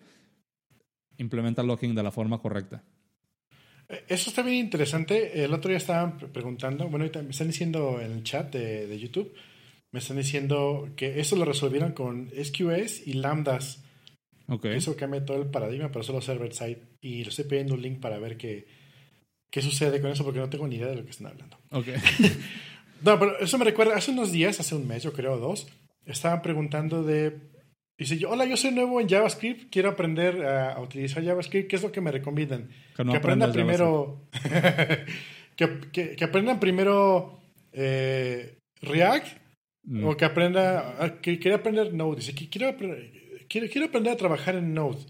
implementa 1.21 1.63
locking 1.63 1.95
de 1.95 2.03
la 2.03 2.11
forma 2.11 2.39
correcta. 2.39 2.83
Eso 4.09 4.31
está 4.31 4.43
bien 4.43 4.57
interesante. 4.57 5.43
El 5.43 5.53
otro 5.53 5.69
día 5.69 5.79
estaban 5.79 6.19
preguntando, 6.19 6.89
bueno, 6.89 7.07
me 7.23 7.31
están 7.31 7.49
diciendo 7.49 8.01
en 8.01 8.13
el 8.13 8.23
chat 8.23 8.53
de, 8.53 8.99
YouTube, 8.99 9.35
me 9.91 9.99
están 9.99 10.17
diciendo 10.17 10.91
que 10.97 11.21
eso 11.21 11.37
lo 11.37 11.45
resolvieron 11.45 11.93
con 11.93 12.31
SQS 12.31 13.07
y 13.07 13.15
Lambdas. 13.15 13.85
Okay. 14.47 14.77
Eso 14.77 14.97
cambia 14.97 15.25
todo 15.25 15.43
el 15.43 15.51
paradigma, 15.51 15.91
pero 15.91 16.03
solo 16.03 16.21
server-side. 16.21 16.99
Y 17.01 17.25
lo 17.25 17.31
estoy 17.31 17.45
pidiendo 17.47 17.75
un 17.75 17.83
link 17.83 18.01
para 18.01 18.19
ver 18.19 18.37
qué, 18.37 18.67
qué 19.51 19.63
sucede 19.63 20.01
con 20.01 20.11
eso, 20.11 20.25
porque 20.25 20.41
no 20.41 20.51
tengo 20.51 20.69
ni 20.69 20.77
idea 20.77 20.89
de 20.89 20.97
lo 20.97 21.05
que 21.05 21.11
están 21.11 21.29
hablando. 21.29 21.59
Okay. 21.71 21.95
no, 23.03 23.19
pero 23.19 23.39
eso 23.39 23.59
me 23.59 23.65
recuerda, 23.65 23.97
hace 23.97 24.13
unos 24.13 24.31
días, 24.31 24.61
hace 24.61 24.75
un 24.75 24.87
mes, 24.87 25.03
yo 25.03 25.13
creo, 25.13 25.39
dos, 25.39 25.67
estaban 26.07 26.43
preguntando 26.43 27.03
de 27.03 27.50
Dice, 28.01 28.25
hola, 28.25 28.47
yo 28.47 28.57
soy 28.57 28.71
nuevo 28.71 28.99
en 28.99 29.11
JavaScript, 29.11 29.71
quiero 29.71 29.91
aprender 29.91 30.43
a, 30.47 30.81
utilizar 30.81 31.23
JavaScript, 31.23 31.69
¿qué 31.69 31.77
es 31.77 31.83
lo 31.83 31.93
que 31.93 32.01
me 32.01 32.11
recomiendan? 32.11 32.71
Que, 32.97 33.15
aprendan 33.15 33.53
primero, 33.53 34.23
que, 35.55 36.17
que, 36.17 36.25
aprendan 36.25 36.59
primero 36.59 37.39
eh, 37.75 38.57
React 38.81 39.27
mm. 39.85 40.05
o 40.07 40.17
que 40.17 40.25
aprenda, 40.25 40.97
ah, 40.99 41.21
que 41.21 41.39
quiere 41.39 41.57
aprender 41.57 41.93
Node. 41.93 42.23
Dice, 42.23 42.33
quiero, 42.33 42.75
quiero, 43.47 43.69
quiero 43.69 43.87
aprender 43.89 44.15
a 44.15 44.17
trabajar 44.17 44.55
en 44.55 44.73
Node. 44.73 45.05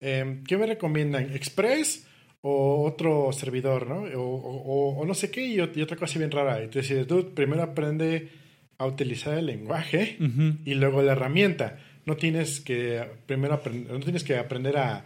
Em, 0.00 0.42
¿Qué 0.42 0.56
me 0.56 0.64
recomiendan? 0.64 1.34
¿Express 1.34 2.08
o 2.40 2.86
otro 2.86 3.34
servidor, 3.34 3.86
no? 3.86 4.04
O, 4.18 4.96
o, 4.96 5.04
no 5.04 5.12
sé 5.12 5.30
qué 5.30 5.46
y, 5.46 5.60
otra 5.60 5.98
cosa 5.98 6.18
bien 6.18 6.30
rara. 6.30 6.62
Entonces, 6.62 7.06
tú 7.06 7.34
primero 7.34 7.62
aprende 7.62 8.30
a 8.78 8.86
utilizar 8.86 9.36
el 9.36 9.44
lenguaje 9.44 10.16
y 10.64 10.72
luego 10.72 11.02
la 11.02 11.12
herramienta 11.12 11.76
no 12.10 12.16
tienes 12.16 12.60
que 12.60 13.06
primero 13.26 13.62
no 13.88 14.00
tienes 14.00 14.24
que 14.24 14.36
aprender 14.36 14.76
a, 14.76 15.04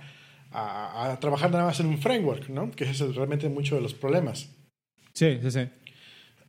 a, 0.50 1.18
trabajar 1.20 1.50
nada 1.50 1.66
más 1.66 1.78
en 1.80 1.86
un 1.86 1.98
framework, 1.98 2.48
¿no? 2.48 2.70
Que 2.70 2.84
ese 2.84 3.04
es 3.04 3.14
realmente 3.14 3.48
mucho 3.50 3.74
de 3.74 3.82
los 3.82 3.92
problemas. 3.92 4.48
Sí, 5.12 5.38
sí, 5.42 5.50
sí. 5.50 5.68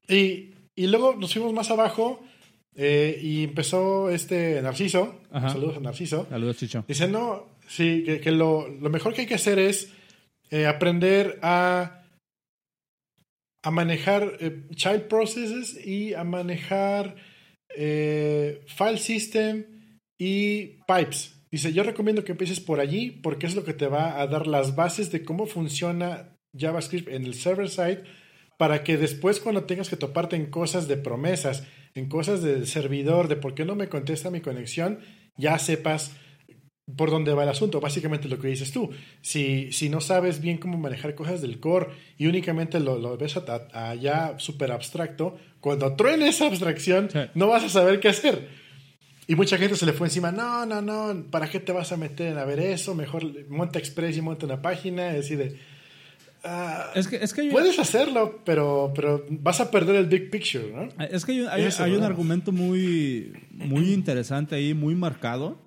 Y, 0.08 0.54
y 0.76 0.88
luego 0.88 1.16
nos 1.16 1.34
fuimos 1.34 1.52
más 1.52 1.70
abajo 1.72 2.24
eh, 2.74 3.20
y 3.22 3.44
empezó 3.44 4.10
este 4.10 4.62
Narciso. 4.62 5.22
Saludos 5.32 5.78
a 5.78 5.80
Narciso. 5.82 6.26
Saludos, 6.30 6.58
Chicho. 6.58 6.86
Dice, 6.88 7.10
no, 7.10 7.48
sí, 7.68 8.04
que, 8.06 8.22
que 8.22 8.32
lo, 8.32 8.70
lo, 8.70 8.90
mejor 8.90 9.14
que 9.14 9.22
hay 9.22 9.28
que 9.28 9.36
hacer 9.36 9.60
es 9.60 9.92
eh, 10.52 10.68
aprender 10.68 11.38
a, 11.42 12.04
a 13.62 13.72
manejar 13.72 14.38
eh, 14.40 14.64
child 14.74 15.08
processes 15.10 15.86
y 15.86 16.14
a 16.14 16.24
manejar 16.24 17.18
file 17.76 18.98
system 18.98 19.75
y 20.18 20.80
Pipes. 20.88 21.36
Dice, 21.52 21.74
yo 21.74 21.84
recomiendo 21.84 22.24
que 22.24 22.34
empieces 22.34 22.60
por 22.60 22.80
allí 22.80 23.12
porque 23.12 23.48
es 23.48 23.56
lo 23.56 23.64
que 23.64 23.74
te 23.74 23.88
va 23.88 24.20
a 24.20 24.28
dar 24.28 24.48
las 24.48 24.76
bases 24.76 25.12
de 25.12 25.24
cómo 25.24 25.46
funciona 25.46 26.38
JavaScript 26.58 27.08
en 27.10 27.26
el 27.26 27.34
server 27.34 27.70
side 27.70 28.04
para 28.58 28.84
que 28.84 28.98
después 28.98 29.40
cuando 29.40 29.64
tengas 29.64 29.90
que 29.90 29.98
toparte 29.98 30.36
en 30.36 30.48
cosas 30.48 30.88
de 30.88 30.98
promesas, 30.98 31.64
en 31.94 32.10
cosas 32.10 32.42
del 32.42 32.68
servidor, 32.68 33.28
de 33.28 33.36
por 33.36 33.54
qué 33.54 33.66
no 33.66 33.76
me 33.76 33.90
contesta 33.90 34.32
mi 34.32 34.42
conexión, 34.42 35.00
ya 35.38 35.58
sepas 35.60 36.12
por 36.96 37.10
dónde 37.10 37.34
va 37.34 37.44
el 37.44 37.50
asunto. 37.50 37.82
Básicamente 37.82 38.30
lo 38.30 38.40
que 38.40 38.48
dices 38.48 38.72
tú. 38.72 38.92
Si, 39.22 39.72
si 39.72 39.90
no 39.90 40.02
sabes 40.02 40.40
bien 40.42 40.58
cómo 40.58 40.78
manejar 40.78 41.16
cosas 41.16 41.42
del 41.42 41.60
core 41.60 41.88
y 42.18 42.28
únicamente 42.28 42.80
lo, 42.80 43.18
ves 43.18 43.38
allá 43.74 44.36
súper 44.38 44.72
abstracto, 44.72 45.38
cuando 45.60 45.96
truene 45.96 46.28
esa 46.28 46.48
abstracción, 46.48 47.10
no 47.34 47.48
vas 47.48 47.64
a 47.64 47.70
saber 47.70 48.00
qué 48.00 48.10
hacer. 48.10 48.65
Y 49.28 49.36
mucha 49.36 49.58
gente 49.58 49.76
se 49.76 49.86
le 49.86 49.94
fue 49.94 50.08
encima, 50.08 50.32
no, 50.32 50.66
no, 50.66 50.82
no, 50.82 51.24
¿para 51.32 51.50
qué 51.50 51.60
te 51.60 51.72
vas 51.72 51.92
a 51.92 51.98
meter 51.98 52.38
a 52.38 52.46
ver 52.46 52.60
eso? 52.60 52.94
Mejor 52.94 53.50
monta 53.50 53.80
Express 53.80 54.18
y 54.18 54.22
monta 54.22 54.46
una 54.46 54.62
página. 54.62 55.14
Decir, 55.14 55.58
ah, 56.44 56.92
es 56.94 57.08
que, 57.08 57.16
es 57.16 57.34
que 57.34 57.50
puedes 57.50 57.80
hacerlo, 57.80 58.42
pero, 58.46 58.94
pero 58.96 59.26
vas 59.30 59.60
a 59.62 59.72
perder 59.72 59.96
el 59.96 60.06
big 60.06 60.30
picture, 60.30 60.72
¿no? 60.72 61.06
Es 61.06 61.26
que 61.26 61.48
hay, 61.50 61.70
hay, 61.80 61.94
un 61.94 62.04
argumento 62.04 62.52
muy, 62.52 63.34
muy 63.50 63.94
interesante 63.94 64.56
ahí, 64.56 64.76
muy 64.76 64.94
marcado, 64.94 65.58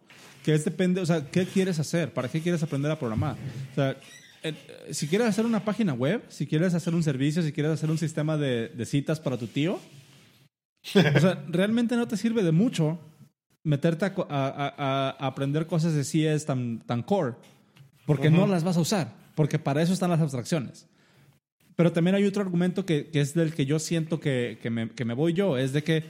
que 0.44 0.54
es 0.54 0.64
depende, 0.64 1.00
o 1.00 1.06
sea, 1.06 1.28
¿qué 1.28 1.44
quieres 1.44 1.80
hacer? 1.80 2.12
¿Para 2.12 2.28
qué 2.28 2.40
quieres 2.40 2.62
aprender 2.62 2.92
a 2.92 2.98
programar? 2.98 3.34
O 3.72 3.74
sea, 3.74 3.96
eh, 4.44 4.54
si 4.92 5.08
quieres 5.08 5.26
hacer 5.26 5.44
una 5.44 5.64
página 5.64 5.94
web, 5.94 6.22
si 6.28 6.46
quieres 6.46 6.74
hacer 6.74 6.94
un 6.94 7.02
servicio, 7.02 7.42
si 7.42 7.50
quieres 7.50 7.72
hacer 7.72 7.90
un 7.90 7.98
sistema 7.98 8.36
de, 8.36 8.68
de 8.68 8.86
citas 8.86 9.18
para 9.18 9.36
tu 9.36 9.48
tío, 9.48 9.80
o 10.94 11.20
sea, 11.20 11.44
realmente 11.48 11.96
no 11.96 12.06
te 12.06 12.16
sirve 12.16 12.44
de 12.44 12.52
mucho 12.52 13.00
meterte 13.64 14.10
a, 14.28 15.16
aprender 15.18 15.66
cosas 15.66 15.94
de 15.94 16.02
CS 16.02 16.46
tan, 16.46 16.80
tan 16.80 17.02
core, 17.02 17.34
porque 18.06 18.30
no 18.30 18.46
las 18.46 18.64
vas 18.64 18.76
a 18.76 18.80
usar, 18.80 19.14
porque 19.34 19.58
para 19.58 19.82
eso 19.82 19.92
están 19.92 20.10
las 20.10 20.20
abstracciones. 20.20 20.86
Pero 21.76 21.92
también 21.92 22.16
hay 22.16 22.24
otro 22.24 22.42
argumento 22.42 22.84
que, 22.84 23.08
es 23.12 23.34
del 23.34 23.54
que 23.54 23.64
yo 23.64 23.78
siento 23.78 24.18
que, 24.18 24.58
que, 24.60 24.68
me, 24.68 24.90
que, 24.90 25.04
me, 25.04 25.14
voy 25.14 25.32
yo, 25.32 25.56
es 25.56 25.72
de 25.72 25.84
que 25.84 26.02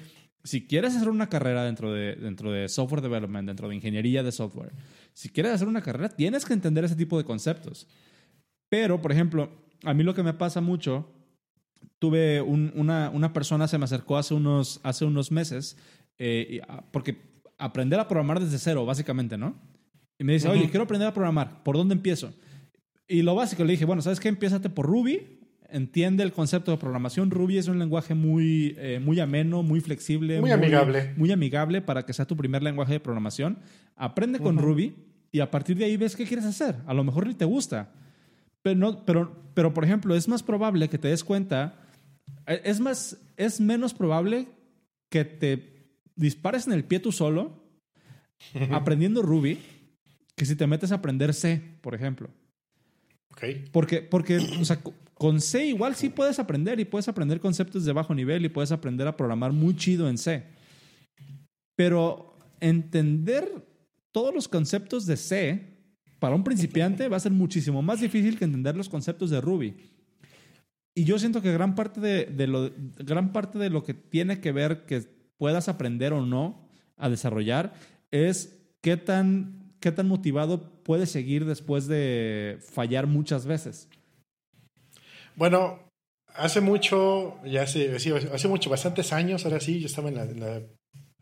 si 0.42 0.66
quieres 0.66 0.96
hacer 0.96 1.10
una 1.10 1.28
carrera 1.28 1.64
dentro 1.64 1.92
de, 1.92 2.14
dentro 2.16 2.50
de 2.50 2.68
software 2.68 3.02
development, 3.02 3.46
dentro 3.46 3.68
de 3.68 3.74
ingeniería 3.74 4.22
de 4.22 4.32
software, 4.32 4.72
si 5.12 5.28
quieres 5.28 5.52
hacer 5.52 5.68
una 5.68 5.82
carrera, 5.82 6.08
tienes 6.08 6.46
que 6.46 6.54
entender 6.54 6.84
ese 6.84 6.96
tipo 6.96 7.18
de 7.18 7.24
conceptos. 7.24 7.86
Pero, 8.70 9.02
por 9.02 9.12
ejemplo, 9.12 9.50
a 9.84 9.92
mí 9.92 10.04
lo 10.04 10.14
que 10.14 10.22
me 10.22 10.32
pasa 10.32 10.60
mucho, 10.60 11.12
tuve 11.98 12.40
una, 12.40 13.10
una, 13.10 13.32
persona 13.32 13.68
se 13.68 13.78
me 13.78 13.84
acercó 13.84 14.16
hace 14.16 14.34
unos, 14.34 14.80
hace 14.84 15.04
unos 15.04 15.30
meses, 15.30 15.76
eh, 16.18 16.60
ah, 16.68 16.84
porque 16.90 17.27
aprender 17.58 18.00
a 18.00 18.08
programar 18.08 18.40
desde 18.40 18.58
cero, 18.58 18.86
básicamente, 18.86 19.36
¿no? 19.36 19.56
Y 20.18 20.24
me 20.24 20.32
dice, 20.32 20.48
oye, 20.48 20.68
quiero 20.70 20.84
aprender 20.84 21.08
a 21.08 21.14
programar, 21.14 21.62
¿por 21.62 21.76
dónde 21.76 21.94
empiezo? 21.94 22.32
Y 23.06 23.22
lo 23.22 23.34
básico, 23.34 23.64
le 23.64 23.72
dije, 23.72 23.84
bueno, 23.84 24.02
¿sabes 24.02 24.20
qué? 24.20 24.28
Empiezate 24.28 24.68
por 24.68 24.86
Ruby, 24.86 25.38
entiende 25.70 26.22
el 26.22 26.32
concepto 26.32 26.70
de 26.70 26.76
programación. 26.76 27.30
Ruby 27.30 27.58
es 27.58 27.68
un 27.68 27.78
lenguaje 27.78 28.14
muy, 28.14 28.74
eh, 28.78 29.00
muy 29.02 29.20
ameno, 29.20 29.62
muy 29.62 29.80
flexible. 29.80 30.40
Muy, 30.40 30.50
amigable. 30.50 31.14
Muy 31.16 31.30
amigable 31.30 31.82
para 31.82 32.04
que 32.04 32.12
sea 32.12 32.26
tu 32.26 32.36
primer 32.36 32.62
lenguaje 32.62 32.94
de 32.94 33.00
programación. 33.00 33.58
Aprende 33.96 34.40
con 34.40 34.58
Ruby 34.58 34.94
y 35.30 35.40
a 35.40 35.50
partir 35.50 35.76
de 35.76 35.84
ahí 35.84 35.96
ves 35.96 36.16
qué 36.16 36.24
quieres 36.24 36.46
hacer. 36.46 36.76
A 36.86 36.94
lo 36.94 37.04
mejor 37.04 37.26
ni 37.26 37.34
te 37.34 37.44
gusta. 37.44 37.90
Pero, 38.62 38.76
no, 38.76 39.04
pero, 39.04 39.50
pero 39.54 39.72
por 39.72 39.84
ejemplo, 39.84 40.14
es 40.14 40.28
más 40.28 40.42
probable 40.42 40.88
que 40.88 40.98
te 40.98 41.08
des 41.08 41.24
cuenta, 41.24 41.76
e, 42.46 42.60
es, 42.64 42.80
más, 42.80 43.18
es 43.36 43.60
menos 43.60 43.94
probable 43.94 44.48
que 45.08 45.24
te 45.24 45.77
dispares 46.18 46.66
en 46.66 46.74
el 46.74 46.84
pie 46.84 47.00
tú 47.00 47.12
solo, 47.12 47.62
aprendiendo 48.70 49.22
Ruby, 49.22 49.58
que 50.36 50.44
si 50.44 50.56
te 50.56 50.66
metes 50.66 50.92
a 50.92 50.96
aprender 50.96 51.32
C, 51.32 51.62
por 51.80 51.94
ejemplo. 51.94 52.28
Ok. 53.32 53.44
Porque, 53.72 54.02
porque 54.02 54.36
o 54.36 54.64
sea, 54.64 54.80
con 55.14 55.40
C 55.40 55.66
igual 55.66 55.94
sí 55.94 56.10
puedes 56.10 56.38
aprender 56.38 56.78
y 56.80 56.84
puedes 56.84 57.08
aprender 57.08 57.40
conceptos 57.40 57.84
de 57.84 57.92
bajo 57.92 58.14
nivel 58.14 58.44
y 58.44 58.48
puedes 58.48 58.72
aprender 58.72 59.06
a 59.06 59.16
programar 59.16 59.52
muy 59.52 59.74
chido 59.76 60.08
en 60.08 60.18
C. 60.18 60.44
Pero 61.76 62.36
entender 62.60 63.66
todos 64.12 64.34
los 64.34 64.48
conceptos 64.48 65.06
de 65.06 65.16
C, 65.16 65.78
para 66.18 66.34
un 66.34 66.42
principiante 66.42 67.08
va 67.08 67.16
a 67.16 67.20
ser 67.20 67.32
muchísimo 67.32 67.80
más 67.82 68.00
difícil 68.00 68.36
que 68.36 68.44
entender 68.44 68.76
los 68.76 68.88
conceptos 68.88 69.30
de 69.30 69.40
Ruby. 69.40 69.76
Y 70.94 71.04
yo 71.04 71.16
siento 71.20 71.40
que 71.40 71.52
gran 71.52 71.76
parte 71.76 72.00
de, 72.00 72.46
lo, 72.48 72.72
gran 72.96 73.32
parte 73.32 73.58
de 73.58 73.70
lo 73.70 73.84
que 73.84 73.94
tiene 73.94 74.40
que 74.40 74.50
ver 74.50 74.84
que 74.84 75.17
puedas 75.38 75.68
aprender 75.68 76.12
o 76.12 76.26
no 76.26 76.68
a 76.96 77.08
desarrollar 77.08 77.72
es 78.10 78.60
qué 78.82 78.96
tan, 78.96 79.72
qué 79.80 79.92
tan 79.92 80.08
motivado 80.08 80.82
puedes 80.82 81.10
seguir 81.10 81.44
después 81.44 81.86
de 81.86 82.58
fallar 82.60 83.06
muchas 83.06 83.46
veces. 83.46 83.88
Bueno, 85.36 85.78
hace 86.34 86.60
mucho, 86.60 87.38
ya 87.44 87.62
hace, 87.62 87.94
hace 87.94 88.48
mucho, 88.48 88.70
bastantes 88.70 89.12
años, 89.12 89.44
ahora 89.44 89.60
sí, 89.60 89.80
yo 89.80 89.86
estaba 89.86 90.08
en 90.08 90.40
la, 90.40 90.60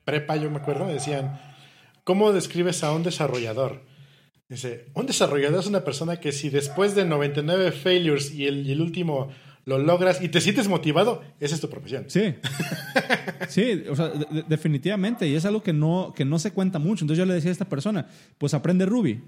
prepa, 0.04 0.36
yo 0.36 0.50
me 0.50 0.58
acuerdo, 0.58 0.86
decían, 0.86 1.38
¿cómo 2.04 2.32
describes 2.32 2.82
a 2.84 2.92
un 2.92 3.02
desarrollador? 3.02 3.82
Dice, 4.48 4.86
un 4.94 5.06
desarrollador 5.06 5.58
es 5.60 5.66
una 5.66 5.84
persona 5.84 6.20
que 6.20 6.30
si 6.30 6.48
después 6.48 6.94
de 6.94 7.04
99 7.04 7.72
failures 7.72 8.32
y 8.32 8.46
el, 8.46 8.64
y 8.66 8.72
el 8.72 8.80
último 8.80 9.30
lo 9.66 9.78
logras 9.78 10.22
y 10.22 10.28
te 10.28 10.40
sientes 10.40 10.68
motivado, 10.68 11.22
esa 11.40 11.56
es 11.56 11.60
tu 11.60 11.68
profesión. 11.68 12.04
Sí. 12.08 12.34
Sí, 13.48 13.84
o 13.88 13.94
sea, 13.94 14.08
definitivamente. 14.48 15.28
Y 15.28 15.34
es 15.34 15.44
algo 15.44 15.62
que 15.62 15.72
no, 15.72 16.12
que 16.16 16.24
no 16.24 16.38
se 16.38 16.52
cuenta 16.52 16.78
mucho. 16.78 17.04
Entonces 17.04 17.18
yo 17.18 17.26
le 17.26 17.34
decía 17.34 17.50
a 17.50 17.52
esta 17.52 17.68
persona, 17.68 18.08
pues 18.38 18.54
aprende 18.54 18.86
Ruby. 18.86 19.22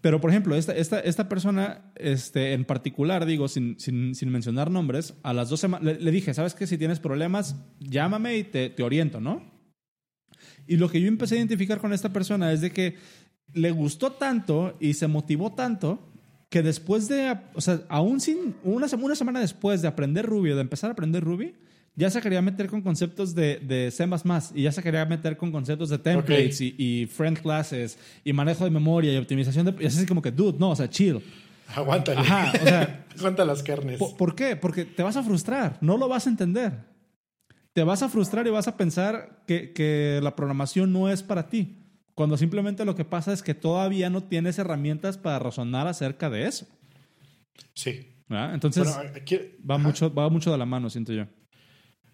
Pero, 0.00 0.20
por 0.20 0.30
ejemplo, 0.30 0.56
esta, 0.56 0.74
esta, 0.74 0.98
esta 0.98 1.28
persona 1.28 1.92
este, 1.94 2.54
en 2.54 2.64
particular, 2.64 3.24
digo, 3.24 3.46
sin, 3.46 3.78
sin, 3.78 4.16
sin 4.16 4.30
mencionar 4.30 4.70
nombres, 4.70 5.14
a 5.22 5.32
las 5.32 5.48
dos 5.48 5.60
semanas 5.60 5.96
le, 6.00 6.10
dije, 6.10 6.34
¿sabes 6.34 6.54
qué? 6.54 6.66
Si 6.66 6.76
tienes 6.76 6.98
problemas, 6.98 7.56
llámame 7.78 8.36
y 8.36 8.44
te, 8.44 8.68
te 8.68 8.82
oriento, 8.82 9.20
¿no? 9.20 9.44
Y 10.66 10.76
lo 10.76 10.88
que 10.88 11.00
yo 11.00 11.06
empecé 11.06 11.36
a 11.36 11.38
identificar 11.38 11.80
con 11.80 11.92
esta 11.92 12.12
persona 12.12 12.52
es 12.52 12.62
de 12.62 12.72
que 12.72 12.96
le 13.52 13.70
gustó 13.70 14.12
tanto 14.12 14.76
y 14.80 14.94
se 14.94 15.06
motivó 15.06 15.52
tanto 15.52 16.11
que 16.52 16.62
después 16.62 17.08
de, 17.08 17.34
o 17.54 17.62
sea, 17.62 17.80
aún 17.88 18.20
sin, 18.20 18.54
una, 18.62 18.86
una 19.00 19.14
semana 19.14 19.40
después 19.40 19.80
de 19.80 19.88
aprender 19.88 20.26
Ruby 20.26 20.50
o 20.50 20.54
de 20.54 20.60
empezar 20.60 20.90
a 20.90 20.92
aprender 20.92 21.24
Ruby, 21.24 21.54
ya 21.96 22.10
se 22.10 22.20
quería 22.20 22.42
meter 22.42 22.68
con 22.68 22.82
conceptos 22.82 23.34
de, 23.34 23.58
de 23.60 23.90
C++ 23.90 24.06
y 24.54 24.62
ya 24.64 24.70
se 24.70 24.82
quería 24.82 25.06
meter 25.06 25.38
con 25.38 25.50
conceptos 25.50 25.88
de 25.88 25.96
templates 25.96 26.60
y, 26.60 26.74
y, 26.76 27.06
friend 27.06 27.40
classes 27.40 27.98
y 28.22 28.34
manejo 28.34 28.64
de 28.64 28.70
memoria 28.70 29.14
y 29.14 29.16
optimización 29.16 29.64
de... 29.64 29.82
Y 29.82 29.86
así 29.86 30.04
como 30.04 30.20
que, 30.20 30.30
dude, 30.30 30.58
no, 30.58 30.72
o 30.72 30.76
sea, 30.76 30.90
chill. 30.90 31.22
Aguántale. 31.74 32.20
Ajá, 32.20 32.52
o 32.52 32.64
sea... 32.66 33.06
Aguanta 33.18 33.46
las 33.46 33.62
carnes. 33.62 33.98
¿Por 33.98 34.34
qué? 34.34 34.54
Porque 34.54 34.84
te 34.84 35.02
vas 35.02 35.16
a 35.16 35.22
frustrar, 35.22 35.78
no 35.80 35.96
lo 35.96 36.06
vas 36.06 36.26
a 36.26 36.30
entender. 36.30 36.80
Te 37.72 37.82
vas 37.82 38.02
a 38.02 38.10
frustrar 38.10 38.46
y 38.46 38.50
vas 38.50 38.68
a 38.68 38.76
pensar 38.76 39.42
que, 39.46 39.72
que 39.72 40.20
la 40.22 40.36
programación 40.36 40.92
no 40.92 41.08
es 41.08 41.22
para 41.22 41.48
ti. 41.48 41.81
Cuando 42.14 42.36
simplemente 42.36 42.84
lo 42.84 42.94
que 42.94 43.04
pasa 43.04 43.32
es 43.32 43.42
que 43.42 43.54
todavía 43.54 44.10
no 44.10 44.22
tienes 44.22 44.58
herramientas 44.58 45.16
para 45.16 45.38
razonar 45.38 45.86
acerca 45.86 46.28
de 46.28 46.46
eso. 46.46 46.66
Sí. 47.74 48.08
Entonces, 48.28 48.88
va, 49.68 49.78
mucho, 49.78 50.12
va 50.12 50.28
mucho 50.28 50.50
de 50.50 50.58
la 50.58 50.66
mano, 50.66 50.88
siento 50.90 51.12
yo. 51.12 51.26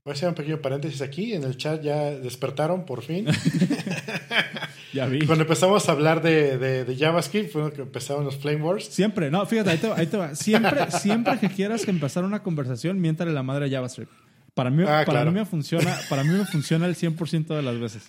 Voy 0.05 0.13
a 0.13 0.15
hacer 0.15 0.29
un 0.29 0.35
pequeño 0.35 0.61
paréntesis 0.61 1.03
aquí. 1.03 1.35
En 1.35 1.45
el 1.45 1.57
chat 1.57 1.83
ya 1.83 2.11
despertaron 2.11 2.87
por 2.87 3.03
fin. 3.03 3.27
ya 4.93 5.07
vi. 5.07 5.27
Cuando 5.27 5.45
empezamos 5.45 5.89
a 5.89 5.93
hablar 5.93 6.23
de, 6.23 6.57
de, 6.59 6.97
JavaScript, 6.97 7.53
fue 7.53 7.73
que 7.73 7.83
empezaron 7.83 8.25
los 8.25 8.37
Flame 8.37 8.63
Wars. 8.63 8.87
Siempre, 8.87 9.31
no, 9.31 9.45
fíjate, 9.47 9.71
ahí 9.71 10.07
te, 10.07 10.17
va. 10.17 10.35
Siempre, 10.35 10.91
siempre 10.93 11.39
que 11.39 11.49
quieras 11.49 11.87
empezar 11.87 12.25
una 12.25 12.43
conversación, 12.43 13.01
miéntale 13.01 13.33
la 13.33 13.43
madre 13.43 13.67
a 13.67 13.69
JavaScript. 13.69 14.11
Para 14.55 14.71
mí, 14.71 14.83
ah, 14.89 15.05
para 15.07 15.25
mí 15.25 15.31
me 15.31 15.45
funciona, 15.45 15.97
para 16.09 16.25
mí 16.25 16.31
me 16.31 16.45
funciona 16.45 16.87
el 16.87 16.97
100% 16.97 17.47
de 17.47 17.63
las 17.63 17.79
veces. 17.79 18.09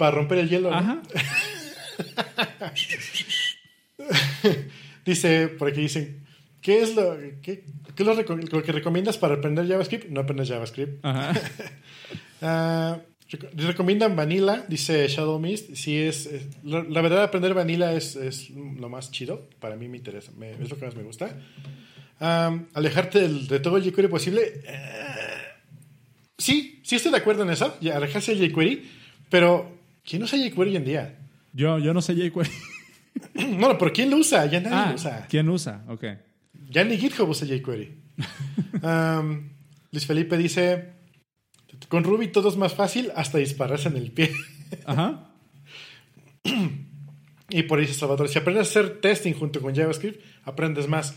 Para 0.00 0.12
romper 0.12 0.38
el 0.38 0.48
hielo. 0.48 0.72
Ajá. 0.72 1.02
Dice, 5.04 5.48
por 5.48 5.68
aquí 5.68 5.82
dicen, 5.82 6.24
¿qué 6.62 6.80
es 6.80 6.96
lo, 6.96 7.18
qué, 7.42 7.66
qué 7.94 8.04
lo, 8.04 8.16
que 8.62 8.72
recomiendas 8.72 9.18
para 9.18 9.34
aprender 9.34 9.68
JavaScript? 9.68 10.08
No 10.08 10.22
aprendes 10.22 10.48
JavaScript. 10.48 11.04
Ajá. 11.04 11.34
uh, 13.28 13.36
recomiendan 13.56 14.16
Vanilla, 14.16 14.64
dice 14.68 15.06
Shadow 15.06 15.38
Mist. 15.38 15.74
Sí, 15.74 15.98
es, 15.98 16.30
la, 16.64 17.02
verdad, 17.02 17.24
aprender 17.24 17.52
Vanilla 17.52 17.92
es, 17.92 18.16
es, 18.16 18.48
lo 18.48 18.88
más 18.88 19.10
chido. 19.10 19.50
Para 19.58 19.76
mí 19.76 19.86
me 19.88 19.98
interesa, 19.98 20.32
es 20.62 20.70
lo 20.70 20.78
que 20.78 20.86
más 20.86 20.96
me 20.96 21.02
gusta. 21.02 21.36
alejarte 22.72 23.28
de 23.28 23.60
todo 23.60 23.76
el 23.76 23.82
jQuery 23.82 24.08
posible. 24.08 24.62
Uh, 24.66 25.60
sí, 26.38 26.80
sí 26.84 26.96
estoy 26.96 27.12
de 27.12 27.18
acuerdo 27.18 27.42
en 27.42 27.50
eso, 27.50 27.76
alejarse 27.92 28.34
del 28.34 28.50
jQuery, 28.50 28.90
pero 29.28 29.79
¿Quién 30.04 30.22
usa 30.22 30.38
jQuery 30.38 30.70
hoy 30.70 30.76
en 30.76 30.84
día? 30.84 31.18
Yo, 31.52 31.78
yo 31.78 31.92
no 31.92 32.02
sé 32.02 32.14
jQuery. 32.14 32.50
no, 33.58 33.76
pero 33.78 33.92
¿quién 33.92 34.10
lo 34.10 34.16
usa? 34.16 34.46
Ya 34.46 34.60
nadie 34.60 34.76
ah, 34.76 34.88
lo 34.88 34.94
usa. 34.94 35.26
¿Quién 35.28 35.48
usa? 35.48 35.84
Ok. 35.88 36.04
Ya 36.68 36.84
ni 36.84 36.96
GitHub 36.96 37.28
usa 37.28 37.46
jQuery. 37.46 37.96
um, 38.82 39.50
Luis 39.92 40.06
Felipe 40.06 40.36
dice: 40.36 40.92
Con 41.88 42.04
Ruby 42.04 42.28
todo 42.28 42.48
es 42.48 42.56
más 42.56 42.74
fácil 42.74 43.12
hasta 43.14 43.38
dispararse 43.38 43.88
en 43.88 43.96
el 43.96 44.12
pie. 44.12 44.32
Ajá. 44.84 45.32
y 47.50 47.62
por 47.64 47.78
ahí 47.78 47.86
dice 47.86 47.98
Salvador: 47.98 48.28
Si 48.28 48.38
aprendes 48.38 48.66
a 48.66 48.70
hacer 48.70 49.00
testing 49.00 49.32
junto 49.34 49.60
con 49.60 49.74
JavaScript, 49.74 50.22
aprendes 50.44 50.88
más. 50.88 51.16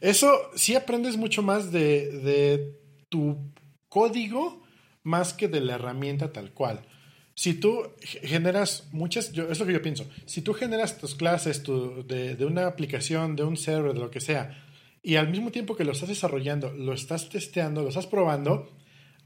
Eso 0.00 0.50
sí 0.54 0.74
aprendes 0.74 1.16
mucho 1.16 1.42
más 1.42 1.72
de, 1.72 2.10
de 2.20 2.78
tu 3.08 3.38
código 3.88 4.62
más 5.02 5.32
que 5.32 5.48
de 5.48 5.60
la 5.60 5.76
herramienta 5.76 6.32
tal 6.32 6.52
cual 6.52 6.82
si 7.36 7.52
tú 7.52 7.82
generas 8.00 8.88
muchas, 8.92 9.30
yo, 9.32 9.48
es 9.50 9.60
lo 9.60 9.66
que 9.66 9.74
yo 9.74 9.82
pienso, 9.82 10.08
si 10.24 10.40
tú 10.40 10.54
generas 10.54 10.98
tus 10.98 11.14
clases 11.14 11.62
de, 11.62 12.34
de, 12.34 12.44
una 12.46 12.66
aplicación, 12.66 13.36
de 13.36 13.44
un 13.44 13.58
server, 13.58 13.92
de 13.92 14.00
lo 14.00 14.10
que 14.10 14.20
sea, 14.20 14.64
y 15.02 15.16
al 15.16 15.28
mismo 15.28 15.52
tiempo 15.52 15.76
que 15.76 15.84
lo 15.84 15.92
estás 15.92 16.08
desarrollando, 16.08 16.72
lo 16.72 16.94
estás 16.94 17.28
testeando, 17.28 17.82
lo 17.82 17.90
estás 17.90 18.06
probando, 18.06 18.70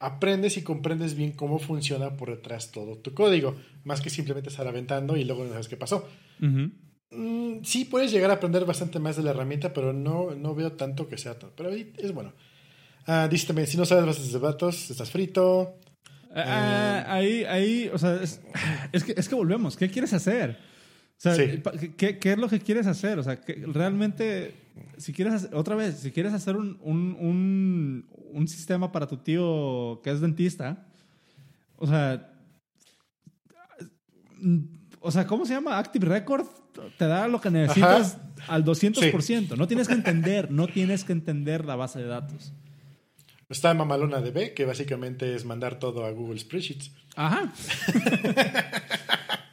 aprendes 0.00 0.56
y 0.56 0.62
comprendes 0.62 1.14
bien 1.14 1.30
cómo 1.32 1.60
funciona 1.60 2.16
por 2.16 2.30
detrás 2.30 2.72
todo 2.72 2.98
tu 2.98 3.14
código, 3.14 3.54
más 3.84 4.00
que 4.00 4.10
simplemente 4.10 4.50
estar 4.50 4.66
aventando 4.66 5.16
y 5.16 5.24
luego 5.24 5.44
no 5.44 5.50
sabes 5.50 5.68
qué 5.68 5.76
pasó. 5.76 6.08
Mm, 6.40 7.62
sí, 7.62 7.84
puedes 7.84 8.10
llegar 8.10 8.32
a 8.32 8.34
aprender 8.34 8.64
bastante 8.64 8.98
más 8.98 9.16
de 9.16 9.22
la 9.22 9.30
herramienta, 9.30 9.72
pero 9.72 9.92
no, 9.92 10.34
no 10.34 10.54
veo 10.56 10.72
tanto 10.72 11.08
que 11.08 11.16
sea 11.16 11.38
todo. 11.38 11.52
Pero 11.56 11.70
es 11.70 12.12
bueno. 12.12 12.32
Ah, 13.06 13.28
dice 13.30 13.46
también, 13.46 13.68
si 13.68 13.76
no 13.76 13.84
sabes 13.84 14.04
bases 14.04 14.32
de 14.32 14.40
datos, 14.40 14.90
estás 14.90 15.10
frito. 15.10 15.76
Ah, 16.32 17.04
ah, 17.06 17.14
ahí, 17.14 17.44
ahí, 17.44 17.90
o 17.92 17.98
sea, 17.98 18.20
es, 18.22 19.04
que, 19.04 19.14
es 19.16 19.28
que 19.28 19.34
volvemos. 19.34 19.76
¿Qué 19.76 19.90
quieres 19.90 20.12
hacer? 20.12 20.58
O 21.18 21.20
sea, 21.20 21.36
¿qué, 21.96 22.18
¿qué, 22.18 22.32
es 22.32 22.38
lo 22.38 22.48
que 22.48 22.60
quieres 22.60 22.86
hacer? 22.86 23.18
O 23.18 23.22
sea, 23.22 23.40
que 23.40 23.64
realmente, 23.66 24.54
si 24.96 25.12
quieres, 25.12 25.48
otra 25.52 25.74
vez, 25.74 25.98
si 25.98 26.12
quieres 26.12 26.32
hacer 26.32 26.56
un, 26.56 26.78
un, 26.82 27.16
un, 27.20 28.08
un, 28.32 28.48
sistema 28.48 28.90
para 28.90 29.06
tu 29.06 29.18
tío 29.18 30.00
que 30.02 30.10
es 30.10 30.20
dentista, 30.20 30.86
o 31.76 31.86
sea, 31.86 32.32
o 35.00 35.10
sea, 35.10 35.26
¿cómo 35.26 35.44
se 35.44 35.54
llama? 35.54 35.78
Active 35.78 36.06
Record 36.06 36.46
te 36.96 37.06
da 37.06 37.28
lo 37.28 37.40
que 37.40 37.50
necesitas 37.50 38.18
al 38.48 38.64
200%. 38.64 39.56
No 39.56 39.66
tienes 39.66 39.88
que 39.88 39.94
entender, 39.94 40.50
no 40.50 40.68
tienes 40.68 41.04
que 41.04 41.12
entender 41.12 41.64
la 41.64 41.76
base 41.76 41.98
de 41.98 42.06
datos. 42.06 42.52
Está 43.50 43.74
Mamalona 43.74 44.20
DB, 44.20 44.54
que 44.54 44.64
básicamente 44.64 45.34
es 45.34 45.44
mandar 45.44 45.80
todo 45.80 46.04
a 46.04 46.12
Google 46.12 46.38
Spreadsheets. 46.38 46.92
Ajá. 47.16 47.52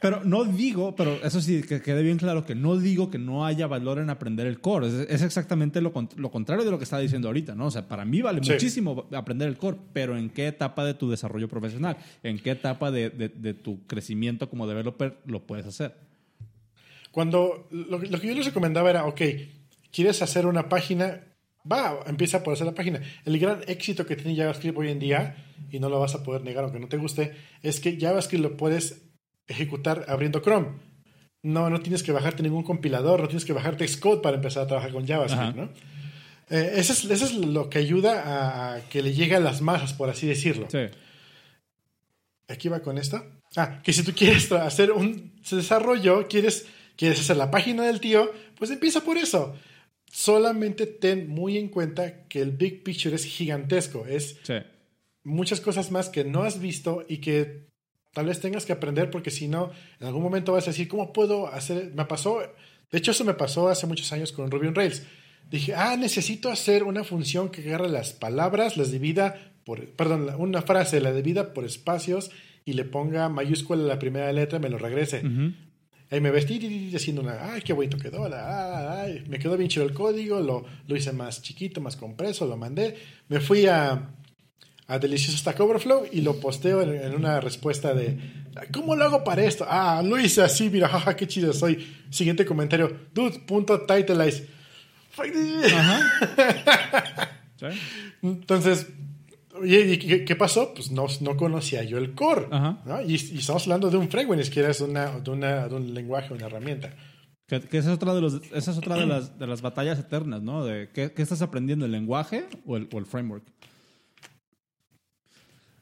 pero 0.00 0.22
no 0.22 0.44
digo, 0.44 0.94
pero 0.94 1.14
eso 1.24 1.40
sí, 1.40 1.62
que 1.62 1.82
quede 1.82 2.04
bien 2.04 2.16
claro 2.16 2.46
que 2.46 2.54
no 2.54 2.76
digo 2.76 3.10
que 3.10 3.18
no 3.18 3.44
haya 3.44 3.66
valor 3.66 3.98
en 3.98 4.08
aprender 4.08 4.46
el 4.46 4.60
core. 4.60 4.86
Es, 5.08 5.22
exactamente 5.22 5.80
lo, 5.80 5.92
contrario 5.92 6.64
de 6.64 6.70
lo 6.70 6.78
que 6.78 6.84
estaba 6.84 7.02
diciendo 7.02 7.26
ahorita, 7.26 7.56
¿no? 7.56 7.66
O 7.66 7.70
sea, 7.72 7.88
para 7.88 8.04
mí 8.04 8.22
vale 8.22 8.40
muchísimo 8.40 9.08
aprender 9.12 9.48
el 9.48 9.58
core, 9.58 9.78
pero 9.92 10.16
¿en 10.16 10.30
qué 10.30 10.46
etapa 10.46 10.84
de 10.84 10.94
tu 10.94 11.10
desarrollo 11.10 11.48
profesional? 11.48 11.96
¿En 12.22 12.38
qué 12.38 12.52
etapa 12.52 12.92
de, 12.92 13.10
tu 13.64 13.84
crecimiento 13.88 14.48
como 14.48 14.68
developer 14.68 15.18
lo 15.26 15.40
puedes 15.44 15.66
hacer? 15.66 15.96
Cuando 17.10 17.66
lo, 17.72 17.98
lo 17.98 18.20
que 18.20 18.28
yo 18.28 18.34
les 18.34 18.46
recomendaba 18.46 18.90
era, 18.90 19.06
ok, 19.06 19.22
quieres 19.90 20.22
hacer 20.22 20.46
una 20.46 20.68
página 20.68 21.24
va, 21.70 22.00
empieza 22.06 22.42
por 22.42 22.54
hacer 22.54 22.66
la 22.66 22.74
página. 22.74 23.00
El 23.24 23.38
gran 23.38 23.60
éxito 23.66 24.06
que 24.06 24.16
tiene 24.16 24.36
JavaScript 24.36 24.76
hoy 24.78 24.90
en 24.90 24.98
día, 24.98 25.36
y 25.70 25.78
no 25.78 25.88
lo 25.88 26.00
vas 26.00 26.14
a 26.14 26.22
poder 26.22 26.42
negar 26.42 26.64
aunque 26.64 26.80
no 26.80 26.88
te 26.88 26.96
guste, 26.96 27.34
es 27.62 27.80
que 27.80 27.98
JavaScript 27.98 28.42
lo 28.42 28.56
puedes 28.56 29.02
ejecutar 29.46 30.04
abriendo 30.08 30.40
Chrome. 30.40 30.68
No, 31.42 31.70
no 31.70 31.80
tienes 31.80 32.02
que 32.02 32.12
bajarte 32.12 32.42
ningún 32.42 32.64
compilador, 32.64 33.20
no 33.20 33.28
tienes 33.28 33.44
que 33.44 33.52
bajarte 33.52 33.86
Xcode 33.86 34.22
para 34.22 34.36
empezar 34.36 34.64
a 34.64 34.66
trabajar 34.66 34.92
con 34.92 35.06
JavaScript, 35.06 35.56
¿no? 35.56 35.70
Eh, 36.50 36.72
eso, 36.76 36.94
es, 36.94 37.04
eso, 37.04 37.26
es, 37.26 37.34
lo 37.34 37.68
que 37.68 37.78
ayuda 37.78 38.74
a, 38.74 38.80
que 38.88 39.02
le 39.02 39.12
llegue 39.12 39.36
a 39.36 39.40
las 39.40 39.60
masas, 39.60 39.92
por 39.92 40.08
así 40.08 40.26
decirlo. 40.26 40.66
Sí. 40.70 40.86
Aquí 42.48 42.68
va 42.68 42.80
con 42.80 42.96
esto. 42.96 43.22
Ah, 43.56 43.80
que 43.82 43.92
si 43.92 44.02
tú 44.02 44.12
quieres 44.14 44.50
hacer 44.52 44.90
un 44.92 45.34
desarrollo, 45.50 46.26
quieres, 46.26 46.66
quieres 46.96 47.20
hacer 47.20 47.36
la 47.36 47.50
página 47.50 47.84
del 47.84 48.00
tío, 48.00 48.32
pues 48.56 48.70
empieza 48.70 49.02
por 49.02 49.18
eso 49.18 49.54
solamente 50.10 50.86
ten 50.86 51.28
muy 51.28 51.58
en 51.58 51.68
cuenta 51.68 52.26
que 52.28 52.40
el 52.40 52.52
big 52.52 52.82
picture 52.82 53.14
es 53.14 53.24
gigantesco. 53.24 54.06
Es 54.06 54.38
muchas 55.24 55.60
cosas 55.60 55.90
más 55.90 56.08
que 56.08 56.24
no 56.24 56.42
has 56.42 56.60
visto 56.60 57.04
y 57.08 57.18
que 57.18 57.68
tal 58.12 58.26
vez 58.26 58.40
tengas 58.40 58.66
que 58.66 58.72
aprender 58.72 59.10
porque 59.10 59.30
si 59.30 59.48
no, 59.48 59.70
en 60.00 60.06
algún 60.06 60.22
momento 60.22 60.52
vas 60.52 60.66
a 60.66 60.70
decir, 60.70 60.88
¿cómo 60.88 61.12
puedo 61.12 61.48
hacer? 61.48 61.92
Me 61.94 62.04
pasó, 62.06 62.40
de 62.90 62.98
hecho 62.98 63.10
eso 63.10 63.24
me 63.24 63.34
pasó 63.34 63.68
hace 63.68 63.86
muchos 63.86 64.12
años 64.12 64.32
con 64.32 64.50
Ruby 64.50 64.68
on 64.68 64.74
Rails. 64.74 65.02
Dije, 65.50 65.74
ah, 65.74 65.96
necesito 65.96 66.50
hacer 66.50 66.82
una 66.82 67.04
función 67.04 67.48
que 67.48 67.62
agarre 67.62 67.88
las 67.88 68.12
palabras, 68.12 68.76
las 68.76 68.90
divida 68.90 69.54
por, 69.64 69.86
perdón, 69.90 70.28
una 70.38 70.62
frase, 70.62 71.00
la 71.00 71.12
divida 71.12 71.54
por 71.54 71.64
espacios 71.64 72.30
y 72.64 72.74
le 72.74 72.84
ponga 72.84 73.28
mayúscula 73.28 73.82
la 73.82 73.98
primera 73.98 74.30
letra 74.32 74.58
y 74.58 74.62
me 74.62 74.68
lo 74.68 74.78
regrese. 74.78 75.22
Ahí 76.10 76.20
me 76.20 76.30
vestí 76.30 76.94
haciendo 76.94 77.20
una, 77.20 77.52
ay, 77.52 77.60
qué 77.60 77.74
bonito 77.74 77.98
quedó, 77.98 78.26
ay, 78.32 79.24
me 79.28 79.38
quedó 79.38 79.58
bien 79.58 79.68
chido 79.68 79.84
el 79.84 79.92
código, 79.92 80.40
lo, 80.40 80.64
lo 80.86 80.96
hice 80.96 81.12
más 81.12 81.42
chiquito, 81.42 81.82
más 81.82 81.96
compreso, 81.96 82.46
lo 82.46 82.56
mandé. 82.56 82.96
Me 83.28 83.40
fui 83.40 83.66
a, 83.66 84.08
a 84.86 84.98
Delicioso 84.98 85.36
Stack 85.36 85.60
Overflow 85.60 86.06
y 86.10 86.22
lo 86.22 86.40
posteo 86.40 86.80
en, 86.80 87.14
una 87.14 87.40
respuesta 87.40 87.92
de, 87.92 88.18
¿cómo 88.72 88.96
lo 88.96 89.04
hago 89.04 89.22
para 89.22 89.44
esto? 89.44 89.66
Ah, 89.68 90.02
lo 90.02 90.18
hice 90.18 90.42
así, 90.42 90.70
mira, 90.70 90.88
jaja, 90.88 91.14
qué 91.14 91.26
chido 91.26 91.52
soy. 91.52 91.86
Siguiente 92.10 92.46
comentario, 92.46 92.90
dude, 93.12 93.40
punto 93.40 93.82
titleize. 93.82 94.46
Entonces, 98.22 98.86
¿Y 99.64 100.24
qué, 100.24 100.36
pasó? 100.36 100.72
Pues 100.74 100.90
no, 100.90 101.06
no, 101.20 101.36
conocía 101.36 101.82
yo 101.82 101.98
el 101.98 102.14
core. 102.14 102.48
Y, 103.06 103.14
estamos 103.38 103.64
hablando 103.64 103.90
de 103.90 103.96
un 103.96 104.08
framework, 104.08 104.38
ni 104.38 104.44
siquiera 104.44 104.70
es 104.70 104.80
una, 104.80 105.18
de, 105.18 105.30
una, 105.30 105.68
de 105.68 105.74
un 105.74 105.94
lenguaje, 105.94 106.32
una 106.34 106.46
herramienta. 106.46 106.94
Que, 107.46 107.56
esa, 107.56 107.78
es 107.78 107.86
otra 107.86 108.14
de 108.14 108.20
los, 108.20 108.34
esa 108.52 108.70
es 108.72 108.78
otra 108.78 108.96
de 108.96 109.06
las, 109.06 109.38
de 109.38 109.46
las 109.46 109.62
batallas 109.62 109.98
eternas, 109.98 110.42
¿no? 110.42 110.64
De 110.64 110.90
¿qué, 110.92 111.12
qué 111.12 111.22
estás 111.22 111.40
aprendiendo, 111.40 111.86
el 111.86 111.92
lenguaje 111.92 112.46
o 112.66 112.76
el, 112.76 112.88
o 112.92 112.98
el, 112.98 113.06
framework? 113.06 113.44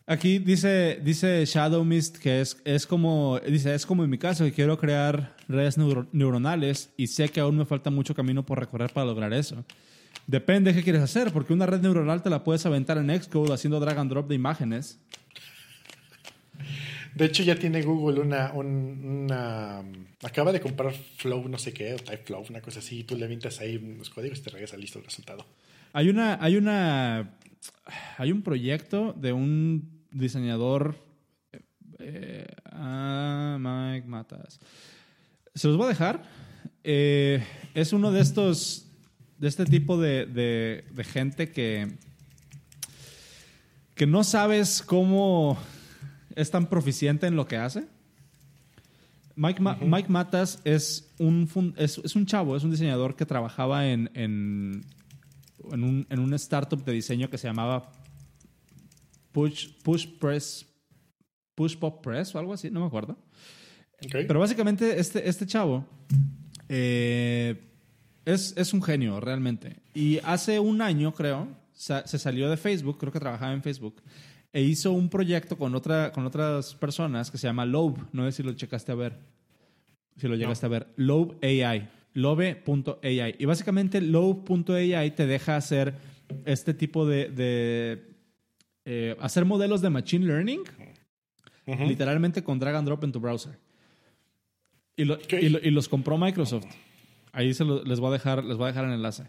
Aquí 0.07 0.39
dice, 0.39 1.01
dice 1.03 1.45
Shadow 1.45 1.85
Mist 1.85 2.19
que 2.19 2.41
es, 2.41 2.63
es, 2.65 2.87
como, 2.87 3.41
dice, 3.41 3.75
es 3.75 3.85
como 3.85 4.05
en 4.05 4.11
mi 4.11 4.19
caso, 4.19 4.45
que 4.45 4.53
quiero 4.53 4.79
crear 4.79 5.35
redes 5.49 5.77
neuronales 6.13 6.93
y 6.97 7.09
sé 7.09 7.29
que 7.31 7.41
aún 7.41 7.57
me 7.57 7.65
falta 7.65 7.91
mucho 7.91 8.15
camino 8.15 8.47
por 8.47 8.61
recorrer 8.61 8.93
para 8.93 9.07
lograr 9.07 9.33
eso. 9.33 9.65
Depende 10.27 10.73
de 10.73 10.79
qué 10.79 10.83
quieres 10.83 11.03
hacer, 11.03 11.33
porque 11.33 11.53
una 11.53 11.67
red 11.67 11.81
neuronal 11.81 12.23
te 12.23 12.31
la 12.31 12.43
puedes 12.43 12.67
aventar 12.67 12.99
en 12.99 13.23
Xcode 13.23 13.55
haciendo 13.55 13.79
drag 13.79 13.99
and 13.99 14.11
drop 14.11 14.29
de 14.29 14.35
imágenes. 14.35 14.99
De 17.15 17.25
hecho, 17.25 17.43
ya 17.43 17.57
tiene 17.57 17.81
Google 17.83 18.21
una, 18.21 18.53
una, 18.53 19.83
Acaba 20.23 20.53
de 20.53 20.61
comprar 20.61 20.93
Flow, 20.93 21.49
no 21.49 21.57
sé 21.57 21.73
qué, 21.73 21.95
o 21.95 21.97
Typeflow, 21.97 22.45
una 22.51 22.61
cosa 22.61 22.81
así, 22.81 22.99
y 23.01 23.05
tú 23.05 23.17
le 23.17 23.25
avientas 23.25 23.61
ahí 23.61 23.79
los 23.79 24.11
códigos 24.11 24.41
y 24.41 24.43
te 24.43 24.51
regresa 24.51 24.77
listo 24.77 24.99
el 24.99 25.05
resultado. 25.05 25.47
Hay 25.93 26.11
una. 26.11 26.37
Hay 26.43 26.57
una. 26.57 27.31
Hay 28.19 28.33
un 28.33 28.43
proyecto 28.43 29.15
de 29.17 29.33
un 29.33 30.03
diseñador. 30.11 30.97
Eh, 32.01 32.47
ah, 32.67 33.57
Mike 33.59 34.07
Matas. 34.07 34.61
Se 35.55 35.69
los 35.69 35.79
voy 35.79 35.87
a 35.87 35.89
dejar. 35.89 36.23
Eh, 36.85 37.43
es 37.75 37.95
uno 37.95 38.13
de 38.13 38.21
estos 38.21 38.86
de 39.39 39.49
este 39.49 39.65
tipo 39.67 40.01
de, 40.01 40.27
de, 40.27 41.05
gente 41.05 41.51
que, 41.51 41.89
que 43.95 44.07
no 44.07 44.25
sabes 44.25 44.83
cómo 44.83 45.59
es 46.35 46.51
tan 46.51 46.67
proficiente 46.67 47.27
en 47.27 47.37
lo 47.37 47.47
que 47.47 47.57
hace. 47.57 47.87
Mike, 49.35 49.63
Mike 49.83 50.09
Matas 50.09 50.61
es 50.65 51.13
un, 51.19 51.75
es, 51.77 51.99
es, 51.99 52.17
un 52.17 52.25
chavo, 52.25 52.57
es 52.57 52.65
un 52.65 52.71
diseñador 52.71 53.17
que 53.17 53.27
trabajaba 53.27 53.87
en, 53.87 54.11
en, 54.15 54.85
en, 55.71 55.85
un, 55.85 56.07
en, 56.09 56.19
un, 56.21 56.33
startup 56.35 56.83
de 56.83 56.93
diseño 56.93 57.29
que 57.29 57.37
se 57.37 57.47
llamaba 57.47 57.93
Push, 59.33 59.69
Push 59.83 60.07
Press, 60.19 60.67
Push 61.55 61.77
Pop 61.77 62.03
Press 62.03 62.35
o 62.35 62.39
algo 62.39 62.55
así, 62.55 62.71
no 62.71 62.81
me 62.81 62.87
acuerdo. 62.87 63.19
Pero 64.11 64.41
básicamente 64.41 64.99
este, 64.99 65.29
este 65.29 65.47
chavo 65.47 65.87
eh, 66.69 67.66
es, 68.27 68.75
un 68.75 68.83
genio, 68.83 69.21
realmente. 69.21 69.77
Y 69.95 70.19
hace 70.25 70.59
un 70.59 70.83
año, 70.83 71.15
creo, 71.15 71.49
se 71.73 72.19
salió 72.19 72.51
de 72.51 72.57
Facebook, 72.57 72.99
creo 72.99 73.13
que 73.13 73.21
trabajaba 73.21 73.53
en 73.53 73.63
Facebook, 73.63 74.03
e 74.53 74.63
hizo 74.63 74.93
un 74.93 75.09
proyecto 75.09 75.57
con, 75.57 75.75
otra, 75.75 76.13
con 76.13 76.27
otras 76.27 76.75
personas 76.75 77.31
que 77.31 77.39
se 77.39 77.47
llama 77.47 77.65
Lobe. 77.65 78.03
No 78.13 78.25
sé 78.25 78.33
si 78.33 78.43
lo 78.43 78.53
checaste 78.53 78.91
a 78.91 78.97
ver. 78.97 79.19
Si 80.17 80.27
lo 80.27 80.35
llegaste 80.35 80.67
a 80.67 80.69
ver. 80.69 80.89
Lobe 80.97 81.37
AI. 81.43 81.89
Lobe.ai. 82.15 83.37
Y 83.39 83.45
básicamente 83.45 84.01
Lobe.ai 84.01 85.15
te 85.15 85.27
deja 85.27 85.57
hacer 85.57 85.95
este 86.45 86.75
tipo 86.75 87.07
de... 87.07 88.03
Eh, 88.89 89.17
hacer 89.21 89.45
modelos 89.45 89.83
de 89.83 89.91
machine 89.91 90.25
learning, 90.25 90.63
literalmente 91.67 92.45
con 92.45 92.59
drag 92.59 92.77
and 92.77 92.87
drop 92.87 93.03
en 93.05 93.13
tu 93.13 93.21
browser. 93.21 93.59
Y, 94.97 95.03
y 95.03 95.71
los 95.71 95.89
compró 95.89 96.17
Microsoft. 96.17 96.67
Ahí 97.37 97.53
se 97.53 97.67
les, 97.67 98.01
voy 98.01 98.09
a 98.09 98.13
dejar, 98.13 98.43
les 98.45 98.57
voy 98.57 98.65
a 98.65 98.69
dejar 98.69 98.87
el 98.87 98.95
enlace. 98.95 99.25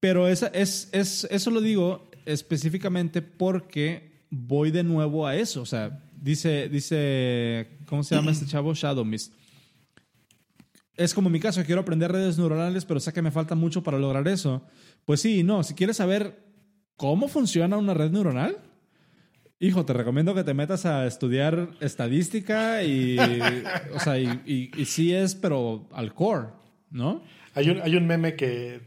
Pero 0.00 0.26
esa, 0.26 0.48
es, 0.48 0.88
es, 0.90 1.28
eso 1.30 1.52
lo 1.52 1.60
digo 1.60 2.10
específicamente 2.26 3.22
porque 3.22 4.24
voy 4.30 4.72
de 4.72 4.82
nuevo 4.82 5.24
a 5.24 5.36
eso. 5.36 5.62
O 5.62 5.66
sea, 5.66 6.02
dice, 6.20 6.68
dice 6.68 7.68
¿cómo 7.86 8.02
se 8.02 8.16
llama 8.16 8.32
este 8.32 8.46
chavo? 8.46 8.74
Shadow 8.74 9.04
Mist. 9.04 9.32
Es 10.96 11.14
como 11.14 11.30
mi 11.30 11.38
caso, 11.38 11.62
quiero 11.64 11.82
aprender 11.82 12.10
redes 12.10 12.36
neuronales, 12.36 12.84
pero 12.84 12.98
sé 12.98 13.12
que 13.12 13.22
me 13.22 13.30
falta 13.30 13.54
mucho 13.54 13.84
para 13.84 14.00
lograr 14.00 14.26
eso. 14.26 14.66
Pues 15.04 15.20
sí, 15.20 15.44
no, 15.44 15.62
si 15.62 15.74
quieres 15.74 15.98
saber 15.98 16.44
cómo 16.96 17.28
funciona 17.28 17.76
una 17.76 17.94
red 17.94 18.10
neuronal, 18.10 18.58
hijo, 19.60 19.84
te 19.84 19.92
recomiendo 19.92 20.34
que 20.34 20.42
te 20.42 20.52
metas 20.52 20.84
a 20.84 21.06
estudiar 21.06 21.70
estadística 21.78 22.82
y, 22.82 23.18
o 23.94 24.00
sea, 24.00 24.18
y, 24.18 24.40
y, 24.44 24.70
y 24.76 24.84
sí 24.86 25.14
es, 25.14 25.36
pero 25.36 25.88
al 25.92 26.12
core. 26.12 26.63
¿No? 26.94 27.22
Hay 27.54 27.70
un, 27.70 27.82
hay 27.82 27.96
un 27.96 28.06
meme 28.06 28.36
que 28.36 28.80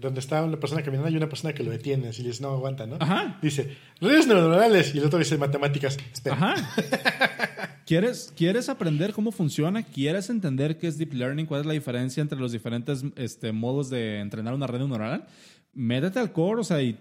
donde 0.00 0.20
está 0.20 0.42
una 0.42 0.58
persona 0.58 0.82
caminando 0.82 1.10
y 1.10 1.16
una 1.16 1.28
persona 1.28 1.52
que 1.52 1.62
lo 1.62 1.70
detiene 1.70 2.10
y 2.10 2.22
le 2.22 2.28
dice, 2.28 2.42
no 2.42 2.50
aguanta, 2.50 2.86
¿no? 2.86 2.96
Ajá. 2.98 3.38
Dice, 3.40 3.76
redes 4.00 4.26
neuronales 4.26 4.94
y 4.94 4.98
el 4.98 5.04
otro 5.04 5.18
dice 5.18 5.38
matemáticas. 5.38 5.96
Espera. 6.12 6.36
Ajá. 6.36 6.54
¿Quieres, 7.86 8.32
¿Quieres 8.36 8.68
aprender 8.68 9.12
cómo 9.12 9.30
funciona? 9.30 9.82
¿Quieres 9.82 10.30
entender 10.30 10.78
qué 10.78 10.86
es 10.86 10.96
deep 10.96 11.12
learning? 11.12 11.46
¿Cuál 11.46 11.60
es 11.60 11.66
la 11.66 11.72
diferencia 11.74 12.20
entre 12.20 12.38
los 12.38 12.52
diferentes 12.52 13.04
este, 13.16 13.52
modos 13.52 13.90
de 13.90 14.20
entrenar 14.20 14.54
una 14.54 14.66
red 14.66 14.78
neuronal? 14.78 15.26
Métete 15.74 16.18
al 16.18 16.32
core, 16.32 16.60
o 16.60 16.64
sea, 16.64 16.82
y 16.82 16.96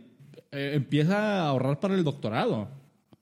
eh, 0.52 0.72
empieza 0.76 1.44
a 1.44 1.48
ahorrar 1.48 1.80
para 1.80 1.96
el 1.96 2.04
doctorado, 2.04 2.70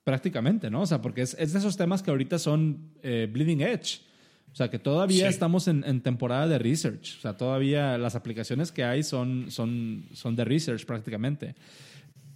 prácticamente, 0.02 0.70
¿no? 0.70 0.82
O 0.82 0.86
sea, 0.86 1.00
porque 1.00 1.22
es, 1.22 1.36
es 1.38 1.52
de 1.52 1.60
esos 1.60 1.76
temas 1.76 2.02
que 2.02 2.10
ahorita 2.10 2.38
son 2.38 2.90
eh, 3.02 3.28
bleeding 3.30 3.60
edge. 3.60 4.07
O 4.52 4.56
sea, 4.58 4.70
que 4.70 4.78
todavía 4.78 5.28
estamos 5.28 5.68
en, 5.68 6.00
temporada 6.00 6.48
de 6.48 6.58
research. 6.58 7.18
O 7.18 7.20
sea, 7.20 7.36
todavía 7.36 7.96
las 7.98 8.14
aplicaciones 8.14 8.72
que 8.72 8.82
hay 8.82 9.02
son, 9.02 9.50
son, 9.50 10.06
son 10.12 10.34
de 10.34 10.44
research 10.44 10.84
prácticamente. 10.84 11.54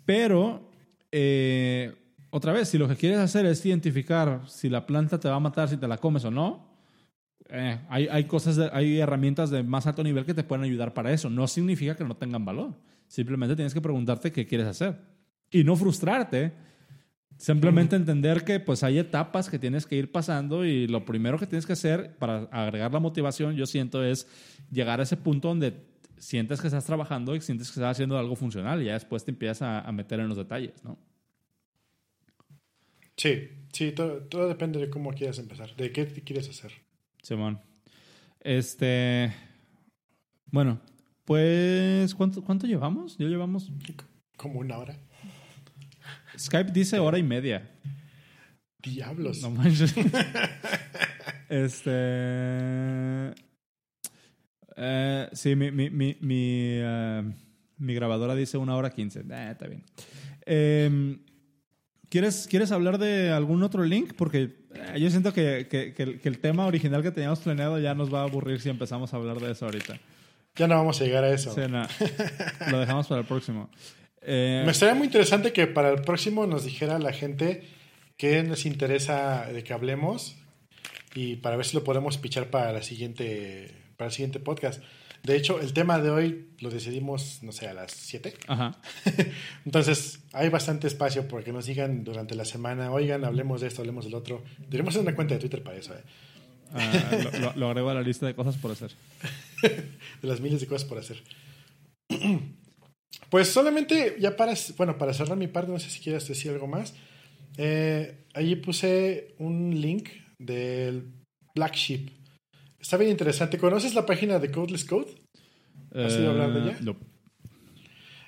Pero, 0.05 0.71
eh, 1.11 1.93
otra 2.31 2.53
vez, 2.53 2.69
si 2.69 2.79
lo 2.79 2.89
que 2.89 2.97
quieres 2.97 3.19
hacer 3.19 3.47
es 3.47 3.65
identificar 3.67 4.43
si 4.47 4.69
la 4.69 4.87
planta 4.87 5.19
te 5.19 5.29
va 5.29 5.37
a 5.37 5.41
matar, 5.41 5.69
si 5.69 5.77
te 5.77 5.89
la 5.89 5.99
comes 5.99 6.25
o 6.25 6.31
no, 6.31 6.73
eh, 7.49 7.79
hay, 7.89 8.09
hay, 8.09 8.25
cosas, 8.25 8.71
hay 8.73 8.99
herramientas 8.99 9.51
de 9.51 9.63
más 9.63 9.87
alto 9.87 10.03
nivel 10.03 10.25
que 10.25 10.35
te 10.35 10.45
pueden 10.45 10.65
ayudar 10.65 10.95
para 10.95 11.13
eso. 11.13 11.29
No 11.29 11.49
significa 11.49 11.97
que 11.97 12.05
no 12.05 12.17
tengan 12.17 12.45
valor. 12.45 12.75
Simplemente 13.09 13.57
tienes 13.57 13.75
que 13.75 13.81
preguntarte 13.81 14.33
qué 14.33 14.47
quieres 14.47 14.67
hacer. 14.67 14.97
Y 15.51 15.65
no 15.65 15.77
frustrarte 15.77 16.53
Simplemente 17.43 17.97
entender 17.97 18.45
que 18.45 18.61
pues 18.61 18.85
hay 18.85 19.01
etapas 19.01 19.51
que 19.51 19.59
tienes 19.59 19.85
que 19.85 19.97
ir 19.97 20.13
pasando 20.13 20.65
y 20.65 20.87
lo 20.87 21.05
primero 21.05 21.41
que 21.41 21.47
tienes 21.49 21.67
que 21.67 21.73
hacer 21.73 22.17
para 22.17 22.45
agregar 22.53 22.93
la 22.93 23.01
motivación, 23.01 23.57
yo 23.57 23.67
siento, 23.67 24.05
es 24.05 24.29
llegar 24.71 25.01
a 25.01 25.03
ese 25.03 25.17
punto 25.17 25.49
donde 25.49 25.75
sientes 26.19 26.61
que 26.61 26.69
estás 26.69 26.85
trabajando 26.85 27.35
y 27.35 27.41
sientes 27.41 27.67
que 27.67 27.81
estás 27.81 27.97
haciendo 27.97 28.17
algo 28.17 28.37
funcional 28.37 28.81
y 28.81 28.85
ya 28.85 28.93
después 28.93 29.25
te 29.25 29.33
empiezas 29.33 29.85
a, 29.85 29.91
meter 29.91 30.21
en 30.21 30.29
los 30.29 30.37
detalles, 30.37 30.85
¿no? 30.85 30.97
Sí, 33.17 33.49
sí, 33.73 33.91
todo, 33.91 34.23
todo, 34.23 34.47
depende 34.47 34.79
de 34.79 34.89
cómo 34.89 35.13
quieras 35.13 35.41
empezar, 35.41 35.75
de 35.75 35.91
qué 35.91 36.07
quieres 36.07 36.49
hacer. 36.49 36.71
Simón. 37.25 37.61
Este. 38.39 39.35
Bueno, 40.47 40.81
pues, 41.25 42.15
¿cuánto, 42.15 42.41
¿cuánto 42.45 42.69
llevamos? 42.69 43.19
¿Ya 43.19 43.27
llevamos? 43.27 43.73
Como 44.37 44.61
una 44.61 44.79
hora. 44.79 44.97
Skype 46.43 46.73
dice 46.73 46.99
hora 46.99 47.19
y 47.19 47.23
media. 47.23 47.71
Diablos. 48.83 49.43
No 49.43 49.51
manches. 49.51 49.95
este. 51.49 51.91
Eh, 54.77 55.29
sí, 55.33 55.55
mi, 55.55 55.71
mi, 55.71 55.91
mi, 55.91 56.17
mi, 56.21 56.79
eh, 56.81 57.23
mi, 57.79 57.95
grabadora 57.95 58.35
dice 58.35 58.59
una 58.59 58.75
hora 58.75 58.91
quince. 58.91 59.21
Eh, 59.21 59.49
está 59.53 59.69
bien. 59.69 59.85
Em, 60.45 61.21
¿quieres, 62.09 62.49
¿Quieres 62.51 62.73
hablar 62.73 62.99
de 62.99 63.31
algún 63.31 63.63
otro 63.63 63.85
link? 63.85 64.15
Porque 64.17 64.57
yo 64.99 65.11
siento 65.11 65.33
que, 65.33 65.69
que, 65.71 65.95
que, 65.95 66.29
el, 66.29 66.39
tema 66.39 66.67
original 66.67 67.03
que 67.03 67.13
teníamos 67.13 67.41
planeado 67.41 67.79
ya 67.79 67.95
nos 67.95 68.13
va 68.13 68.21
a 68.21 68.25
aburrir 68.25 68.61
si 68.61 68.71
empezamos 68.71 69.15
a 69.15 69.17
hablar 69.17 69.39
de 69.39 69.53
eso 69.53 69.67
ahorita. 69.67 70.01
Ya 70.57 70.67
no 70.67 70.75
vamos 70.75 71.01
a 71.01 71.05
llegar 71.05 71.23
a 71.25 71.33
eso. 71.33 71.55
Sí, 71.55 71.61
no. 71.69 71.87
Lo 72.71 72.81
dejamos 72.81 73.07
para 73.07 73.21
el 73.21 73.27
próximo. 73.27 73.71
Eh, 74.25 74.63
Me 74.65 74.73
estaría 74.73 74.95
muy 74.95 75.07
interesante 75.07 75.53
que 75.53 75.67
para 75.67 75.91
el 75.91 76.03
próximo 76.03 76.47
nos 76.47 76.65
dijera 76.65 76.99
la 76.99 77.13
gente 77.13 77.67
qué 78.17 78.43
nos 78.43 78.67
interesa 78.67 79.47
de 79.53 79.65
que 79.65 79.73
hablemos 79.73 80.37
y 81.15 81.37
para 81.37 81.57
ver 81.57 81.67
si 81.67 81.75
lo 81.77 81.85
podemos 81.85 82.19
pichar 82.19 82.49
para 82.51 82.73
la 82.73 82.83
siguiente 82.83 83.75
para 83.97 84.09
el 84.09 84.13
siguiente 84.13 84.41
podcast. 84.41 84.83
De 85.23 85.37
hecho, 85.37 85.61
el 85.61 85.73
tema 85.73 86.01
de 86.01 86.11
hoy 86.11 86.49
lo 86.59 86.69
decidimos, 86.71 87.45
no 87.45 87.53
sé, 87.53 87.69
a 87.69 87.75
las 87.75 87.93
7. 87.93 88.35
Ajá. 88.49 88.77
Entonces, 89.65 90.19
hay 90.33 90.49
bastante 90.49 90.89
espacio 90.89 91.29
porque 91.29 91.53
nos 91.53 91.67
digan 91.67 92.03
durante 92.03 92.35
la 92.35 92.45
semana, 92.45 92.91
oigan, 92.91 93.25
hablemos 93.25 93.61
de 93.61 93.69
esto, 93.69 93.83
hablemos 93.83 94.05
del 94.05 94.15
otro. 94.15 94.43
Hacer 94.89 95.01
una 95.03 95.15
cuenta 95.15 95.35
de 95.35 95.41
Twitter 95.41 95.63
para 95.63 95.77
eso, 95.79 95.95
¿eh? 95.95 96.03
Ah, 96.75 97.11
lo, 97.23 97.39
lo- 97.39 97.53
lo 97.55 97.67
agrego 97.69 97.91
a 97.91 97.95
la 97.95 98.03
lista 98.03 98.27
de 98.27 98.35
cosas 98.35 98.57
por 98.57 98.73
hacer. 98.73 98.91
de 99.63 100.29
las 100.29 100.41
miles 100.41 100.61
de 100.61 100.67
cosas 100.67 100.89
por 100.89 100.99
hacer. 100.99 101.23
Pues 103.31 103.49
solamente, 103.49 104.17
ya 104.19 104.37
para, 104.37 104.55
bueno, 104.77 104.99
para 104.99 105.15
cerrar 105.15 105.37
mi 105.37 105.49
parte, 105.49 105.73
no 105.73 105.79
sé 105.79 105.91
si 105.91 106.01
quieres 106.01 106.27
decir 106.29 106.51
algo 106.51 106.67
más. 106.67 106.95
Eh, 107.57 108.27
allí 108.35 108.57
puse 108.57 109.35
un 109.39 109.81
link 109.81 110.11
del 110.39 111.13
Black 111.55 111.75
Sheep. 111.75 112.11
Está 112.79 112.97
bien 112.97 113.11
interesante. 113.11 113.59
¿Conoces 113.59 113.95
la 113.95 114.07
página 114.07 114.39
de 114.39 114.51
Codeless 114.51 114.85
Code? 114.85 115.15
¿Has 115.95 116.15
oído 116.15 116.31
hablar 116.31 116.53
de 116.53 116.61
ella? 116.61 116.73
Eh, 116.73 116.83
no. 116.83 116.97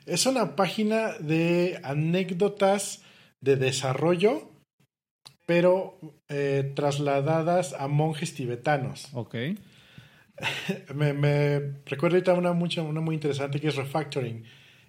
Es 0.07 0.27
una 0.27 0.55
página 0.55 1.19
de 1.19 1.81
anécdotas 1.83 3.03
de 3.41 3.57
desarrollo, 3.57 4.51
pero 5.47 5.99
eh, 6.29 6.73
trasladadas 6.75 7.73
a 7.73 7.89
monjes 7.89 8.35
tibetanos. 8.35 9.09
Ok. 9.13 9.35
Me, 10.95 11.13
me 11.13 11.61
recuerdo 11.87 12.17
ahorita 12.17 12.35
una, 12.35 12.53
mucho, 12.53 12.83
una 12.85 13.01
muy 13.01 13.15
interesante 13.15 13.61
que 13.61 13.69
es 13.69 13.77
Refactoring, 13.77 14.45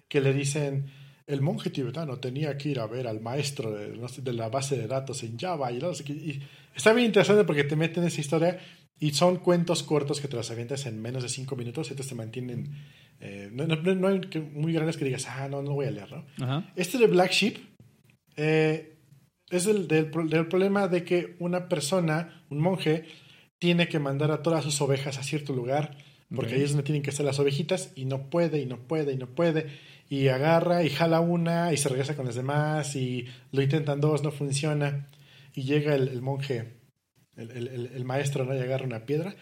que 0.08 0.20
le 0.20 0.32
dicen, 0.32 0.86
el 1.26 1.40
monje 1.40 1.70
tibetano 1.70 2.18
tenía 2.18 2.56
que 2.56 2.68
ir 2.70 2.78
a 2.80 2.86
ver 2.86 3.06
al 3.06 3.20
maestro 3.20 3.72
de, 3.72 3.96
no 3.96 4.08
sé, 4.08 4.22
de 4.22 4.32
la 4.32 4.48
base 4.48 4.76
de 4.76 4.86
datos 4.86 5.22
en 5.24 5.36
Java 5.38 5.72
y 5.72 5.78
no 5.78 5.92
sé 5.94 6.04
qué. 6.04 6.12
Y 6.12 6.42
está 6.74 6.92
bien 6.92 7.06
interesante 7.06 7.44
porque 7.44 7.64
te 7.64 7.74
meten 7.76 8.02
en 8.04 8.08
esa 8.08 8.20
historia 8.20 8.58
y 8.98 9.10
son 9.12 9.36
cuentos 9.38 9.82
cortos 9.82 10.20
que 10.20 10.28
te 10.28 10.36
los 10.36 10.50
avientas 10.50 10.86
en 10.86 11.02
menos 11.02 11.22
de 11.22 11.28
cinco 11.28 11.56
minutos 11.56 11.88
y 11.88 11.90
entonces 11.90 12.08
te 12.10 12.14
mantienen... 12.14 12.72
eh, 13.20 13.50
no, 13.52 13.66
no- 13.66 13.76
no 13.94 14.08
hay 14.08 14.20
muy 14.54 14.72
grandes 14.72 14.96
que 14.96 15.04
digas, 15.04 15.26
ah, 15.28 15.48
no, 15.48 15.62
no 15.62 15.72
voy 15.72 15.86
a 15.86 15.90
leer, 15.90 16.10
¿no? 16.12 16.24
Ajá. 16.44 16.72
Este 16.76 16.96
de 16.98 17.06
Black 17.08 17.32
Sheep 17.32 17.56
eh, 18.36 18.96
es 19.50 19.66
el 19.66 19.88
del, 19.88 20.10
pro- 20.10 20.26
del 20.26 20.46
problema 20.48 20.88
de 20.88 21.04
que 21.04 21.36
una 21.38 21.68
persona, 21.68 22.44
un 22.50 22.58
monje, 22.60 23.04
tiene 23.58 23.88
que 23.88 23.98
mandar 23.98 24.30
a 24.30 24.42
todas 24.42 24.64
sus 24.64 24.80
ovejas 24.80 25.18
a 25.18 25.22
cierto 25.22 25.52
lugar, 25.54 25.96
porque 26.34 26.52
Ok. 26.52 26.58
ahí 26.58 26.62
es 26.64 26.70
donde 26.70 26.82
tienen 26.84 27.02
que 27.02 27.10
estar 27.10 27.24
las 27.24 27.38
ovejitas, 27.38 27.92
y 27.94 28.04
no 28.04 28.28
puede, 28.28 28.60
y 28.60 28.66
no 28.66 28.78
puede, 28.86 29.12
y 29.12 29.16
no 29.16 29.28
puede, 29.28 29.66
y 30.08 30.28
agarra 30.28 30.84
y 30.84 30.90
jala 30.90 31.20
una, 31.20 31.72
y 31.72 31.76
se 31.76 31.88
regresa 31.88 32.14
con 32.16 32.26
las 32.26 32.34
demás, 32.36 32.94
y 32.96 33.26
lo 33.52 33.62
intentan 33.62 34.00
dos, 34.00 34.22
no 34.22 34.30
funciona, 34.30 35.08
y 35.54 35.62
llega 35.62 35.94
el, 35.94 36.08
el 36.08 36.22
monje, 36.22 36.74
el, 37.36 37.50
el- 37.50 37.90
el- 37.94 38.04
maestro, 38.04 38.44
¿no? 38.44 38.54
Y 38.54 38.58
agarra 38.60 38.84
una 38.84 39.00
piedra, 39.06 39.34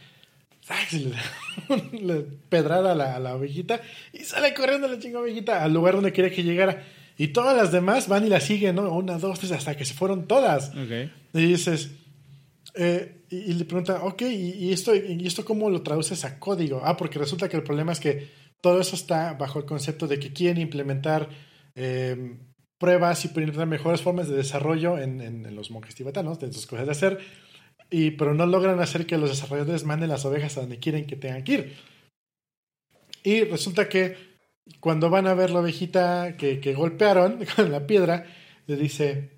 y 0.93 0.99
le 1.01 1.11
da 1.11 1.23
una 2.01 2.15
pedrada 2.49 2.93
a 2.93 2.95
la, 2.95 3.15
a 3.17 3.19
la 3.19 3.35
ovejita, 3.35 3.81
y 4.13 4.21
sale 4.21 4.55
corriendo 4.55 4.89
la 4.89 4.99
chinga 4.99 5.21
ovejita 5.21 5.63
al 5.63 5.73
lugar 5.75 5.95
donde 5.95 6.13
quería 6.13 6.31
que 6.35 6.43
llegara. 6.45 6.83
Y 7.17 7.29
todas 7.29 7.57
las 7.57 7.71
demás 7.71 8.09
van 8.09 8.25
y 8.25 8.29
la 8.29 8.41
siguen, 8.41 8.75
¿no? 8.77 8.91
Una, 8.93 9.19
dos, 9.19 9.39
tres, 9.39 9.53
hasta 9.53 9.77
que 9.77 9.85
se 9.85 9.95
fueron 9.95 10.27
todas. 10.27 10.71
Ok. 10.71 11.11
Y 11.35 11.47
dices, 11.47 11.91
eh, 12.75 13.21
y, 13.31 13.37
y 13.37 13.53
le 13.53 13.65
preguntan, 13.67 13.99
ok, 14.03 14.23
¿y, 14.23 14.51
y 14.67 14.73
esto, 14.73 14.95
¿y 14.97 15.25
esto 15.27 15.45
cómo 15.45 15.71
lo 15.71 15.83
traduces 15.83 16.25
a 16.25 16.41
código? 16.41 16.81
Ah, 16.85 16.97
porque 16.97 17.19
resulta 17.21 17.49
que 17.49 17.57
el 17.57 17.63
problema 17.63 17.93
es 17.93 18.01
que 18.01 18.31
todo 18.65 18.81
eso 18.81 18.97
está 18.97 19.35
bajo 19.35 19.59
el 19.59 19.67
concepto 19.67 20.09
de 20.09 20.19
que 20.19 20.33
quieren 20.33 20.57
implementar 20.57 21.29
eh, 21.75 22.39
pruebas 22.81 23.23
y 23.23 23.29
implementar 23.29 23.67
mejores 23.67 24.01
formas 24.01 24.27
de 24.27 24.37
desarrollo 24.37 24.97
en, 24.97 25.55
los 25.55 25.71
monjes 25.71 25.95
tibetanos, 25.95 26.41
de 26.41 26.51
sus 26.51 26.67
cosas 26.67 26.87
de 26.87 26.93
hacer, 26.93 27.19
y, 27.91 28.13
pero 28.13 28.33
no 28.33 28.47
logran 28.47 28.81
hacer 28.81 29.05
que 29.05 29.19
los 29.19 29.29
desarrolladores 29.29 29.85
manden 29.85 30.09
las 30.09 30.25
ovejas 30.25 30.57
a 30.57 30.63
donde 30.63 30.79
quieren 30.79 31.07
que 31.07 31.15
tengan 31.15 31.45
que 31.45 31.53
ir. 31.53 31.77
Y 33.23 33.45
resulta 33.45 33.87
que 33.87 34.17
cuando 34.81 35.11
van 35.11 35.27
a 35.27 35.35
ver 35.35 35.51
la 35.51 35.61
ovejita 35.61 36.39
que, 36.39 36.59
que 36.59 36.73
golpearon 36.73 37.45
con 37.57 37.71
la 37.71 37.87
piedra, 37.87 38.25
le 38.67 38.77
dice, 38.77 39.37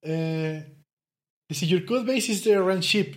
eh, 0.00 0.78
dice, 1.46 1.66
your 1.66 1.84
code 1.84 2.06
base 2.06 2.32
is 2.32 2.42
the 2.42 2.56
run 2.56 2.80
ship. 2.80 3.16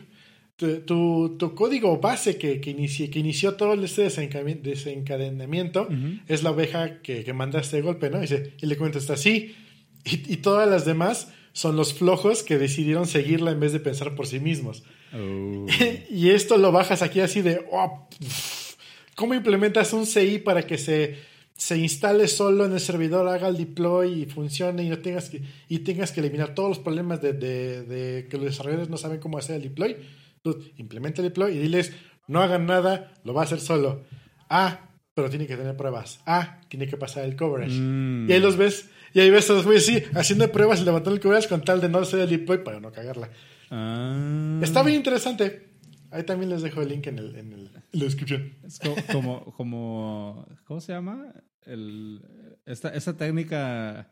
Tu, 0.59 0.81
tu, 0.81 1.37
tu 1.39 1.55
código 1.55 1.99
base 2.01 2.37
que, 2.37 2.59
que, 2.59 2.75
que 2.75 3.19
inició 3.19 3.53
todo 3.55 3.73
este 3.81 4.05
desencaden- 4.07 4.61
desencadenamiento 4.61 5.87
es 6.27 6.43
la 6.43 6.51
oveja 6.51 7.01
que, 7.01 7.23
que 7.23 7.31
mandaste 7.31 7.77
de 7.77 7.81
golpe, 7.81 8.09
¿no? 8.09 8.19
Dice, 8.19 8.55
y 8.61 8.65
le 8.65 8.75
contesta, 8.75 9.15
sí. 9.15 9.55
Y, 10.03 10.33
y 10.33 10.37
todas 10.37 10.69
las 10.69 10.83
demás 10.83 11.29
son 11.53 11.77
los 11.77 11.93
flojos 11.93 12.43
que 12.43 12.57
decidieron 12.57 13.07
seguirla 13.07 13.51
en 13.51 13.61
vez 13.61 13.71
de 13.71 13.79
pensar 13.79 14.15
por 14.15 14.27
sí 14.27 14.41
mismos. 14.41 14.83
Oh. 15.13 15.65
y 16.11 16.29
esto 16.31 16.57
lo 16.57 16.73
bajas 16.73 17.01
aquí 17.03 17.21
así 17.21 17.41
de, 17.41 17.65
oh, 17.71 18.09
¿cómo 19.15 19.33
implementas 19.33 19.93
un 19.93 20.05
CI 20.05 20.39
para 20.39 20.63
que 20.67 20.77
se, 20.77 21.15
se 21.55 21.77
instale 21.77 22.27
solo 22.27 22.65
en 22.65 22.73
el 22.73 22.79
servidor, 22.81 23.27
haga 23.29 23.47
el 23.47 23.57
deploy 23.57 24.23
y 24.23 24.25
funcione 24.25 24.83
y 24.83 24.89
no 24.89 24.99
tengas 24.99 25.29
que, 25.29 25.41
y 25.69 25.79
tengas 25.79 26.11
que 26.11 26.19
eliminar 26.19 26.53
todos 26.53 26.69
los 26.69 26.79
problemas 26.79 27.21
de, 27.21 27.31
de- 27.33 27.83
de 27.83 28.27
que 28.29 28.37
los 28.37 28.47
desarrolladores 28.47 28.89
no 28.89 28.97
saben 28.97 29.19
cómo 29.19 29.37
hacer 29.37 29.55
el 29.55 29.61
deploy? 29.63 29.95
Implementa 30.77 31.21
el 31.21 31.27
deploy 31.29 31.53
y 31.55 31.59
diles, 31.59 31.93
no 32.27 32.41
hagan 32.41 32.65
nada, 32.65 33.13
lo 33.23 33.33
va 33.33 33.41
a 33.41 33.45
hacer 33.45 33.59
solo. 33.59 34.03
Ah, 34.49 34.89
pero 35.13 35.29
tiene 35.29 35.47
que 35.47 35.57
tener 35.57 35.75
pruebas. 35.75 36.21
Ah, 36.25 36.61
tiene 36.69 36.87
que 36.87 36.97
pasar 36.97 37.25
el 37.25 37.35
coverage. 37.35 37.75
Mm. 37.79 38.29
Y 38.29 38.33
ahí 38.33 38.39
los 38.39 38.55
ves, 38.57 38.89
y 39.13 39.19
ahí 39.19 39.29
ves 39.29 39.49
a 39.49 39.53
los 39.53 39.65
güeyes, 39.65 39.85
sí, 39.85 40.03
haciendo 40.15 40.49
pruebas 40.51 40.81
y 40.81 40.85
levantando 40.85 41.15
el 41.15 41.21
coverage 41.21 41.49
con 41.49 41.63
tal 41.63 41.81
de 41.81 41.89
no 41.89 41.99
hacer 41.99 42.21
el 42.21 42.29
deploy 42.29 42.59
para 42.63 42.79
no 42.79 42.91
cagarla. 42.91 43.29
Ah. 43.69 44.59
Está 44.63 44.81
bien 44.83 44.97
interesante. 44.97 45.67
Ahí 46.11 46.23
también 46.23 46.49
les 46.49 46.61
dejo 46.63 46.81
el 46.81 46.89
link 46.89 47.05
en, 47.07 47.19
el, 47.19 47.35
en, 47.35 47.53
el- 47.53 47.67
en 47.67 47.99
la 47.99 48.05
descripción. 48.05 48.53
Es 48.63 48.79
co- 48.79 48.95
como, 49.11 49.45
como, 49.53 50.47
¿cómo 50.63 50.81
se 50.81 50.91
llama? 50.93 51.33
El, 51.65 52.21
esta, 52.65 52.89
esta 52.89 53.15
técnica 53.15 54.09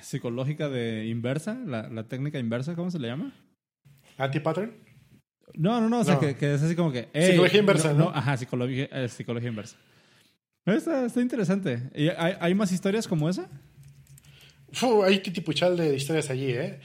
psicológica 0.00 0.68
de 0.68 1.06
inversa, 1.08 1.54
la, 1.66 1.88
la 1.90 2.08
técnica 2.08 2.38
inversa, 2.38 2.74
¿cómo 2.74 2.90
se 2.90 2.98
le 2.98 3.08
llama? 3.08 3.34
Anti-pattern. 4.18 4.72
No, 5.54 5.80
no, 5.80 5.88
no, 5.88 6.00
o 6.00 6.04
sea, 6.04 6.14
No. 6.14 6.20
Que, 6.20 6.36
que 6.36 6.54
es 6.54 6.62
así 6.62 6.74
como 6.74 6.92
que... 6.92 7.08
"Ey, 7.12 7.30
Psicología 7.32 7.60
inversa, 7.60 7.92
¿no? 7.92 8.10
Ajá, 8.14 8.36
psicología, 8.36 8.88
eh, 8.92 9.08
psicología 9.08 9.48
inversa. 9.50 9.76
Está, 10.64 11.04
está 11.06 11.20
interesante. 11.20 11.82
¿Y 11.94 12.08
hay, 12.08 12.34
hay 12.40 12.54
más 12.54 12.70
historias 12.72 13.06
como 13.08 13.28
esa? 13.28 13.48
Fu, 14.72 15.02
hay 15.02 15.18
titipuchal 15.18 15.76
de 15.76 15.94
historias 15.96 16.30
allí, 16.30 16.50
¿eh? 16.52 16.80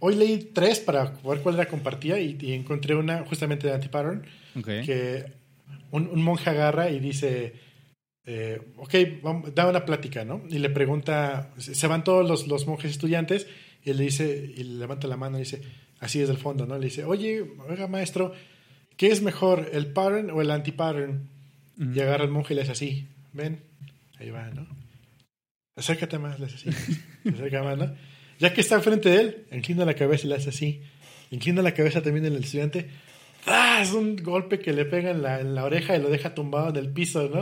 Hoy 0.00 0.16
leí 0.16 0.50
tres 0.52 0.80
para 0.80 1.04
ver 1.24 1.40
cuál 1.42 1.54
era 1.56 1.66
compartida 1.66 2.18
y, 2.18 2.36
y 2.40 2.52
encontré 2.54 2.94
una 2.96 3.24
justamente 3.24 3.66
de 3.68 3.74
anti-pattern 3.74 4.24
Ok. 4.56 4.64
que 4.84 5.24
un, 5.92 6.08
un 6.08 6.22
monje 6.22 6.50
agarra 6.50 6.90
y 6.90 6.98
dice, 6.98 7.54
eh, 8.24 8.60
ok, 8.78 8.94
vamos, 9.22 9.54
da 9.54 9.68
una 9.68 9.84
plática, 9.84 10.24
¿no? 10.24 10.42
Y 10.48 10.58
le 10.58 10.70
pregunta, 10.70 11.52
se 11.56 11.86
van 11.86 12.02
todos 12.02 12.28
los, 12.28 12.48
los 12.48 12.66
monjes 12.66 12.90
estudiantes 12.90 13.46
y 13.84 13.92
le 13.92 14.04
dice, 14.04 14.52
y 14.56 14.64
le 14.64 14.78
levanta 14.80 15.06
la 15.06 15.16
mano 15.16 15.36
y 15.36 15.40
dice, 15.42 15.62
así 16.02 16.18
desde 16.18 16.32
el 16.32 16.38
fondo, 16.38 16.66
¿no? 16.66 16.76
Le 16.78 16.84
dice, 16.86 17.04
oye, 17.04 17.42
oiga 17.68 17.86
maestro, 17.88 18.32
¿qué 18.98 19.06
es 19.08 19.22
mejor, 19.22 19.70
el 19.72 19.86
pattern 19.92 20.30
o 20.30 20.42
el 20.42 20.50
anti-pattern? 20.50 21.28
Y 21.78 22.00
agarra 22.00 22.24
el 22.24 22.30
monje 22.30 22.52
y 22.52 22.56
le 22.56 22.62
hace 22.62 22.72
así, 22.72 23.08
ven, 23.32 23.62
ahí 24.18 24.28
va, 24.30 24.50
¿no? 24.50 24.66
Acércate 25.76 26.18
más, 26.18 26.38
le 26.38 26.46
hace 26.46 26.56
así, 26.56 26.70
se 27.22 27.28
acerca 27.30 27.62
más, 27.62 27.78
¿no? 27.78 27.94
Ya 28.38 28.52
que 28.52 28.60
está 28.60 28.74
enfrente 28.74 29.08
de 29.08 29.20
él, 29.20 29.46
inclina 29.52 29.84
la 29.84 29.94
cabeza 29.94 30.26
y 30.26 30.28
le 30.30 30.34
hace 30.36 30.50
así, 30.50 30.82
inclina 31.30 31.62
la 31.62 31.72
cabeza 31.72 32.02
también 32.02 32.24
del 32.24 32.36
estudiante, 32.36 32.90
¡Ah! 33.46 33.80
Es 33.82 33.92
un 33.92 34.14
golpe 34.16 34.60
que 34.60 34.72
le 34.72 34.84
pega 34.84 35.10
en 35.10 35.20
la, 35.22 35.40
en 35.40 35.56
la 35.56 35.64
oreja 35.64 35.96
y 35.96 36.00
lo 36.02 36.10
deja 36.10 36.32
tumbado 36.32 36.68
en 36.68 36.76
el 36.76 36.92
piso, 36.92 37.28
¿no? 37.28 37.40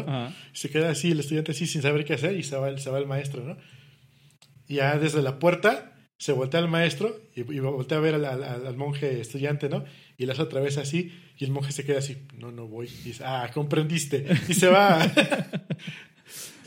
Se 0.54 0.70
queda 0.70 0.88
así, 0.90 1.10
el 1.10 1.20
estudiante 1.20 1.52
así 1.52 1.66
sin 1.66 1.82
saber 1.82 2.06
qué 2.06 2.14
hacer 2.14 2.36
y 2.36 2.42
se 2.42 2.56
va, 2.56 2.70
el- 2.70 2.78
se 2.80 2.88
va 2.88 2.98
el 2.98 3.06
maestro, 3.06 3.44
¿no? 3.44 3.58
Y 4.66 4.76
ya 4.76 4.96
desde 4.98 5.20
la 5.20 5.38
puerta 5.38 5.92
se 6.20 6.32
voltea 6.32 6.60
el 6.60 6.68
maestro 6.68 7.16
y, 7.34 7.40
y 7.40 7.60
voltea 7.60 7.96
a 7.96 8.00
ver 8.02 8.14
al, 8.16 8.26
al- 8.26 8.44
al 8.66 8.76
monje 8.76 9.20
estudiante, 9.22 9.70
¿no? 9.70 9.84
Y 10.18 10.28
hace 10.28 10.42
otra 10.42 10.60
vez 10.60 10.76
así 10.76 11.10
y 11.38 11.44
el 11.46 11.50
monje 11.50 11.72
se 11.72 11.82
queda 11.84 11.98
así, 12.00 12.18
no, 12.38 12.52
no 12.52 12.66
voy. 12.68 12.88
Y 12.88 13.08
dice, 13.08 13.24
ah, 13.24 13.50
comprendiste. 13.54 14.26
Y 14.48 14.52
se 14.52 14.68
va. 14.68 15.00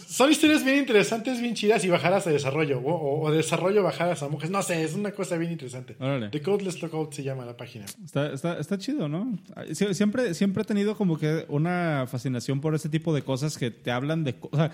Son 0.08 0.30
historias 0.32 0.64
bien 0.64 0.78
interesantes, 0.78 1.40
bien 1.42 1.56
chidas 1.56 1.84
y 1.86 1.90
bajadas 1.90 2.28
a 2.28 2.30
desarrollo. 2.32 2.80
O, 2.80 2.94
o- 2.94 3.22
o 3.28 3.32
desarrollo 3.32 3.82
bajadas 3.84 4.22
a 4.24 4.28
monjes. 4.30 4.50
No 4.52 4.62
sé, 4.62 4.84
es 4.84 4.94
una 4.96 5.12
cosa 5.12 5.38
bien 5.38 5.52
interesante. 5.52 5.96
Órale. 6.00 6.30
The 6.30 6.42
Codeless 6.42 6.82
Lookout 6.82 7.14
se 7.14 7.24
llama 7.24 7.46
la 7.46 7.56
página. 7.58 7.86
Está, 8.04 8.32
está, 8.34 8.60
está 8.60 8.78
chido, 8.78 9.08
¿no? 9.10 9.38
Sie- 9.72 9.94
Siempre, 9.94 10.34
siempre 10.36 10.64
he 10.64 10.66
tenido 10.66 10.96
como 10.96 11.18
que 11.18 11.46
una 11.48 12.06
fascinación 12.08 12.60
por 12.62 12.76
ese 12.76 12.90
tipo 12.90 13.14
de 13.14 13.22
cosas 13.24 13.58
que 13.58 13.72
te 13.72 13.90
hablan 13.92 14.24
de... 14.24 14.36
O 14.52 14.56
sea, 14.56 14.72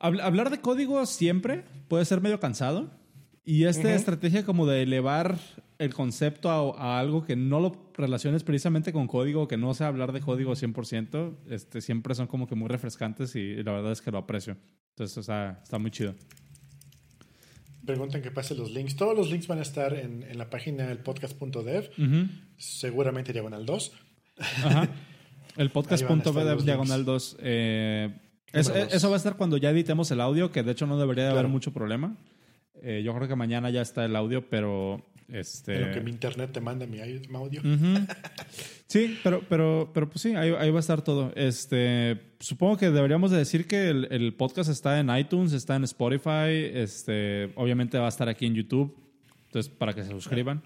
habl- 0.00 0.20
hablar 0.22 0.50
de 0.50 0.60
código 0.60 1.04
siempre 1.06 1.64
puede 1.88 2.04
ser 2.04 2.20
medio 2.20 2.38
cansado. 2.40 2.90
Y 3.44 3.64
esta 3.64 3.94
estrategia 3.94 4.44
como 4.44 4.66
de 4.66 4.82
elevar 4.82 5.38
el 5.78 5.92
concepto 5.92 6.50
a, 6.50 6.78
a 6.96 6.98
algo 7.00 7.24
que 7.24 7.36
no 7.36 7.60
lo 7.60 7.90
relaciones 7.94 8.42
precisamente 8.42 8.92
con 8.92 9.06
código, 9.06 9.46
que 9.48 9.56
no 9.56 9.74
sea 9.74 9.88
hablar 9.88 10.12
de 10.12 10.20
código 10.20 10.52
100%, 10.52 11.34
este, 11.50 11.80
siempre 11.80 12.14
son 12.14 12.26
como 12.26 12.46
que 12.46 12.54
muy 12.54 12.68
refrescantes 12.68 13.36
y, 13.36 13.62
la 13.62 13.72
verdad 13.72 13.92
es 13.92 14.00
que 14.00 14.10
lo 14.10 14.18
aprecio. 14.18 14.56
Entonces, 14.90 15.18
o 15.18 15.22
sea, 15.22 15.60
está 15.62 15.78
muy 15.78 15.90
chido. 15.90 16.14
preguntan 17.84 18.22
que 18.22 18.30
pase 18.30 18.54
los 18.54 18.70
links. 18.70 18.96
Todos 18.96 19.16
los 19.16 19.30
links 19.30 19.46
van 19.46 19.58
a 19.58 19.62
estar 19.62 19.92
en, 19.94 20.22
en 20.22 20.38
la 20.38 20.48
página 20.48 20.86
del 20.86 20.98
podcast.dev, 20.98 21.90
Ujú. 21.98 22.28
seguramente 22.56 23.32
diagonal 23.32 23.66
2. 23.66 23.92
Ajá. 24.38 24.88
El 25.56 25.70
los 25.72 26.64
diagonal 26.64 27.04
2. 27.04 27.36
Eh, 27.40 28.12
es- 28.52 28.66
dos. 28.68 28.76
eso 28.92 29.08
va 29.08 29.14
a 29.14 29.18
estar 29.18 29.36
cuando 29.36 29.56
ya 29.56 29.70
editemos 29.70 30.10
el 30.10 30.20
audio, 30.20 30.50
que 30.50 30.62
de 30.64 30.72
hecho 30.72 30.86
no 30.86 30.98
debería 30.98 31.24
de 31.24 31.30
haber 31.30 31.46
mucho 31.46 31.72
problema. 31.72 32.16
Eh, 32.84 33.02
yo 33.02 33.14
creo 33.14 33.26
que 33.26 33.34
mañana 33.36 33.70
ya 33.70 33.82
está 33.82 34.04
el 34.04 34.14
audio, 34.14 34.48
pero 34.48 35.02
este. 35.28 35.78
Lo 35.80 35.92
que 35.94 36.00
mi 36.00 36.10
internet 36.10 36.50
te 36.52 36.60
manda 36.60 36.86
mi 36.86 36.98
au- 36.98 37.28
mi 37.28 37.36
audio. 37.36 37.62
Sí, 38.86 39.18
pero, 39.24 39.42
pero, 39.48 39.90
pero 39.92 40.08
pues 40.08 40.20
sí, 40.22 40.36
ahí, 40.36 40.52
ahí 40.56 40.70
va 40.70 40.76
a 40.76 40.80
estar 40.80 41.02
todo. 41.02 41.32
Este, 41.34 42.20
supongo 42.38 42.76
que 42.76 42.90
deberíamos 42.90 43.32
de 43.32 43.38
decir 43.38 43.66
que 43.66 43.88
el, 43.88 44.06
el 44.12 44.34
podcast 44.34 44.70
está 44.70 45.00
en 45.00 45.10
iTunes, 45.16 45.52
está 45.52 45.74
en 45.74 45.82
Spotify, 45.84 46.70
este, 46.72 47.50
obviamente 47.56 47.98
va 47.98 48.04
a 48.06 48.10
estar 48.10 48.28
aquí 48.28 48.46
en 48.46 48.54
YouTube. 48.54 48.94
Entonces, 49.46 49.72
para 49.72 49.94
que 49.94 50.04
se 50.04 50.10
suscriban. 50.10 50.62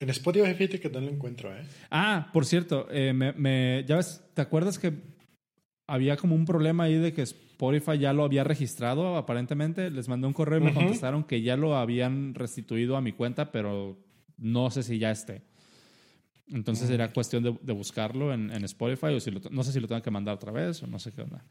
En 0.00 0.10
Spotify, 0.10 0.52
fíjate 0.54 0.80
que 0.80 0.90
no 0.90 1.00
lo 1.00 1.08
encuentro, 1.08 1.56
¿eh? 1.56 1.62
Ah, 1.90 2.28
por 2.32 2.44
cierto, 2.44 2.88
eh, 2.90 3.14
me, 3.14 3.32
me- 3.32 3.84
ya 3.88 3.96
ves, 3.96 4.22
¿te 4.34 4.42
acuerdas 4.42 4.78
que 4.78 4.92
había 5.88 6.16
como 6.18 6.34
un 6.34 6.44
problema 6.44 6.84
ahí 6.84 6.96
de 6.98 7.14
que 7.14 7.22
Spotify 7.54 7.98
ya 7.98 8.12
lo 8.12 8.24
había 8.24 8.42
registrado 8.42 9.16
aparentemente? 9.16 9.90
Les 9.90 10.08
mandé 10.08 10.26
un 10.26 10.32
correo 10.32 10.58
y 10.58 10.62
me 10.62 10.74
contestaron 10.74 11.22
que 11.22 11.40
ya 11.40 11.56
lo 11.56 11.76
habían 11.76 12.34
restituido 12.34 12.96
a 12.96 13.00
mi 13.00 13.12
cuenta, 13.12 13.52
pero 13.52 13.96
no 14.38 14.70
sé 14.70 14.82
si 14.82 14.98
ya 14.98 15.12
esté. 15.12 15.42
Entonces 16.52 16.90
era 16.90 17.12
cuestión 17.12 17.42
de, 17.42 17.56
de 17.62 17.72
buscarlo 17.72 18.34
en, 18.34 18.50
en 18.50 18.64
Spotify 18.64 19.14
o 19.14 19.20
si 19.20 19.30
lo, 19.30 19.40
no 19.50 19.62
sé 19.62 19.72
si 19.72 19.80
lo 19.80 19.86
tengo 19.86 20.02
que 20.02 20.10
mandar 20.10 20.34
otra 20.34 20.52
vez 20.52 20.82
o 20.82 20.86
no 20.86 20.98
sé 20.98 21.12
qué 21.12 21.22
onda. 21.22 21.42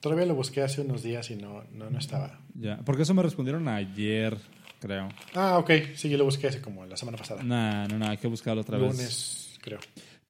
Todavía 0.00 0.26
lo 0.26 0.34
busqué 0.34 0.62
hace 0.62 0.80
unos 0.80 1.02
días 1.02 1.30
y 1.30 1.36
no, 1.36 1.62
no, 1.72 1.88
no 1.90 1.98
estaba. 1.98 2.40
Ya, 2.54 2.78
porque 2.84 3.02
eso 3.02 3.14
me 3.14 3.22
respondieron 3.22 3.68
ayer, 3.68 4.36
creo. 4.80 5.08
Ah, 5.34 5.58
ok. 5.58 5.70
Sí, 5.94 6.08
yo 6.10 6.18
lo 6.18 6.24
busqué 6.24 6.48
hace 6.48 6.60
como 6.60 6.84
la 6.86 6.96
semana 6.96 7.16
pasada. 7.16 7.42
Nah, 7.42 7.86
no, 7.86 7.98
no, 7.98 8.08
hay 8.08 8.16
que 8.18 8.26
buscarlo 8.26 8.62
otra 8.62 8.78
vez. 8.78 8.90
Lunes, 8.90 9.58
creo. 9.62 9.78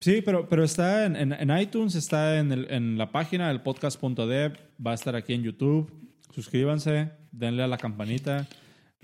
Sí, 0.01 0.23
pero, 0.25 0.49
pero 0.49 0.65
está 0.65 1.05
en, 1.05 1.15
en- 1.17 1.33
en 1.35 1.59
iTunes, 1.59 1.95
está 1.95 2.39
en, 2.39 2.53
el- 2.53 2.67
en 2.71 2.97
la 2.97 3.13
página 3.13 3.49
del 3.49 3.61
podcast.dev, 3.61 4.53
va 4.85 4.93
a 4.93 4.95
estar 4.95 5.15
aquí 5.15 5.35
en 5.35 5.43
YouTube. 5.43 5.93
Suscríbanse, 6.35 7.11
denle 7.33 7.63
a 7.63 7.67
la 7.67 7.77
campanita. 7.77 8.49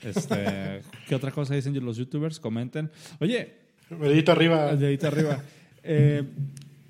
Este, 0.02 0.80
¿Qué 1.08 1.14
otra 1.14 1.30
cosa 1.32 1.54
dicen 1.54 1.84
los 1.84 1.96
youtubers? 1.98 2.40
Comenten. 2.40 2.90
Oye, 3.20 3.54
Dedito 3.90 4.32
arriba. 4.32 4.74
dedito 4.74 5.06
arriba. 5.06 5.42
Eh, 5.82 6.22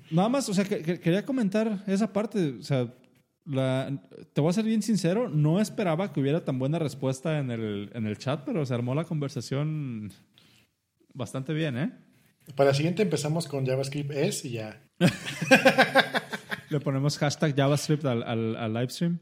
nada 0.09 0.29
más, 0.29 0.47
o 0.49 0.53
sea, 0.53 0.63
que- 0.63 0.81
que- 0.81 0.99
quería 0.99 1.25
comentar 1.25 1.83
esa 1.85 2.11
parte. 2.13 2.55
O 2.59 2.63
sea, 2.63 2.93
la- 3.45 3.91
te 4.33 4.39
voy 4.41 4.49
a 4.49 4.53
ser 4.53 4.63
bien 4.65 4.81
sincero, 4.81 5.27
no 5.29 5.59
esperaba 5.59 6.13
que 6.13 6.21
hubiera 6.21 6.45
tan 6.45 6.59
buena 6.59 6.79
respuesta 6.79 7.39
en 7.39 7.51
el, 7.51 7.91
en 7.93 8.07
el 8.07 8.17
chat, 8.17 8.43
pero 8.45 8.65
se 8.65 8.73
armó 8.73 8.95
la 8.95 9.03
conversación 9.03 10.11
bastante 11.13 11.53
bien, 11.53 11.77
¿eh? 11.77 11.91
Para 12.55 12.69
la 12.69 12.73
siguiente 12.73 13.03
empezamos 13.03 13.47
con 13.47 13.65
JavaScript 13.65 14.11
es 14.11 14.45
y 14.45 14.51
ya. 14.51 14.81
Le 16.69 16.79
ponemos 16.79 17.17
hashtag 17.17 17.55
JavaScript 17.55 18.05
al, 18.05 18.23
al, 18.23 18.55
al 18.55 18.73
livestream 18.73 19.19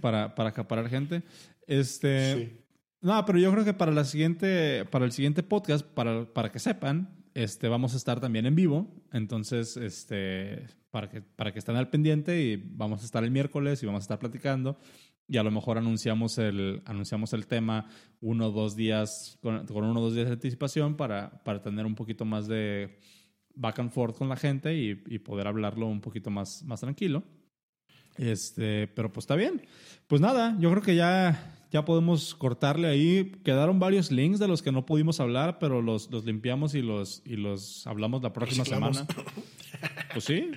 para, 0.00 0.34
para 0.34 0.50
acaparar 0.50 0.88
gente. 0.88 1.22
Este, 1.66 2.34
Sí. 2.34 2.58
No, 3.02 3.24
pero 3.24 3.38
yo 3.40 3.50
creo 3.50 3.64
que 3.64 3.74
para, 3.74 3.90
la 3.90 4.04
siguiente, 4.04 4.84
para 4.84 5.04
el 5.04 5.10
siguiente 5.10 5.42
podcast, 5.42 5.84
para, 5.84 6.24
para 6.32 6.52
que 6.52 6.60
sepan, 6.60 7.10
este, 7.34 7.66
vamos 7.66 7.94
a 7.94 7.96
estar 7.96 8.20
también 8.20 8.46
en 8.46 8.54
vivo. 8.54 8.94
Entonces, 9.12 9.76
este, 9.76 10.68
para, 10.92 11.10
que, 11.10 11.20
para 11.20 11.52
que 11.52 11.58
estén 11.58 11.74
al 11.74 11.90
pendiente 11.90 12.40
y 12.40 12.56
vamos 12.56 13.02
a 13.02 13.04
estar 13.04 13.24
el 13.24 13.32
miércoles 13.32 13.82
y 13.82 13.86
vamos 13.86 14.02
a 14.02 14.04
estar 14.04 14.20
platicando. 14.20 14.78
Y 15.28 15.38
a 15.38 15.42
lo 15.42 15.50
mejor 15.50 15.78
anunciamos 15.78 16.36
el, 16.38 16.82
anunciamos 16.84 17.32
el 17.32 17.46
tema 17.46 17.88
uno 18.20 18.48
o 18.48 18.50
dos 18.50 18.76
días, 18.76 19.38
con, 19.40 19.66
con 19.66 19.84
uno 19.84 20.00
o 20.00 20.04
dos 20.04 20.14
días 20.14 20.26
de 20.26 20.34
anticipación 20.34 20.96
para, 20.96 21.42
para 21.42 21.62
tener 21.62 21.86
un 21.86 21.94
poquito 21.94 22.24
más 22.24 22.46
de 22.48 22.98
back 23.54 23.78
and 23.78 23.90
forth 23.90 24.16
con 24.16 24.28
la 24.28 24.36
gente 24.36 24.76
y, 24.76 25.02
y 25.06 25.18
poder 25.18 25.46
hablarlo 25.46 25.86
un 25.86 26.00
poquito 26.00 26.30
más, 26.30 26.62
más 26.64 26.80
tranquilo. 26.80 27.22
Este, 28.16 28.88
pero 28.88 29.12
pues 29.12 29.24
está 29.24 29.36
bien. 29.36 29.62
Pues 30.06 30.20
nada, 30.20 30.56
yo 30.58 30.70
creo 30.70 30.82
que 30.82 30.94
ya, 30.94 31.66
ya 31.70 31.84
podemos 31.84 32.34
cortarle 32.34 32.88
ahí. 32.88 33.32
Quedaron 33.44 33.78
varios 33.78 34.10
links 34.10 34.38
de 34.38 34.48
los 34.48 34.62
que 34.62 34.72
no 34.72 34.84
pudimos 34.84 35.20
hablar, 35.20 35.58
pero 35.58 35.80
los, 35.80 36.10
los 36.10 36.24
limpiamos 36.24 36.74
y 36.74 36.82
los, 36.82 37.22
y 37.24 37.36
los 37.36 37.86
hablamos 37.86 38.22
la 38.22 38.32
próxima 38.32 38.64
semana. 38.64 39.06
Pues 40.12 40.26
sí. 40.26 40.50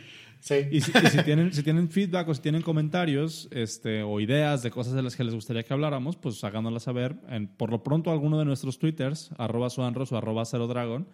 Sí. 0.45 0.53
Y 0.71 0.79
si, 0.81 0.91
y 0.95 1.07
si 1.07 1.23
tienen, 1.23 1.51
si 1.51 1.63
tienen 1.63 1.89
feedback 1.89 2.27
o 2.29 2.33
si 2.35 2.39
tienen 2.39 2.61
comentarios 2.61 3.47
este, 3.49 4.03
o 4.03 4.19
ideas 4.19 4.61
de 4.61 4.69
cosas 4.69 4.93
de 4.93 5.01
las 5.01 5.15
que 5.15 5.23
les 5.23 5.33
gustaría 5.33 5.63
que 5.63 5.73
habláramos, 5.73 6.17
pues 6.17 6.43
háganoslas 6.43 6.83
saber. 6.83 7.15
En, 7.29 7.47
por 7.47 7.71
lo 7.71 7.81
pronto, 7.81 8.11
alguno 8.11 8.37
de 8.37 8.45
nuestros 8.45 8.77
twitters, 8.77 9.31
arroba 9.39 9.71
suanros 9.71 10.11
o 10.11 10.17
arroba 10.17 10.45
cero 10.45 10.67
dragon. 10.67 11.07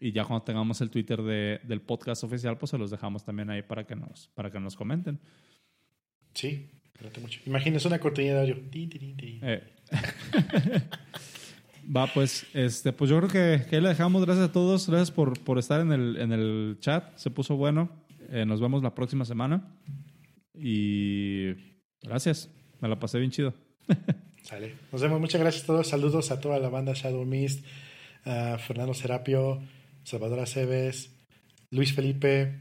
Y 0.00 0.10
ya 0.10 0.24
cuando 0.24 0.42
tengamos 0.44 0.80
el 0.80 0.90
Twitter 0.90 1.22
de- 1.22 1.60
del 1.62 1.82
podcast 1.82 2.24
oficial, 2.24 2.58
pues 2.58 2.70
se 2.70 2.78
los 2.78 2.90
dejamos 2.90 3.24
también 3.24 3.48
ahí 3.48 3.62
para 3.62 3.86
que 3.86 3.94
nos, 3.94 4.26
para 4.34 4.50
que 4.50 4.58
nos 4.58 4.74
comenten. 4.74 5.20
Sí. 6.34 6.68
Espérate 6.86 7.20
mucho. 7.20 7.40
Imagínense 7.46 7.86
una 7.86 8.00
cortinilla 8.00 8.34
de 8.34 8.40
audio. 8.40 8.56
Eh. 8.72 9.62
Va, 11.96 12.06
pues, 12.08 12.44
este, 12.54 12.92
pues 12.92 13.08
yo 13.10 13.18
creo 13.18 13.28
que, 13.30 13.66
que 13.68 13.76
ahí 13.76 13.82
le 13.82 13.90
dejamos. 13.90 14.24
Gracias 14.24 14.48
a 14.48 14.52
todos. 14.52 14.88
Gracias 14.88 15.12
por, 15.12 15.38
por 15.44 15.58
estar 15.60 15.80
en 15.80 15.92
el, 15.92 16.16
en 16.16 16.32
el 16.32 16.76
chat. 16.80 17.16
Se 17.16 17.30
puso 17.30 17.54
bueno. 17.56 17.88
Eh, 18.30 18.44
nos 18.46 18.60
vemos 18.60 18.82
la 18.82 18.94
próxima 18.94 19.24
semana. 19.24 19.78
Y 20.54 21.52
gracias. 22.02 22.50
Me 22.80 22.88
la 22.88 22.98
pasé 22.98 23.18
bien 23.18 23.30
chido. 23.30 23.54
Sale. 24.42 24.74
Nos 24.92 25.02
vemos. 25.02 25.20
Muchas 25.20 25.40
gracias 25.40 25.64
a 25.64 25.66
todos. 25.66 25.88
Saludos 25.88 26.30
a 26.30 26.40
toda 26.40 26.58
la 26.58 26.68
banda 26.68 26.92
Shadow 26.94 27.24
Mist, 27.24 27.64
a 28.24 28.58
Fernando 28.58 28.94
Serapio, 28.94 29.62
Salvador 30.04 30.40
Aceves, 30.40 31.14
Luis 31.70 31.94
Felipe 31.94 32.60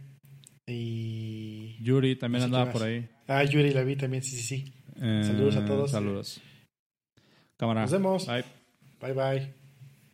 y. 0.65 1.77
Yuri 1.83 2.15
también 2.15 2.41
No 2.43 2.47
sé 2.47 2.55
andaba 2.55 2.71
por 2.71 2.83
ahí. 2.83 3.09
Ah, 3.27 3.43
Yuri 3.43 3.71
la 3.73 3.83
vi 3.83 3.95
también. 3.95 4.23
Sí, 4.23 4.35
sí, 4.37 4.43
sí. 4.43 4.73
Eh, 4.95 5.21
Saludos 5.25 5.55
a 5.57 5.65
todos. 5.65 5.91
Saludos. 5.91 6.41
Cámara. 7.57 7.81
Nos 7.81 7.91
vemos. 7.91 8.27
Bye. 8.27 8.43
Bye, 9.01 9.13
bye. 9.13 9.62